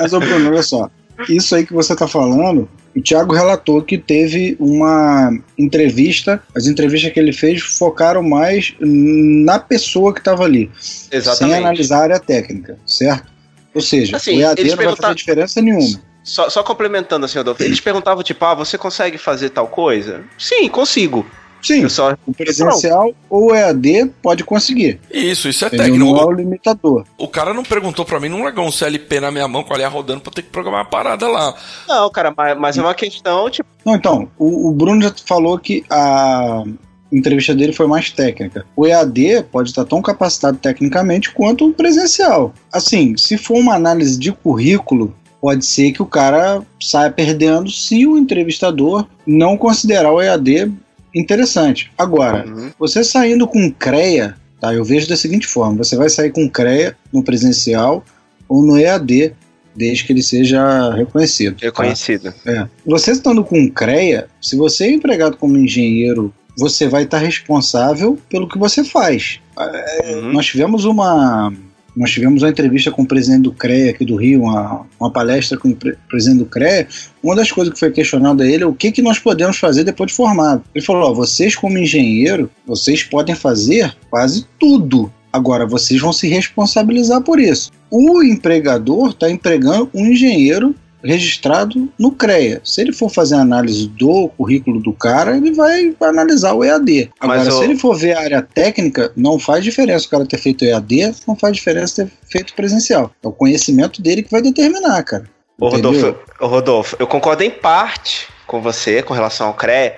Mas, 0.00 0.12
ô 0.12 0.20
Bruno, 0.20 0.50
olha 0.50 0.62
só. 0.62 0.90
Isso 1.28 1.54
aí 1.54 1.64
que 1.64 1.72
você 1.72 1.94
tá 1.94 2.08
falando, 2.08 2.68
o 2.96 3.00
Thiago 3.00 3.34
relatou 3.34 3.82
que 3.82 3.96
teve 3.96 4.56
uma 4.58 5.30
entrevista, 5.58 6.42
as 6.54 6.66
entrevistas 6.66 7.12
que 7.12 7.20
ele 7.20 7.32
fez 7.32 7.62
focaram 7.62 8.22
mais 8.22 8.74
na 8.80 9.58
pessoa 9.58 10.12
que 10.12 10.20
estava 10.20 10.44
ali, 10.44 10.70
Exatamente. 11.10 11.54
sem 11.54 11.54
analisar 11.54 11.98
a 11.98 12.02
área 12.02 12.20
técnica, 12.20 12.78
certo? 12.86 13.32
Ou 13.74 13.80
seja, 13.80 14.16
assim, 14.16 14.38
o 14.38 14.40
EAD 14.40 14.64
não 14.64 14.76
vai 14.76 14.96
fazer 14.96 15.14
diferença 15.14 15.60
nenhuma. 15.60 16.00
Só, 16.24 16.48
só 16.48 16.62
complementando 16.62 17.26
assim, 17.26 17.36
Rodolfo, 17.36 17.62
eles 17.62 17.80
perguntavam 17.80 18.24
tipo, 18.24 18.42
ah, 18.46 18.54
você 18.54 18.78
consegue 18.78 19.18
fazer 19.18 19.50
tal 19.50 19.68
coisa? 19.68 20.24
Sim, 20.38 20.68
consigo. 20.68 21.24
Sim, 21.64 21.88
só... 21.88 22.14
o 22.26 22.34
presencial 22.34 23.14
ou 23.28 23.50
o 23.50 23.54
EAD 23.54 24.12
pode 24.22 24.44
conseguir. 24.44 25.00
Isso, 25.10 25.48
isso 25.48 25.64
é 25.64 25.68
Ele 25.68 25.76
técnico. 25.78 26.04
Não 26.04 26.18
é 26.18 26.24
o 26.24 26.32
limitador. 26.32 27.04
O 27.16 27.26
cara 27.26 27.54
não 27.54 27.62
perguntou 27.62 28.04
para 28.04 28.20
mim, 28.20 28.28
não 28.28 28.42
largou 28.42 28.66
um 28.66 28.72
CLP 28.72 29.20
na 29.20 29.30
minha 29.30 29.48
mão 29.48 29.62
com 29.62 29.72
a 29.72 29.76
linha 29.76 29.88
rodando 29.88 30.20
pra 30.20 30.32
ter 30.32 30.42
que 30.42 30.50
programar 30.50 30.82
uma 30.82 30.90
parada 30.90 31.26
lá. 31.26 31.54
Não, 31.88 32.10
cara, 32.10 32.34
mas, 32.36 32.58
mas 32.58 32.78
é 32.78 32.82
uma 32.82 32.94
questão, 32.94 33.48
tipo. 33.48 33.68
Não, 33.84 33.94
então, 33.94 34.28
o, 34.38 34.68
o 34.68 34.72
Bruno 34.72 35.02
já 35.02 35.14
falou 35.26 35.58
que 35.58 35.84
a 35.88 36.64
entrevista 37.10 37.54
dele 37.54 37.72
foi 37.72 37.86
mais 37.86 38.10
técnica. 38.10 38.66
O 38.76 38.86
EAD 38.86 39.44
pode 39.50 39.70
estar 39.70 39.84
tão 39.86 40.02
capacitado 40.02 40.58
tecnicamente 40.58 41.32
quanto 41.32 41.66
o 41.66 41.72
presencial. 41.72 42.52
Assim, 42.70 43.16
se 43.16 43.38
for 43.38 43.56
uma 43.56 43.74
análise 43.74 44.18
de 44.18 44.32
currículo, 44.32 45.14
pode 45.44 45.66
ser 45.66 45.92
que 45.92 46.00
o 46.00 46.06
cara 46.06 46.62
saia 46.80 47.10
perdendo 47.10 47.70
se 47.70 48.06
o 48.06 48.16
entrevistador 48.16 49.06
não 49.26 49.58
considerar 49.58 50.10
o 50.10 50.22
EAD 50.22 50.72
interessante. 51.14 51.92
Agora, 51.98 52.46
uhum. 52.48 52.70
você 52.78 53.04
saindo 53.04 53.46
com 53.46 53.70
CREA, 53.70 54.36
tá? 54.58 54.72
Eu 54.72 54.82
vejo 54.82 55.06
da 55.06 55.18
seguinte 55.18 55.46
forma: 55.46 55.84
você 55.84 55.98
vai 55.98 56.08
sair 56.08 56.32
com 56.32 56.48
CREA 56.48 56.96
no 57.12 57.22
presencial 57.22 58.02
ou 58.48 58.64
no 58.64 58.78
EAD, 58.78 59.34
desde 59.76 60.04
que 60.04 60.14
ele 60.14 60.22
seja 60.22 60.94
reconhecido. 60.94 61.56
Tá? 61.60 61.66
Reconhecido. 61.66 62.32
Tá? 62.42 62.50
É. 62.50 62.68
Você 62.86 63.10
estando 63.10 63.44
com 63.44 63.70
CREA, 63.70 64.28
se 64.40 64.56
você 64.56 64.84
é 64.84 64.92
empregado 64.92 65.36
como 65.36 65.58
engenheiro, 65.58 66.32
você 66.56 66.88
vai 66.88 67.02
estar 67.02 67.18
responsável 67.18 68.18
pelo 68.30 68.48
que 68.48 68.56
você 68.56 68.82
faz. 68.82 69.40
É, 69.58 70.14
uhum. 70.14 70.32
Nós 70.32 70.46
tivemos 70.46 70.86
uma 70.86 71.52
nós 71.96 72.10
tivemos 72.10 72.42
uma 72.42 72.50
entrevista 72.50 72.90
com 72.90 73.02
o 73.02 73.06
presidente 73.06 73.42
do 73.42 73.52
CREA 73.52 73.90
aqui 73.90 74.04
do 74.04 74.16
Rio, 74.16 74.42
uma, 74.42 74.86
uma 74.98 75.10
palestra 75.10 75.56
com 75.56 75.68
o 75.68 75.76
pre 75.76 75.96
presidente 76.08 76.38
do 76.38 76.46
CREA. 76.46 76.88
Uma 77.22 77.36
das 77.36 77.52
coisas 77.52 77.72
que 77.72 77.80
foi 77.80 77.90
questionada 77.90 78.42
a 78.42 78.46
ele 78.46 78.64
é 78.64 78.66
o 78.66 78.74
que, 78.74 78.90
que 78.90 79.02
nós 79.02 79.18
podemos 79.18 79.58
fazer 79.58 79.84
depois 79.84 80.10
de 80.10 80.16
formado. 80.16 80.62
Ele 80.74 80.84
falou: 80.84 81.10
ó, 81.10 81.14
vocês, 81.14 81.54
como 81.54 81.78
engenheiro, 81.78 82.50
vocês 82.66 83.02
podem 83.02 83.34
fazer 83.34 83.96
quase 84.10 84.46
tudo. 84.58 85.12
Agora, 85.32 85.66
vocês 85.66 86.00
vão 86.00 86.12
se 86.12 86.28
responsabilizar 86.28 87.20
por 87.22 87.40
isso. 87.40 87.72
O 87.90 88.22
empregador 88.22 89.10
está 89.10 89.30
empregando 89.30 89.90
um 89.92 90.06
engenheiro 90.06 90.74
registrado 91.04 91.88
no 91.98 92.10
CREA. 92.12 92.60
Se 92.64 92.80
ele 92.80 92.92
for 92.92 93.10
fazer 93.10 93.34
análise 93.34 93.86
do 93.86 94.28
currículo 94.28 94.80
do 94.80 94.92
cara, 94.92 95.36
ele 95.36 95.52
vai 95.52 95.94
analisar 96.00 96.54
o 96.54 96.64
EAD. 96.64 97.10
Agora, 97.20 97.50
se 97.50 97.62
ele 97.62 97.76
for 97.76 97.94
ver 97.94 98.16
a 98.16 98.20
área 98.20 98.42
técnica, 98.42 99.12
não 99.16 99.38
faz 99.38 99.62
diferença 99.62 100.06
o 100.06 100.10
cara 100.10 100.26
ter 100.26 100.38
feito 100.38 100.64
EAD, 100.64 101.14
não 101.26 101.36
faz 101.36 101.54
diferença 101.54 102.04
ter 102.04 102.12
feito 102.30 102.54
presencial. 102.54 103.10
É 103.22 103.28
o 103.28 103.32
conhecimento 103.32 104.00
dele 104.00 104.22
que 104.22 104.30
vai 104.30 104.42
determinar, 104.42 105.02
cara. 105.02 105.24
Ô 105.60 105.68
Rodolfo, 105.68 106.16
ô 106.40 106.46
Rodolfo, 106.46 106.96
eu 106.98 107.06
concordo 107.06 107.44
em 107.44 107.50
parte 107.50 108.26
com 108.46 108.60
você 108.60 109.02
com 109.02 109.14
relação 109.14 109.46
ao 109.48 109.54
CREA, 109.54 109.96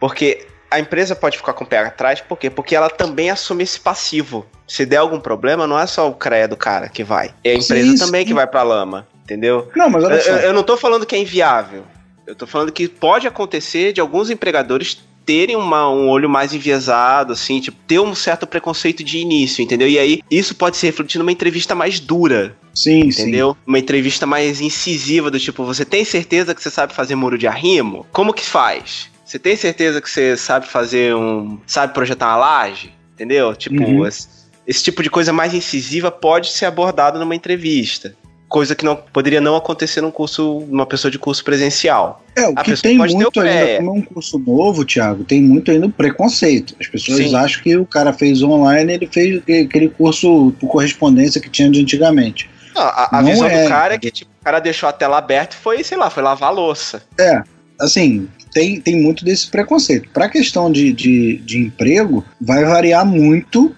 porque 0.00 0.46
a 0.70 0.80
empresa 0.80 1.14
pode 1.14 1.36
ficar 1.36 1.52
com 1.52 1.62
o 1.62 1.66
pé 1.66 1.78
atrás, 1.78 2.20
por 2.20 2.36
quê? 2.36 2.50
Porque 2.50 2.74
ela 2.74 2.90
também 2.90 3.30
assume 3.30 3.62
esse 3.62 3.78
passivo. 3.78 4.44
Se 4.66 4.84
der 4.84 4.96
algum 4.96 5.20
problema, 5.20 5.66
não 5.66 5.78
é 5.78 5.86
só 5.86 6.08
o 6.08 6.14
CREA 6.14 6.48
do 6.48 6.56
cara 6.56 6.88
que 6.88 7.04
vai. 7.04 7.30
É 7.44 7.50
a 7.50 7.54
empresa 7.54 7.96
sim, 7.96 8.04
também 8.04 8.22
sim. 8.22 8.28
que 8.28 8.34
vai 8.34 8.46
pra 8.46 8.62
lama. 8.62 9.06
Entendeu? 9.24 9.68
Não, 9.74 9.88
mas 9.88 10.04
olha 10.04 10.14
eu, 10.14 10.20
só. 10.20 10.30
Eu, 10.30 10.52
não 10.52 10.62
tô 10.62 10.76
falando 10.76 11.06
que 11.06 11.16
é 11.16 11.18
inviável. 11.18 11.84
Eu 12.26 12.34
tô 12.34 12.46
falando 12.46 12.70
que 12.70 12.86
pode 12.88 13.26
acontecer 13.26 13.92
de 13.92 14.00
alguns 14.00 14.30
empregadores 14.30 14.98
terem 15.24 15.56
uma, 15.56 15.88
um 15.90 16.08
olho 16.08 16.28
mais 16.28 16.52
enviesado, 16.52 17.32
assim, 17.32 17.58
tipo, 17.58 17.78
ter 17.86 17.98
um 17.98 18.14
certo 18.14 18.46
preconceito 18.46 19.02
de 19.02 19.18
início, 19.18 19.62
entendeu? 19.62 19.88
E 19.88 19.98
aí, 19.98 20.20
isso 20.30 20.54
pode 20.54 20.76
se 20.76 20.84
refletir 20.84 21.18
numa 21.18 21.32
entrevista 21.32 21.74
mais 21.74 21.98
dura. 21.98 22.54
Sim, 22.74 23.04
entendeu? 23.06 23.52
Sim. 23.52 23.58
Uma 23.66 23.78
entrevista 23.78 24.26
mais 24.26 24.60
incisiva, 24.60 25.30
do 25.30 25.40
tipo, 25.40 25.64
você 25.64 25.84
tem 25.84 26.04
certeza 26.04 26.54
que 26.54 26.62
você 26.62 26.70
sabe 26.70 26.92
fazer 26.92 27.14
muro 27.14 27.38
de 27.38 27.46
arrimo? 27.46 28.06
Como 28.12 28.34
que 28.34 28.44
faz? 28.44 29.08
Você 29.24 29.38
tem 29.38 29.56
certeza 29.56 30.00
que 30.02 30.10
você 30.10 30.36
sabe 30.36 30.66
fazer 30.66 31.14
um. 31.14 31.58
sabe 31.66 31.94
projetar 31.94 32.28
uma 32.28 32.36
laje? 32.36 32.92
Entendeu? 33.14 33.54
Tipo, 33.56 33.82
uhum. 33.82 34.06
esse, 34.06 34.28
esse 34.66 34.82
tipo 34.82 35.02
de 35.02 35.08
coisa 35.08 35.32
mais 35.32 35.54
incisiva 35.54 36.10
pode 36.10 36.50
ser 36.52 36.66
abordado 36.66 37.18
numa 37.18 37.34
entrevista 37.34 38.14
coisa 38.48 38.74
que 38.74 38.84
não 38.84 38.96
poderia 38.96 39.40
não 39.40 39.56
acontecer 39.56 40.00
num 40.00 40.10
curso, 40.10 40.64
numa 40.68 40.86
pessoa 40.86 41.10
de 41.10 41.18
curso 41.18 41.42
presencial. 41.44 42.22
É, 42.36 42.48
o 42.48 42.52
a 42.56 42.62
que 42.62 42.80
tem 42.80 42.96
muito 42.96 43.40
ainda, 43.40 43.76
como 43.78 43.90
é 43.90 43.92
um 43.92 44.02
curso 44.02 44.38
novo, 44.38 44.84
Thiago, 44.84 45.24
tem 45.24 45.40
muito 45.40 45.70
ainda 45.70 45.88
preconceito. 45.88 46.74
As 46.80 46.86
pessoas 46.86 47.18
Sim. 47.18 47.34
acham 47.34 47.62
que 47.62 47.76
o 47.76 47.86
cara 47.86 48.12
fez 48.12 48.42
online, 48.42 48.92
ele 48.92 49.06
fez 49.06 49.42
aquele 49.42 49.88
curso 49.88 50.52
por 50.60 50.68
correspondência 50.68 51.40
que 51.40 51.50
tinha 51.50 51.70
de 51.70 51.80
antigamente. 51.80 52.48
Não, 52.74 52.82
a, 52.82 53.08
a 53.12 53.22
não 53.22 53.30
visão 53.30 53.46
é, 53.46 53.62
do 53.62 53.68
cara 53.68 53.94
é 53.94 53.98
que 53.98 54.10
tipo, 54.10 54.30
o 54.40 54.44
cara 54.44 54.58
deixou 54.58 54.88
a 54.88 54.92
tela 54.92 55.18
aberta 55.18 55.56
e 55.56 55.58
foi, 55.58 55.84
sei 55.84 55.96
lá, 55.96 56.10
foi 56.10 56.22
lavar 56.22 56.48
a 56.48 56.52
louça. 56.52 57.02
É, 57.18 57.42
assim, 57.80 58.28
tem, 58.52 58.80
tem 58.80 59.00
muito 59.00 59.24
desse 59.24 59.48
preconceito. 59.48 60.08
Para 60.10 60.26
a 60.26 60.28
questão 60.28 60.70
de, 60.70 60.92
de, 60.92 61.38
de 61.38 61.58
emprego, 61.58 62.24
vai 62.40 62.64
variar 62.64 63.04
muito 63.06 63.74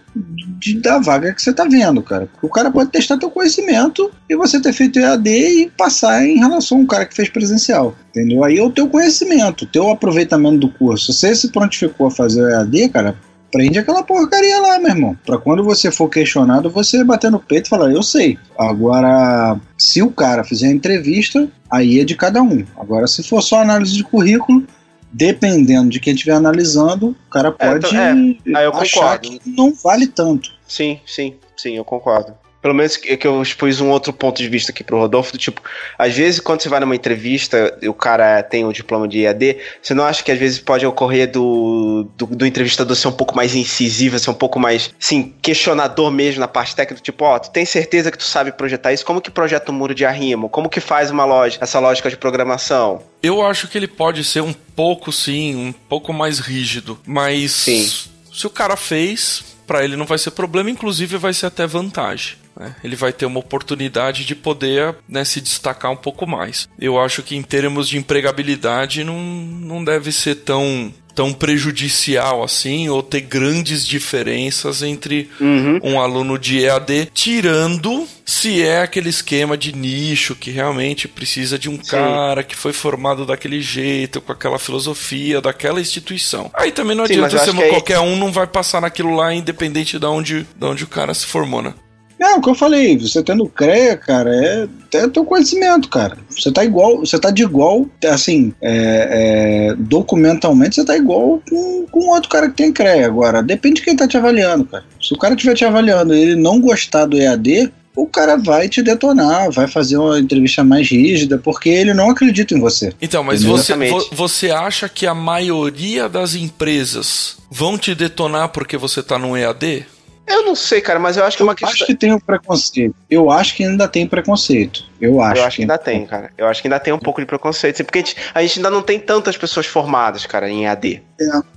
de, 0.59 0.81
da 0.81 0.99
vaga 0.99 1.33
que 1.33 1.43
você 1.43 1.51
está 1.51 1.65
vendo, 1.65 2.03
cara. 2.03 2.29
O 2.41 2.49
cara 2.49 2.71
pode 2.71 2.91
testar 2.91 3.19
teu 3.19 3.31
conhecimento 3.31 4.11
e 4.29 4.37
você 4.37 4.61
ter 4.61 4.73
feito 4.73 4.99
EAD 4.99 5.29
e 5.29 5.71
passar 5.77 6.25
em 6.25 6.39
relação 6.39 6.79
a 6.79 6.81
um 6.81 6.87
cara 6.87 7.05
que 7.05 7.15
fez 7.15 7.29
presencial. 7.29 7.95
Entendeu? 8.11 8.43
Aí 8.43 8.59
é 8.59 8.63
o 8.63 8.71
teu 8.71 8.89
conhecimento, 8.89 9.65
o 9.65 9.67
teu 9.67 9.91
aproveitamento 9.91 10.59
do 10.59 10.71
curso. 10.71 11.13
Se 11.13 11.21
você 11.21 11.35
se 11.35 11.53
prontificou 11.53 12.07
a 12.07 12.11
fazer 12.11 12.43
o 12.43 12.49
EAD, 12.49 12.89
cara, 12.89 13.17
aprende 13.49 13.79
aquela 13.79 14.03
porcaria 14.03 14.61
lá, 14.61 14.79
meu 14.79 14.91
irmão. 14.91 15.17
Pra 15.25 15.39
quando 15.39 15.65
você 15.65 15.91
for 15.91 16.09
questionado, 16.09 16.71
você 16.71 17.05
bater 17.05 17.31
no 17.31 17.41
peito 17.41 17.67
e 17.67 17.71
falar, 17.71 17.91
eu 17.91 18.03
sei. 18.03 18.39
Agora, 18.59 19.59
se 19.79 20.03
o 20.03 20.11
cara 20.11 20.45
fizer 20.45 20.69
a 20.69 20.73
entrevista, 20.73 21.49
aí 21.71 22.01
é 22.01 22.05
de 22.05 22.15
cada 22.15 22.43
um. 22.43 22.65
Agora, 22.79 23.07
se 23.07 23.23
for 23.23 23.43
só 23.43 23.61
análise 23.61 23.95
de 23.95 24.05
currículo, 24.05 24.65
dependendo 25.13 25.91
de 25.91 26.01
quem 26.01 26.15
estiver 26.15 26.35
analisando, 26.35 27.09
o 27.27 27.31
cara 27.31 27.53
pode 27.53 27.87
É, 27.87 28.13
então, 28.13 28.55
é, 28.55 28.59
aí 28.59 28.65
eu 28.65 28.73
achar 28.75 29.19
que 29.19 29.41
não 29.47 29.73
vale 29.75 30.07
tanto. 30.07 30.53
Sim, 30.67 31.01
sim, 31.07 31.37
sim, 31.57 31.77
eu 31.77 31.85
concordo. 31.85 32.35
Pelo 32.67 32.75
menos 32.75 32.97
que 32.97 33.17
que 33.17 33.25
eu 33.25 33.41
expus 33.41 33.81
um 33.81 33.91
outro 33.91 34.13
ponto 34.13 34.43
de 34.43 34.49
vista 34.49 34.73
aqui 34.73 34.83
pro 34.83 34.99
Rodolfo, 34.99 35.31
do 35.31 35.39
tipo, 35.39 35.63
às 35.97 36.17
vezes 36.17 36.41
quando 36.41 36.61
você 36.61 36.69
vai 36.69 36.81
numa 36.81 36.97
entrevista 36.97 37.79
e 37.81 37.89
o 37.89 37.95
cara 37.95 38.43
tem 38.43 38.65
o 38.65 38.73
diploma 38.73 39.07
de 39.07 39.23
EAD, 39.23 39.59
você 39.81 39.95
não 39.95 40.03
acha 40.03 40.21
que 40.25 40.33
às 40.33 40.39
vezes 40.39 40.59
pode 40.59 40.85
ocorrer 40.85 41.31
do, 41.31 42.09
do, 42.17 42.27
do 42.27 42.45
entrevistador 42.45 42.97
ser 42.97 43.07
um 43.07 43.13
pouco 43.13 43.37
mais 43.37 43.55
incisivo, 43.55 44.19
ser 44.19 44.31
um 44.31 44.35
pouco 44.35 44.59
mais, 44.59 44.93
sim, 44.99 45.33
questionador 45.41 46.11
mesmo 46.11 46.41
na 46.41 46.49
parte 46.49 46.75
técnica, 46.75 47.01
tipo, 47.01 47.25
ó, 47.25 47.39
tu 47.39 47.51
tem 47.51 47.65
certeza 47.65 48.11
que 48.11 48.19
tu 48.19 48.25
sabe 48.25 48.51
projetar 48.51 48.93
isso? 48.93 49.07
Como 49.07 49.21
que 49.21 49.31
projeta 49.31 49.71
um 49.71 49.75
muro 49.77 49.95
de 49.95 50.05
arrimo? 50.05 50.49
Como 50.49 50.69
que 50.69 50.81
faz 50.81 51.09
uma 51.09 51.25
lógica, 51.25 51.63
essa 51.63 51.79
lógica 51.79 52.11
de 52.11 52.17
programação? 52.17 53.01
Eu 53.23 53.47
acho 53.47 53.69
que 53.69 53.79
ele 53.79 53.87
pode 53.87 54.25
ser 54.25 54.41
um 54.41 54.53
pouco, 54.53 55.13
sim, 55.13 55.55
um 55.55 55.73
pouco 55.73 56.13
mais 56.13 56.41
rígido. 56.41 56.99
Mas 57.07 57.53
Sim. 57.53 57.89
se 58.33 58.45
o 58.45 58.51
cara 58.51 58.77
fez, 58.77 59.45
pra 59.67 59.85
ele 59.85 59.97
não 59.97 60.07
vai 60.07 60.19
ser 60.19 60.33
problema, 60.33 60.71
inclusive 60.71 61.17
vai 61.17 61.33
ser 61.33 61.47
até 61.47 61.67
vantagem. 61.67 62.46
Né? 62.59 62.75
Ele 62.83 62.97
vai 62.97 63.13
ter 63.13 63.27
uma 63.27 63.39
oportunidade 63.41 64.25
de 64.25 64.35
poder 64.35 64.95
né, 65.09 65.25
se 65.25 65.41
destacar 65.41 65.91
um 65.91 65.97
pouco 65.97 66.27
mais. 66.27 66.69
Eu 66.79 66.99
acho 67.01 67.23
que 67.23 67.37
em 67.37 67.43
termos 67.43 67.89
de 67.89 67.99
empregabilidade 67.99 69.05
não, 69.05 69.19
não 69.21 69.85
deve 69.85 70.11
ser 70.13 70.37
tão, 70.37 70.93
tão 71.15 71.33
prejudicial 71.33 72.43
assim, 72.43 72.89
ou 72.89 73.03
ter 73.03 73.21
grandes 73.23 73.87
diferenças 73.87 74.83
entre 74.83 75.29
Uhum. 75.41 75.79
um 75.83 76.01
aluno 76.01 76.39
de 76.39 76.63
EAD, 76.65 77.11
tirando 77.13 78.07
se 78.25 78.63
é 78.63 78.81
aquele 78.83 79.09
esquema 79.09 79.57
de 79.57 79.73
nicho 79.75 80.35
que 80.35 80.51
realmente 80.51 81.07
precisa 81.09 81.59
de 81.59 81.69
um 81.69 81.77
cara 81.77 82.43
que 82.43 82.57
foi 82.57 82.73
formado 82.73 83.25
daquele 83.27 83.61
jeito, 83.61 84.21
com 84.21 84.33
aquela 84.33 84.59
filosofia 84.59 85.41
daquela 85.41 85.81
instituição. 85.81 86.51
Aí 86.55 86.73
também 86.73 86.97
não 86.97 87.07
Sim, 87.07 87.23
adianta 87.23 87.39
ser 87.39 87.57
aí- 87.63 87.71
qualquer 87.71 88.01
um 88.01 88.17
não 88.17 88.33
vai 88.33 88.47
passar 88.47 88.81
naquilo 88.81 89.15
lá 89.15 89.33
independente 89.35 89.99
de 89.99 90.07
onde, 90.07 90.47
de 90.57 90.65
onde 90.65 90.85
o 90.85 90.89
cara 90.89 91.13
se 91.15 91.27
formou, 91.27 91.63
né? 91.63 91.75
Não, 92.19 92.39
o 92.39 92.43
que 92.43 92.49
eu 92.49 92.55
falei, 92.55 92.99
você 92.99 93.23
tendo 93.23 93.47
CREA, 93.47 93.97
cara, 93.97 94.31
é, 94.35 94.67
é 94.95 95.09
teu 95.09 95.25
conhecimento, 95.25 95.89
cara. 95.89 96.17
Você 96.31 96.51
tá 96.51 96.65
igual, 96.65 97.01
você 97.01 97.19
tá 97.19 97.31
de 97.31 97.43
igual, 97.43 97.87
assim, 98.07 98.55
é, 98.63 99.71
é, 99.71 99.75
documentalmente 99.79 100.77
você 100.77 100.85
tá 100.85 100.97
igual 100.97 101.43
com, 101.49 101.87
com 101.91 102.09
outro 102.11 102.29
cara 102.31 102.49
que 102.49 102.57
tem 102.57 102.73
CREA. 102.73 103.07
Agora, 103.07 103.43
depende 103.43 103.77
de 103.77 103.83
quem 103.83 103.95
tá 103.97 104.09
te 104.09 104.17
avaliando, 104.17 104.65
cara. 104.65 104.85
Se 105.01 105.13
o 105.15 105.19
cara 105.19 105.35
estiver 105.35 105.55
te 105.55 105.65
avaliando 105.65 106.15
e 106.15 106.21
ele 106.21 106.37
não 106.37 106.61
gostar 106.61 107.05
do 107.07 107.19
EAD, 107.19 107.71
o 107.95 108.07
cara 108.07 108.37
vai 108.37 108.69
te 108.69 108.83
detonar, 108.83 109.51
vai 109.51 109.67
fazer 109.67 109.97
uma 109.97 110.19
entrevista 110.19 110.63
mais 110.63 110.89
rígida, 110.91 111.39
porque 111.39 111.69
ele 111.71 111.95
não 111.95 112.11
acredita 112.11 112.55
em 112.55 112.61
você. 112.61 112.93
Então, 113.01 113.23
mas 113.25 113.43
você, 113.43 113.73
vo- 113.91 114.09
você 114.13 114.51
acha 114.51 114.89
que 114.89 115.07
a 115.07 115.15
maioria 115.15 116.09
das 116.09 116.35
empresas 116.35 117.37
vão 117.51 117.79
te 117.79 117.95
detonar 117.95 118.51
porque 118.51 118.77
você 118.77 119.03
tá 119.03 119.19
no 119.19 119.37
EAD? 119.37 119.87
Eu 120.27 120.45
não 120.45 120.55
sei, 120.55 120.81
cara, 120.81 120.99
mas 120.99 121.17
eu 121.17 121.25
acho 121.25 121.37
que 121.37 121.43
é 121.43 121.45
uma 121.47 121.53
Eu 121.53 121.57
questão. 121.57 121.75
acho 121.75 121.87
que 121.87 121.95
tem 121.95 122.13
um 122.13 122.19
preconceito. 122.19 122.95
Eu 123.09 123.31
acho 123.31 123.55
que 123.55 123.65
ainda 123.65 123.87
tem 123.87 124.07
preconceito. 124.07 124.85
Eu 125.01 125.21
acho. 125.21 125.41
Eu 125.41 125.45
acho 125.47 125.57
que 125.57 125.63
ainda 125.63 125.79
tem, 125.79 126.05
cara. 126.07 126.31
Eu 126.37 126.47
acho 126.49 126.61
que 126.61 126.69
ainda 126.69 126.81
tem 126.81 126.93
um 126.93 126.99
pouco 126.99 127.21
de 127.21 127.27
preconceito. 127.27 127.85
Porque 127.85 127.99
a 127.99 128.03
gente, 128.03 128.17
a 128.35 128.43
gente 128.43 128.59
ainda 128.59 128.71
não 128.71 128.83
tem 128.83 128.99
tantas 128.99 129.37
pessoas 129.37 129.67
formadas, 129.67 130.27
cara, 130.27 130.49
em 130.51 130.67
AD. 130.67 131.03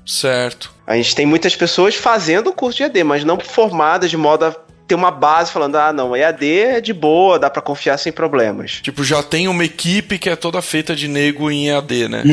Certo. 0.05 0.73
A 0.85 0.95
gente 0.95 1.15
tem 1.15 1.25
muitas 1.25 1.55
pessoas 1.55 1.95
fazendo 1.95 2.49
o 2.49 2.53
curso 2.53 2.77
de 2.77 2.83
EAD, 2.83 3.03
mas 3.03 3.23
não 3.23 3.39
formadas 3.39 4.09
de 4.09 4.17
modo 4.17 4.45
a 4.45 4.55
ter 4.89 4.95
uma 4.95 5.11
base 5.11 5.51
falando, 5.51 5.75
ah, 5.75 5.93
não, 5.93 6.15
EAD 6.15 6.45
é 6.51 6.81
de 6.81 6.91
boa, 6.93 7.37
dá 7.37 7.47
pra 7.49 7.61
confiar 7.61 7.97
sem 7.99 8.11
problemas. 8.11 8.79
Tipo, 8.81 9.03
já 9.03 9.21
tem 9.21 9.47
uma 9.47 9.63
equipe 9.63 10.17
que 10.17 10.29
é 10.29 10.35
toda 10.35 10.61
feita 10.63 10.95
de 10.95 11.07
nego 11.07 11.49
em 11.51 11.69
EAD, 11.69 12.07
né? 12.09 12.23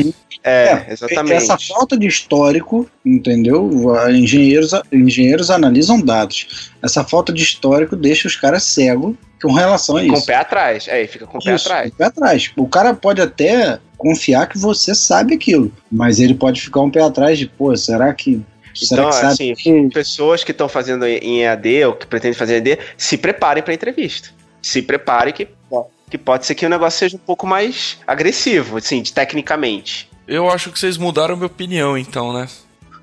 É, 0.43 0.85
exatamente. 0.91 1.33
Essa 1.33 1.57
falta 1.57 1.95
de 1.97 2.07
histórico, 2.07 2.89
entendeu? 3.05 3.69
Engenheiros, 4.09 4.71
engenheiros 4.91 5.51
analisam 5.51 6.01
dados. 6.01 6.71
Essa 6.81 7.03
falta 7.03 7.31
de 7.31 7.43
histórico 7.43 7.95
deixa 7.95 8.27
os 8.27 8.35
caras 8.35 8.63
cegos 8.63 9.15
com 9.41 9.53
relação 9.53 9.97
a 9.97 10.01
Com 10.01 10.09
o 10.11 10.13
isso. 10.15 10.25
pé 10.25 10.35
atrás. 10.35 10.87
É, 10.87 11.05
fica 11.05 11.27
com 11.27 11.37
o 11.37 11.43
pé 11.43 11.53
Isso, 11.53 11.67
atrás. 11.67 11.89
com 11.89 11.95
o 11.95 11.97
pé 11.97 12.05
atrás. 12.05 12.51
O 12.55 12.67
cara 12.67 12.93
pode 12.93 13.21
até 13.21 13.77
confiar 13.97 14.47
que 14.47 14.57
você 14.57 14.95
sabe 14.95 15.35
aquilo, 15.35 15.71
mas 15.91 16.19
ele 16.19 16.33
pode 16.33 16.59
ficar 16.61 16.81
um 16.81 16.89
pé 16.89 17.01
atrás 17.03 17.37
de, 17.37 17.45
pô, 17.47 17.75
será 17.77 18.11
que. 18.13 18.41
Então, 18.85 19.09
assim, 19.27 19.53
que- 19.55 19.89
Pessoas 19.93 20.43
que 20.43 20.51
estão 20.51 20.67
fazendo 20.69 21.05
em 21.05 21.41
EAD 21.43 21.85
ou 21.85 21.93
que 21.93 22.05
pretendem 22.07 22.37
fazer 22.37 22.55
EAD, 22.55 22.79
se 22.97 23.17
preparem 23.17 23.63
pra 23.63 23.73
entrevista. 23.73 24.29
Se 24.61 24.81
preparem 24.81 25.33
que, 25.33 25.47
que 26.09 26.17
pode 26.17 26.45
ser 26.45 26.55
que 26.55 26.65
o 26.65 26.69
negócio 26.69 26.99
seja 26.99 27.15
um 27.15 27.19
pouco 27.19 27.45
mais 27.47 27.97
agressivo, 28.05 28.77
assim, 28.77 29.01
de- 29.01 29.13
tecnicamente. 29.13 30.09
Eu 30.27 30.49
acho 30.49 30.71
que 30.71 30.79
vocês 30.79 30.97
mudaram 30.97 31.35
minha 31.35 31.47
opinião, 31.47 31.97
então, 31.97 32.33
né? 32.33 32.47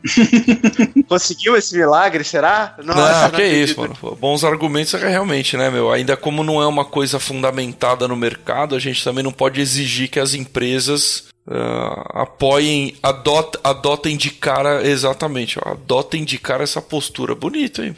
Conseguiu 1.08 1.56
esse 1.56 1.76
milagre, 1.76 2.24
será? 2.24 2.76
Não, 2.84 2.94
Nossa, 2.94 3.30
que 3.30 3.36
acredito. 3.36 3.70
isso, 3.70 3.80
mano. 3.80 3.94
Bons 4.20 4.44
argumentos 4.44 4.92
é 4.94 5.08
realmente, 5.08 5.56
né, 5.56 5.70
meu? 5.70 5.90
Ainda 5.90 6.16
como 6.16 6.44
não 6.44 6.60
é 6.60 6.66
uma 6.66 6.84
coisa 6.84 7.18
fundamentada 7.18 8.06
no 8.06 8.16
mercado, 8.16 8.74
a 8.74 8.78
gente 8.78 9.02
também 9.02 9.24
não 9.24 9.32
pode 9.32 9.60
exigir 9.60 10.08
que 10.08 10.20
as 10.20 10.34
empresas 10.34 11.28
ah, 11.48 12.22
apoiem, 12.22 12.94
adot, 13.02 13.58
adotem 13.62 14.16
de 14.16 14.30
cara, 14.30 14.86
exatamente, 14.86 15.58
ó, 15.58 15.72
adotem 15.72 16.24
de 16.24 16.38
cara 16.38 16.64
essa 16.64 16.82
postura. 16.82 17.34
Bonito, 17.34 17.82
hein? 17.82 17.96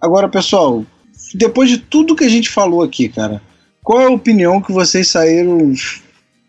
Agora, 0.00 0.28
pessoal, 0.28 0.84
depois 1.34 1.68
de 1.68 1.78
tudo 1.78 2.16
que 2.16 2.24
a 2.24 2.28
gente 2.28 2.48
falou 2.48 2.82
aqui, 2.82 3.08
cara, 3.08 3.42
qual 3.82 4.00
é 4.00 4.06
a 4.06 4.10
opinião 4.10 4.60
que 4.60 4.72
vocês 4.72 5.08
saíram 5.08 5.72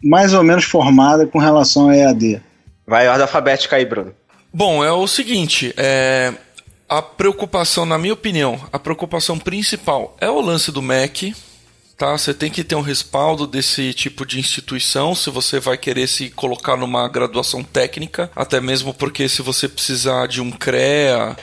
mais 0.04 0.34
ou 0.34 0.44
menos 0.44 0.64
formada 0.64 1.26
com 1.26 1.40
relação 1.40 1.90
a 1.90 1.96
EAD? 1.96 2.42
Vai, 2.88 3.08
ordem 3.08 3.24
alfabética 3.24 3.76
aí, 3.76 3.86
Bruno. 3.86 4.14
Bom, 4.58 4.82
é 4.82 4.90
o 4.90 5.06
seguinte, 5.06 5.74
é, 5.76 6.34
a 6.88 7.02
preocupação, 7.02 7.86
na 7.86 7.98
minha 7.98 8.14
opinião, 8.14 8.58
a 8.72 8.80
preocupação 8.80 9.38
principal 9.38 10.16
é 10.18 10.30
o 10.30 10.40
lance 10.40 10.72
do 10.72 10.82
MEC, 10.82 11.36
tá? 11.98 12.18
Você 12.18 12.34
tem 12.34 12.50
que 12.50 12.64
ter 12.64 12.76
um 12.76 12.82
respaldo 12.82 13.46
desse 13.46 13.94
tipo 13.94 14.26
de 14.26 14.40
instituição 14.40 15.14
se 15.14 15.30
você 15.30 15.60
vai 15.60 15.78
querer 15.78 16.08
se 16.08 16.30
colocar 16.30 16.78
numa 16.78 17.06
graduação 17.10 17.66
técnica, 17.66 18.32
até 18.34 18.62
mesmo 18.62 18.94
porque 18.94 19.28
se 19.28 19.42
você 19.42 19.68
precisar 19.68 20.26
de 20.28 20.40
um 20.40 20.50
CREA, 20.50 21.36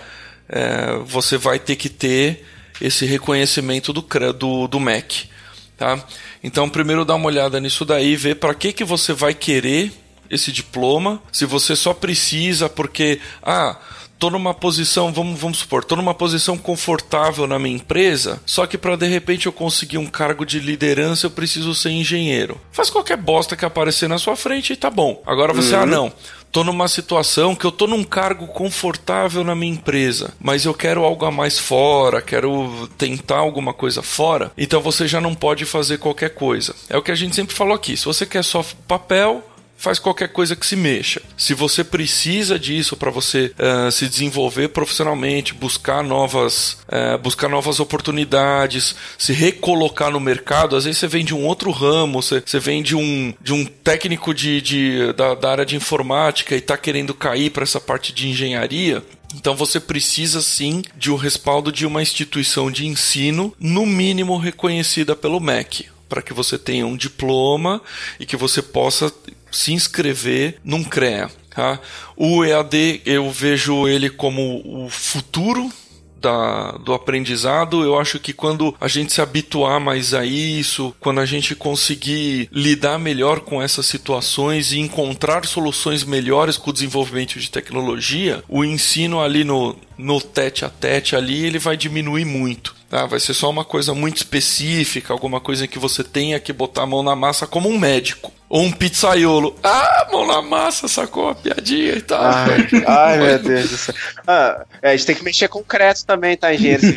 é, 0.48 0.96
você 1.04 1.36
vai 1.36 1.58
ter 1.58 1.76
que 1.76 1.90
ter 1.90 2.46
esse 2.80 3.04
reconhecimento 3.04 3.92
do, 3.92 4.02
CREA, 4.02 4.32
do, 4.32 4.66
do 4.66 4.80
MEC, 4.80 5.28
tá? 5.76 6.02
Então, 6.42 6.66
primeiro 6.66 7.04
dá 7.04 7.14
uma 7.14 7.26
olhada 7.26 7.60
nisso 7.60 7.84
daí, 7.84 8.16
ver 8.16 8.36
para 8.36 8.54
que 8.54 8.72
que 8.72 8.84
você 8.84 9.12
vai 9.12 9.34
querer 9.34 9.92
esse 10.32 10.50
diploma, 10.50 11.22
se 11.30 11.44
você 11.44 11.76
só 11.76 11.92
precisa 11.92 12.68
porque 12.68 13.20
ah, 13.42 13.76
tô 14.18 14.30
numa 14.30 14.54
posição, 14.54 15.12
vamos, 15.12 15.38
vamos 15.38 15.58
supor, 15.58 15.84
tô 15.84 15.94
numa 15.94 16.14
posição 16.14 16.56
confortável 16.56 17.44
na 17.46 17.58
minha 17.58 17.74
empresa, 17.74 18.40
só 18.46 18.66
que 18.66 18.78
para 18.78 18.96
de 18.96 19.06
repente 19.06 19.46
eu 19.46 19.52
conseguir 19.52 19.98
um 19.98 20.06
cargo 20.06 20.46
de 20.46 20.58
liderança 20.58 21.26
eu 21.26 21.30
preciso 21.30 21.74
ser 21.74 21.90
engenheiro. 21.90 22.58
Faz 22.70 22.88
qualquer 22.88 23.16
bosta 23.16 23.56
que 23.56 23.64
aparecer 23.64 24.08
na 24.08 24.18
sua 24.18 24.36
frente 24.36 24.72
e 24.72 24.76
tá 24.76 24.88
bom. 24.88 25.20
Agora 25.26 25.52
você, 25.52 25.74
ah 25.74 25.84
não, 25.84 26.12
tô 26.52 26.62
numa 26.62 26.86
situação 26.86 27.54
que 27.54 27.64
eu 27.64 27.72
tô 27.72 27.88
num 27.88 28.04
cargo 28.04 28.46
confortável 28.46 29.42
na 29.42 29.56
minha 29.56 29.74
empresa, 29.74 30.32
mas 30.38 30.64
eu 30.64 30.72
quero 30.72 31.02
algo 31.02 31.26
a 31.26 31.30
mais 31.30 31.58
fora, 31.58 32.22
quero 32.22 32.88
tentar 32.96 33.38
alguma 33.38 33.74
coisa 33.74 34.02
fora, 34.02 34.52
então 34.56 34.80
você 34.80 35.08
já 35.08 35.20
não 35.20 35.34
pode 35.34 35.64
fazer 35.64 35.98
qualquer 35.98 36.30
coisa. 36.30 36.76
É 36.88 36.96
o 36.96 37.02
que 37.02 37.10
a 37.10 37.16
gente 37.16 37.34
sempre 37.34 37.56
falou 37.56 37.74
aqui, 37.74 37.96
se 37.96 38.04
você 38.04 38.24
quer 38.24 38.44
só 38.44 38.64
papel, 38.86 39.42
faz 39.82 39.98
qualquer 39.98 40.28
coisa 40.28 40.54
que 40.54 40.64
se 40.64 40.76
mexa. 40.76 41.20
Se 41.36 41.54
você 41.54 41.82
precisa 41.82 42.56
disso 42.56 42.96
para 42.96 43.10
você 43.10 43.52
eh, 43.58 43.90
se 43.90 44.08
desenvolver 44.08 44.68
profissionalmente, 44.68 45.52
buscar 45.52 46.04
novas, 46.04 46.78
eh, 46.88 47.18
buscar 47.18 47.48
novas 47.48 47.80
oportunidades, 47.80 48.94
se 49.18 49.32
recolocar 49.32 50.12
no 50.12 50.20
mercado, 50.20 50.76
às 50.76 50.84
vezes 50.84 51.00
você 51.00 51.08
vem 51.08 51.24
de 51.24 51.34
um 51.34 51.44
outro 51.44 51.72
ramo, 51.72 52.22
você, 52.22 52.40
você 52.46 52.60
vem 52.60 52.80
de 52.80 52.94
um, 52.94 53.34
de 53.40 53.52
um 53.52 53.64
técnico 53.64 54.32
de, 54.32 54.60
de, 54.60 55.12
da, 55.14 55.34
da 55.34 55.50
área 55.50 55.66
de 55.66 55.74
informática 55.74 56.54
e 56.54 56.58
está 56.58 56.76
querendo 56.76 57.12
cair 57.12 57.50
para 57.50 57.64
essa 57.64 57.80
parte 57.80 58.12
de 58.12 58.28
engenharia. 58.28 59.02
Então 59.34 59.56
você 59.56 59.80
precisa 59.80 60.40
sim 60.42 60.82
de 60.96 61.10
um 61.10 61.16
respaldo 61.16 61.72
de 61.72 61.84
uma 61.84 62.02
instituição 62.02 62.70
de 62.70 62.86
ensino, 62.86 63.52
no 63.58 63.84
mínimo 63.84 64.36
reconhecida 64.36 65.16
pelo 65.16 65.40
MEC 65.40 65.86
para 66.12 66.20
que 66.20 66.34
você 66.34 66.58
tenha 66.58 66.86
um 66.86 66.94
diploma 66.94 67.80
e 68.20 68.26
que 68.26 68.36
você 68.36 68.60
possa 68.60 69.10
se 69.50 69.72
inscrever 69.72 70.58
num 70.62 70.84
CREA. 70.84 71.30
Tá? 71.48 71.80
O 72.14 72.44
EAD 72.44 73.00
eu 73.06 73.30
vejo 73.30 73.88
ele 73.88 74.10
como 74.10 74.60
o 74.62 74.90
futuro 74.90 75.72
da, 76.20 76.72
do 76.72 76.92
aprendizado. 76.92 77.82
Eu 77.82 77.98
acho 77.98 78.20
que 78.20 78.34
quando 78.34 78.76
a 78.78 78.88
gente 78.88 79.10
se 79.10 79.22
habituar 79.22 79.80
mais 79.80 80.12
a 80.12 80.22
isso, 80.22 80.94
quando 81.00 81.20
a 81.20 81.24
gente 81.24 81.54
conseguir 81.54 82.46
lidar 82.52 82.98
melhor 82.98 83.40
com 83.40 83.62
essas 83.62 83.86
situações 83.86 84.70
e 84.70 84.80
encontrar 84.80 85.46
soluções 85.46 86.04
melhores 86.04 86.58
com 86.58 86.68
o 86.68 86.74
desenvolvimento 86.74 87.40
de 87.40 87.50
tecnologia, 87.50 88.44
o 88.46 88.62
ensino 88.62 89.18
ali 89.18 89.44
no, 89.44 89.74
no 89.96 90.20
tete 90.20 90.62
a 90.62 90.68
tete 90.68 91.16
ali, 91.16 91.46
ele 91.46 91.58
vai 91.58 91.74
diminuir 91.74 92.26
muito. 92.26 92.81
Tá? 92.92 93.06
Vai 93.06 93.18
ser 93.18 93.32
só 93.32 93.48
uma 93.48 93.64
coisa 93.64 93.94
muito 93.94 94.18
específica, 94.18 95.14
alguma 95.14 95.40
coisa 95.40 95.66
que 95.66 95.78
você 95.78 96.04
tenha 96.04 96.38
que 96.38 96.52
botar 96.52 96.82
a 96.82 96.86
mão 96.86 97.02
na 97.02 97.16
massa 97.16 97.46
como 97.46 97.66
um 97.70 97.78
médico. 97.78 98.30
Ou 98.50 98.64
um 98.64 98.70
pizzaiolo. 98.70 99.56
Ah, 99.62 100.08
mão 100.12 100.26
na 100.26 100.42
massa, 100.42 100.86
sacou 100.86 101.30
a 101.30 101.34
piadinha 101.34 101.94
e 101.94 102.02
tal. 102.02 102.22
Ai, 102.22 102.68
ai 102.86 103.18
meu 103.18 103.38
Deus 103.38 103.70
do 103.70 103.76
céu. 103.78 103.94
Ah, 104.26 104.66
é, 104.82 104.90
a 104.90 104.92
gente 104.94 105.06
tem 105.06 105.16
que 105.16 105.24
mexer 105.24 105.48
concreto 105.48 106.04
também, 106.04 106.36
tá, 106.36 106.52
engenheiro? 106.52 106.82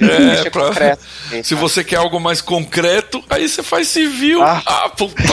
É, 0.45 0.49
pra... 0.49 0.65
concreto 0.65 1.01
também, 1.23 1.41
tá? 1.41 1.47
Se 1.47 1.55
você 1.55 1.81
quer 1.81 1.95
algo 1.95 2.19
mais 2.19 2.41
concreto, 2.41 3.23
aí 3.29 3.47
você 3.47 3.63
faz 3.63 3.87
civil. 3.87 4.43
Ah, 4.43 4.61
ah 4.65 4.89
puta, 4.89 5.23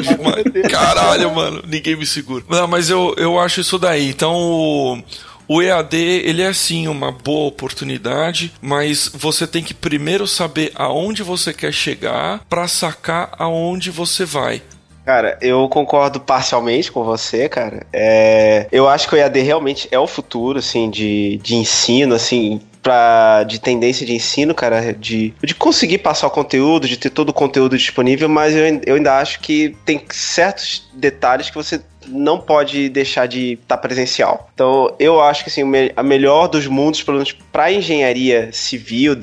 demais. 0.00 0.44
Caralho, 0.72 1.34
mano, 1.34 1.62
ninguém 1.66 1.96
me 1.96 2.06
segura. 2.06 2.42
Não, 2.48 2.66
mas 2.66 2.88
eu, 2.88 3.14
eu 3.18 3.38
acho 3.38 3.60
isso 3.60 3.78
daí. 3.78 4.08
Então, 4.08 5.04
o 5.48 5.62
EAD, 5.62 5.96
ele 5.96 6.42
é 6.42 6.52
sim 6.52 6.86
uma 6.86 7.10
boa 7.10 7.48
oportunidade, 7.48 8.52
mas 8.60 9.10
você 9.14 9.46
tem 9.46 9.64
que 9.64 9.72
primeiro 9.72 10.26
saber 10.26 10.70
aonde 10.74 11.22
você 11.22 11.54
quer 11.54 11.72
chegar 11.72 12.44
para 12.48 12.68
sacar 12.68 13.30
aonde 13.38 13.90
você 13.90 14.26
vai. 14.26 14.62
Cara, 15.06 15.38
eu 15.40 15.66
concordo 15.70 16.20
parcialmente 16.20 16.92
com 16.92 17.02
você, 17.02 17.48
cara. 17.48 17.86
É, 17.90 18.66
eu 18.70 18.86
acho 18.86 19.08
que 19.08 19.14
o 19.14 19.18
EAD 19.18 19.40
realmente 19.40 19.88
é 19.90 19.98
o 19.98 20.06
futuro, 20.06 20.58
assim, 20.58 20.90
de, 20.90 21.40
de 21.42 21.54
ensino, 21.54 22.14
assim, 22.14 22.60
pra, 22.82 23.42
de 23.44 23.58
tendência 23.58 24.04
de 24.04 24.14
ensino, 24.14 24.54
cara, 24.54 24.92
de, 24.92 25.32
de 25.42 25.54
conseguir 25.54 25.98
passar 25.98 26.26
o 26.26 26.30
conteúdo, 26.30 26.86
de 26.86 26.98
ter 26.98 27.08
todo 27.08 27.30
o 27.30 27.32
conteúdo 27.32 27.78
disponível, 27.78 28.28
mas 28.28 28.54
eu, 28.54 28.80
eu 28.84 28.96
ainda 28.96 29.18
acho 29.18 29.40
que 29.40 29.74
tem 29.84 30.02
certos 30.10 30.86
detalhes 30.92 31.48
que 31.48 31.56
você 31.56 31.80
não 32.08 32.38
pode 32.38 32.88
deixar 32.88 33.26
de 33.26 33.52
estar 33.52 33.76
tá 33.76 33.78
presencial. 33.78 34.48
Então, 34.54 34.94
eu 34.98 35.20
acho 35.20 35.44
que 35.44 35.50
assim, 35.50 35.62
a 35.96 36.02
melhor 36.02 36.48
dos 36.48 36.66
mundos, 36.66 37.02
pelo 37.02 37.18
menos 37.18 37.32
para 37.32 37.72
engenharia 37.72 38.50
civil, 38.52 39.14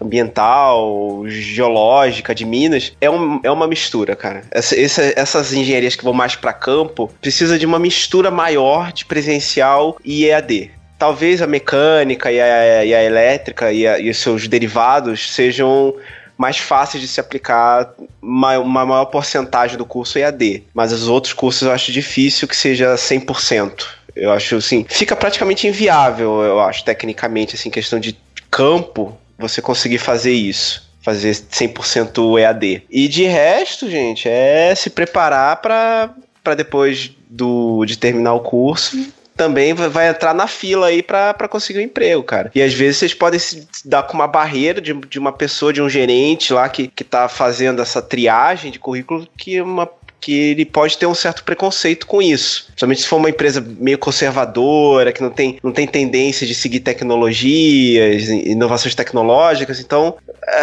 ambiental, 0.00 1.24
geológica, 1.26 2.34
de 2.34 2.44
Minas, 2.44 2.92
é, 3.00 3.10
um, 3.10 3.40
é 3.42 3.50
uma 3.50 3.66
mistura, 3.66 4.14
cara. 4.16 4.42
Essa, 4.50 4.78
essa, 4.80 5.12
essas 5.16 5.52
engenharias 5.52 5.96
que 5.96 6.04
vão 6.04 6.12
mais 6.12 6.36
para 6.36 6.52
campo 6.52 7.10
precisa 7.20 7.58
de 7.58 7.66
uma 7.66 7.78
mistura 7.78 8.30
maior 8.30 8.92
de 8.92 9.04
presencial 9.04 9.96
e 10.04 10.26
EAD 10.26 10.70
talvez 10.96 11.42
a 11.42 11.46
mecânica 11.46 12.30
e 12.30 12.40
a, 12.40 12.84
e 12.84 12.94
a 12.94 13.02
elétrica 13.02 13.72
e, 13.72 13.86
a, 13.86 13.98
e, 13.98 14.08
os 14.08 14.16
seus 14.16 14.48
derivados 14.48 15.34
sejam 15.34 15.94
mais 16.36 16.58
fáceis 16.58 17.00
de 17.02 17.08
se 17.08 17.20
aplicar 17.20 17.94
uma, 18.20 18.84
maior 18.84 19.06
porcentagem 19.06 19.76
do 19.76 19.84
curso 19.84 20.18
EAD. 20.18 20.64
Mas 20.74 20.92
os 20.92 21.08
outros 21.08 21.32
cursos 21.32 21.62
eu 21.62 21.72
acho 21.72 21.92
difícil 21.92 22.48
que 22.48 22.56
seja 22.56 22.94
100%. 22.94 23.86
Eu 24.14 24.32
acho 24.32 24.56
assim, 24.56 24.84
fica 24.88 25.16
praticamente 25.16 25.66
inviável, 25.66 26.40
eu 26.42 26.60
acho, 26.60 26.84
tecnicamente, 26.84 27.56
assim, 27.56 27.68
questão 27.68 27.98
de 27.98 28.16
campo, 28.48 29.18
você 29.36 29.60
conseguir 29.60 29.98
fazer 29.98 30.32
isso 30.32 30.84
fazer 31.04 31.32
100% 31.32 32.40
EAD. 32.40 32.82
E 32.88 33.06
de 33.08 33.24
resto, 33.24 33.90
gente, 33.90 34.26
é 34.26 34.74
se 34.74 34.88
preparar 34.88 35.60
para 35.60 36.54
depois 36.56 37.12
do, 37.28 37.84
de 37.84 37.98
terminar 37.98 38.32
o 38.32 38.40
curso 38.40 38.96
também 39.36 39.74
vai 39.74 40.08
entrar 40.08 40.34
na 40.34 40.46
fila 40.46 40.86
aí 40.86 41.02
para 41.02 41.48
conseguir 41.48 41.80
um 41.80 41.82
emprego, 41.82 42.22
cara. 42.22 42.50
E 42.54 42.62
às 42.62 42.72
vezes 42.72 42.98
vocês 42.98 43.14
podem 43.14 43.38
se 43.38 43.66
dar 43.84 44.04
com 44.04 44.14
uma 44.14 44.28
barreira 44.28 44.80
de, 44.80 44.92
de 44.92 45.18
uma 45.18 45.32
pessoa, 45.32 45.72
de 45.72 45.82
um 45.82 45.88
gerente 45.88 46.52
lá 46.52 46.68
que, 46.68 46.88
que 46.88 47.04
tá 47.04 47.28
fazendo 47.28 47.82
essa 47.82 48.00
triagem 48.00 48.70
de 48.70 48.78
currículo 48.78 49.26
que 49.36 49.60
uma 49.60 49.88
que 50.24 50.32
ele 50.32 50.64
pode 50.64 50.96
ter 50.96 51.04
um 51.04 51.14
certo 51.14 51.44
preconceito 51.44 52.06
com 52.06 52.22
isso. 52.22 52.68
Principalmente 52.68 53.02
se 53.02 53.06
for 53.06 53.16
uma 53.16 53.28
empresa 53.28 53.60
meio 53.78 53.98
conservadora, 53.98 55.12
que 55.12 55.22
não 55.22 55.28
tem, 55.28 55.58
não 55.62 55.70
tem 55.70 55.86
tendência 55.86 56.46
de 56.46 56.54
seguir 56.54 56.80
tecnologias, 56.80 58.26
inovações 58.28 58.94
tecnológicas. 58.94 59.80
Então, 59.80 60.16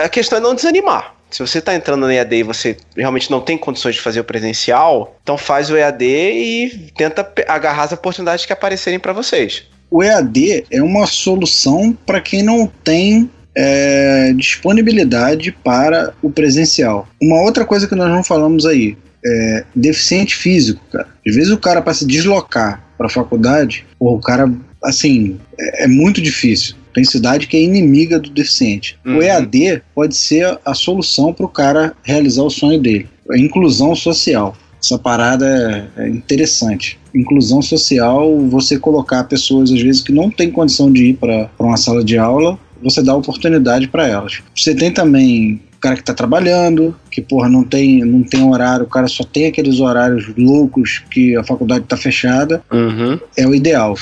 a 0.03 0.09
questão 0.09 0.39
é 0.39 0.41
não 0.41 0.55
desanimar. 0.55 1.13
Se 1.29 1.45
você 1.45 1.59
está 1.59 1.75
entrando 1.75 2.01
no 2.01 2.11
EAD 2.11 2.37
e 2.37 2.43
você 2.43 2.75
realmente 2.97 3.29
não 3.29 3.39
tem 3.39 3.55
condições 3.55 3.93
de 3.93 4.01
fazer 4.01 4.19
o 4.19 4.23
presencial, 4.23 5.15
então 5.21 5.37
faz 5.37 5.69
o 5.69 5.77
EAD 5.77 6.05
e 6.05 6.91
tenta 6.97 7.31
agarrar 7.47 7.83
as 7.83 7.91
oportunidades 7.91 8.47
que 8.47 8.51
aparecerem 8.51 8.99
para 8.99 9.13
vocês. 9.13 9.65
O 9.91 10.01
EAD 10.01 10.65
é 10.71 10.81
uma 10.81 11.05
solução 11.05 11.95
para 12.03 12.19
quem 12.19 12.41
não 12.41 12.65
tem 12.83 13.29
é, 13.55 14.33
disponibilidade 14.35 15.51
para 15.51 16.15
o 16.19 16.31
presencial. 16.31 17.07
Uma 17.21 17.43
outra 17.43 17.63
coisa 17.63 17.87
que 17.87 17.95
nós 17.95 18.09
não 18.09 18.23
falamos 18.23 18.65
aí, 18.65 18.97
é, 19.25 19.65
deficiente 19.75 20.35
físico, 20.35 20.81
cara. 20.91 21.07
Às 21.25 21.35
vezes 21.35 21.51
o 21.51 21.57
cara 21.57 21.81
para 21.81 21.93
se 21.93 22.05
deslocar 22.05 22.83
para 22.97 23.07
a 23.07 23.09
faculdade, 23.09 23.85
ou 23.99 24.15
o 24.15 24.21
cara, 24.21 24.51
assim, 24.83 25.39
é, 25.59 25.85
é 25.85 25.87
muito 25.87 26.21
difícil. 26.21 26.75
Tem 26.93 27.03
cidade 27.03 27.47
que 27.47 27.55
é 27.55 27.61
inimiga 27.61 28.19
do 28.19 28.29
deficiente. 28.29 28.99
Uhum. 29.05 29.17
O 29.17 29.21
EAD 29.23 29.81
pode 29.95 30.15
ser 30.15 30.59
a 30.65 30.73
solução 30.73 31.33
para 31.33 31.45
o 31.45 31.49
cara 31.49 31.93
realizar 32.03 32.43
o 32.43 32.49
sonho 32.49 32.79
dele. 32.79 33.07
A 33.29 33.37
inclusão 33.37 33.95
social. 33.95 34.55
Essa 34.83 34.97
parada 34.97 35.89
é, 35.97 36.03
é 36.03 36.09
interessante. 36.09 36.99
Inclusão 37.13 37.61
social, 37.61 38.37
você 38.47 38.77
colocar 38.77 39.23
pessoas, 39.25 39.71
às 39.71 39.81
vezes, 39.81 40.01
que 40.01 40.11
não 40.11 40.29
têm 40.29 40.51
condição 40.51 40.91
de 40.91 41.05
ir 41.05 41.13
para 41.13 41.49
uma 41.59 41.77
sala 41.77 42.03
de 42.03 42.17
aula, 42.17 42.59
você 42.81 43.01
dá 43.01 43.15
oportunidade 43.15 43.87
para 43.87 44.07
elas. 44.07 44.41
Você 44.55 44.73
tem 44.73 44.91
também 44.91 45.61
cara 45.81 45.95
que 45.95 46.01
está 46.01 46.13
trabalhando, 46.13 46.95
que 47.09 47.21
porra 47.21 47.49
não 47.49 47.63
tem, 47.63 48.05
não 48.05 48.23
tem 48.23 48.47
horário, 48.47 48.85
o 48.85 48.89
cara 48.89 49.07
só 49.07 49.23
tem 49.23 49.47
aqueles 49.47 49.79
horários 49.79 50.31
loucos 50.37 51.03
que 51.09 51.35
a 51.35 51.43
faculdade 51.43 51.83
está 51.83 51.97
fechada, 51.97 52.63
uhum. 52.71 53.19
é 53.35 53.47
o 53.47 53.55
ideal. 53.55 53.97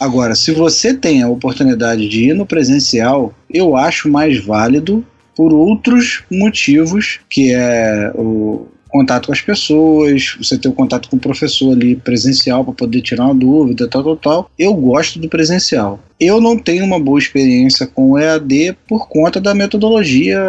Agora, 0.00 0.34
se 0.34 0.52
você 0.52 0.94
tem 0.94 1.22
a 1.22 1.28
oportunidade 1.28 2.08
de 2.08 2.30
ir 2.30 2.34
no 2.34 2.46
presencial, 2.46 3.34
eu 3.50 3.76
acho 3.76 4.08
mais 4.08 4.42
válido 4.42 5.04
por 5.36 5.52
outros 5.52 6.24
motivos, 6.30 7.20
que 7.28 7.52
é 7.52 8.10
o 8.14 8.66
contato 8.98 9.26
com 9.26 9.32
as 9.32 9.40
pessoas, 9.40 10.36
você 10.38 10.58
ter 10.58 10.68
o 10.68 10.72
contato 10.72 11.08
com 11.08 11.16
o 11.16 11.20
professor 11.20 11.72
ali 11.72 11.94
presencial 11.94 12.64
para 12.64 12.74
poder 12.74 13.00
tirar 13.00 13.26
uma 13.26 13.34
dúvida, 13.34 13.88
tal, 13.88 14.02
tal, 14.02 14.16
tal. 14.16 14.50
Eu 14.58 14.74
gosto 14.74 15.18
do 15.18 15.28
presencial. 15.28 16.00
Eu 16.18 16.40
não 16.40 16.58
tenho 16.58 16.84
uma 16.84 16.98
boa 16.98 17.18
experiência 17.18 17.86
com 17.86 18.12
o 18.12 18.18
EAD 18.18 18.76
por 18.88 19.08
conta 19.08 19.40
da 19.40 19.54
metodologia 19.54 20.40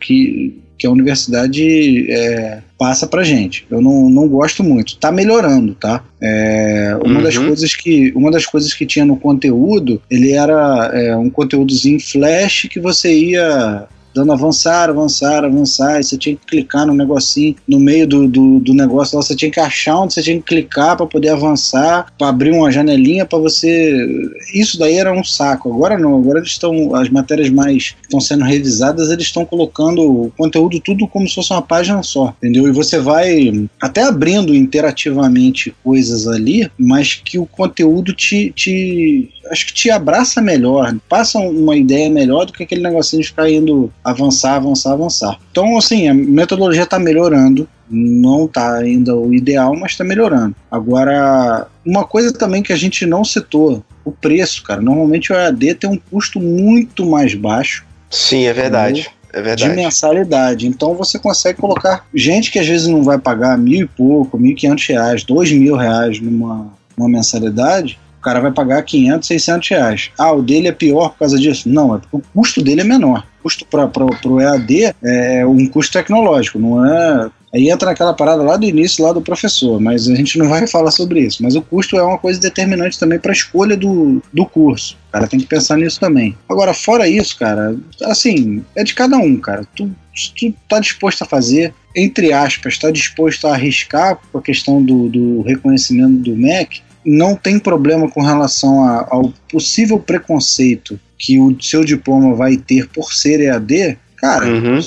que 0.00 0.58
que 0.82 0.86
a 0.88 0.90
universidade 0.90 2.10
é, 2.10 2.60
passa 2.76 3.06
pra 3.06 3.22
gente. 3.22 3.64
Eu 3.70 3.80
não, 3.80 4.10
não 4.10 4.26
gosto 4.26 4.64
muito. 4.64 4.96
Tá 4.96 5.12
melhorando, 5.12 5.76
tá? 5.76 6.02
É, 6.20 6.98
uma, 7.04 7.18
uhum. 7.18 7.22
das 7.22 7.38
coisas 7.38 7.76
que, 7.76 8.12
uma 8.16 8.32
das 8.32 8.44
coisas 8.46 8.74
que 8.74 8.84
tinha 8.84 9.04
no 9.04 9.16
conteúdo, 9.16 10.02
ele 10.10 10.32
era 10.32 10.90
é, 10.92 11.16
um 11.16 11.30
conteúdozinho 11.30 12.00
flash 12.00 12.66
que 12.68 12.80
você 12.80 13.14
ia 13.14 13.86
dando 14.14 14.32
avançar, 14.32 14.88
avançar, 14.88 15.44
avançar, 15.44 16.00
e 16.00 16.04
você 16.04 16.16
tinha 16.16 16.36
que 16.36 16.46
clicar 16.46 16.86
no 16.86 16.94
negocinho, 16.94 17.54
no 17.66 17.78
meio 17.78 18.06
do, 18.06 18.28
do, 18.28 18.58
do 18.60 18.74
negócio 18.74 19.16
lá, 19.16 19.22
você 19.22 19.34
tinha 19.34 19.50
que 19.50 19.60
achar 19.60 19.98
onde 19.98 20.14
você 20.14 20.22
tinha 20.22 20.36
que 20.36 20.44
clicar 20.44 20.96
para 20.96 21.06
poder 21.06 21.30
avançar, 21.30 22.12
para 22.18 22.28
abrir 22.28 22.50
uma 22.50 22.70
janelinha 22.70 23.24
para 23.24 23.38
você. 23.38 24.06
Isso 24.54 24.78
daí 24.78 24.96
era 24.96 25.12
um 25.12 25.24
saco. 25.24 25.72
Agora 25.72 25.98
não, 25.98 26.16
agora 26.16 26.38
eles 26.38 26.50
estão, 26.50 26.94
as 26.94 27.08
matérias 27.08 27.50
mais 27.50 27.94
estão 28.02 28.20
sendo 28.20 28.44
revisadas, 28.44 29.10
eles 29.10 29.26
estão 29.26 29.44
colocando 29.44 30.02
o 30.02 30.32
conteúdo 30.36 30.80
tudo 30.80 31.06
como 31.06 31.28
se 31.28 31.34
fosse 31.34 31.52
uma 31.52 31.62
página 31.62 32.02
só, 32.02 32.34
entendeu? 32.38 32.68
E 32.68 32.72
você 32.72 32.98
vai 32.98 33.68
até 33.80 34.02
abrindo 34.02 34.54
interativamente 34.54 35.74
coisas 35.82 36.26
ali, 36.26 36.70
mas 36.78 37.14
que 37.14 37.38
o 37.38 37.46
conteúdo 37.46 38.12
te, 38.12 38.52
te 38.54 39.28
acho 39.50 39.66
que 39.66 39.74
te 39.74 39.90
abraça 39.90 40.40
melhor, 40.40 40.94
passa 41.08 41.38
uma 41.38 41.76
ideia 41.76 42.08
melhor 42.08 42.46
do 42.46 42.52
que 42.52 42.62
aquele 42.62 42.82
negocinho 42.82 43.22
de 43.22 43.28
ficar 43.28 43.50
indo 43.50 43.92
avançar, 44.04 44.56
avançar, 44.56 44.92
avançar. 44.92 45.38
Então, 45.50 45.76
assim, 45.76 46.08
a 46.08 46.14
metodologia 46.14 46.82
está 46.82 46.98
melhorando, 46.98 47.68
não 47.88 48.46
está 48.46 48.76
ainda 48.76 49.14
o 49.14 49.32
ideal, 49.34 49.76
mas 49.76 49.92
está 49.92 50.04
melhorando. 50.04 50.54
Agora, 50.70 51.66
uma 51.84 52.04
coisa 52.04 52.32
também 52.32 52.62
que 52.62 52.72
a 52.72 52.76
gente 52.76 53.06
não 53.06 53.24
citou, 53.24 53.84
o 54.04 54.10
preço, 54.10 54.62
cara. 54.62 54.80
Normalmente 54.80 55.32
o 55.32 55.36
EAD 55.36 55.74
tem 55.74 55.90
um 55.90 55.98
custo 56.10 56.40
muito 56.40 57.06
mais 57.06 57.34
baixo. 57.34 57.84
Sim, 58.10 58.46
é 58.46 58.52
verdade. 58.52 59.08
É 59.32 59.40
verdade. 59.40 59.70
De 59.70 59.76
mensalidade. 59.76 60.66
Então 60.66 60.94
você 60.94 61.18
consegue 61.18 61.58
colocar 61.58 62.04
gente 62.14 62.50
que 62.50 62.58
às 62.58 62.66
vezes 62.66 62.86
não 62.86 63.02
vai 63.02 63.18
pagar 63.18 63.56
mil 63.56 63.84
e 63.84 63.88
pouco, 63.88 64.38
mil 64.38 64.52
e 64.52 64.54
quinhentos 64.54 64.86
reais, 64.86 65.24
dois 65.24 65.50
mil 65.50 65.74
reais 65.74 66.20
numa, 66.20 66.70
numa 66.96 67.08
mensalidade, 67.08 67.98
o 68.22 68.24
cara 68.24 68.40
vai 68.40 68.52
pagar 68.52 68.80
500, 68.84 69.26
600 69.26 69.68
reais. 69.68 70.10
Ah, 70.16 70.32
o 70.32 70.42
dele 70.42 70.68
é 70.68 70.72
pior 70.72 71.08
por 71.08 71.18
causa 71.18 71.36
disso? 71.36 71.68
Não, 71.68 71.96
é 71.96 71.98
porque 71.98 72.16
o 72.16 72.22
custo 72.32 72.62
dele 72.62 72.80
é 72.80 72.84
menor. 72.84 73.26
O 73.40 73.42
custo 73.42 73.66
para 73.66 73.90
o 74.24 74.40
EAD 74.40 74.94
é 75.02 75.44
um 75.44 75.66
custo 75.66 75.92
tecnológico, 75.92 76.60
não 76.60 76.86
é 76.86 77.28
Aí 77.54 77.68
entra 77.68 77.90
aquela 77.90 78.14
parada 78.14 78.42
lá 78.42 78.56
do 78.56 78.64
início, 78.64 79.04
lá 79.04 79.12
do 79.12 79.20
professor, 79.20 79.78
mas 79.78 80.08
a 80.08 80.14
gente 80.14 80.38
não 80.38 80.48
vai 80.48 80.66
falar 80.66 80.90
sobre 80.90 81.20
isso. 81.20 81.42
Mas 81.42 81.54
o 81.54 81.60
custo 81.60 81.98
é 81.98 82.02
uma 82.02 82.16
coisa 82.16 82.40
determinante 82.40 82.98
também 82.98 83.18
para 83.18 83.30
a 83.30 83.34
escolha 83.34 83.76
do, 83.76 84.22
do 84.32 84.46
curso. 84.46 84.96
O 85.08 85.12
cara 85.12 85.28
tem 85.28 85.38
que 85.38 85.44
pensar 85.44 85.76
nisso 85.76 86.00
também. 86.00 86.34
Agora, 86.48 86.72
fora 86.72 87.06
isso, 87.06 87.38
cara, 87.38 87.76
assim, 88.04 88.64
é 88.74 88.82
de 88.82 88.94
cada 88.94 89.18
um, 89.18 89.36
cara. 89.36 89.66
Tu, 89.76 89.90
tu 90.34 90.54
tá 90.66 90.80
disposto 90.80 91.22
a 91.22 91.26
fazer, 91.26 91.74
entre 91.94 92.32
aspas, 92.32 92.78
tá 92.78 92.90
disposto 92.90 93.46
a 93.46 93.52
arriscar 93.52 94.18
com 94.32 94.38
a 94.38 94.42
questão 94.42 94.82
do, 94.82 95.10
do 95.10 95.42
reconhecimento 95.42 96.22
do 96.22 96.34
MEC, 96.34 96.80
não 97.04 97.34
tem 97.34 97.58
problema 97.58 98.08
com 98.10 98.22
relação 98.22 98.84
a, 98.84 99.06
ao 99.10 99.32
possível 99.50 99.98
preconceito 99.98 100.98
que 101.18 101.38
o 101.38 101.56
seu 101.60 101.84
diploma 101.84 102.34
vai 102.34 102.56
ter 102.56 102.88
por 102.88 103.12
ser 103.12 103.40
EAD, 103.40 103.98
cara, 104.16 104.46
uhum. 104.46 104.80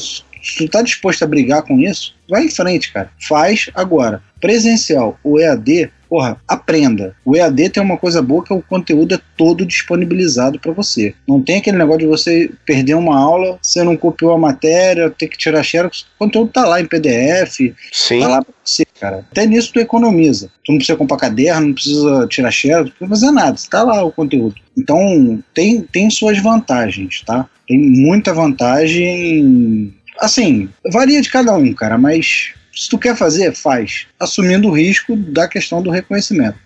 Se 0.45 0.57
tu 0.57 0.69
tá 0.69 0.81
disposto 0.84 1.23
a 1.23 1.27
brigar 1.27 1.63
com 1.63 1.80
isso, 1.80 2.13
vai 2.30 2.45
em 2.45 2.51
frente, 2.51 2.93
cara. 2.93 3.09
Faz 3.27 3.69
agora. 3.73 4.22
Presencial, 4.39 5.17
o 5.23 5.39
EAD, 5.39 5.89
porra, 6.07 6.38
aprenda. 6.47 7.15
O 7.26 7.35
EAD 7.35 7.69
tem 7.69 7.81
uma 7.81 7.97
coisa 7.97 8.22
boa 8.22 8.43
que 8.43 8.53
é 8.53 8.55
o 8.55 8.61
conteúdo 8.61 9.15
é 9.15 9.19
todo 9.35 9.65
disponibilizado 9.65 10.59
para 10.59 10.72
você. 10.72 11.15
Não 11.27 11.41
tem 11.41 11.57
aquele 11.57 11.77
negócio 11.77 12.01
de 12.01 12.05
você 12.05 12.51
perder 12.63 12.93
uma 12.93 13.17
aula, 13.17 13.57
você 13.59 13.84
não 13.84 13.97
copiou 13.97 14.34
a 14.34 14.38
matéria, 14.38 15.09
ter 15.09 15.27
que 15.27 15.38
tirar 15.38 15.63
xerox. 15.63 16.01
O 16.01 16.19
conteúdo 16.19 16.51
tá 16.51 16.65
lá 16.65 16.80
em 16.80 16.85
PDF, 16.85 17.73
Sim. 17.91 18.19
tá 18.19 18.27
lá 18.27 18.43
pra 18.43 18.53
você, 18.63 18.85
cara. 18.99 19.26
Até 19.31 19.47
nisso 19.47 19.73
tu 19.73 19.80
economiza. 19.80 20.51
Tu 20.63 20.72
não 20.72 20.77
precisa 20.77 20.97
comprar 20.97 21.17
caderno, 21.17 21.67
não 21.67 21.73
precisa 21.73 22.27
tirar 22.27 22.51
xerox, 22.51 22.91
não 22.99 23.07
precisa 23.07 23.09
fazer 23.09 23.31
nada. 23.31 23.57
Tá 23.69 23.84
lá 23.84 24.03
o 24.03 24.11
conteúdo. 24.11 24.55
Então, 24.77 25.43
tem, 25.55 25.81
tem 25.81 26.09
suas 26.11 26.38
vantagens, 26.38 27.23
tá? 27.26 27.49
Tem 27.67 27.80
muita 27.80 28.34
vantagem. 28.34 29.93
Assim, 30.19 30.69
varia 30.91 31.21
de 31.21 31.29
cada 31.29 31.53
um, 31.53 31.73
cara, 31.73 31.97
mas 31.97 32.53
se 32.73 32.89
tu 32.89 32.97
quer 32.97 33.15
fazer, 33.15 33.55
faz, 33.55 34.07
assumindo 34.19 34.67
o 34.67 34.75
risco 34.75 35.15
da 35.15 35.47
questão 35.47 35.81
do 35.81 35.89
reconhecimento. 35.89 36.57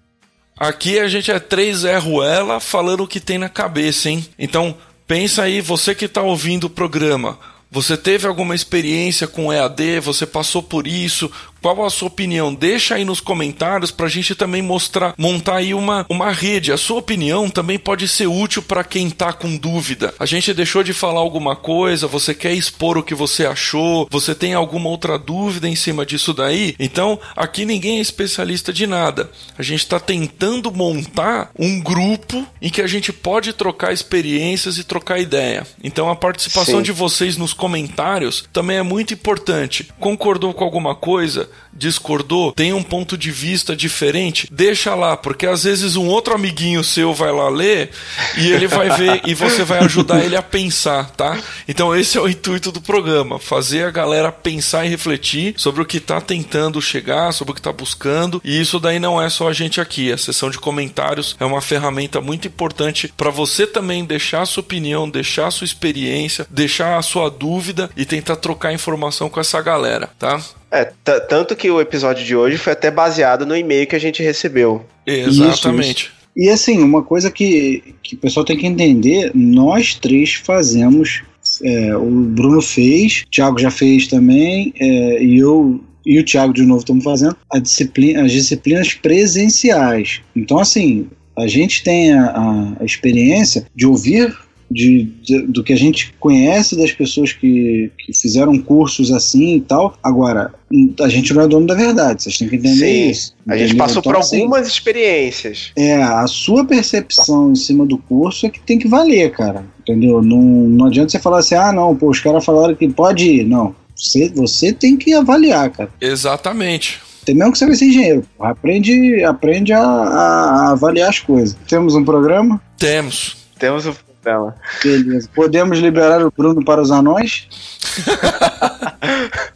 Aqui 0.58 1.00
a 1.00 1.08
gente 1.08 1.32
é 1.32 1.40
três 1.40 1.80
Zé 1.80 1.98
Ruela 1.98 2.60
falando 2.60 3.04
o 3.04 3.08
que 3.08 3.20
tem 3.20 3.38
na 3.38 3.48
cabeça, 3.48 4.10
hein? 4.10 4.28
Então, 4.38 4.76
pensa 5.08 5.44
aí, 5.44 5.62
você 5.62 5.96
que 5.96 6.06
está 6.06 6.22
ouvindo 6.22 6.66
o 6.66 6.70
programa, 6.70 7.40
você 7.72 7.96
teve 7.96 8.28
alguma 8.28 8.56
experiência 8.56 9.28
com 9.28 9.54
EAD? 9.54 10.00
Você 10.00 10.26
passou 10.26 10.62
por 10.64 10.88
isso? 10.88 11.32
Qual 11.62 11.86
a 11.86 11.90
sua 11.90 12.08
opinião? 12.08 12.54
Deixa 12.54 12.96
aí 12.96 13.04
nos 13.04 13.20
comentários 13.20 13.92
para 13.92 14.06
a 14.06 14.10
gente 14.10 14.34
também 14.34 14.62
mostrar, 14.62 15.14
montar 15.18 15.58
aí 15.58 15.74
uma, 15.74 16.06
uma 16.10 16.32
rede. 16.32 16.72
A 16.72 16.78
sua 16.78 17.00
opinião 17.00 17.50
também 17.50 17.78
pode 17.78 18.08
ser 18.08 18.28
útil 18.28 18.62
para 18.62 18.84
quem 18.84 19.08
está 19.08 19.34
com 19.34 19.58
dúvida. 19.58 20.14
A 20.18 20.26
gente 20.26 20.54
deixou 20.54 20.84
de 20.84 20.94
falar 20.94 21.20
alguma 21.20 21.56
coisa, 21.56 22.08
você 22.08 22.34
quer 22.34 22.54
expor 22.54 22.98
o 22.98 23.04
que 23.04 23.14
você 23.14 23.46
achou, 23.46 24.08
você 24.10 24.34
tem 24.34 24.54
alguma 24.54 24.90
outra 24.90 25.18
dúvida 25.18 25.68
em 25.68 25.76
cima 25.76 26.06
disso 26.06 26.34
daí? 26.34 26.76
Então, 26.80 27.20
aqui 27.36 27.66
ninguém 27.66 27.98
é 27.98 28.02
especialista 28.02 28.72
de 28.72 28.88
nada. 28.88 29.30
A 29.58 29.64
gente 29.64 29.82
está 29.82 30.00
tentando 30.00 30.72
montar 30.72 31.52
um 31.58 31.82
grupo 31.82 32.46
em 32.62 32.70
que 32.70 32.82
a 32.82 32.88
gente 32.88 33.12
pode 33.12 33.52
trocar 33.54 33.92
experiências 33.92 34.78
e 34.78 34.84
trocar 34.84 35.20
ideia. 35.20 35.68
Então, 35.84 36.10
a 36.10 36.16
participação 36.16 36.78
Sim. 36.78 36.84
de 36.84 36.92
vocês 36.92 37.36
nos 37.36 37.54
comentários 37.54 38.48
também 38.54 38.78
é 38.78 38.84
muito 38.84 39.14
importante. 39.14 39.90
Concordou 40.00 40.54
com 40.54 40.64
alguma 40.64 40.96
coisa? 40.96 41.49
Discordou, 41.72 42.52
tem 42.52 42.74
um 42.74 42.84
ponto 42.84 43.18
de 43.18 43.32
vista 43.32 43.76
diferente, 43.76 44.48
deixa 44.52 44.96
lá, 44.96 45.16
porque 45.16 45.46
às 45.46 45.64
vezes 45.64 45.96
um 45.96 46.08
outro 46.08 46.34
amiguinho 46.34 46.84
seu 46.84 47.14
vai 47.14 47.32
lá 47.32 47.50
ler 47.50 47.92
e 48.38 48.52
ele 48.52 48.68
vai 48.68 48.90
ver 48.98 49.22
e 49.26 49.34
você 49.34 49.64
vai 49.64 49.80
ajudar 49.80 50.24
ele 50.24 50.36
a 50.36 50.42
pensar, 50.42 51.12
tá? 51.12 51.38
Então 51.68 51.96
esse 51.96 52.18
é 52.18 52.22
o 52.22 52.28
intuito 52.28 52.72
do 52.72 52.82
programa, 52.82 53.40
fazer 53.40 53.84
a 53.84 53.92
galera 53.92 54.32
pensar 54.32 54.86
e 54.86 54.90
refletir 54.90 55.54
sobre 55.58 55.82
o 55.82 55.86
que 55.86 55.98
está 55.98 56.20
tentando 56.20 56.82
chegar, 56.82 57.32
sobre 57.32 57.52
o 57.52 57.56
que 57.56 57.60
está 57.60 57.72
buscando, 57.72 58.42
e 58.44 58.60
isso 58.60 58.80
daí 58.80 59.00
não 59.00 59.22
é 59.22 59.30
só 59.30 59.48
a 59.48 59.54
gente 59.54 59.80
aqui, 59.80 60.12
a 60.12 60.18
sessão 60.18 60.50
de 60.50 60.60
comentários 60.60 61.36
é 61.40 61.46
uma 61.46 61.62
ferramenta 61.62 62.20
muito 62.20 62.48
importante 62.48 63.14
para 63.16 63.30
você 63.30 63.66
também 63.66 64.06
deixar 64.06 64.42
a 64.42 64.46
sua 64.46 64.62
opinião, 64.62 65.10
deixar 65.10 65.48
a 65.48 65.52
sua 65.52 65.66
experiência, 65.66 66.46
deixar 66.50 66.98
a 66.98 67.02
sua 67.02 67.30
dúvida 67.30 67.90
e 67.96 68.06
tentar 68.06 68.36
trocar 68.36 68.74
informação 68.74 69.30
com 69.30 69.40
essa 69.40 69.62
galera, 69.62 70.10
tá? 70.18 70.42
É, 70.72 70.86
tanto 71.28 71.56
que 71.56 71.70
o 71.70 71.82
episódio 71.82 72.24
de 72.24 72.36
hoje 72.36 72.58
foi 72.58 72.74
até 72.74 72.92
baseado 72.92 73.46
no 73.46 73.56
e-mail 73.56 73.88
que 73.88 73.96
a 73.96 74.00
gente 74.00 74.22
recebeu. 74.22 74.86
Exatamente. 75.06 76.06
Isso, 76.06 76.12
isso. 76.12 76.20
E 76.36 76.50
assim, 76.50 76.82
uma 76.82 77.04
coisa 77.04 77.32
que, 77.32 77.96
que 78.04 78.16
o 78.16 78.18
pessoal 78.18 78.46
tem 78.46 78.58
que 78.58 78.68
entender, 78.68 79.32
nós 79.34 79.96
três 79.96 80.36
fazemos. 80.36 81.24
É, 81.64 81.96
o 81.98 82.10
Bruno 82.10 82.62
fez, 82.62 83.24
o 83.26 83.30
Thiago 83.32 83.60
já 83.60 83.72
fez 83.72 84.08
também, 84.08 84.74
é, 84.80 85.24
e 85.24 85.40
eu 85.40 85.82
e 86.06 86.18
o 86.20 86.24
Thiago 86.24 86.54
de 86.54 86.64
novo 86.64 86.80
estamos 86.80 87.04
fazendo 87.04 87.36
a 87.52 87.60
disciplina, 87.60 88.24
as 88.24 88.32
disciplinas 88.32 88.94
presenciais. 88.94 90.22
Então, 90.36 90.60
assim, 90.60 91.08
a 91.38 91.48
gente 91.48 91.84
tem 91.84 92.14
a, 92.14 92.76
a 92.80 92.86
experiência 92.86 93.66
de 93.76 93.86
ouvir 93.86 94.36
de, 94.70 95.04
de, 95.22 95.42
do 95.48 95.64
que 95.64 95.74
a 95.74 95.78
gente 95.78 96.14
conhece 96.20 96.78
das 96.78 96.92
pessoas 96.92 97.34
que, 97.34 97.92
que 97.98 98.14
fizeram 98.14 98.58
cursos 98.60 99.12
assim 99.12 99.56
e 99.56 99.62
tal. 99.62 99.98
Agora, 100.04 100.54
a 101.02 101.10
gente 101.10 101.34
não 101.34 101.42
é 101.42 101.48
dono 101.48 101.66
da 101.66 101.74
verdade, 101.74 102.24
vocês 102.24 102.38
têm 102.38 102.48
que 102.48 102.56
entender 102.56 102.76
Sim, 102.76 103.10
isso. 103.10 103.36
A 103.48 103.58
gente 103.58 103.76
passou 103.76 104.00
então, 104.00 104.14
por 104.14 104.20
assim, 104.20 104.42
algumas 104.42 104.62
assim, 104.62 104.70
experiências. 104.70 105.72
É, 105.76 105.96
a 105.96 106.28
sua 106.28 106.64
percepção 106.66 107.52
em 107.52 107.56
cima 107.56 107.86
do 107.86 107.98
curso 107.98 108.46
é 108.46 108.50
que 108.50 108.60
tem 108.60 108.78
que 108.78 108.88
valer, 108.88 109.32
cara. 109.32 109.66
Entendeu? 109.80 110.22
Não, 110.22 110.42
não 110.42 110.86
adianta 110.86 111.10
você 111.10 111.20
falar 111.20 111.40
assim, 111.40 111.56
ah, 111.56 111.72
não, 111.72 111.96
pô, 111.96 112.10
os 112.10 112.20
caras 112.20 112.46
falaram 112.46 112.76
que 112.76 112.88
pode 112.90 113.26
ir. 113.26 113.44
Não. 113.46 113.76
Você, 113.96 114.30
você 114.30 114.72
tem 114.72 114.96
que 114.96 115.14
avaliar, 115.14 115.72
cara. 115.72 115.90
Exatamente. 116.00 117.02
Tem 117.26 117.36
mesmo 117.36 117.52
que 117.52 117.58
você 117.58 117.66
vai 117.66 117.76
ser 117.76 117.86
engenheiro. 117.86 118.24
Aprende, 118.40 119.24
aprende 119.24 119.74
a, 119.74 119.82
a 119.82 120.72
avaliar 120.72 121.10
as 121.10 121.20
coisas. 121.20 121.56
Temos 121.68 121.96
um 121.96 122.04
programa? 122.04 122.62
Temos. 122.78 123.38
Temos 123.58 123.86
um 123.86 123.94
dela. 124.24 124.56
Beleza. 124.84 125.30
Podemos 125.34 125.80
liberar 125.80 126.26
o 126.26 126.32
Bruno 126.36 126.64
para 126.64 126.82
os 126.82 126.92
anões? 126.92 127.48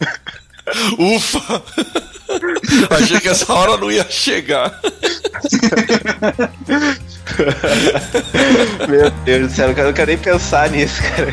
Ufa! 0.98 1.61
Achei 2.90 3.19
que 3.19 3.30
essa 3.30 3.52
hora 3.53 3.77
não 3.77 3.91
ia 3.91 4.06
chegar. 4.10 4.80
Meu 8.88 9.11
Deus 9.26 9.48
do 9.48 9.56
céu, 9.56 9.69
eu 9.69 9.85
não 9.85 9.94
quero 9.94 10.11
nem 10.11 10.18
pensar 10.18 10.69
nisso, 10.69 11.02
cara. 11.02 11.31